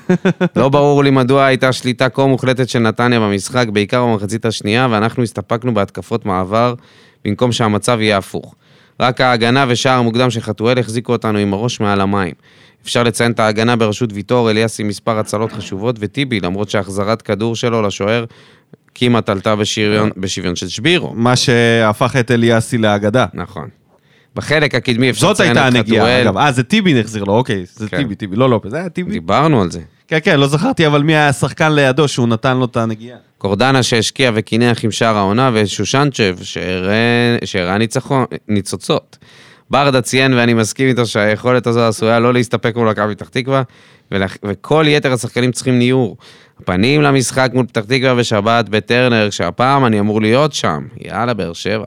לא 0.56 0.70
ברור 0.70 1.04
לי 1.04 1.10
מדוע 1.10 1.46
הייתה 1.46 1.74
שליטה 1.74 2.10
כה 2.10 2.26
מוחלטת 2.26 2.70
של 2.70 2.80
נתניה 2.80 3.20
במשחק, 3.20 3.68
בעיקר 3.68 4.06
במחצית 4.06 4.46
השנייה, 4.46 4.88
ואנחנו 4.92 5.24
הסתפקנו 5.24 5.74
בהתקפות 5.74 6.26
מעבר, 6.26 6.74
במקום 7.26 7.52
שהמצב 7.52 7.98
יהיה 8.02 8.18
הפוך. 8.18 8.56
רק 9.00 9.22
ההגנה 9.22 9.66
ושער 9.68 10.00
המוקדם 10.00 10.30
של 10.30 10.42
חתואל 10.42 10.80
החזיקו 10.80 11.12
אותנו 11.12 11.40
עם 11.40 11.54
הראש 11.54 11.80
מעל 11.80 12.02
המים. 12.02 12.34
אפשר 12.84 13.04
לציין 13.04 13.32
את 13.32 13.40
ההגנה 13.40 13.76
בראשות 13.76 14.10
ויטור, 14.14 14.52
אליאס 14.52 14.80
עם 14.80 14.88
מספר 14.88 15.20
הצלות 15.20 15.52
חשובות, 15.52 15.96
וטיבי, 16.00 16.40
למרות 16.40 16.70
שהחזרת 16.70 17.22
כדור 17.22 17.56
שלו 17.56 17.82
לשוער 17.82 18.26
כמעט 18.96 19.30
עלתה 19.30 19.56
בשריון, 19.56 20.10
בשוויון 20.18 20.56
של 20.56 20.68
שבירו. 20.68 21.14
מה 21.14 21.36
שהפך 21.36 22.16
את 22.20 22.32
אליאסי 22.32 22.78
לאגדה. 22.78 23.26
נכון. 23.34 23.68
בחלק 24.36 24.76
הקדמי 24.76 25.10
אפשר 25.10 25.22
זאת 25.22 25.34
לציין 25.34 25.58
הייתה 25.58 25.68
את 25.68 25.76
הנגיעה, 25.76 26.06
חתואל. 26.06 26.28
אגב. 26.28 26.38
אה, 26.38 26.52
זה 26.52 26.64
טיבי 26.64 27.00
החזיר 27.00 27.24
לו, 27.24 27.34
אוקיי. 27.34 27.66
זה 27.76 27.90
כן. 27.90 27.98
טיבי, 27.98 28.16
טיבי, 28.16 28.36
לא 28.36 28.50
לופס, 28.50 28.70
זה 28.70 28.78
היה 28.78 28.90
טיבי. 28.90 29.12
דיברנו 29.12 29.62
על 29.62 29.72
זה. 29.72 29.80
כן, 30.08 30.18
כן, 30.24 30.40
לא 30.40 30.48
זכרתי, 30.48 30.88
אבל 30.88 31.04
מי 31.04 31.16
היה 31.16 31.28
השחקן 31.30 31.72
לידו 31.72 32.08
שהוא 32.08 32.28
נתן 32.28 32.58
לו 32.58 32.66
את 32.66 32.78
הנגיעה? 32.78 33.18
קורדנה 33.38 33.84
שהשקיע 33.84 34.32
וקינח 34.34 34.84
עם 34.84 34.92
שער 34.92 35.18
העונה, 35.18 35.52
ושושנצ'ב 35.54 36.38
שהראה 37.46 37.78
ניצוצות. 38.48 39.18
ברדה 39.72 40.02
ציין, 40.02 40.34
ואני 40.34 40.54
מסכים 40.54 40.88
איתו, 40.88 41.06
שהיכולת 41.06 41.68
הזו 41.68 41.88
עשויה 41.88 42.20
לא 42.20 42.34
להסתפק 42.34 42.76
מול 42.76 42.90
מכבי 42.90 43.16
פתח 43.16 43.30
תקווה, 43.30 43.62
וכל 44.46 44.86
יתר 44.88 45.14
השחקנים 45.14 45.52
צריכים 45.52 45.80
ניעור. 45.80 46.18
הפנים 46.60 47.02
למשחק 47.02 47.52
מול 47.54 47.66
פתח 47.66 47.82
תקווה 47.82 48.16
בשבת 48.16 48.70
בטרנר, 48.70 49.30
שהפעם 49.30 49.86
אני 49.86 50.00
אמור 50.00 50.22
להיות 50.22 50.54
שם. 50.54 50.84
יאללה, 51.06 51.34
באר 51.34 51.54
שבע. 51.54 51.86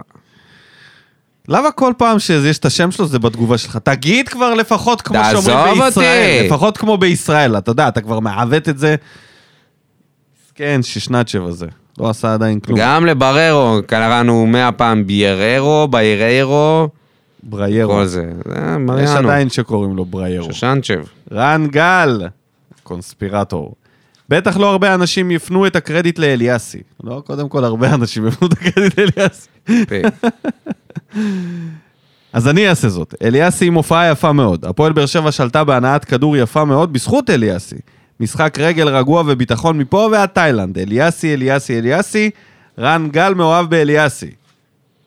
למה 1.49 1.71
כל 1.71 1.93
פעם 1.99 2.19
שיש 2.19 2.59
את 2.59 2.65
השם 2.65 2.91
שלו 2.91 3.07
זה 3.07 3.19
בתגובה 3.19 3.59
שלך? 3.59 3.77
תגיד 3.77 4.29
כבר 4.29 4.55
לפחות 4.55 5.03
כמו 5.03 5.19
שאומרים 5.31 5.81
בישראל. 5.81 6.37
אותי. 6.37 6.47
לפחות 6.47 6.79
כמו 6.79 6.99
בישראל, 6.99 7.59
אתה 7.59 7.71
יודע, 7.71 7.89
אתה 7.89 8.01
כבר 8.01 8.21
מעוות 8.21 8.69
את 8.69 8.79
זה. 8.79 8.97
כן, 10.55 10.81
ששנצ'ב 10.83 11.45
הזה. 11.47 11.67
לא 11.99 12.11
עשה 12.11 12.35
עדיין 12.35 12.61
כלום. 12.61 12.79
גם 12.79 13.07
לבררו, 13.07 13.81
קראנו 13.87 14.47
מאה 14.47 14.73
פעם 14.73 15.07
בייררו, 15.07 15.89
בייררו, 15.89 16.89
בריירו. 17.45 17.93
כל 17.93 18.07
זה. 18.07 18.33
זה 18.45 18.55
יש 18.55 18.59
מריאנו. 18.79 19.29
עדיין 19.29 19.51
שקוראים 19.51 19.97
לו 19.97 20.05
בריירו. 20.05 20.47
שושנצ'ב. 20.53 21.05
רן 21.33 21.67
גל, 21.71 22.23
קונספירטור. 22.83 23.75
בטח 24.29 24.57
לא 24.57 24.71
הרבה 24.71 24.95
אנשים 24.95 25.31
יפנו 25.31 25.67
את 25.67 25.77
הקרדיט 25.77 26.19
לאליאסי. 26.19 26.83
לא, 27.05 27.23
קודם 27.27 27.49
כל 27.49 27.65
הרבה 27.65 27.95
אנשים 27.95 28.27
יפנו 28.27 28.49
את 28.49 28.53
הקרדיט 28.53 28.99
לאליאסי. 28.99 29.49
אז 32.33 32.49
אני 32.49 32.69
אעשה 32.69 32.89
זאת. 32.89 33.15
אליאסי 33.23 33.67
עם 33.67 33.75
הופעה 33.75 34.11
יפה 34.11 34.33
מאוד. 34.33 34.65
הפועל 34.65 34.93
באר 34.93 35.07
שבע 35.07 35.33
שלטה 35.33 35.65
בהנעת 35.65 36.05
כדור 36.05 36.37
יפה 36.37 36.65
מאוד 36.65 36.93
בזכות 36.93 37.31
אליאסי. 37.31 37.77
משחק 38.21 38.59
רגל 38.59 38.89
רגוע 38.89 39.23
וביטחון 39.27 39.79
מפה 39.79 40.09
ועד 40.13 40.29
תאילנד. 40.29 40.79
אליאסי, 40.79 41.35
אליאסי, 41.35 41.79
אליאסי. 41.79 42.31
רן 42.79 43.09
גל 43.13 43.35
מאוהב 43.35 43.71
באליאסי. 43.71 44.31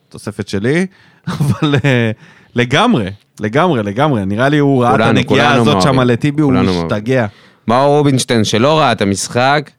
תוספת 0.08 0.48
שלי, 0.48 0.86
אבל 1.28 1.74
אה, 1.84 2.10
לגמרי, 2.54 3.04
לגמרי, 3.40 3.82
לגמרי. 3.82 4.24
נראה 4.26 4.48
לי 4.48 4.58
הוא 4.58 4.82
ראה 4.84 4.94
את 4.94 5.00
הנגיעה 5.00 5.54
הזאת 5.54 5.82
שם. 5.82 6.00
לטיבי, 6.00 6.42
הוא. 6.42 6.52
משתגע. 6.52 7.26
מאור 7.68 7.96
רובינשטיין 7.98 8.44
שלא 8.44 8.78
ראה 8.78 8.92
את 8.92 9.02
המשחק, 9.02 9.70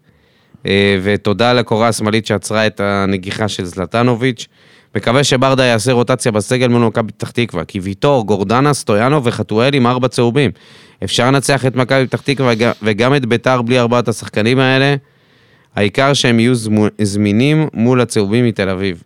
אה, 0.66 1.00
ותודה 1.04 1.54
לקורה 1.54 1.88
השמאלית 1.88 2.26
שעצרה 2.26 2.68
את 2.68 2.80
הנגיחה 2.84 3.48
של 3.48 3.66
זלטנוביץ'. 3.66 4.48
מקווה 4.96 5.24
שברדה 5.24 5.64
יעשה 5.66 5.92
רוטציה 5.92 6.32
בסגל 6.32 6.68
מול 6.68 6.82
מכבי 6.82 7.12
פתח 7.12 7.30
תקווה, 7.32 7.64
כי 7.66 7.80
ויטור, 7.80 8.26
גורדנה, 8.26 8.74
סטויאנו 8.74 9.24
וחתואל 9.24 9.74
עם 9.74 9.88
ארבע 9.88 10.08
צהובים. 10.08 10.52
אפשר 11.04 11.28
לנצח 11.28 11.66
את 11.66 11.76
מכבי 11.76 12.08
פתח 12.08 12.22
תקווה 12.22 12.54
וג- 12.54 12.72
וגם 12.84 13.16
את 13.16 13.26
ביתר 13.26 13.62
בלי 13.62 13.80
ארבעת 13.80 14.08
השחקנים 14.08 14.60
האלה. 14.60 14.96
העיקר 15.76 16.14
שהם 16.14 16.40
יהיו 16.40 16.54
זמינים 17.02 17.68
מול 17.74 18.02
הצהובים 18.02 18.46
מתל 18.46 18.70
אביב. 18.70 19.04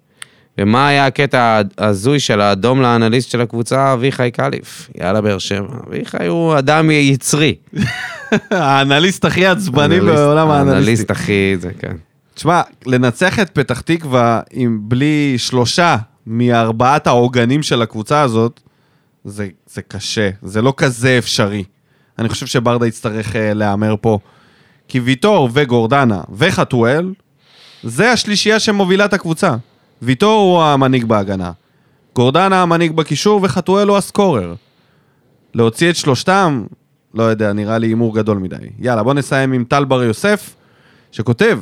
ומה 0.58 0.88
היה 0.88 1.06
הקטע 1.06 1.62
ההזוי 1.78 2.20
של 2.20 2.42
האדום 2.42 2.82
לאנליסט 2.82 3.32
של 3.32 3.42
הקבוצה, 3.42 3.94
אביחי 3.94 4.32
קליף? 4.32 4.90
יאללה, 5.00 5.22
באר 5.22 5.38
שבע. 5.38 5.68
אביחי 5.88 6.28
הוא 6.28 6.58
אדם 6.58 6.92
יצרי. 6.92 7.56
האנליסט 8.52 9.26
הכי 9.26 9.46
עצבני 9.46 10.00
בעולם 10.00 10.50
האנליסטי. 10.50 10.76
האנליסט 10.76 11.12
הכי... 11.12 11.56
זה 11.60 11.72
כן. 11.80 11.96
תשמע, 12.34 12.62
לנצח 12.86 13.40
את 13.40 13.50
פתח 13.50 13.82
תקווה 13.82 14.42
עם 14.52 14.80
בלי 14.82 15.36
שלושה 15.38 15.98
מארבעת 16.28 17.08
העוגנים 17.08 17.64
של 17.64 17.82
הקבוצה 17.82 18.22
הזאת, 18.22 18.60
זה, 19.26 19.48
זה 19.74 19.82
קשה, 19.82 20.30
זה 20.42 20.62
לא 20.62 20.74
כזה 20.78 21.18
אפשרי. 21.18 21.64
אני 22.20 22.30
חושב 22.30 22.46
שברדה 22.46 22.88
יצטרך 22.88 23.34
uh, 23.34 23.38
להמר 23.54 23.96
פה. 24.02 24.20
כי 24.88 25.00
ויטור 25.00 25.50
וגורדנה 25.54 26.22
וחתואל, 26.34 27.14
זה 27.84 28.12
השלישייה 28.12 28.60
שמובילה 28.60 29.06
את 29.06 29.14
הקבוצה. 29.14 29.56
ויטור 30.04 30.42
הוא 30.42 30.64
המנהיג 30.64 31.06
בהגנה. 31.06 31.52
גורדנה 32.16 32.62
המנהיג 32.62 32.92
בקישור 32.92 33.40
וחתואל 33.44 33.88
הוא 33.88 33.98
הסקורר. 33.98 34.56
להוציא 35.54 35.90
את 35.90 35.96
שלושתם, 35.96 36.64
לא 37.14 37.24
יודע, 37.24 37.54
נראה 37.54 37.78
לי 37.78 37.88
הימור 37.88 38.16
גדול 38.16 38.38
מדי. 38.38 38.56
יאללה, 38.80 39.04
בוא 39.04 39.14
נסיים 39.14 39.54
עם 39.54 39.64
טל 39.64 39.86
בר 39.86 40.04
יוסף, 40.04 40.56
שכותב, 41.12 41.60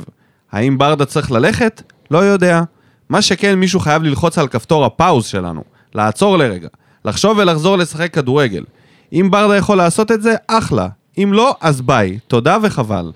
האם 0.52 0.78
ברדה 0.78 1.04
צריך 1.04 1.30
ללכת? 1.30 1.82
לא 2.10 2.18
יודע. 2.18 2.62
מה 3.08 3.22
שכן, 3.22 3.54
מישהו 3.54 3.80
חייב 3.80 4.02
ללחוץ 4.02 4.38
על 4.38 4.48
כפתור 4.48 4.84
הפאוז 4.84 5.26
שלנו, 5.26 5.64
לעצור 5.94 6.38
לרגע, 6.38 6.68
לחשוב 7.04 7.38
ולחזור 7.38 7.78
לשחק 7.78 8.14
כדורגל. 8.14 8.64
אם 9.12 9.28
ברדה 9.30 9.56
יכול 9.56 9.76
לעשות 9.76 10.12
את 10.12 10.22
זה, 10.22 10.34
אחלה. 10.46 10.88
אם 11.18 11.30
לא, 11.32 11.56
אז 11.60 11.80
ביי. 11.80 12.18
תודה 12.26 12.56
וחבל. 12.62 13.12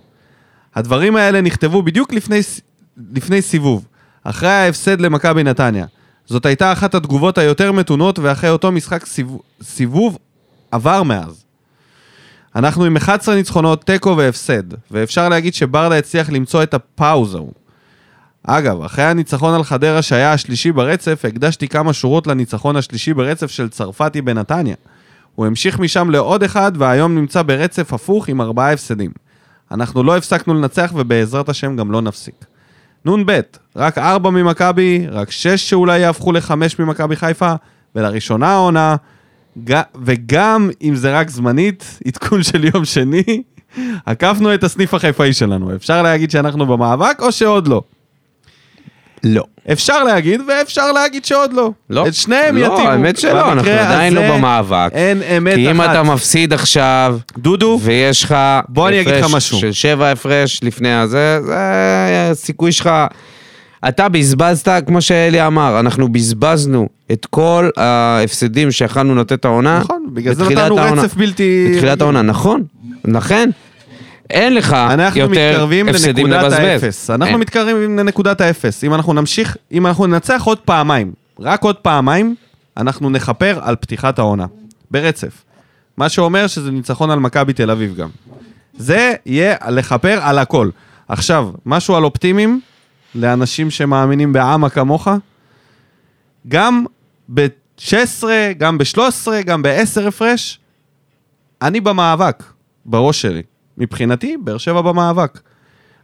הדברים 0.74 1.16
האלה 1.16 1.40
נכתבו 1.40 1.82
בדיוק 1.82 2.12
לפני, 2.12 2.40
לפני 3.12 3.42
סיבוב, 3.42 3.86
אחרי 4.28 4.48
ההפסד 4.48 5.00
למכבי 5.00 5.42
נתניה. 5.42 5.86
זאת 6.26 6.46
הייתה 6.46 6.72
אחת 6.72 6.94
התגובות 6.94 7.38
היותר 7.38 7.72
מתונות, 7.72 8.18
ואחרי 8.18 8.50
אותו 8.50 8.72
משחק 8.72 9.06
סיבוב, 9.06 9.40
סיבוב 9.62 10.18
עבר 10.70 11.02
מאז. 11.02 11.44
אנחנו 12.56 12.84
עם 12.84 12.96
11 12.96 13.34
ניצחונות, 13.34 13.84
תיקו 13.84 14.16
והפסד, 14.16 14.62
ואפשר 14.90 15.28
להגיד 15.28 15.54
שברדה 15.54 15.98
הצליח 15.98 16.30
למצוא 16.30 16.62
את 16.62 16.74
הפאוז 16.74 17.34
ההוא. 17.34 17.52
אגב, 18.42 18.82
אחרי 18.82 19.04
הניצחון 19.04 19.54
על 19.54 19.64
חדרה 19.64 20.02
שהיה 20.02 20.32
השלישי 20.32 20.72
ברצף, 20.72 21.24
הקדשתי 21.28 21.68
כמה 21.68 21.92
שורות 21.92 22.26
לניצחון 22.26 22.76
השלישי 22.76 23.14
ברצף 23.14 23.50
של 23.50 23.68
צרפתי 23.68 24.22
בנתניה. 24.22 24.76
הוא 25.34 25.46
המשיך 25.46 25.78
משם 25.78 26.10
לעוד 26.10 26.42
אחד, 26.42 26.72
והיום 26.78 27.14
נמצא 27.14 27.42
ברצף 27.42 27.92
הפוך 27.92 28.28
עם 28.28 28.40
ארבעה 28.40 28.72
הפסדים. 28.72 29.10
אנחנו 29.70 30.02
לא 30.02 30.16
הפסקנו 30.16 30.54
לנצח, 30.54 30.92
ובעזרת 30.94 31.48
השם 31.48 31.76
גם 31.76 31.92
לא 31.92 32.02
נפסיק. 32.02 32.44
נ"ב, 33.06 33.40
רק 33.76 33.98
ארבע 33.98 34.30
ממכבי, 34.30 35.06
רק 35.10 35.30
שש 35.30 35.70
שאולי 35.70 35.98
יהפכו 35.98 36.32
לחמש 36.32 36.78
ממכבי 36.78 37.16
חיפה, 37.16 37.52
ולראשונה 37.94 38.48
העונה, 38.48 38.96
ג- 39.64 39.80
וגם 40.04 40.70
אם 40.82 40.94
זה 40.94 41.18
רק 41.18 41.30
זמנית, 41.30 41.98
עדכון 42.06 42.42
של 42.42 42.64
יום 42.74 42.84
שני, 42.84 43.42
עקפנו 44.06 44.54
את 44.54 44.64
הסניף 44.64 44.94
החיפאי 44.94 45.32
שלנו. 45.32 45.74
אפשר 45.74 46.02
להגיד 46.02 46.30
שאנחנו 46.30 46.66
במאבק 46.66 47.16
או 47.20 47.32
שעוד 47.32 47.68
לא? 47.68 47.82
לא. 49.26 49.44
אפשר 49.72 50.04
להגיד, 50.04 50.40
ואפשר 50.48 50.92
להגיד 50.92 51.24
שעוד 51.24 51.52
לא. 51.52 51.70
לא. 51.90 52.06
את 52.06 52.14
שניהם 52.14 52.56
לא, 52.56 52.64
יתירו. 52.64 52.88
האמת 52.88 53.18
שלא, 53.18 53.52
אנחנו 53.52 53.70
עדיין 53.70 54.14
לא 54.14 54.32
במאבק. 54.32 54.90
אין 54.92 55.22
אמת 55.22 55.54
כי 55.54 55.70
אם 55.70 55.80
אחת. 55.80 55.90
אתה 55.90 56.02
מפסיד 56.02 56.52
עכשיו, 56.52 57.18
דודו, 57.38 57.78
ויש 57.82 58.24
לך... 58.24 58.36
בוא 58.68 58.88
אני 58.88 59.00
אגיד 59.00 59.14
לך 59.14 59.26
משהו. 59.34 59.58
של 59.58 59.72
שבע 59.72 60.10
הפרש 60.10 60.60
לפני 60.62 60.94
הזה, 60.94 61.38
זה 61.46 61.56
הסיכוי 62.30 62.72
שלך... 62.72 62.90
אתה 63.88 64.08
בזבזת, 64.08 64.82
כמו 64.86 65.00
שאלי 65.00 65.46
אמר, 65.46 65.80
אנחנו 65.80 66.12
בזבזנו 66.12 66.88
את 67.12 67.26
כל 67.30 67.70
ההפסדים 67.76 68.70
שיכלנו 68.70 69.14
לתת 69.14 69.44
העונה. 69.44 69.78
נכון, 69.78 70.06
בגלל 70.12 70.34
זה 70.34 70.44
נתנו. 70.44 70.76
רצף 70.76 71.14
בלתי... 71.14 71.72
בתחילת 71.72 72.00
העונה, 72.00 72.22
נכון. 72.22 72.62
לכן, 73.04 73.50
אין 74.30 74.54
לך 74.54 74.72
אנחנו 74.72 75.20
יותר 75.20 75.32
מתקרבים 75.52 75.88
הפסדים 75.88 76.26
לנקודת 76.26 76.44
לבזבז. 76.44 76.60
האפס. 76.60 77.10
אנחנו 77.10 77.32
אין. 77.32 77.40
מתקרבים 77.40 77.98
לנקודת 77.98 78.40
האפס. 78.40 78.84
אם 78.84 78.94
אנחנו 78.94 79.12
נמשיך, 79.12 79.56
אם 79.72 79.86
אנחנו 79.86 80.06
ננצח 80.06 80.42
עוד 80.44 80.58
פעמיים, 80.58 81.12
רק 81.38 81.62
עוד 81.62 81.76
פעמיים, 81.76 82.34
אנחנו 82.76 83.10
נכפר 83.10 83.58
על 83.62 83.76
פתיחת 83.76 84.18
העונה. 84.18 84.46
ברצף. 84.90 85.44
מה 85.96 86.08
שאומר 86.08 86.46
שזה 86.46 86.70
ניצחון 86.70 87.10
על 87.10 87.18
מכבי 87.18 87.52
תל 87.52 87.70
אביב 87.70 87.96
גם. 87.96 88.08
זה 88.78 89.14
יהיה 89.26 89.56
לכפר 89.68 90.18
על 90.22 90.38
הכל. 90.38 90.70
עכשיו, 91.08 91.50
משהו 91.66 91.96
על 91.96 92.04
אופטימיים, 92.04 92.60
לאנשים 93.14 93.70
שמאמינים 93.70 94.32
בעמה 94.32 94.70
כמוך, 94.70 95.08
גם 96.48 96.84
ב-16, 97.34 98.24
גם 98.58 98.78
ב-13, 98.78 99.28
גם 99.44 99.62
ב-10 99.62 100.08
הפרש, 100.08 100.60
אני 101.62 101.80
במאבק, 101.80 102.42
בראש 102.86 103.22
שלי. 103.22 103.42
מבחינתי, 103.78 104.36
באר 104.36 104.58
שבע 104.58 104.80
במאבק. 104.80 105.40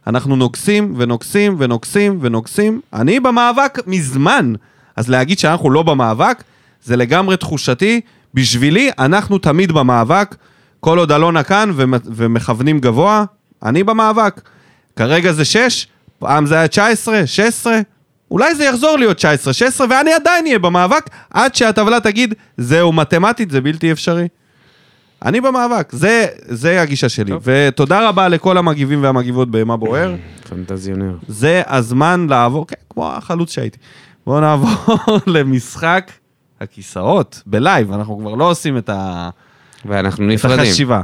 אנחנו 0.07 0.35
נוגסים 0.35 0.93
ונוגסים 0.97 1.55
ונוגסים 1.59 2.17
ונוגסים. 2.21 2.81
אני 2.93 3.19
במאבק 3.19 3.79
מזמן. 3.87 4.53
אז 4.95 5.09
להגיד 5.09 5.39
שאנחנו 5.39 5.69
לא 5.69 5.83
במאבק, 5.83 6.43
זה 6.83 6.95
לגמרי 6.95 7.37
תחושתי. 7.37 8.01
בשבילי, 8.33 8.91
אנחנו 8.99 9.37
תמיד 9.37 9.71
במאבק. 9.71 10.35
כל 10.79 10.97
עוד 10.97 11.11
אלונה 11.11 11.43
כאן 11.43 11.71
ומכוונים 12.05 12.79
גבוה, 12.79 13.25
אני 13.63 13.83
במאבק. 13.83 14.41
כרגע 14.95 15.31
זה 15.31 15.45
6, 15.45 15.87
פעם 16.19 16.45
זה 16.45 16.55
היה 16.55 16.67
19, 16.67 17.27
16, 17.27 17.79
אולי 18.31 18.55
זה 18.55 18.63
יחזור 18.63 18.97
להיות 18.97 19.17
19, 19.17 19.53
16, 19.53 19.87
ואני 19.89 20.13
עדיין 20.13 20.45
אהיה 20.45 20.59
במאבק, 20.59 21.09
עד 21.29 21.55
שהטבלה 21.55 21.99
תגיד, 21.99 22.33
זהו, 22.57 22.93
מתמטית 22.93 23.51
זה 23.51 23.61
בלתי 23.61 23.91
אפשרי. 23.91 24.27
אני 25.23 25.41
במאבק, 25.41 25.91
זה, 25.91 26.25
זה 26.39 26.81
הגישה 26.81 27.09
שלי. 27.09 27.31
טוב. 27.31 27.43
ותודה 27.45 28.09
רבה 28.09 28.27
לכל 28.27 28.57
המגיבים 28.57 29.03
והמגיבות 29.03 29.51
במה 29.51 29.77
בוער. 29.77 30.15
פנטזיונר. 30.49 31.17
זה 31.27 31.61
הזמן 31.67 32.27
לעבור, 32.29 32.67
כן, 32.67 32.75
כמו 32.89 33.11
החלוץ 33.11 33.51
שהייתי. 33.51 33.77
בואו 34.25 34.39
נעבור 34.39 34.97
למשחק 35.27 36.11
הכיסאות, 36.61 37.41
בלייב, 37.45 37.91
אנחנו 37.91 38.17
כבר 38.17 38.35
לא 38.35 38.49
עושים 38.49 38.77
את, 38.77 38.89
ה... 38.89 39.29
ואנחנו 39.85 40.25
נפרדים. 40.27 40.59
את 40.59 40.65
החשיבה. 40.65 41.01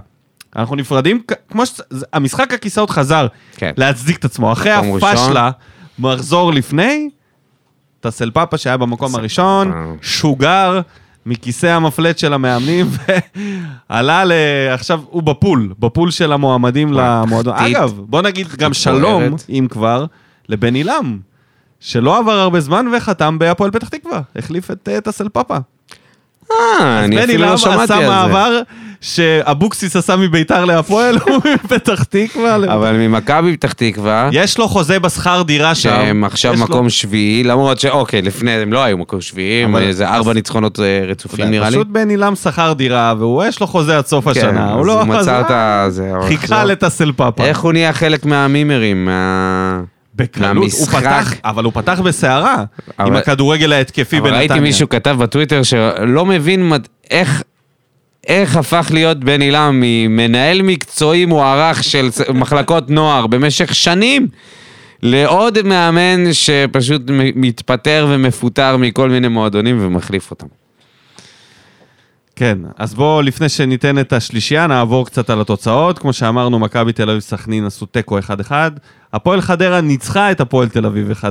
אנחנו 0.56 0.76
נפרדים, 0.76 1.22
כמו 1.50 1.66
ש... 1.66 1.82
המשחק 2.14 2.54
הכיסאות 2.54 2.90
חזר 2.90 3.28
כן. 3.56 3.72
להצדיק 3.78 4.18
את 4.18 4.26
עצמו. 4.26 4.52
אחרי 4.52 4.72
הפשלה, 4.72 5.52
מחזור 6.00 6.54
לפני, 6.54 7.10
טסל 8.00 8.32
פאפה 8.32 8.58
שהיה 8.58 8.78
במקום 8.78 9.16
הראשון, 9.16 9.98
שוגר. 10.02 10.82
מכיסא 11.26 11.68
המפלט 11.68 12.18
של 12.18 12.34
המאמנים, 12.34 12.86
ועלה 13.90 14.26
ל... 14.26 14.32
עכשיו 14.74 15.02
הוא 15.10 15.24
בפול, 15.24 15.74
בפול 15.80 16.12
של 16.12 16.32
המועמדים 16.32 16.94
למועדון. 16.94 17.54
אגב, 17.56 18.02
בוא 18.06 18.22
נגיד 18.22 18.48
גם 18.48 18.74
שלום, 18.74 19.24
אם 19.50 19.68
כבר, 19.70 20.06
לבן 20.50 20.76
עילם, 20.76 21.20
שלא 21.80 22.18
עבר 22.20 22.32
הרבה 22.32 22.60
זמן 22.60 22.86
וחתם 22.98 23.40
בהפועל 23.40 23.72
פתח 23.72 23.90
תקווה, 23.90 24.22
החליף 24.36 24.72
את 24.72 24.90
טסל 25.04 25.30
פאפה. 25.30 25.58
אה, 26.52 27.04
אני 27.04 27.24
אפילו 27.24 27.46
לא 27.46 27.58
שמעתי 27.58 27.82
על 27.82 27.88
זה. 27.88 27.94
בן 27.94 28.02
עילם 28.02 28.10
עשה 28.10 28.28
מעבר 28.28 28.62
שאבוקסיס 29.02 29.96
עשה 29.96 30.16
מביתר 30.16 30.66
להפועל, 30.66 31.18
הוא 31.18 31.42
מפתח 31.64 32.04
תקווה. 32.04 32.56
אבל 32.56 32.92
ממכבי 32.92 33.58
פתח 33.58 33.74
תקווה... 33.74 34.30
יש 34.32 34.58
לו 34.58 34.68
חוזה 34.68 35.00
בשכר 35.00 35.42
דירה 35.42 35.76
שם. 35.76 35.90
שהם 35.90 36.24
עכשיו 36.24 36.54
מקום 36.58 36.90
שביעי, 36.90 37.44
למרות 37.44 37.80
שאוקיי, 37.80 38.22
לפני 38.22 38.52
הם 38.52 38.74
לא 38.74 38.84
היו 38.84 38.98
מקום 38.98 39.22
שביעי, 39.22 39.66
זה 39.92 40.10
ארבע 40.10 40.34
ניצחונות 40.34 40.80
אה, 40.80 41.06
רצופים 41.08 41.46
נראה 41.46 41.70
לי. 41.70 41.76
פשוט 41.76 41.88
בן 41.88 42.10
עילם 42.10 42.36
שכר 42.36 42.74
דירה, 42.74 43.14
והוא 43.18 43.44
יש 43.44 43.62
לו 43.62 43.68
חוזה 43.68 43.98
עד 43.98 44.06
סוף 44.06 44.26
כן, 44.26 44.32
השנה. 44.32 44.74
הוא 44.74 44.86
לא... 44.86 45.04
חיכה 46.28 46.64
לטסל 46.66 47.12
פאפה. 47.12 47.46
איך 47.46 47.60
הוא 47.60 47.74
נהיה 47.74 47.94
חלק 47.94 48.26
מהמימרים, 48.26 49.10
בקלות, 50.20 50.72
הוא 50.72 50.88
פתח, 50.88 51.34
אבל 51.46 51.64
הוא 51.64 51.74
פתח 51.74 52.00
בסערה, 52.00 52.64
עם 53.00 53.16
הכדורגל 53.16 53.74
ההתקפי 53.74 54.22
בנתניה. 54.22 54.40
ראיתי 54.40 54.60
מישהו 54.60 54.90
כתב 54.90 55.16
בטוויטר 55.20 55.64
שלא 55.64 56.26
מבין 56.26 56.72
איך 57.12 57.44
איך 58.28 58.56
הפך 58.56 58.92
להיות 58.94 59.20
בן 59.20 59.42
עילם 59.42 59.80
ממנהל 59.84 60.62
מקצועי 60.62 61.26
מוערך 61.26 61.84
של 61.84 62.10
מחלקות 62.34 62.90
נוער 62.90 63.28
במשך 63.28 63.76
שנים 63.76 64.28
לעוד 65.04 65.62
מאמן 65.62 66.34
שפשוט 66.34 67.02
מתפטר 67.36 68.08
ומפוטר 68.10 68.78
מכל 68.78 69.10
מיני 69.10 69.28
מועדונים 69.28 69.78
ומחליף 69.82 70.32
אותם. 70.32 70.48
כן, 72.40 72.58
אז 72.78 72.94
בואו, 72.94 73.22
לפני 73.22 73.50
שניתן 73.50 74.00
את 74.00 74.14
השלישייה, 74.14 74.68
נעבור 74.68 75.06
קצת 75.06 75.30
על 75.30 75.42
התוצאות. 75.42 76.00
כמו 76.00 76.14
שאמרנו, 76.14 76.60
מכבי 76.60 76.94
תל 76.94 77.10
אביב 77.10 77.20
סכנין 77.20 77.66
עשו 77.66 77.86
תיקו 77.86 78.20
1-1. 78.20 78.52
הפועל 79.14 79.42
חדרה 79.42 79.82
ניצחה 79.82 80.32
את 80.32 80.42
הפועל 80.42 80.70
תל 80.70 80.86
אביב 80.86 81.12
1-0. 81.12 81.24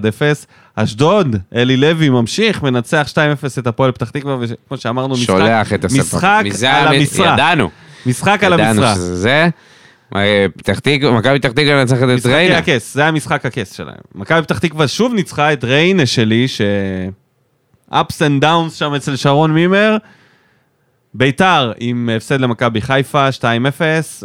אשדוד, 0.75 1.37
אלי 1.55 1.77
לוי 1.77 2.09
ממשיך, 2.09 2.63
מנצח 2.63 3.09
2-0 3.13 3.17
את 3.59 3.67
הפועל 3.67 3.93
פתח 3.93 4.11
תקווה, 4.11 4.37
וכמו 4.41 4.77
שאמרנו, 4.77 5.15
משחק. 5.15 5.35
משחק 5.91 6.45
על 6.65 6.89
המשרה. 6.89 7.35
ידענו. 7.35 7.71
משחק 8.07 8.45
על 8.45 8.53
המשרה. 8.53 8.71
ידענו 8.71 8.95
שזה 8.95 9.17
זה. 9.17 9.49
פתח 10.57 10.79
תקווה, 10.79 11.13
מכבי 11.13 11.39
פתח 11.39 11.51
תקווה 11.51 11.85
נצחת 11.85 11.99
את 12.19 12.27
ריינה. 12.27 12.55
משחקי 12.55 12.73
הכס, 12.73 12.95
זה 12.95 13.03
היה 13.03 13.11
משחק 13.11 13.47
הכס 13.47 13.73
שלהם. 13.77 13.95
מכבי 14.15 14.43
פתח 14.43 14.59
תקווה 14.59 14.89
שוב 14.89 15.15
ניצחה 15.15 15.53
את 15.53 15.65
ריינה 15.65 16.07
שלי, 16.07 16.49
ש... 16.49 16.61
ups 17.93 18.19
and 18.19 18.43
downs 18.43 18.71
שם 18.75 18.95
אצל 18.95 19.17
שרון 19.17 19.55
מימר. 19.55 19.97
ביתר 21.19 21.73
עם 21.79 22.11
הפסד 22.17 22.41
למכבי 22.41 22.81
חיפה 22.81 23.29
2-0, 23.29 23.43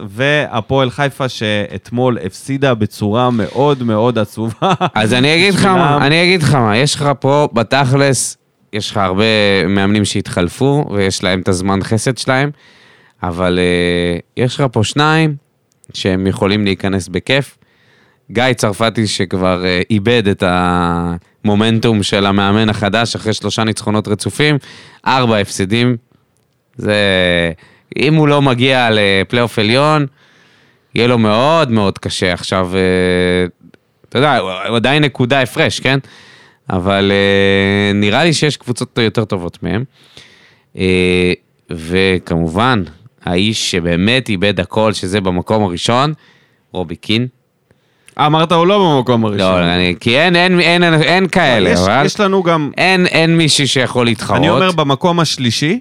והפועל 0.08 0.90
חיפה 0.90 1.30
שאתמול 1.30 2.18
הפסידה 2.26 2.74
בצורה 2.74 3.30
מאוד 3.32 3.84
מאוד 3.84 4.20
עצובה. 4.20 4.74
אז 4.96 5.14
אני 5.14 5.36
אגיד 5.36 5.54
לך 5.54 5.66
מה, 5.66 6.08
אני 6.08 6.24
אגיד 6.24 6.44
לך 6.44 6.56
מה, 6.56 6.78
יש 6.78 6.96
לך 6.96 7.10
פה 7.20 7.50
בתכלס, 7.54 8.38
יש 8.74 8.92
לך 8.92 8.98
הרבה 8.98 9.24
מאמנים 9.68 10.06
שהתחלפו, 10.06 10.86
ויש 10.92 11.24
להם 11.24 11.40
את 11.40 11.48
הזמן 11.48 11.84
חסד 11.84 12.18
שלהם, 12.18 12.52
אבל 13.24 13.60
uh, 13.60 14.22
יש 14.38 14.56
לך 14.56 14.66
פה 14.72 14.84
שניים 14.84 15.36
שהם 15.94 16.28
יכולים 16.28 16.64
להיכנס 16.66 17.08
בכיף. 17.08 17.58
גיא 18.32 18.54
צרפתי 18.54 19.08
שכבר 19.08 19.64
uh, 19.64 19.86
איבד 19.90 20.28
את 20.28 20.44
המומנטום 20.46 22.04
של 22.04 22.26
המאמן 22.26 22.70
החדש 22.70 23.16
אחרי 23.16 23.34
שלושה 23.34 23.64
ניצחונות 23.64 24.08
רצופים, 24.08 24.58
ארבע 25.08 25.38
הפסדים, 25.38 25.98
זה... 26.76 26.96
אם 28.00 28.14
הוא 28.14 28.28
לא 28.28 28.42
מגיע 28.42 28.90
לפלייאוף 28.92 29.60
עליון, 29.60 30.06
יהיה 30.96 31.08
לו 31.08 31.18
מאוד 31.18 31.72
מאוד 31.72 31.98
קשה 31.98 32.34
עכשיו. 32.34 32.72
אה, 32.76 33.46
אתה 34.10 34.18
יודע, 34.18 34.38
הוא 34.38 34.76
עדיין 34.76 35.04
נקודה 35.04 35.42
הפרש, 35.42 35.80
כן? 35.80 36.00
אבל 36.70 37.12
אה, 37.12 37.94
נראה 37.94 38.24
לי 38.24 38.34
שיש 38.34 38.58
קבוצות 38.58 38.98
יותר 38.98 39.26
טובות 39.26 39.64
מהם. 39.64 39.84
אה, 40.78 41.34
וכמובן, 41.72 42.84
האיש 43.26 43.72
שבאמת 43.72 44.30
איבד 44.30 44.60
הכל, 44.60 44.94
שזה 44.94 45.22
במקום 45.22 45.64
הראשון, 45.64 46.14
רובי 46.72 46.96
קין. 46.96 47.28
אמרת 48.20 48.52
הוא 48.52 48.68
לא 48.68 48.96
במקום 48.98 49.26
הראשון. 49.26 49.62
לא, 49.62 49.76
אני, 49.76 49.96
כי 50.00 50.20
אין, 50.20 50.36
אין, 50.36 50.60
אין, 50.60 50.84
אין, 50.84 50.94
אין 50.94 51.28
כאלה, 51.28 51.70
יש, 51.70 51.80
אבל... 51.80 52.06
יש 52.06 52.20
לנו 52.20 52.44
גם... 52.44 52.72
אין, 52.78 53.06
אין 53.06 53.38
מישהו 53.38 53.68
שיכול 53.68 54.06
להתחרות. 54.06 54.38
אני 54.38 54.50
אומר 54.50 54.72
במקום 54.72 55.20
השלישי, 55.20 55.80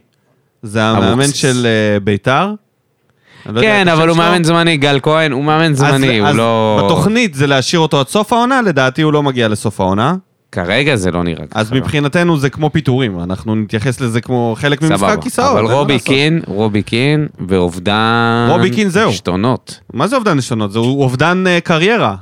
זה 0.63 0.85
המאמן 0.85 1.33
של 1.35 1.67
אה, 1.67 2.01
ביתר. 2.01 2.55
לא 3.47 3.61
כן, 3.61 3.89
אבל 3.89 4.09
הוא 4.09 4.17
מאמן 4.17 4.45
זמני, 4.45 4.77
גל 4.77 4.99
כהן, 5.03 5.33
הוא 5.33 5.45
מאמן 5.45 5.75
זמני, 5.75 6.19
הוא 6.19 6.29
לא... 6.29 6.77
אז 6.79 6.85
בתוכנית 6.85 7.35
זה 7.35 7.47
להשאיר 7.47 7.81
אותו 7.81 8.01
עד 8.01 8.09
סוף 8.09 8.33
העונה, 8.33 8.63
לדעתי 8.63 9.03
הוא 9.03 9.13
לא 9.13 9.23
מגיע 9.23 9.49
לסוף 9.49 9.81
העונה. 9.81 10.15
כרגע 10.53 10.97
זה 10.97 11.11
לא 11.11 11.23
נראה 11.23 11.47
ככה. 11.47 11.61
אז 11.61 11.73
מבחינתנו 11.73 12.39
זה 12.39 12.51
כמו 12.51 12.71
פיטורים, 12.71 13.21
אנחנו 13.21 13.55
נתייחס 13.55 14.01
לזה 14.01 14.21
כמו 14.21 14.55
חלק 14.59 14.83
ממשחק 14.83 15.19
כיסאות. 15.23 15.59
אבל 15.59 15.73
רובי 15.73 15.99
קין, 15.99 16.41
רובי 16.47 16.83
קין 16.83 17.27
ואובדן... 17.49 18.47
רובי 18.51 18.71
קין 18.71 18.89
זהו. 18.89 19.11
עשתונות. 19.11 19.81
מה 19.93 20.07
זה 20.07 20.17
אובדן 20.17 20.39
עשתונות? 20.39 20.73
זה 20.73 20.79
אובדן 20.79 21.45
אה, 21.47 21.61
קריירה. 21.61 22.17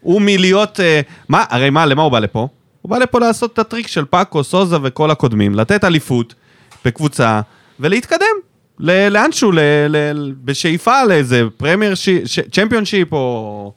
הוא 0.00 0.22
מלהיות... 0.22 0.80
אה, 0.80 1.00
מה, 1.28 1.44
הרי 1.50 1.70
מה, 1.70 1.86
למה 1.86 2.02
הוא 2.02 2.12
בא 2.12 2.18
לפה? 2.18 2.48
הוא 2.82 2.90
בא 2.90 2.98
לפה 2.98 3.18
לעשות 3.20 3.52
את 3.52 3.58
הטריק 3.58 3.86
של 3.86 4.04
פאקו, 4.04 4.44
סוזה 4.44 4.76
וכל 4.82 5.10
הקודמים, 5.10 5.54
לתת 5.54 5.84
אליפות 5.84 6.34
בקבוצה. 6.84 7.40
ולהתקדם 7.80 8.26
לאנשהו, 8.80 9.52
בשאיפה 10.44 11.04
לאיזה 11.04 11.42
premiership, 11.56 12.24
championship 12.52 13.12
או 13.12 13.72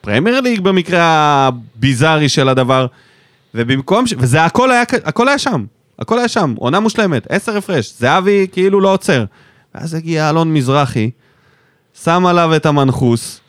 פרמייר 0.00 0.40
ליג 0.40 0.60
במקרה 0.60 1.02
הביזארי 1.48 2.28
של 2.28 2.48
הדבר. 2.48 2.86
ובמקום 3.54 4.06
ש... 4.06 4.14
וזה 4.18 4.44
הכל 4.44 4.70
היה, 4.70 4.82
הכל 5.04 5.28
היה 5.28 5.38
שם, 5.38 5.64
הכל 5.98 6.18
היה 6.18 6.28
שם, 6.28 6.54
עונה 6.58 6.80
מושלמת, 6.80 7.26
עשר 7.28 7.56
הפרש, 7.56 7.92
זהבי 7.98 8.46
כאילו 8.52 8.80
לא 8.80 8.92
עוצר. 8.92 9.24
ואז 9.74 9.94
הגיע 9.94 10.30
אלון 10.30 10.54
מזרחי, 10.54 11.10
שם 12.04 12.26
עליו 12.26 12.56
את 12.56 12.66
המנחוס, 12.66 13.40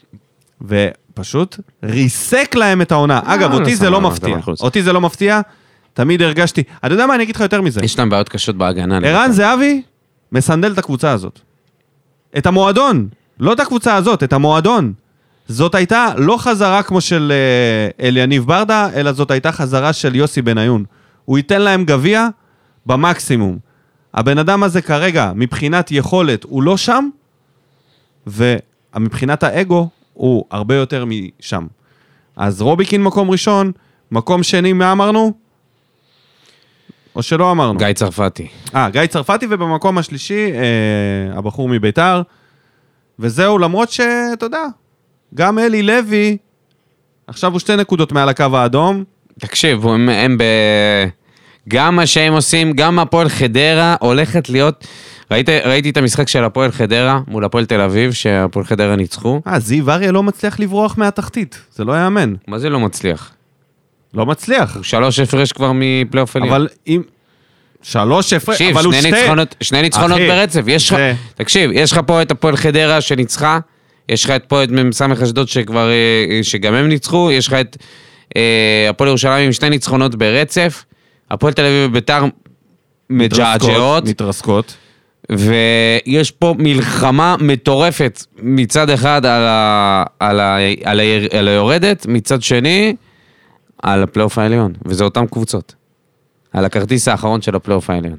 ופשוט 0.61 1.60
ריסק 1.84 2.56
להם 2.56 2.81
את 2.81 2.91
העונה. 2.91 3.19
אגב, 3.26 3.52
אה, 3.52 3.57
אותי 3.57 3.76
זה 3.76 3.90
לא 3.90 4.02
מפתיע, 4.02 4.38
אותי 4.61 4.84
זה 4.84 4.94
לא 4.94 5.02
מפתיע. 5.02 5.41
תמיד 5.94 6.22
הרגשתי, 6.22 6.64
אתה 6.86 6.94
יודע 6.94 7.07
מה, 7.07 7.15
אני 7.15 7.24
אגיד 7.24 7.36
לך 7.36 7.41
יותר 7.41 7.61
מזה. 7.61 7.82
יש 7.84 7.99
להם 7.99 8.10
בעיות 8.10 8.30
קשות 8.30 8.56
בהגנה. 8.56 8.99
ערן 9.03 9.32
זהבי 9.32 9.82
מסנדל 10.32 10.72
את 10.72 10.78
הקבוצה 10.78 11.11
הזאת. 11.11 11.40
את 12.38 12.45
המועדון, 12.45 13.07
לא 13.40 13.53
את 13.53 13.60
הקבוצה 13.60 13.95
הזאת, 13.95 14.24
את 14.24 14.34
המועדון. 14.34 14.94
זאת 15.48 15.76
הייתה 15.76 16.07
לא 16.18 16.38
חזרה 16.38 16.84
כמו 16.84 17.02
של 17.02 17.32
uh, 17.32 18.03
אליניב 18.03 18.45
ברדה, 18.45 18.90
אלא 18.95 19.11
זאת 19.11 19.32
הייתה 19.32 19.52
חזרה 19.52 19.94
של 19.94 20.15
יוסי 20.15 20.41
בניון. 20.41 20.84
הוא 21.26 21.38
ייתן 21.38 21.61
להם 21.61 21.86
גביע 21.86 22.28
במקסימום. 22.86 23.57
הבן 24.14 24.38
אדם 24.38 24.64
הזה 24.64 24.82
כרגע, 24.82 25.32
מבחינת 25.36 25.91
יכולת, 25.91 26.44
הוא 26.44 26.64
לא 26.64 26.78
שם, 26.78 27.10
ו... 28.28 28.56
מבחינת 28.99 29.44
האגו, 29.44 29.90
הוא 30.14 30.45
הרבה 30.52 30.76
יותר 30.76 31.06
משם. 31.06 31.65
אז 32.36 32.61
רוביקין 32.61 33.03
מקום 33.03 33.32
ראשון, 33.32 33.72
מקום 34.11 34.44
שני, 34.44 34.74
מה 34.74 34.91
אמרנו? 34.91 35.34
או 37.15 37.23
שלא 37.23 37.52
אמרנו? 37.52 37.80
גיא 37.80 37.94
צרפתי. 37.94 38.48
אה, 38.76 38.90
גיא 38.90 39.06
צרפתי, 39.06 39.45
ובמקום 39.49 39.98
השלישי, 39.98 40.52
אה, 40.53 41.38
הבחור 41.38 41.69
מביתר. 41.69 42.22
וזהו, 43.19 43.57
למרות 43.57 43.90
שאתה 43.90 44.45
יודע, 44.45 44.65
גם 45.35 45.60
אלי 45.60 45.84
לוי, 45.84 46.38
עכשיו 47.27 47.52
הוא 47.52 47.60
שתי 47.60 47.76
נקודות 47.76 48.11
מעל 48.11 48.30
הקו 48.30 48.45
האדום. 48.53 49.03
תקשיב, 49.40 49.88
הם, 49.88 50.10
הם 50.10 50.38
ב... 50.38 50.44
גם 51.69 51.95
מה 51.95 52.06
שהם 52.06 52.34
עושים, 52.34 52.73
גם 52.73 52.99
הפועל 52.99 53.30
חדרה 53.30 53.95
הולכת 53.99 54.49
להיות... 54.49 54.88
ראית, 55.31 55.49
ראיתי 55.49 55.90
את 55.90 55.98
המשחק 55.98 56.27
של 56.27 56.44
הפועל 56.44 56.72
חדרה 56.72 57.19
מול 57.27 57.45
הפועל 57.45 57.65
תל 57.65 57.81
אביב, 57.81 58.11
שהפועל 58.11 58.65
חדרה 58.65 58.95
ניצחו. 58.95 59.41
אה, 59.48 59.60
זיו 59.60 59.91
אריה 59.91 60.11
לא 60.11 60.23
מצליח 60.23 60.60
לברוח 60.60 60.98
מהתחתית, 60.98 61.60
זה 61.72 61.84
לא 61.84 61.94
יאמן. 61.94 62.34
מה 62.48 62.60
זה 62.60 62.69
לא 62.69 62.80
מצליח? 62.80 63.34
לא 64.14 64.26
מצליח. 64.26 64.76
הוא 64.76 64.84
שלוש 64.84 65.19
הפרש 65.19 65.52
כבר 65.52 65.72
מפלייאוף 65.76 66.35
עליון. 66.35 66.49
אבל 66.49 66.68
אם... 66.88 67.02
שלוש 67.81 68.34
הפרש, 68.34 68.56
תקשיב, 68.56 68.77
אבל 68.77 68.85
הוא 68.85 68.94
שתי... 68.94 69.11
ניצחונות, 69.11 69.56
שני 69.61 69.81
ניצחונות 69.81 70.18
אחי, 70.18 70.27
ברצף. 70.27 70.61
יש 70.68 70.90
לך, 70.91 70.98
זה- 70.98 71.14
תקשיב, 71.35 71.72
יש 71.73 71.91
לך 71.91 71.99
פה 72.06 72.22
את 72.22 72.31
הפועל 72.31 72.56
חדרה 72.57 73.02
שניצחה, 73.02 73.60
יש 74.10 74.26
לך 74.26 74.30
את 74.31 74.44
פה 74.48 74.64
את 74.64 74.69
מ"ס 74.72 75.02
אשדוד 75.23 75.48
שכבר, 75.48 75.90
אה, 75.90 76.40
שגם 76.44 76.73
הם 76.73 76.88
ניצחו, 76.90 77.31
יש 77.31 77.48
לך 77.48 77.53
את 77.53 77.77
אה, 78.38 78.88
הפועל 78.90 79.07
ירושלים 79.07 79.45
עם 79.45 79.52
שני 79.52 79.69
ניצחונות 79.69 80.15
ברצף, 80.15 80.84
הפועל 81.31 81.53
תל 81.53 81.65
אביב 81.65 81.90
וביתר 81.90 82.23
מג'עג'עות, 83.10 84.06
מתרסקות. 84.07 84.76
ויש 85.31 86.31
פה 86.31 86.56
מלחמה 86.57 87.35
מטורפת 87.40 88.23
מצד 88.40 88.90
אחד 88.90 89.26
על, 89.26 89.41
ה, 89.45 90.03
על, 90.19 90.40
ה, 90.40 90.56
על, 90.84 90.99
ה, 90.99 91.03
על 91.38 91.48
היורדת, 91.48 92.06
מצד 92.10 92.41
שני 92.41 92.95
על 93.84 94.03
הפלייאוף 94.03 94.38
העליון, 94.38 94.73
וזה 94.85 95.03
אותן 95.03 95.26
קבוצות. 95.26 95.76
על 96.53 96.65
הכרטיס 96.65 97.07
האחרון 97.07 97.41
של 97.41 97.55
הפלייאוף 97.55 97.89
העליון. 97.89 98.18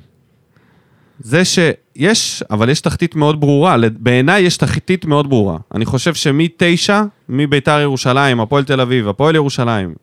זה 1.20 1.42
שיש, 1.44 2.42
אבל 2.50 2.68
יש 2.68 2.80
תחתית 2.80 3.14
מאוד 3.16 3.40
ברורה, 3.40 3.76
בעיניי 3.98 4.42
יש 4.42 4.56
תחתית 4.56 5.04
מאוד 5.04 5.30
ברורה. 5.30 5.58
אני 5.74 5.84
חושב 5.84 6.14
שמתשע, 6.14 7.02
מביתר 7.28 7.80
ירושלים, 7.80 8.40
הפועל 8.40 8.64
תל 8.64 8.80
אביב, 8.80 9.08
הפועל 9.08 9.34
ירושלים, 9.34 9.94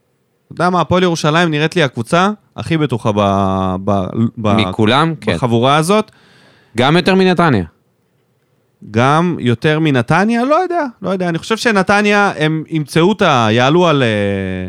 אתה 0.46 0.54
יודע 0.54 0.70
מה, 0.70 0.82
הפועל 0.82 1.04
ירושלים 1.04 1.50
נראית 1.50 1.76
לי 1.76 1.84
הקבוצה 1.84 2.30
הכי 2.56 2.78
בטוחה 2.78 3.12
ב, 3.16 3.20
ב, 3.86 4.04
ב, 4.38 4.56
מכולם, 4.56 5.16
כן. 5.22 5.36
בחבורה 5.36 5.76
הזאת. 5.76 6.12
גם 6.78 6.98
יותר 6.98 7.16
מנתניה. 7.16 7.66
גם 8.92 9.36
יותר 9.40 9.80
מנתניה, 9.80 10.46
לא 10.46 10.56
יודע, 10.56 10.86
לא 11.02 11.10
יודע. 11.10 11.30
אני 11.30 11.38
חושב 11.38 11.58
שנתניה, 11.58 12.32
הם 12.38 12.64
ימצאו 12.70 13.12
את 13.12 13.22
ה... 13.22 13.48
יעלו 13.52 13.88
על, 13.88 14.04
אה, 14.04 14.08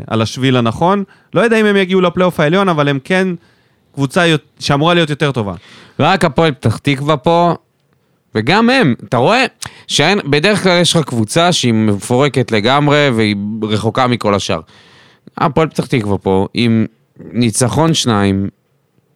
על 0.07 0.23
השביל 0.23 0.57
הנכון. 0.57 1.05
לא 1.35 1.41
יודע 1.41 1.61
אם 1.61 1.67
הם 1.67 1.77
יגיעו 1.77 2.01
לפלייאוף 2.01 2.41
העליון, 2.41 2.69
אבל 2.69 2.89
הם 2.89 2.99
כן 3.05 3.29
קבוצה 3.95 4.27
יות- 4.27 4.41
שאמורה 4.59 4.95
להיות 4.95 5.11
יותר 5.11 5.33
טובה. 5.33 5.55
רק 6.01 6.25
הפועל 6.25 6.53
פתח 6.53 6.77
תקווה 6.77 7.17
פה, 7.17 7.55
וגם 8.35 8.71
הם, 8.71 8.95
אתה 9.09 9.17
רואה 9.17 9.45
שאין, 9.87 10.19
בדרך 10.31 10.63
כלל 10.63 10.81
יש 10.81 10.97
לך 10.97 11.05
קבוצה 11.05 11.53
שהיא 11.53 11.73
מפורקת 11.75 12.53
לגמרי 12.53 13.11
והיא 13.15 13.37
רחוקה 13.63 14.07
מכל 14.07 14.35
השאר. 14.35 14.61
הפועל 15.39 15.69
פתח 15.69 15.87
תקווה 15.87 16.19
פה, 16.19 16.47
עם 16.55 16.87
ניצחון 17.33 17.95
שניים, 17.95 18.49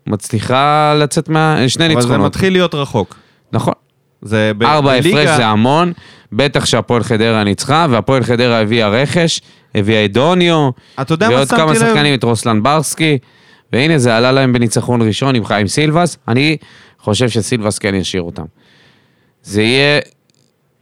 מצליחה 0.06 0.94
לצאת 0.98 1.28
מה... 1.28 1.56
שני 1.68 1.85
אבל 1.86 1.93
זה 1.93 1.98
ניצחונות. 1.98 2.27
מתחיל 2.27 2.52
להיות 2.52 2.74
רחוק. 2.74 3.14
נכון. 3.52 3.74
זה 4.22 4.52
ב- 4.59 4.62
ארבע 4.62 4.93
הפרש 4.93 5.06
בליגה- 5.12 5.36
זה 5.36 5.47
המון, 5.47 5.93
בטח 6.32 6.64
שהפועל 6.64 7.02
חדרה 7.02 7.44
ניצחה, 7.44 7.86
והפועל 7.90 8.22
חדרה 8.22 8.60
הביאה 8.60 8.88
רכש, 8.88 9.40
הביאה 9.74 10.05
את 10.05 10.12
דוניו, 10.12 10.70
ועוד 11.34 11.48
כמה? 11.48 11.74
שחקנים, 11.74 12.14
את 12.14 12.24
רוסלן 12.24 12.62
ברסקי, 12.62 13.18
והנה 13.72 13.98
זה 13.98 14.16
עלה 14.16 14.32
להם 14.32 14.52
בניצחון 14.52 15.02
ראשון 15.02 15.34
עם 15.34 15.44
חיים 15.44 15.66
סילבס, 15.68 16.18
אני 16.28 16.56
חושב 17.01 17.28
שסילבס 17.28 17.78
כן 17.78 17.94
ישאיר 17.94 18.22
אותם. 18.22 18.44
זה 19.43 19.62
יהיה, 19.62 20.01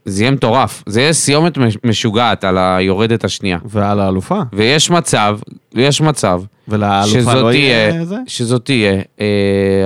זה 0.05 0.23
יהיה 0.23 0.31
מטורף, 0.31 0.83
זה 0.85 1.01
יהיה 1.01 1.13
סיומת 1.13 1.57
מש- 1.57 1.77
משוגעת 1.83 2.43
על 2.43 2.57
היורדת 2.57 3.23
השנייה. 3.23 3.57
ועל 3.65 3.99
האלופה. 3.99 4.41
ויש 4.53 4.89
מצב, 4.89 5.37
יש 5.75 6.01
מצב, 6.01 6.41
ולאלופה 6.67 7.09
שזאת 7.19 7.35
לא 7.35 7.51
תהיה, 7.51 7.61
יהיה 7.89 8.05
זה? 8.05 8.17
שזאת 8.27 8.65
תהיה 8.65 8.93
אה, 9.21 9.25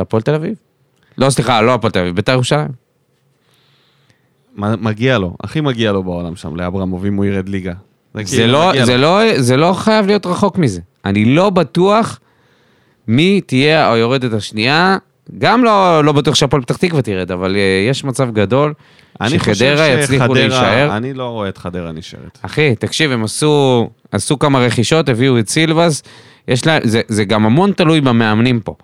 הפועל 0.01 0.21
תל 0.23 0.33
אביב. 0.35 0.53
לא, 1.17 1.29
סליחה, 1.29 1.61
לא 1.61 1.73
הפועל 1.73 1.91
תל 1.91 1.99
אביב, 1.99 2.15
בית"ר 2.15 2.31
ירושלים. 2.31 2.88
מגיע 4.59 5.17
לו, 5.17 5.35
הכי 5.43 5.61
מגיע 5.61 5.91
לו 5.91 6.03
בעולם 6.03 6.35
שם, 6.35 6.55
לאברמוב, 6.55 7.05
אם 7.05 7.15
הוא 7.15 7.25
ירד 7.25 7.49
ליגה. 7.49 7.73
זה 8.13 8.23
כאילו 8.23 8.51
לא, 8.51 8.85
זה. 8.85 8.97
לא, 8.97 9.19
זה 9.37 9.57
לא 9.57 9.73
חייב 9.73 10.07
להיות 10.07 10.25
רחוק 10.25 10.57
מזה. 10.57 10.81
אני 11.05 11.25
לא 11.25 11.49
בטוח 11.49 12.19
מי 13.07 13.41
תהיה 13.41 13.93
היורדת 13.93 14.33
השנייה. 14.33 14.97
גם 15.37 15.63
לא, 15.63 16.03
לא 16.03 16.11
בטוח 16.11 16.35
שהפועל 16.35 16.61
פתח 16.61 16.77
תקווה 16.77 17.01
תרד, 17.01 17.31
אבל 17.31 17.55
אה, 17.55 17.85
יש 17.89 18.03
מצב 18.03 18.31
גדול 18.31 18.73
שחדרה 19.27 19.87
יצליחו 19.87 20.33
להישאר. 20.33 20.97
אני 20.97 21.13
לא 21.13 21.29
רואה 21.29 21.49
את 21.49 21.57
חדרה 21.57 21.91
נשארת. 21.91 22.39
אחי, 22.41 22.75
תקשיב, 22.75 23.11
הם 23.11 23.23
עשו, 23.23 23.89
עשו 24.11 24.39
כמה 24.39 24.59
רכישות, 24.59 25.09
הביאו 25.09 25.39
את 25.39 25.49
סילבס, 25.49 26.03
יש 26.47 26.67
להם, 26.67 26.81
זה, 26.85 27.01
זה 27.07 27.25
גם 27.25 27.45
המון 27.45 27.71
תלוי 27.71 28.01
במאמנים 28.01 28.59
פה. 28.59 28.75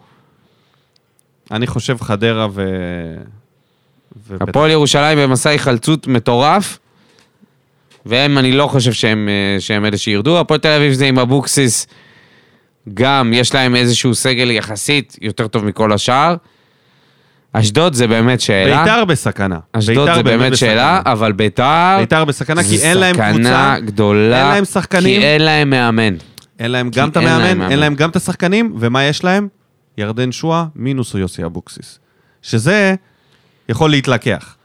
אני 1.52 1.68
חושב 1.68 1.97
חדרה 2.02 2.47
ו... 2.52 2.64
הפועל 4.41 4.71
ירושלים 4.71 5.17
במסע 5.17 5.49
היחלצות 5.49 6.07
מטורף, 6.07 6.79
והם, 8.05 8.37
אני 8.37 8.51
לא 8.51 8.67
חושב 8.67 8.93
שהם, 8.93 9.29
אה, 9.29 9.59
שהם 9.59 9.85
אלה 9.85 9.97
שירדו. 9.97 10.39
הפועל 10.39 10.59
תל 10.59 10.67
אביב 10.67 10.93
זה 10.93 11.05
עם 11.05 11.19
אבוקסיס, 11.19 11.87
גם 12.93 13.31
יש 13.33 13.53
להם 13.53 13.75
איזשהו 13.75 14.15
סגל 14.15 14.51
יחסית 14.51 15.17
יותר 15.21 15.47
טוב 15.47 15.65
מכל 15.65 15.93
השאר. 15.93 16.35
אשדוד 17.53 17.93
זה 17.93 18.07
באמת 18.07 18.41
שאלה. 18.41 18.83
ביתר 18.83 19.05
בסכנה. 19.05 19.59
אשדוד 19.71 20.09
זה 20.15 20.23
באמת 20.23 20.51
בסכנה. 20.51 20.69
שאלה, 20.69 21.01
אבל 21.05 21.31
ביתר... 21.31 21.97
ביתר 21.99 22.25
בסכנה 22.25 22.63
כי 22.63 22.77
אין 22.77 22.97
להם 22.97 23.15
קבוצה, 23.15 23.43
סכנה 23.43 23.79
גדולה, 23.79 24.41
אין 24.41 24.47
להם 24.47 24.65
שחקנים. 24.65 25.21
כי 25.21 25.27
אין 25.27 25.41
להם 25.41 25.69
מאמן. 25.69 26.15
אין 26.59 26.71
להם 26.71 26.89
גם 26.89 27.09
את 27.09 27.17
המאמן, 27.17 27.57
מאמן. 27.57 27.71
אין 27.71 27.79
להם 27.79 27.95
גם 27.95 28.09
את 28.09 28.15
השחקנים, 28.15 28.75
ומה 28.79 29.03
יש 29.03 29.23
להם? 29.23 29.47
ירדן 29.97 30.31
שואה 30.31 30.65
מינוס 30.75 31.13
יוסי 31.13 31.45
אבוקסיס. 31.45 31.99
שזה 32.41 32.95
יכול 33.69 33.89
להתלקח. 33.89 34.55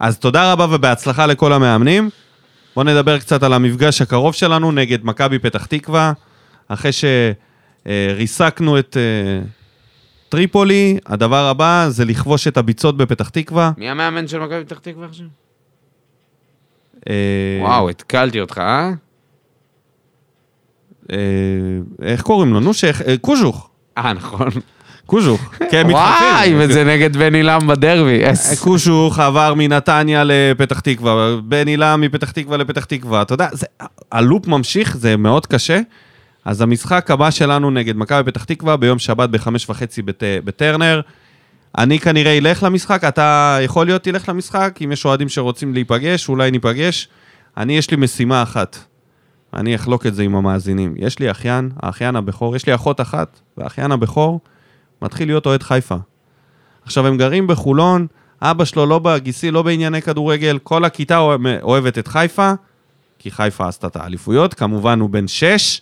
אז 0.00 0.18
תודה 0.18 0.52
רבה 0.52 0.66
ובהצלחה 0.70 1.26
לכל 1.26 1.52
המאמנים. 1.52 2.10
בואו 2.74 2.86
נדבר 2.86 3.18
קצת 3.18 3.42
על 3.42 3.52
המפגש 3.52 4.02
הקרוב 4.02 4.34
שלנו 4.34 4.72
נגד 4.72 5.04
מכבי 5.04 5.38
פתח 5.38 5.66
תקווה. 5.66 6.12
אחרי 6.68 6.90
שריסקנו 7.86 8.78
את 8.78 8.96
אה, 8.96 9.46
טריפולי, 10.28 10.98
הדבר 11.06 11.46
הבא 11.48 11.86
זה 11.88 12.04
לכבוש 12.04 12.48
את 12.48 12.56
הביצות 12.56 12.96
בפתח 12.96 13.28
תקווה. 13.28 13.72
מי 13.76 13.90
המאמן 13.90 14.28
של 14.28 14.38
מכבי 14.38 14.64
פתח 14.64 14.78
תקווה 14.78 15.06
עכשיו? 15.06 15.26
אה, 17.08 17.58
וואו, 17.60 17.90
התקלתי 17.90 18.40
אותך, 18.40 18.58
אה? 18.58 18.90
אה, 21.12 21.16
איך 22.02 22.22
קוראים 22.22 22.52
לו? 22.52 22.60
נו, 22.60 22.70
קוז'וך. 23.20 23.70
אה, 23.98 24.12
נכון. 24.12 24.48
קוז'וך. 25.06 25.40
כן, 25.70 25.86
וואי, 25.90 26.52
מתחלפים. 26.52 26.56
וזה 26.58 26.84
נגד 26.84 27.16
בן 27.16 27.34
עילם 27.34 27.66
בדרבי. 27.66 28.32
אס. 28.32 28.62
קושוך 28.62 29.18
עבר 29.18 29.54
מנתניה 29.56 30.22
לפתח 30.24 30.80
תקווה, 30.80 31.36
בן 31.44 31.66
הילה 31.66 31.96
מפתח 31.96 32.30
תקווה 32.30 32.56
לפתח 32.56 32.84
תקווה. 32.84 33.22
אתה 33.22 33.34
יודע, 33.34 33.48
זה, 33.52 33.66
הלופ 34.12 34.46
ממשיך, 34.46 34.96
זה 34.96 35.16
מאוד 35.16 35.46
קשה. 35.46 35.80
אז 36.44 36.60
המשחק 36.60 37.10
הבא 37.10 37.30
שלנו 37.30 37.70
נגד 37.70 37.96
מכבי 37.96 38.30
פתח 38.30 38.44
תקווה 38.44 38.76
ביום 38.76 38.98
שבת 38.98 39.30
בחמש 39.30 39.70
וחצי 39.70 40.02
בת, 40.02 40.22
בטרנר. 40.44 41.00
אני 41.78 41.98
כנראה 41.98 42.38
אלך 42.38 42.62
למשחק, 42.62 43.04
אתה 43.04 43.58
יכול 43.62 43.86
להיות 43.86 44.02
תלך 44.02 44.28
למשחק, 44.28 44.78
אם 44.84 44.92
יש 44.92 45.04
אוהדים 45.04 45.28
שרוצים 45.28 45.74
להיפגש, 45.74 46.28
אולי 46.28 46.50
ניפגש. 46.50 47.08
אני, 47.56 47.78
יש 47.78 47.90
לי 47.90 47.96
משימה 47.96 48.42
אחת. 48.42 48.78
אני 49.54 49.74
אחלוק 49.74 50.06
את 50.06 50.14
זה 50.14 50.22
עם 50.22 50.36
המאזינים. 50.36 50.94
יש 50.96 51.18
לי 51.18 51.30
אחיין, 51.30 51.70
האחיין 51.82 52.16
הבכור, 52.16 52.56
יש 52.56 52.66
לי 52.66 52.74
אחות 52.74 53.00
אחת, 53.00 53.40
והאחיין 53.58 53.92
הבכור 53.92 54.40
מתחיל 55.06 55.28
להיות 55.28 55.46
אוהד 55.46 55.62
חיפה. 55.62 55.96
עכשיו, 56.84 57.06
הם 57.06 57.16
גרים 57.16 57.46
בחולון, 57.46 58.06
אבא 58.42 58.64
שלו 58.64 58.86
לא 58.86 58.98
בגיסי, 58.98 59.50
לא 59.50 59.62
בענייני 59.62 60.02
כדורגל, 60.02 60.58
כל 60.62 60.84
הכיתה 60.84 61.18
אוהב- 61.18 61.62
אוהבת 61.62 61.98
את 61.98 62.08
חיפה, 62.08 62.52
כי 63.18 63.30
חיפה 63.30 63.68
עשתה 63.68 63.86
את 63.86 63.96
האליפויות, 63.96 64.54
כמובן 64.54 65.00
הוא 65.00 65.10
בן 65.10 65.28
שש, 65.28 65.80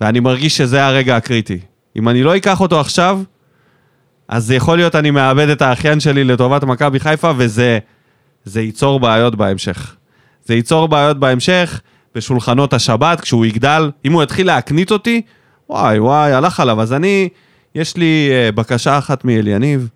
ואני 0.00 0.20
מרגיש 0.20 0.56
שזה 0.56 0.86
הרגע 0.86 1.16
הקריטי. 1.16 1.58
אם 1.96 2.08
אני 2.08 2.22
לא 2.22 2.36
אקח 2.36 2.60
אותו 2.60 2.80
עכשיו, 2.80 3.20
אז 4.28 4.44
זה 4.44 4.54
יכול 4.54 4.76
להיות 4.76 4.94
אני 4.94 5.10
מאבד 5.10 5.48
את 5.48 5.62
האחיין 5.62 6.00
שלי 6.00 6.24
לטובת 6.24 6.64
מכבי 6.64 7.00
חיפה, 7.00 7.32
וזה 7.36 7.78
זה 8.44 8.60
ייצור 8.60 9.00
בעיות 9.00 9.34
בהמשך. 9.34 9.96
זה 10.44 10.54
ייצור 10.54 10.88
בעיות 10.88 11.18
בהמשך, 11.18 11.80
בשולחנות 12.14 12.72
השבת, 12.72 13.20
כשהוא 13.20 13.46
יגדל, 13.46 13.90
אם 14.04 14.12
הוא 14.12 14.22
יתחיל 14.22 14.46
להקנית 14.46 14.90
אותי, 14.90 15.22
וואי 15.70 15.98
וואי, 15.98 16.32
הלך 16.32 16.60
עליו. 16.60 16.80
אז 16.80 16.92
אני, 16.92 17.28
יש 17.74 17.96
לי 17.96 18.30
uh, 18.30 18.52
בקשה 18.54 18.98
אחת 18.98 19.24
מאליניב, 19.24 19.88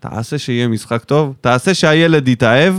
תעשה 0.00 0.38
שיהיה 0.38 0.68
משחק 0.68 1.04
טוב, 1.04 1.34
תעשה 1.40 1.74
שהילד 1.74 2.28
יתאהב, 2.28 2.74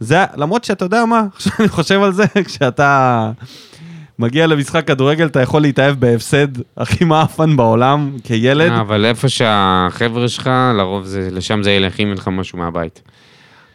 זה, 0.00 0.24
למרות 0.36 0.64
שאתה 0.64 0.84
יודע 0.84 1.04
מה, 1.04 1.22
עכשיו 1.34 1.52
אני 1.60 1.68
חושב 1.68 2.02
על 2.02 2.12
זה, 2.12 2.24
כשאתה 2.44 3.30
מגיע 4.18 4.46
למשחק 4.46 4.86
כדורגל, 4.86 5.26
אתה 5.26 5.40
יכול 5.40 5.62
להתאהב 5.62 6.00
בהפסד 6.00 6.48
הכי 6.76 7.04
מעפן 7.04 7.56
בעולם, 7.56 8.16
כילד. 8.24 8.70
אה, 8.70 8.80
אבל 8.80 9.04
איפה 9.04 9.28
שהחבר'ה 9.28 10.28
שלך, 10.28 10.50
לרוב 10.78 11.04
זה, 11.04 11.28
לשם 11.32 11.62
זה 11.62 11.70
ילך 11.70 12.00
אם 12.00 12.12
לך 12.12 12.28
משהו 12.28 12.58
מהבית. 12.58 13.02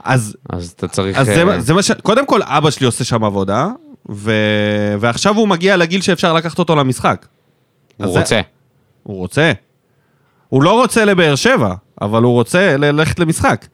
אז, 0.03 0.35
אז 0.49 0.73
אתה 0.75 0.87
צריך... 0.87 1.17
אז 1.17 1.29
אה, 1.29 1.35
זה, 1.35 1.59
זה 1.59 1.73
מה 1.73 1.83
ש... 1.83 1.91
קודם 1.91 2.25
כל, 2.25 2.39
אבא 2.43 2.69
שלי 2.69 2.85
עושה 2.85 3.03
שם 3.03 3.23
עבודה, 3.23 3.67
ו... 4.09 4.31
ועכשיו 4.99 5.35
הוא 5.35 5.47
מגיע 5.47 5.77
לגיל 5.77 6.01
שאפשר 6.01 6.33
לקחת 6.33 6.59
אותו 6.59 6.75
למשחק. 6.75 7.25
הוא 7.97 8.13
זה- 8.13 8.19
רוצה. 8.19 8.41
הוא 9.03 9.17
רוצה. 9.17 9.51
הוא 10.55 10.63
לא 10.63 10.81
רוצה 10.81 11.05
לבאר 11.05 11.35
שבע, 11.35 11.73
אבל 12.01 12.23
הוא 12.23 12.33
רוצה 12.33 12.77
ללכת 12.77 13.19
למשחק. 13.19 13.65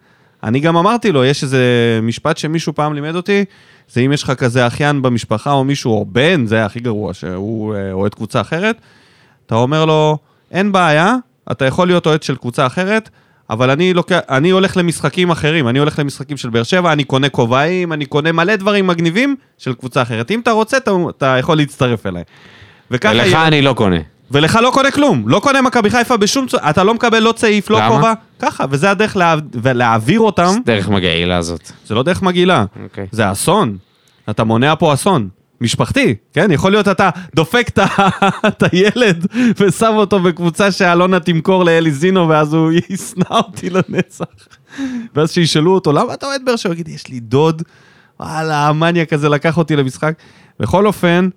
אני 0.43 0.59
גם 0.59 0.77
אמרתי 0.77 1.11
לו, 1.11 1.25
יש 1.25 1.43
איזה 1.43 1.59
משפט 2.03 2.37
שמישהו 2.37 2.73
פעם 2.75 2.93
לימד 2.93 3.15
אותי, 3.15 3.45
זה 3.89 4.01
אם 4.01 4.11
יש 4.11 4.23
לך 4.23 4.31
כזה 4.31 4.67
אחיין 4.67 5.01
במשפחה 5.01 5.51
או 5.51 5.63
מישהו, 5.63 5.91
או 5.91 6.05
בן, 6.09 6.45
זה 6.45 6.65
הכי 6.65 6.79
גרוע, 6.79 7.13
שהוא 7.13 7.75
אה, 7.75 7.91
אוהד 7.91 8.13
קבוצה 8.15 8.41
אחרת, 8.41 8.75
אתה 9.45 9.55
אומר 9.55 9.85
לו, 9.85 10.17
אין 10.51 10.71
בעיה, 10.71 11.15
אתה 11.51 11.65
יכול 11.65 11.87
להיות 11.87 12.05
אוהד 12.05 12.23
של 12.23 12.35
קבוצה 12.35 12.65
אחרת, 12.65 13.09
אבל 13.49 13.69
אני, 13.69 13.93
לוקח, 13.93 14.19
אני 14.29 14.49
הולך 14.49 14.77
למשחקים 14.77 15.31
אחרים, 15.31 15.67
אני 15.67 15.79
הולך 15.79 15.99
למשחקים 15.99 16.37
של 16.37 16.49
באר 16.49 16.63
שבע, 16.63 16.93
אני 16.93 17.03
קונה 17.03 17.29
כובעים, 17.29 17.93
אני 17.93 18.05
קונה 18.05 18.31
מלא 18.31 18.55
דברים 18.55 18.87
מגניבים 18.87 19.35
של 19.57 19.73
קבוצה 19.73 20.01
אחרת. 20.01 20.31
אם 20.31 20.39
אתה 20.39 20.51
רוצה, 20.51 20.77
אתה, 20.77 20.91
אתה 21.17 21.35
יכול 21.39 21.57
להצטרף 21.57 22.05
אליי. 22.05 22.23
וככה 22.91 23.13
ולך 23.13 23.25
יהיה- 23.27 23.47
אני 23.47 23.61
לא 23.61 23.73
קונה. 23.73 23.97
ולך 24.31 24.59
לא 24.63 24.71
קונה 24.73 24.91
כלום, 24.91 25.29
לא 25.29 25.39
קונה 25.39 25.61
מכבי 25.61 25.89
חיפה 25.89 26.17
בשום 26.17 26.47
צורה, 26.47 26.69
אתה 26.69 26.83
לא 26.83 26.93
מקבל 26.93 27.19
לא 27.19 27.31
צעיף, 27.31 27.69
לא 27.69 27.77
למה? 27.77 27.89
כובע, 27.89 28.13
ככה, 28.39 28.65
וזה 28.69 28.91
הדרך 28.91 29.17
לה... 29.17 29.35
להעביר 29.63 30.19
אותם, 30.19 30.51
דרך 30.65 30.89
מגעילה 30.89 31.37
הזאת. 31.37 31.71
זה 31.85 31.95
לא 31.95 32.03
דרך 32.03 32.21
מגעילה, 32.21 32.65
אוקיי. 32.83 33.07
זה 33.11 33.31
אסון, 33.31 33.77
אתה 34.29 34.43
מונע 34.43 34.73
פה 34.79 34.93
אסון. 34.93 35.29
משפחתי, 35.61 36.15
כן? 36.33 36.51
יכול 36.51 36.71
להיות 36.71 36.87
אתה 36.87 37.09
דופק 37.35 37.69
את 38.47 38.63
הילד 38.71 39.27
ושם 39.59 39.93
אותו 39.95 40.19
בקבוצה 40.19 40.71
שאלונה 40.71 41.19
תמכור 41.19 41.63
לאלי 41.63 41.91
זינו 41.91 42.29
ואז 42.29 42.53
הוא 42.53 42.71
ישנא 42.89 43.25
אותי 43.29 43.69
לנצח. 43.69 44.25
ואז 45.15 45.31
שישאלו 45.31 45.73
אותו, 45.73 45.91
למה 45.91 46.13
אתה 46.13 46.25
אוהד 46.25 46.41
באר 46.45 46.55
שבע? 46.55 46.69
הוא 46.69 46.73
יגיד, 46.73 46.87
יש 46.87 47.07
לי 47.07 47.19
דוד, 47.19 47.61
וואלה, 48.19 48.67
המניאק 48.67 49.13
הזה 49.13 49.29
לקח 49.29 49.57
אותי 49.57 49.75
למשחק. 49.75 50.13
בכל 50.59 50.87
אופן, 50.87 51.29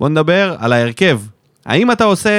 בוא 0.00 0.08
נדבר 0.08 0.56
על 0.58 0.72
ההרכב. 0.72 1.20
האם 1.66 1.92
אתה 1.92 2.04
עושה... 2.04 2.30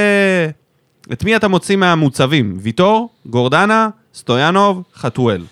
את 1.13 1.23
מי 1.23 1.35
אתה 1.35 1.47
מוציא 1.47 1.75
מהמוצבים? 1.75 2.57
ויטור, 2.61 3.09
גורדנה, 3.25 3.89
סטויאנוב, 4.15 4.83
חתואל. 4.95 5.43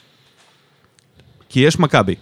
כי 1.49 1.59
יש 1.59 1.79
מכבי. 1.79 2.15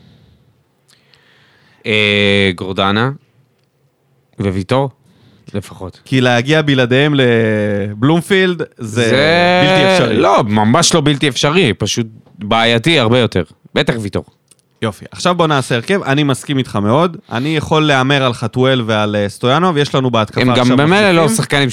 אה, 1.85 2.51
גורדנה 2.55 3.11
וויטור, 4.39 4.89
לפחות. 5.53 6.01
כי 6.05 6.21
להגיע 6.21 6.61
בלעדיהם 6.61 7.13
לבלומפילד 7.15 8.61
זה, 8.77 9.11
בלתי 9.63 9.93
אפשרי. 9.93 10.17
לא, 10.17 10.43
ממש 10.43 10.93
לא 10.93 11.01
בלתי 11.05 11.27
אפשרי, 11.27 11.73
פשוט 11.73 12.07
בעייתי 12.37 12.99
הרבה 12.99 13.19
יותר. 13.19 13.43
בטח 13.73 13.93
ויטור. 13.99 14.25
יופי, 14.81 15.05
עכשיו 15.11 15.35
בוא 15.35 15.47
נעשה 15.47 15.75
הרכב, 15.75 16.03
אני 16.03 16.23
מסכים 16.23 16.57
איתך 16.57 16.75
מאוד. 16.75 17.17
אני 17.31 17.57
יכול 17.57 17.87
להמר 17.87 18.23
על 18.23 18.33
חתואל 18.33 18.81
ועל 18.85 19.15
אה, 19.15 19.29
סטויאנוב, 19.29 19.77
יש 19.77 19.95
לנו 19.95 20.11
בהתקפה 20.11 20.41
הם 20.41 20.49
עכשיו 20.49 20.65
גם 20.65 20.77
במילא 20.77 21.11
לא 21.11 21.23
מחליפים. 21.23 21.35
שחקנים 21.35 21.69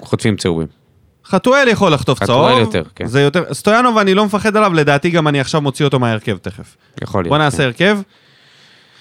שחוטפים 0.00 0.36
צהובים. 0.36 0.66
חתואל 1.26 1.68
יכול 1.68 1.92
לחטוף 1.92 2.22
חתואל 2.22 2.54
צהוב. 2.54 2.60
יותר, 2.60 2.82
כן. 2.94 3.06
זה 3.06 3.20
יותר, 3.20 3.54
סטויאנוב 3.54 3.98
אני 3.98 4.14
לא 4.14 4.26
מפחד 4.26 4.56
עליו, 4.56 4.74
לדעתי 4.74 5.10
גם 5.10 5.28
אני 5.28 5.40
עכשיו 5.40 5.60
מוציא 5.60 5.84
אותו 5.84 5.98
מההרכב 5.98 6.36
תכף. 6.36 6.76
יכול 7.02 7.24
להיות. 7.24 7.28
בוא 7.28 7.38
נעשה 7.38 7.56
כן. 7.56 7.64
הרכב. 7.64 7.98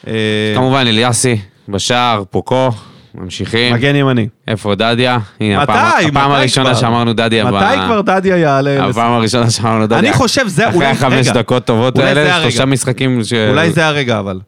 אה, 0.07 0.53
כמובן 0.55 0.87
אליאסי, 0.87 1.37
בשער, 1.69 2.23
פוקו, 2.29 2.69
ממשיכים. 3.17 3.73
מגן 3.73 3.95
ימני. 3.95 4.27
איפה 4.47 4.75
דדיה? 4.75 5.17
הנה, 5.39 5.61
מתי? 5.63 5.71
הפעם- 5.71 6.07
הפעם 6.07 6.31
מתי 6.31 6.39
הראשונה 6.39 6.69
כבר? 6.69 6.79
שאמרנו 6.79 7.13
דדיה. 7.13 7.45
ב- 7.45 7.49
מתי 7.49 7.75
כבר 7.85 8.01
דדיה 8.01 8.37
יעלה? 8.37 8.85
הפעם 8.89 9.11
הראשונה 9.11 9.49
שאמרנו 9.49 9.85
דדיה. 9.87 9.99
אני 9.99 10.13
חושב 10.13 10.47
זה 10.47 10.63
אחרי 10.69 10.77
אולי- 10.77 10.87
החמש 10.89 11.27
רגע. 11.27 11.33
דקות 11.33 11.65
טובות 11.65 11.97
האלה. 11.97 12.41
שלושה 12.41 12.65
משחקים 12.65 13.23
ש... 13.23 13.33
אולי 13.33 13.71
זה 13.71 13.87
הרגע 13.87 14.19
אבל. 14.19 14.39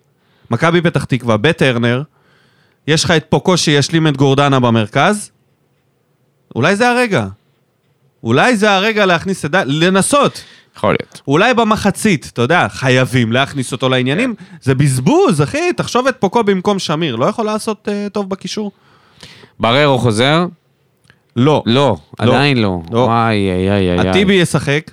מכבי 0.51 0.81
פתח 0.81 1.03
תקווה, 1.03 1.37
בטרנר, 1.37 2.01
יש 2.87 3.03
לך 3.03 3.11
את 3.11 3.25
פוקו 3.29 3.57
שישלים 3.57 4.07
את 4.07 4.17
גורדנה 4.17 4.59
במרכז, 4.59 5.31
אולי 6.55 6.75
זה 6.75 6.89
הרגע. 6.89 7.25
אולי 8.23 8.55
זה 8.57 8.71
הרגע 8.71 9.05
להכניס 9.05 9.45
את 9.45 9.51
ד... 9.51 9.63
לנסות. 9.65 10.43
יכול 10.77 10.95
להיות. 11.01 11.21
אולי 11.27 11.53
במחצית, 11.53 12.29
אתה 12.33 12.41
יודע, 12.41 12.67
חייבים 12.69 13.31
להכניס 13.31 13.71
אותו 13.71 13.89
לעניינים. 13.89 14.35
זה 14.61 14.75
בזבוז, 14.75 15.41
אחי, 15.41 15.73
תחשוב 15.73 16.07
את 16.07 16.15
פוקו 16.19 16.43
במקום 16.43 16.79
שמיר, 16.79 17.15
לא 17.15 17.25
יכול 17.25 17.45
לעשות 17.45 17.87
uh, 17.87 18.09
טוב 18.09 18.29
בקישור? 18.29 18.71
בררו 19.59 19.97
חוזר? 19.97 20.45
לא. 21.35 21.63
לא, 21.65 21.97
עדיין 22.17 22.57
לא. 22.61 22.79
לא. 22.91 22.99
וואי, 22.99 23.35
איי, 23.51 23.71
איי, 23.71 23.99
איי. 23.99 24.09
הטיבי 24.09 24.33
ישחק, 24.33 24.91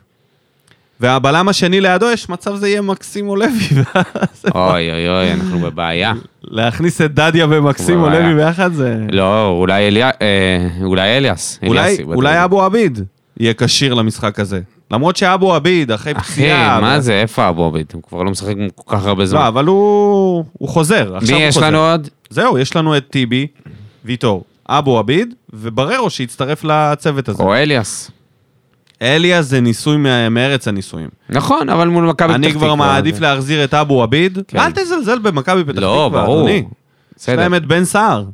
והבלם 1.00 1.48
השני 1.48 1.80
לידו, 1.80 2.10
יש 2.10 2.28
מצב 2.28 2.54
זה 2.56 2.68
יהיה 2.68 2.82
מקסימו 2.82 3.36
לוי. 3.36 3.48
אוי, 4.54 4.90
אוי, 4.90 5.08
אוי, 5.08 5.32
אנחנו 5.32 5.58
בבעיה. 5.58 6.12
להכניס 6.44 7.00
את 7.00 7.14
דדיה 7.14 7.46
ומקסימו. 7.50 8.08
לוי 8.08 8.34
ביחד 8.34 8.72
זה... 8.72 8.96
לא, 9.12 9.48
אולי 9.48 9.88
אליה- 9.88 10.10
אה, 10.22 10.68
אולי 10.82 11.16
אליאס. 11.16 11.58
אולי, 11.66 11.96
אולי. 12.04 12.44
אבו 12.44 12.62
עביד 12.62 12.98
יהיה 13.40 13.54
כשיר 13.54 13.94
למשחק 13.94 14.40
הזה. 14.40 14.60
למרות 14.94 15.16
שאבו 15.16 15.54
עביד, 15.54 15.90
אחרי 15.92 16.12
אחי, 16.16 16.32
פציעה... 16.32 16.80
מה 16.80 16.94
ו- 16.98 17.00
זה, 17.00 17.12
איפה 17.20 17.48
אבו 17.48 17.64
עביד? 17.66 17.86
הוא 17.92 18.02
כבר 18.02 18.22
לא 18.22 18.30
משחק 18.30 18.54
כל 18.74 18.96
כך 18.96 19.06
הרבה 19.06 19.26
זמן. 19.26 19.40
לא, 19.40 19.48
אבל 19.48 19.64
הוא, 19.66 20.44
הוא 20.52 20.68
חוזר. 20.68 21.10
מי 21.12 21.16
עכשיו 21.18 21.36
הוא 21.36 21.42
יש 21.44 21.54
חוזר. 21.54 21.66
לנו 21.66 21.78
עוד? 21.90 22.08
זהו, 22.30 22.58
יש 22.58 22.76
לנו 22.76 22.96
את 22.96 23.04
טיבי, 23.10 23.46
ויטור, 24.04 24.44
אבו 24.68 24.98
עביד 24.98 25.34
ובררו 25.52 26.10
שהצטרף 26.10 26.64
לצוות 26.64 27.28
הזה. 27.28 27.42
או 27.42 27.54
אליאס. 27.54 28.10
אליאס 29.02 29.46
זה 29.46 29.60
ניסוי 29.60 29.96
מה- 29.96 30.28
מארץ 30.28 30.68
הניסויים. 30.68 31.08
נכון, 31.30 31.68
אבל 31.68 31.88
מול 31.88 32.04
מכבי 32.04 32.28
פתח 32.28 32.34
אני 32.36 32.48
תקווה. 32.50 32.66
כבר 32.66 32.74
מעדיף 32.74 33.20
להחזיר 33.20 33.64
את 33.64 33.74
אבו 33.74 34.02
עביד. 34.02 34.38
כן. 34.48 34.58
אל 34.58 34.70
תזלזל 34.72 35.18
במכבי 35.18 35.64
פתח 35.64 35.78
לא, 35.82 36.04
תקווה, 36.08 36.22
ברור. 36.24 36.38
אדוני. 36.40 36.64
יש. 37.20 37.28
להם 37.28 37.54
את 37.54 37.66
בן 37.66 37.84
סער. 37.84 38.24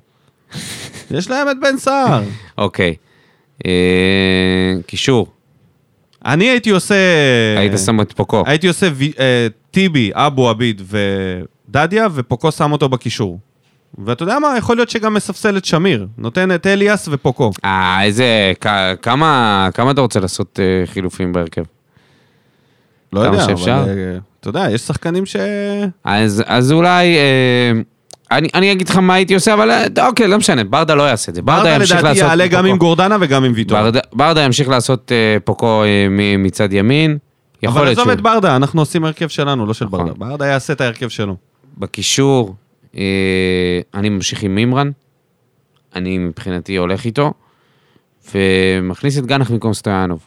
יש 1.10 1.30
להם 1.30 1.50
את 1.50 1.56
בן 1.62 1.78
סער. 1.78 2.22
אוקיי. 2.58 2.94
אה, 3.66 3.70
קישור. 4.86 5.26
אני 6.26 6.44
הייתי 6.44 6.70
עושה... 6.70 6.94
היית 7.58 7.72
שם 7.86 8.00
את 8.00 8.12
פוקו. 8.12 8.42
הייתי 8.46 8.68
עושה 8.68 8.88
וי- 8.94 9.12
אה, 9.18 9.46
טיבי, 9.70 10.10
אבו 10.14 10.48
עביד 10.50 10.82
ודדיה, 11.68 12.06
ופוקו 12.14 12.52
שם 12.52 12.72
אותו 12.72 12.88
בקישור. 12.88 13.38
ואתה 14.04 14.22
יודע 14.22 14.38
מה? 14.38 14.54
יכול 14.58 14.76
להיות 14.76 14.90
שגם 14.90 15.14
מספסל 15.14 15.56
את 15.56 15.64
שמיר. 15.64 16.06
נותן 16.18 16.54
את 16.54 16.66
אליאס 16.66 17.08
ופוקו. 17.12 17.50
אה, 17.64 18.02
איזה... 18.02 18.52
כ- 18.60 18.66
כמה 19.02 19.68
כמה 19.74 19.90
אתה 19.90 20.00
רוצה 20.00 20.20
לעשות 20.20 20.60
אה, 20.62 20.86
חילופים 20.86 21.32
בהרכב? 21.32 21.62
לא 23.12 23.20
כמה 23.24 23.34
יודע, 23.34 23.44
שאפשר. 23.46 23.78
אבל 23.82 23.88
אה, 23.88 24.18
אתה 24.40 24.48
יודע, 24.48 24.66
יש 24.70 24.80
שחקנים 24.80 25.26
ש... 25.26 25.36
אז, 26.04 26.42
אז 26.46 26.72
אולי... 26.72 27.16
אה, 27.16 27.72
אני, 28.30 28.48
אני 28.54 28.72
אגיד 28.72 28.88
לך 28.88 28.96
מה 28.96 29.14
הייתי 29.14 29.34
עושה, 29.34 29.54
אבל 29.54 29.70
אה, 29.70 30.06
אוקיי, 30.06 30.28
לא 30.28 30.38
משנה, 30.38 30.64
ברדה 30.64 30.94
לא 30.94 31.02
יעשה 31.02 31.30
את 31.30 31.34
זה. 31.34 31.42
ברדה 31.42 31.58
ברדה 31.62 31.74
ימשיך 31.74 31.96
לדעתי 31.98 32.08
לעשות... 32.08 32.28
יעלה 32.28 32.46
גם. 32.46 32.66
עם 32.66 32.76
גורדנה 32.76 33.16
וגם 33.20 33.44
עם 33.44 33.52
ויטור. 33.54 33.78
ברדה, 33.78 34.00
ברדה 34.12 34.40
ימשיך 34.42 34.68
לעשות 34.68 35.12
אה, 35.12 35.36
פוקו 35.44 35.82
אה, 35.84 36.06
מ- 36.10 36.42
מצד 36.42 36.72
ימין. 36.72 37.18
יכול 37.62 37.80
אבל 37.80 37.90
עזוב. 37.90 38.08
את 38.08 38.20
ברדה, 38.20 38.56
אנחנו 38.56 38.80
עושים 38.82 39.04
הרכב 39.04 39.28
שלנו, 39.28 39.66
לא 39.66 39.74
של 39.74 39.84
נכון. 39.84 39.98
ברדה. 40.06 40.14
ברדה 40.18 40.46
יעשה 40.46 40.72
את 40.72 40.80
ההרכב 40.80 41.08
שלו. 41.08 41.36
בקישור, 41.78 42.54
אה, 42.96 43.80
אני 43.94 44.08
ממשיך 44.08 44.42
עם 44.42 44.54
מימרן. 44.54 44.90
אני 45.94 46.18
מבחינתי 46.18 46.76
הולך 46.76 47.04
איתו. 47.04 47.32
ומכניס 48.34 49.18
את 49.18 49.26
גנח 49.26 49.50
במקום 49.50 49.74
סטויאנוב. 49.74 50.26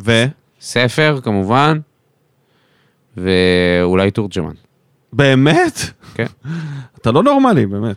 ו? 0.00 0.24
ספר, 0.60 1.18
כמובן. 1.22 1.78
ואולי 3.16 4.10
תורג'מן. 4.10 4.54
באמת? 5.16 5.80
כן. 6.14 6.26
אתה 7.00 7.12
לא 7.12 7.22
נורמלי, 7.22 7.66
באמת. 7.66 7.96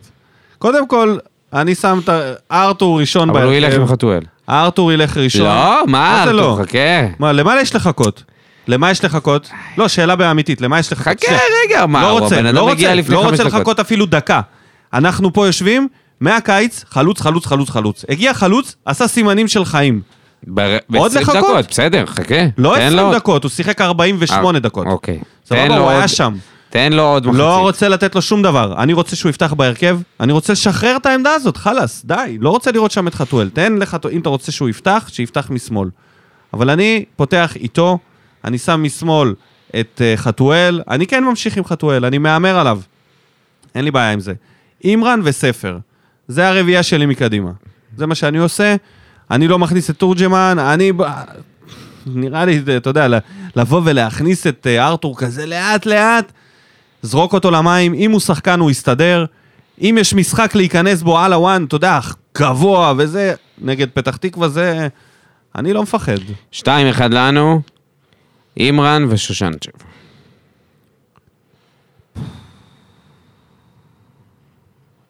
קודם 0.58 0.88
כל, 0.88 1.16
אני 1.52 1.74
שם 1.74 2.00
את 2.04 2.08
ארתור 2.52 3.00
ראשון 3.00 3.30
אבל 3.30 3.42
הוא 3.42 3.52
ילך 3.52 3.72
עם 3.72 3.78
בהרכב. 3.78 3.92
חתואל. 3.92 4.20
ארתור 4.48 4.92
ילך 4.92 5.16
ראשון. 5.16 5.46
לא, 5.46 5.84
מה? 5.86 6.22
זה 6.26 6.32
לא? 6.32 6.58
חכה. 6.62 6.78
מה, 7.18 7.32
למה 7.32 7.60
יש 7.60 7.74
לחכות? 7.74 8.22
למה 8.68 8.90
יש 8.90 9.04
לחכות? 9.04 9.50
לא, 9.78 9.88
שאלה 9.88 10.16
באמיתית, 10.16 10.60
למה 10.60 10.78
יש 10.78 10.92
לחכות? 10.92 11.24
חכה. 11.24 11.36
רגע, 11.66 11.86
מה? 11.86 12.02
לא 12.02 12.18
רוצה, 12.18 12.34
הבן 12.36 12.44
לא 12.44 12.50
אדם 12.50 12.58
רוצה, 12.58 12.72
הגיע 12.72 12.94
לפני 12.94 13.14
לא 13.14 13.20
חמש 13.20 13.30
רוצה 13.30 13.44
דקות. 13.44 13.54
לחכות 13.54 13.80
אפילו 13.80 14.06
דקה. 14.06 14.40
אנחנו 14.92 15.32
פה 15.32 15.46
יושבים, 15.46 15.88
מהקיץ, 16.20 16.84
חלוץ, 16.90 17.20
חלוץ, 17.20 17.46
חלוץ, 17.46 17.70
חלוץ. 17.70 18.04
הגיע 18.08 18.34
חלוץ, 18.34 18.76
עשה 18.84 19.08
סימנים 19.08 19.48
של 19.48 19.64
חיים. 19.64 20.00
עוד 20.96 21.12
ב-20 21.12 21.20
לחכות? 21.20 21.66
בסדר, 21.70 22.06
חכה. 22.06 22.34
לא 22.58 22.74
תן 22.76 22.82
20 22.82 22.96
לו- 23.06 23.14
דקות, 23.14 23.42
הוא 23.44 23.50
שיחק 23.50 23.80
48 23.80 24.58
אה, 24.58 24.62
דקות. 24.62 24.86
אוקיי. 24.86 25.18
סבבה, 25.46 25.76
הוא 25.78 25.90
היה 25.90 26.08
שם. 26.08 26.34
תן 26.70 26.92
לו 26.92 27.02
עוד 27.02 27.26
מחצית. 27.26 27.38
לא 27.38 27.58
רוצה 27.58 27.88
לתת 27.88 28.14
לו 28.14 28.22
שום 28.22 28.42
דבר. 28.42 28.74
אני 28.82 28.92
רוצה 28.92 29.16
שהוא 29.16 29.30
יפתח 29.30 29.52
בהרכב, 29.52 29.98
אני 30.20 30.32
רוצה 30.32 30.52
לשחרר 30.52 30.96
את 30.96 31.06
העמדה 31.06 31.32
הזאת, 31.34 31.56
חלאס, 31.56 32.04
די. 32.04 32.38
לא 32.40 32.50
רוצה 32.50 32.72
לראות 32.72 32.90
שם 32.90 33.08
את 33.08 33.14
חתואל. 33.14 33.50
תן 33.50 33.76
לחתואל, 33.76 34.14
אם 34.14 34.20
אתה 34.20 34.28
רוצה 34.28 34.52
שהוא 34.52 34.68
יפתח, 34.68 35.08
שיפתח 35.12 35.50
משמאל. 35.50 35.88
אבל 36.54 36.70
אני 36.70 37.04
פותח 37.16 37.56
איתו, 37.56 37.98
אני 38.44 38.58
שם 38.58 38.82
משמאל 38.82 39.34
את 39.80 40.02
אה, 40.04 40.16
חתואל, 40.16 40.82
אני 40.90 41.06
כן 41.06 41.24
ממשיך 41.24 41.56
עם 41.56 41.64
חתואל, 41.64 42.04
אני 42.04 42.18
מהמר 42.18 42.58
עליו. 42.58 42.80
אין 43.74 43.84
לי 43.84 43.90
בעיה 43.90 44.12
עם 44.12 44.20
זה. 44.20 44.32
אימרן 44.84 45.20
וספר, 45.24 45.78
זה 46.28 46.48
הרביעייה 46.48 46.82
שלי 46.82 47.06
מקדימה. 47.06 47.50
זה 47.96 48.06
מה 48.06 48.14
שאני 48.14 48.38
עושה, 48.38 48.76
אני 49.30 49.48
לא 49.48 49.58
מכניס 49.58 49.90
את 49.90 49.96
תורג'מן, 49.96 50.56
אני... 50.58 50.92
נראה 52.06 52.44
לי, 52.44 52.62
אתה 52.76 52.90
יודע, 52.90 53.06
לבוא 53.56 53.80
ולהכניס 53.84 54.46
את 54.46 54.66
אה, 54.66 54.86
ארתור 54.86 55.18
כזה 55.18 55.46
לאט-לאט, 55.46 56.32
זרוק 57.02 57.32
אותו 57.32 57.50
למים, 57.50 57.94
אם 57.94 58.10
הוא 58.10 58.20
שחקן 58.20 58.60
הוא 58.60 58.70
יסתדר, 58.70 59.24
אם 59.80 59.96
יש 60.00 60.14
משחק 60.14 60.54
להיכנס 60.54 61.02
בו 61.02 61.18
על 61.18 61.32
הוואן, 61.32 61.64
אתה 61.64 61.76
יודע, 61.76 61.98
גבוה 62.38 62.92
וזה, 62.98 63.34
נגד 63.58 63.90
פתח 63.90 64.16
תקווה 64.16 64.48
זה... 64.48 64.88
אני 65.54 65.72
לא 65.72 65.82
מפחד. 65.82 66.18
2-1 66.52 66.66
לנו, 67.10 67.60
אימרן 68.56 69.04
ושושנצ'ב. 69.08 69.70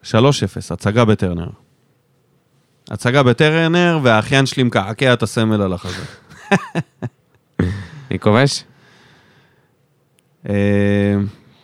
שלוש 0.03 0.43
אפס, 0.43 0.73
הצגה 0.73 1.05
בטרנר. 1.05 1.49
הצגה 2.91 3.23
בטרנר, 3.23 3.99
והאחיין 4.03 4.47
שלי 4.47 4.63
מקעקע 4.63 5.13
את 5.13 5.23
הסמל 5.23 5.63
על 5.63 5.73
החזה. 5.73 6.05
מי 8.11 8.19
כובש? 8.19 8.65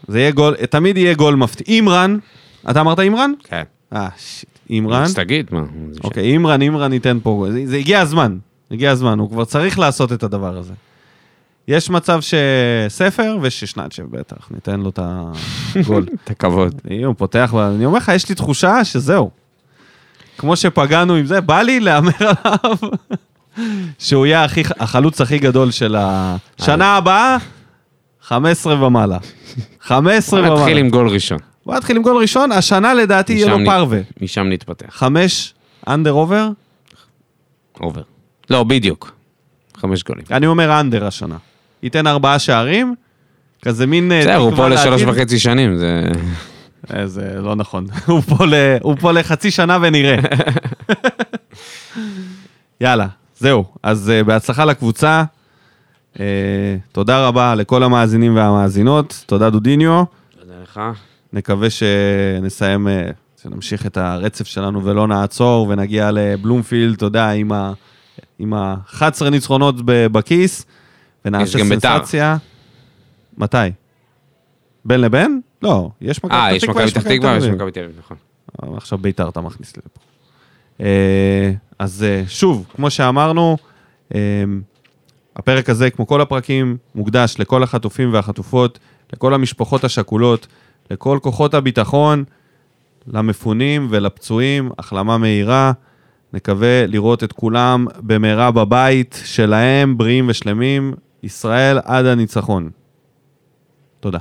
אה, 0.08 0.12
זה 0.12 0.20
יהיה 0.20 0.30
גול, 0.30 0.54
תמיד 0.70 0.96
יהיה 0.96 1.14
גול 1.14 1.34
מפתיע. 1.34 1.64
אימרן, 1.68 2.18
אתה 2.70 2.80
אמרת 2.80 3.00
אימרן? 3.00 3.32
כן. 3.44 3.62
אה, 3.92 4.08
שיט, 4.18 4.48
אימרן. 4.70 5.02
אז 5.02 5.14
תגיד, 5.14 5.46
מה? 5.52 5.62
אוקיי, 6.04 6.22
אימרן, 6.22 6.62
אימרן 6.62 6.92
ייתן 6.92 7.18
פה, 7.22 7.46
זה, 7.50 7.66
זה 7.66 7.76
הגיע 7.76 8.00
הזמן, 8.00 8.36
הגיע 8.70 8.90
הזמן, 8.90 9.18
הוא 9.18 9.30
כבר 9.30 9.44
צריך 9.44 9.78
לעשות 9.78 10.12
את 10.12 10.22
הדבר 10.22 10.56
הזה. 10.56 10.72
יש 11.68 11.90
מצב 11.90 12.20
שספר 12.20 13.38
וששנצ'ב 13.42 14.02
בטח, 14.10 14.48
ניתן 14.50 14.80
לו 14.80 14.88
את 14.88 14.98
הגול. 15.02 16.06
את 16.24 16.30
הכבוד. 16.30 16.80
הוא 17.04 17.14
פותח, 17.18 17.54
אני 17.54 17.84
אומר 17.84 17.98
לך, 17.98 18.12
יש 18.14 18.28
לי 18.28 18.34
תחושה 18.34 18.84
שזהו. 18.84 19.30
כמו 20.38 20.56
שפגענו 20.56 21.14
עם 21.14 21.26
זה, 21.26 21.40
בא 21.40 21.62
לי 21.62 21.80
להמר 21.80 22.10
עליו 22.44 22.76
שהוא 23.98 24.26
יהיה 24.26 24.44
הכי, 24.44 24.62
החלוץ 24.78 25.20
הכי 25.20 25.38
גדול 25.38 25.70
של 25.70 25.96
השנה 25.98 26.96
הבאה, 26.96 27.36
15 28.28 28.86
ומעלה. 28.86 29.18
15 29.80 30.40
בוא 30.40 30.48
ומעלה. 30.48 30.60
נתחיל 30.62 30.78
עם 30.78 30.90
גול 30.90 31.08
ראשון. 31.08 31.38
בוא 31.66 31.76
נתחיל 31.76 31.96
עם 31.96 32.02
גול 32.02 32.16
ראשון, 32.16 32.52
השנה 32.52 32.94
לדעתי 32.94 33.32
יהיה 33.32 33.46
לו 33.48 33.58
פרווה. 33.66 34.00
משם 34.20 34.46
נתפתח. 34.48 34.86
חמש, 34.90 35.54
אנדר 35.88 36.12
אובר, 36.12 36.48
אובר. 37.80 38.02
לא, 38.50 38.62
בדיוק. 38.64 39.12
חמש 39.76 40.02
גולים. 40.02 40.24
אני 40.30 40.46
אומר 40.46 40.80
אנדר 40.80 41.06
השנה. 41.06 41.36
ייתן 41.82 42.06
ארבעה 42.06 42.38
שערים, 42.38 42.94
כזה 43.62 43.86
מין 43.86 44.12
אה, 44.12 44.20
בסדר, 44.20 44.36
הוא 44.36 44.56
פה 44.56 44.68
לשלוש. 44.68 45.02
וחצי 45.02 45.38
שנים, 45.38 45.78
זה... 45.78 46.02
אה, 46.94 47.06
זה 47.06 47.34
לא 47.40 47.54
נכון. 47.56 47.86
הוא 48.06 48.20
פה 48.20 48.46
ל- 48.46 48.54
הוא 48.82 48.96
פה 49.00 49.12
לחצי 49.12 49.50
שנה 49.50 49.78
ונראה. 49.82 50.16
יאללה, 52.80 53.06
זהו. 53.38 53.64
אז 53.82 54.10
אה, 54.10 54.24
בהצלחה 54.24 54.64
לקבוצה. 54.64 55.24
אה, 56.20 56.76
תודה 56.92 57.28
רבה 57.28 57.54
לכל 57.54 57.82
המאזינים 57.82 58.36
והמאזינות. 58.36 59.24
תודה 59.26 59.50
דודיניו. 59.50 60.04
תודה 60.40 60.54
לך. 60.62 60.80
נקווה 61.32 61.68
שנסיים, 61.70 62.88
אה, 62.88 63.10
שנמשיך 63.42 63.86
את 63.86 63.96
הרצף 63.96 64.46
שלנו 64.46 64.84
ולא 64.84 65.06
נעצור 65.08 65.66
ונגיע 65.68 66.10
לבלומפילד, 66.12 66.96
אתה 66.96 67.04
יודע, 67.04 67.30
עם 67.30 67.52
ה... 67.52 67.72
עם 68.38 68.54
ה-11 68.54 69.30
ניצחונות 69.30 69.74
ב- 69.84 70.06
בכיס, 70.06 70.66
ונעשה 71.24 71.44
יש 71.44 71.56
גם 71.56 71.68
בית"ר. 71.68 71.98
סנסציה. 71.98 72.36
מתי? 73.38 73.56
בין 74.84 75.00
לבין? 75.00 75.40
לא, 75.62 75.90
יש 76.00 76.24
מכבי 76.24 76.36
אה, 76.36 76.46
פתח 76.46 76.56
יש 76.56 76.64
תקווה, 76.64 76.86
מכבי 76.86 77.00
פתח 77.00 77.10
תקווה 77.10 77.32
ויש. 77.32 77.44
מכבי 77.44 77.70
תל 77.70 77.80
אביב, 77.80 77.98
נכון. 77.98 78.16
עכשיו 78.76 78.98
ביתר 78.98 79.28
אתה 79.28 79.40
מכניס 79.40 79.76
לפה. 79.76 80.00
אה, 80.80 81.52
אז 81.78 82.02
אה, 82.02 82.22
שוב, 82.28 82.66
כמו 82.76 82.90
שאמרנו, 82.90 83.56
אה, 84.14 84.20
הפרק 85.36 85.70
הזה, 85.70 85.90
כמו 85.90 86.06
כל 86.06 86.20
הפרקים, 86.20 86.76
מוקדש 86.94 87.36
לכל 87.38 87.62
החטופים 87.62 88.12
והחטופות, 88.12 88.78
לכל 89.12 89.34
המשפחות 89.34 89.84
השכולות, 89.84 90.46
לכל 90.90 91.18
כוחות 91.22 91.54
הביטחון, 91.54 92.24
למפונים 93.06 93.86
ולפצועים, 93.90 94.70
החלמה 94.78 95.18
מהירה. 95.18 95.72
נקווה 96.32 96.86
לראות 96.86 97.24
את 97.24 97.32
כולם 97.32 97.86
במהרה 97.98 98.50
בבית 98.50 99.22
שלהם, 99.24 99.98
בריאים 99.98 100.28
ושלמים. 100.28 100.94
ישראל 101.22 101.78
עד 101.84 102.06
הניצחון. 102.06 102.70
תודה. 104.00 104.18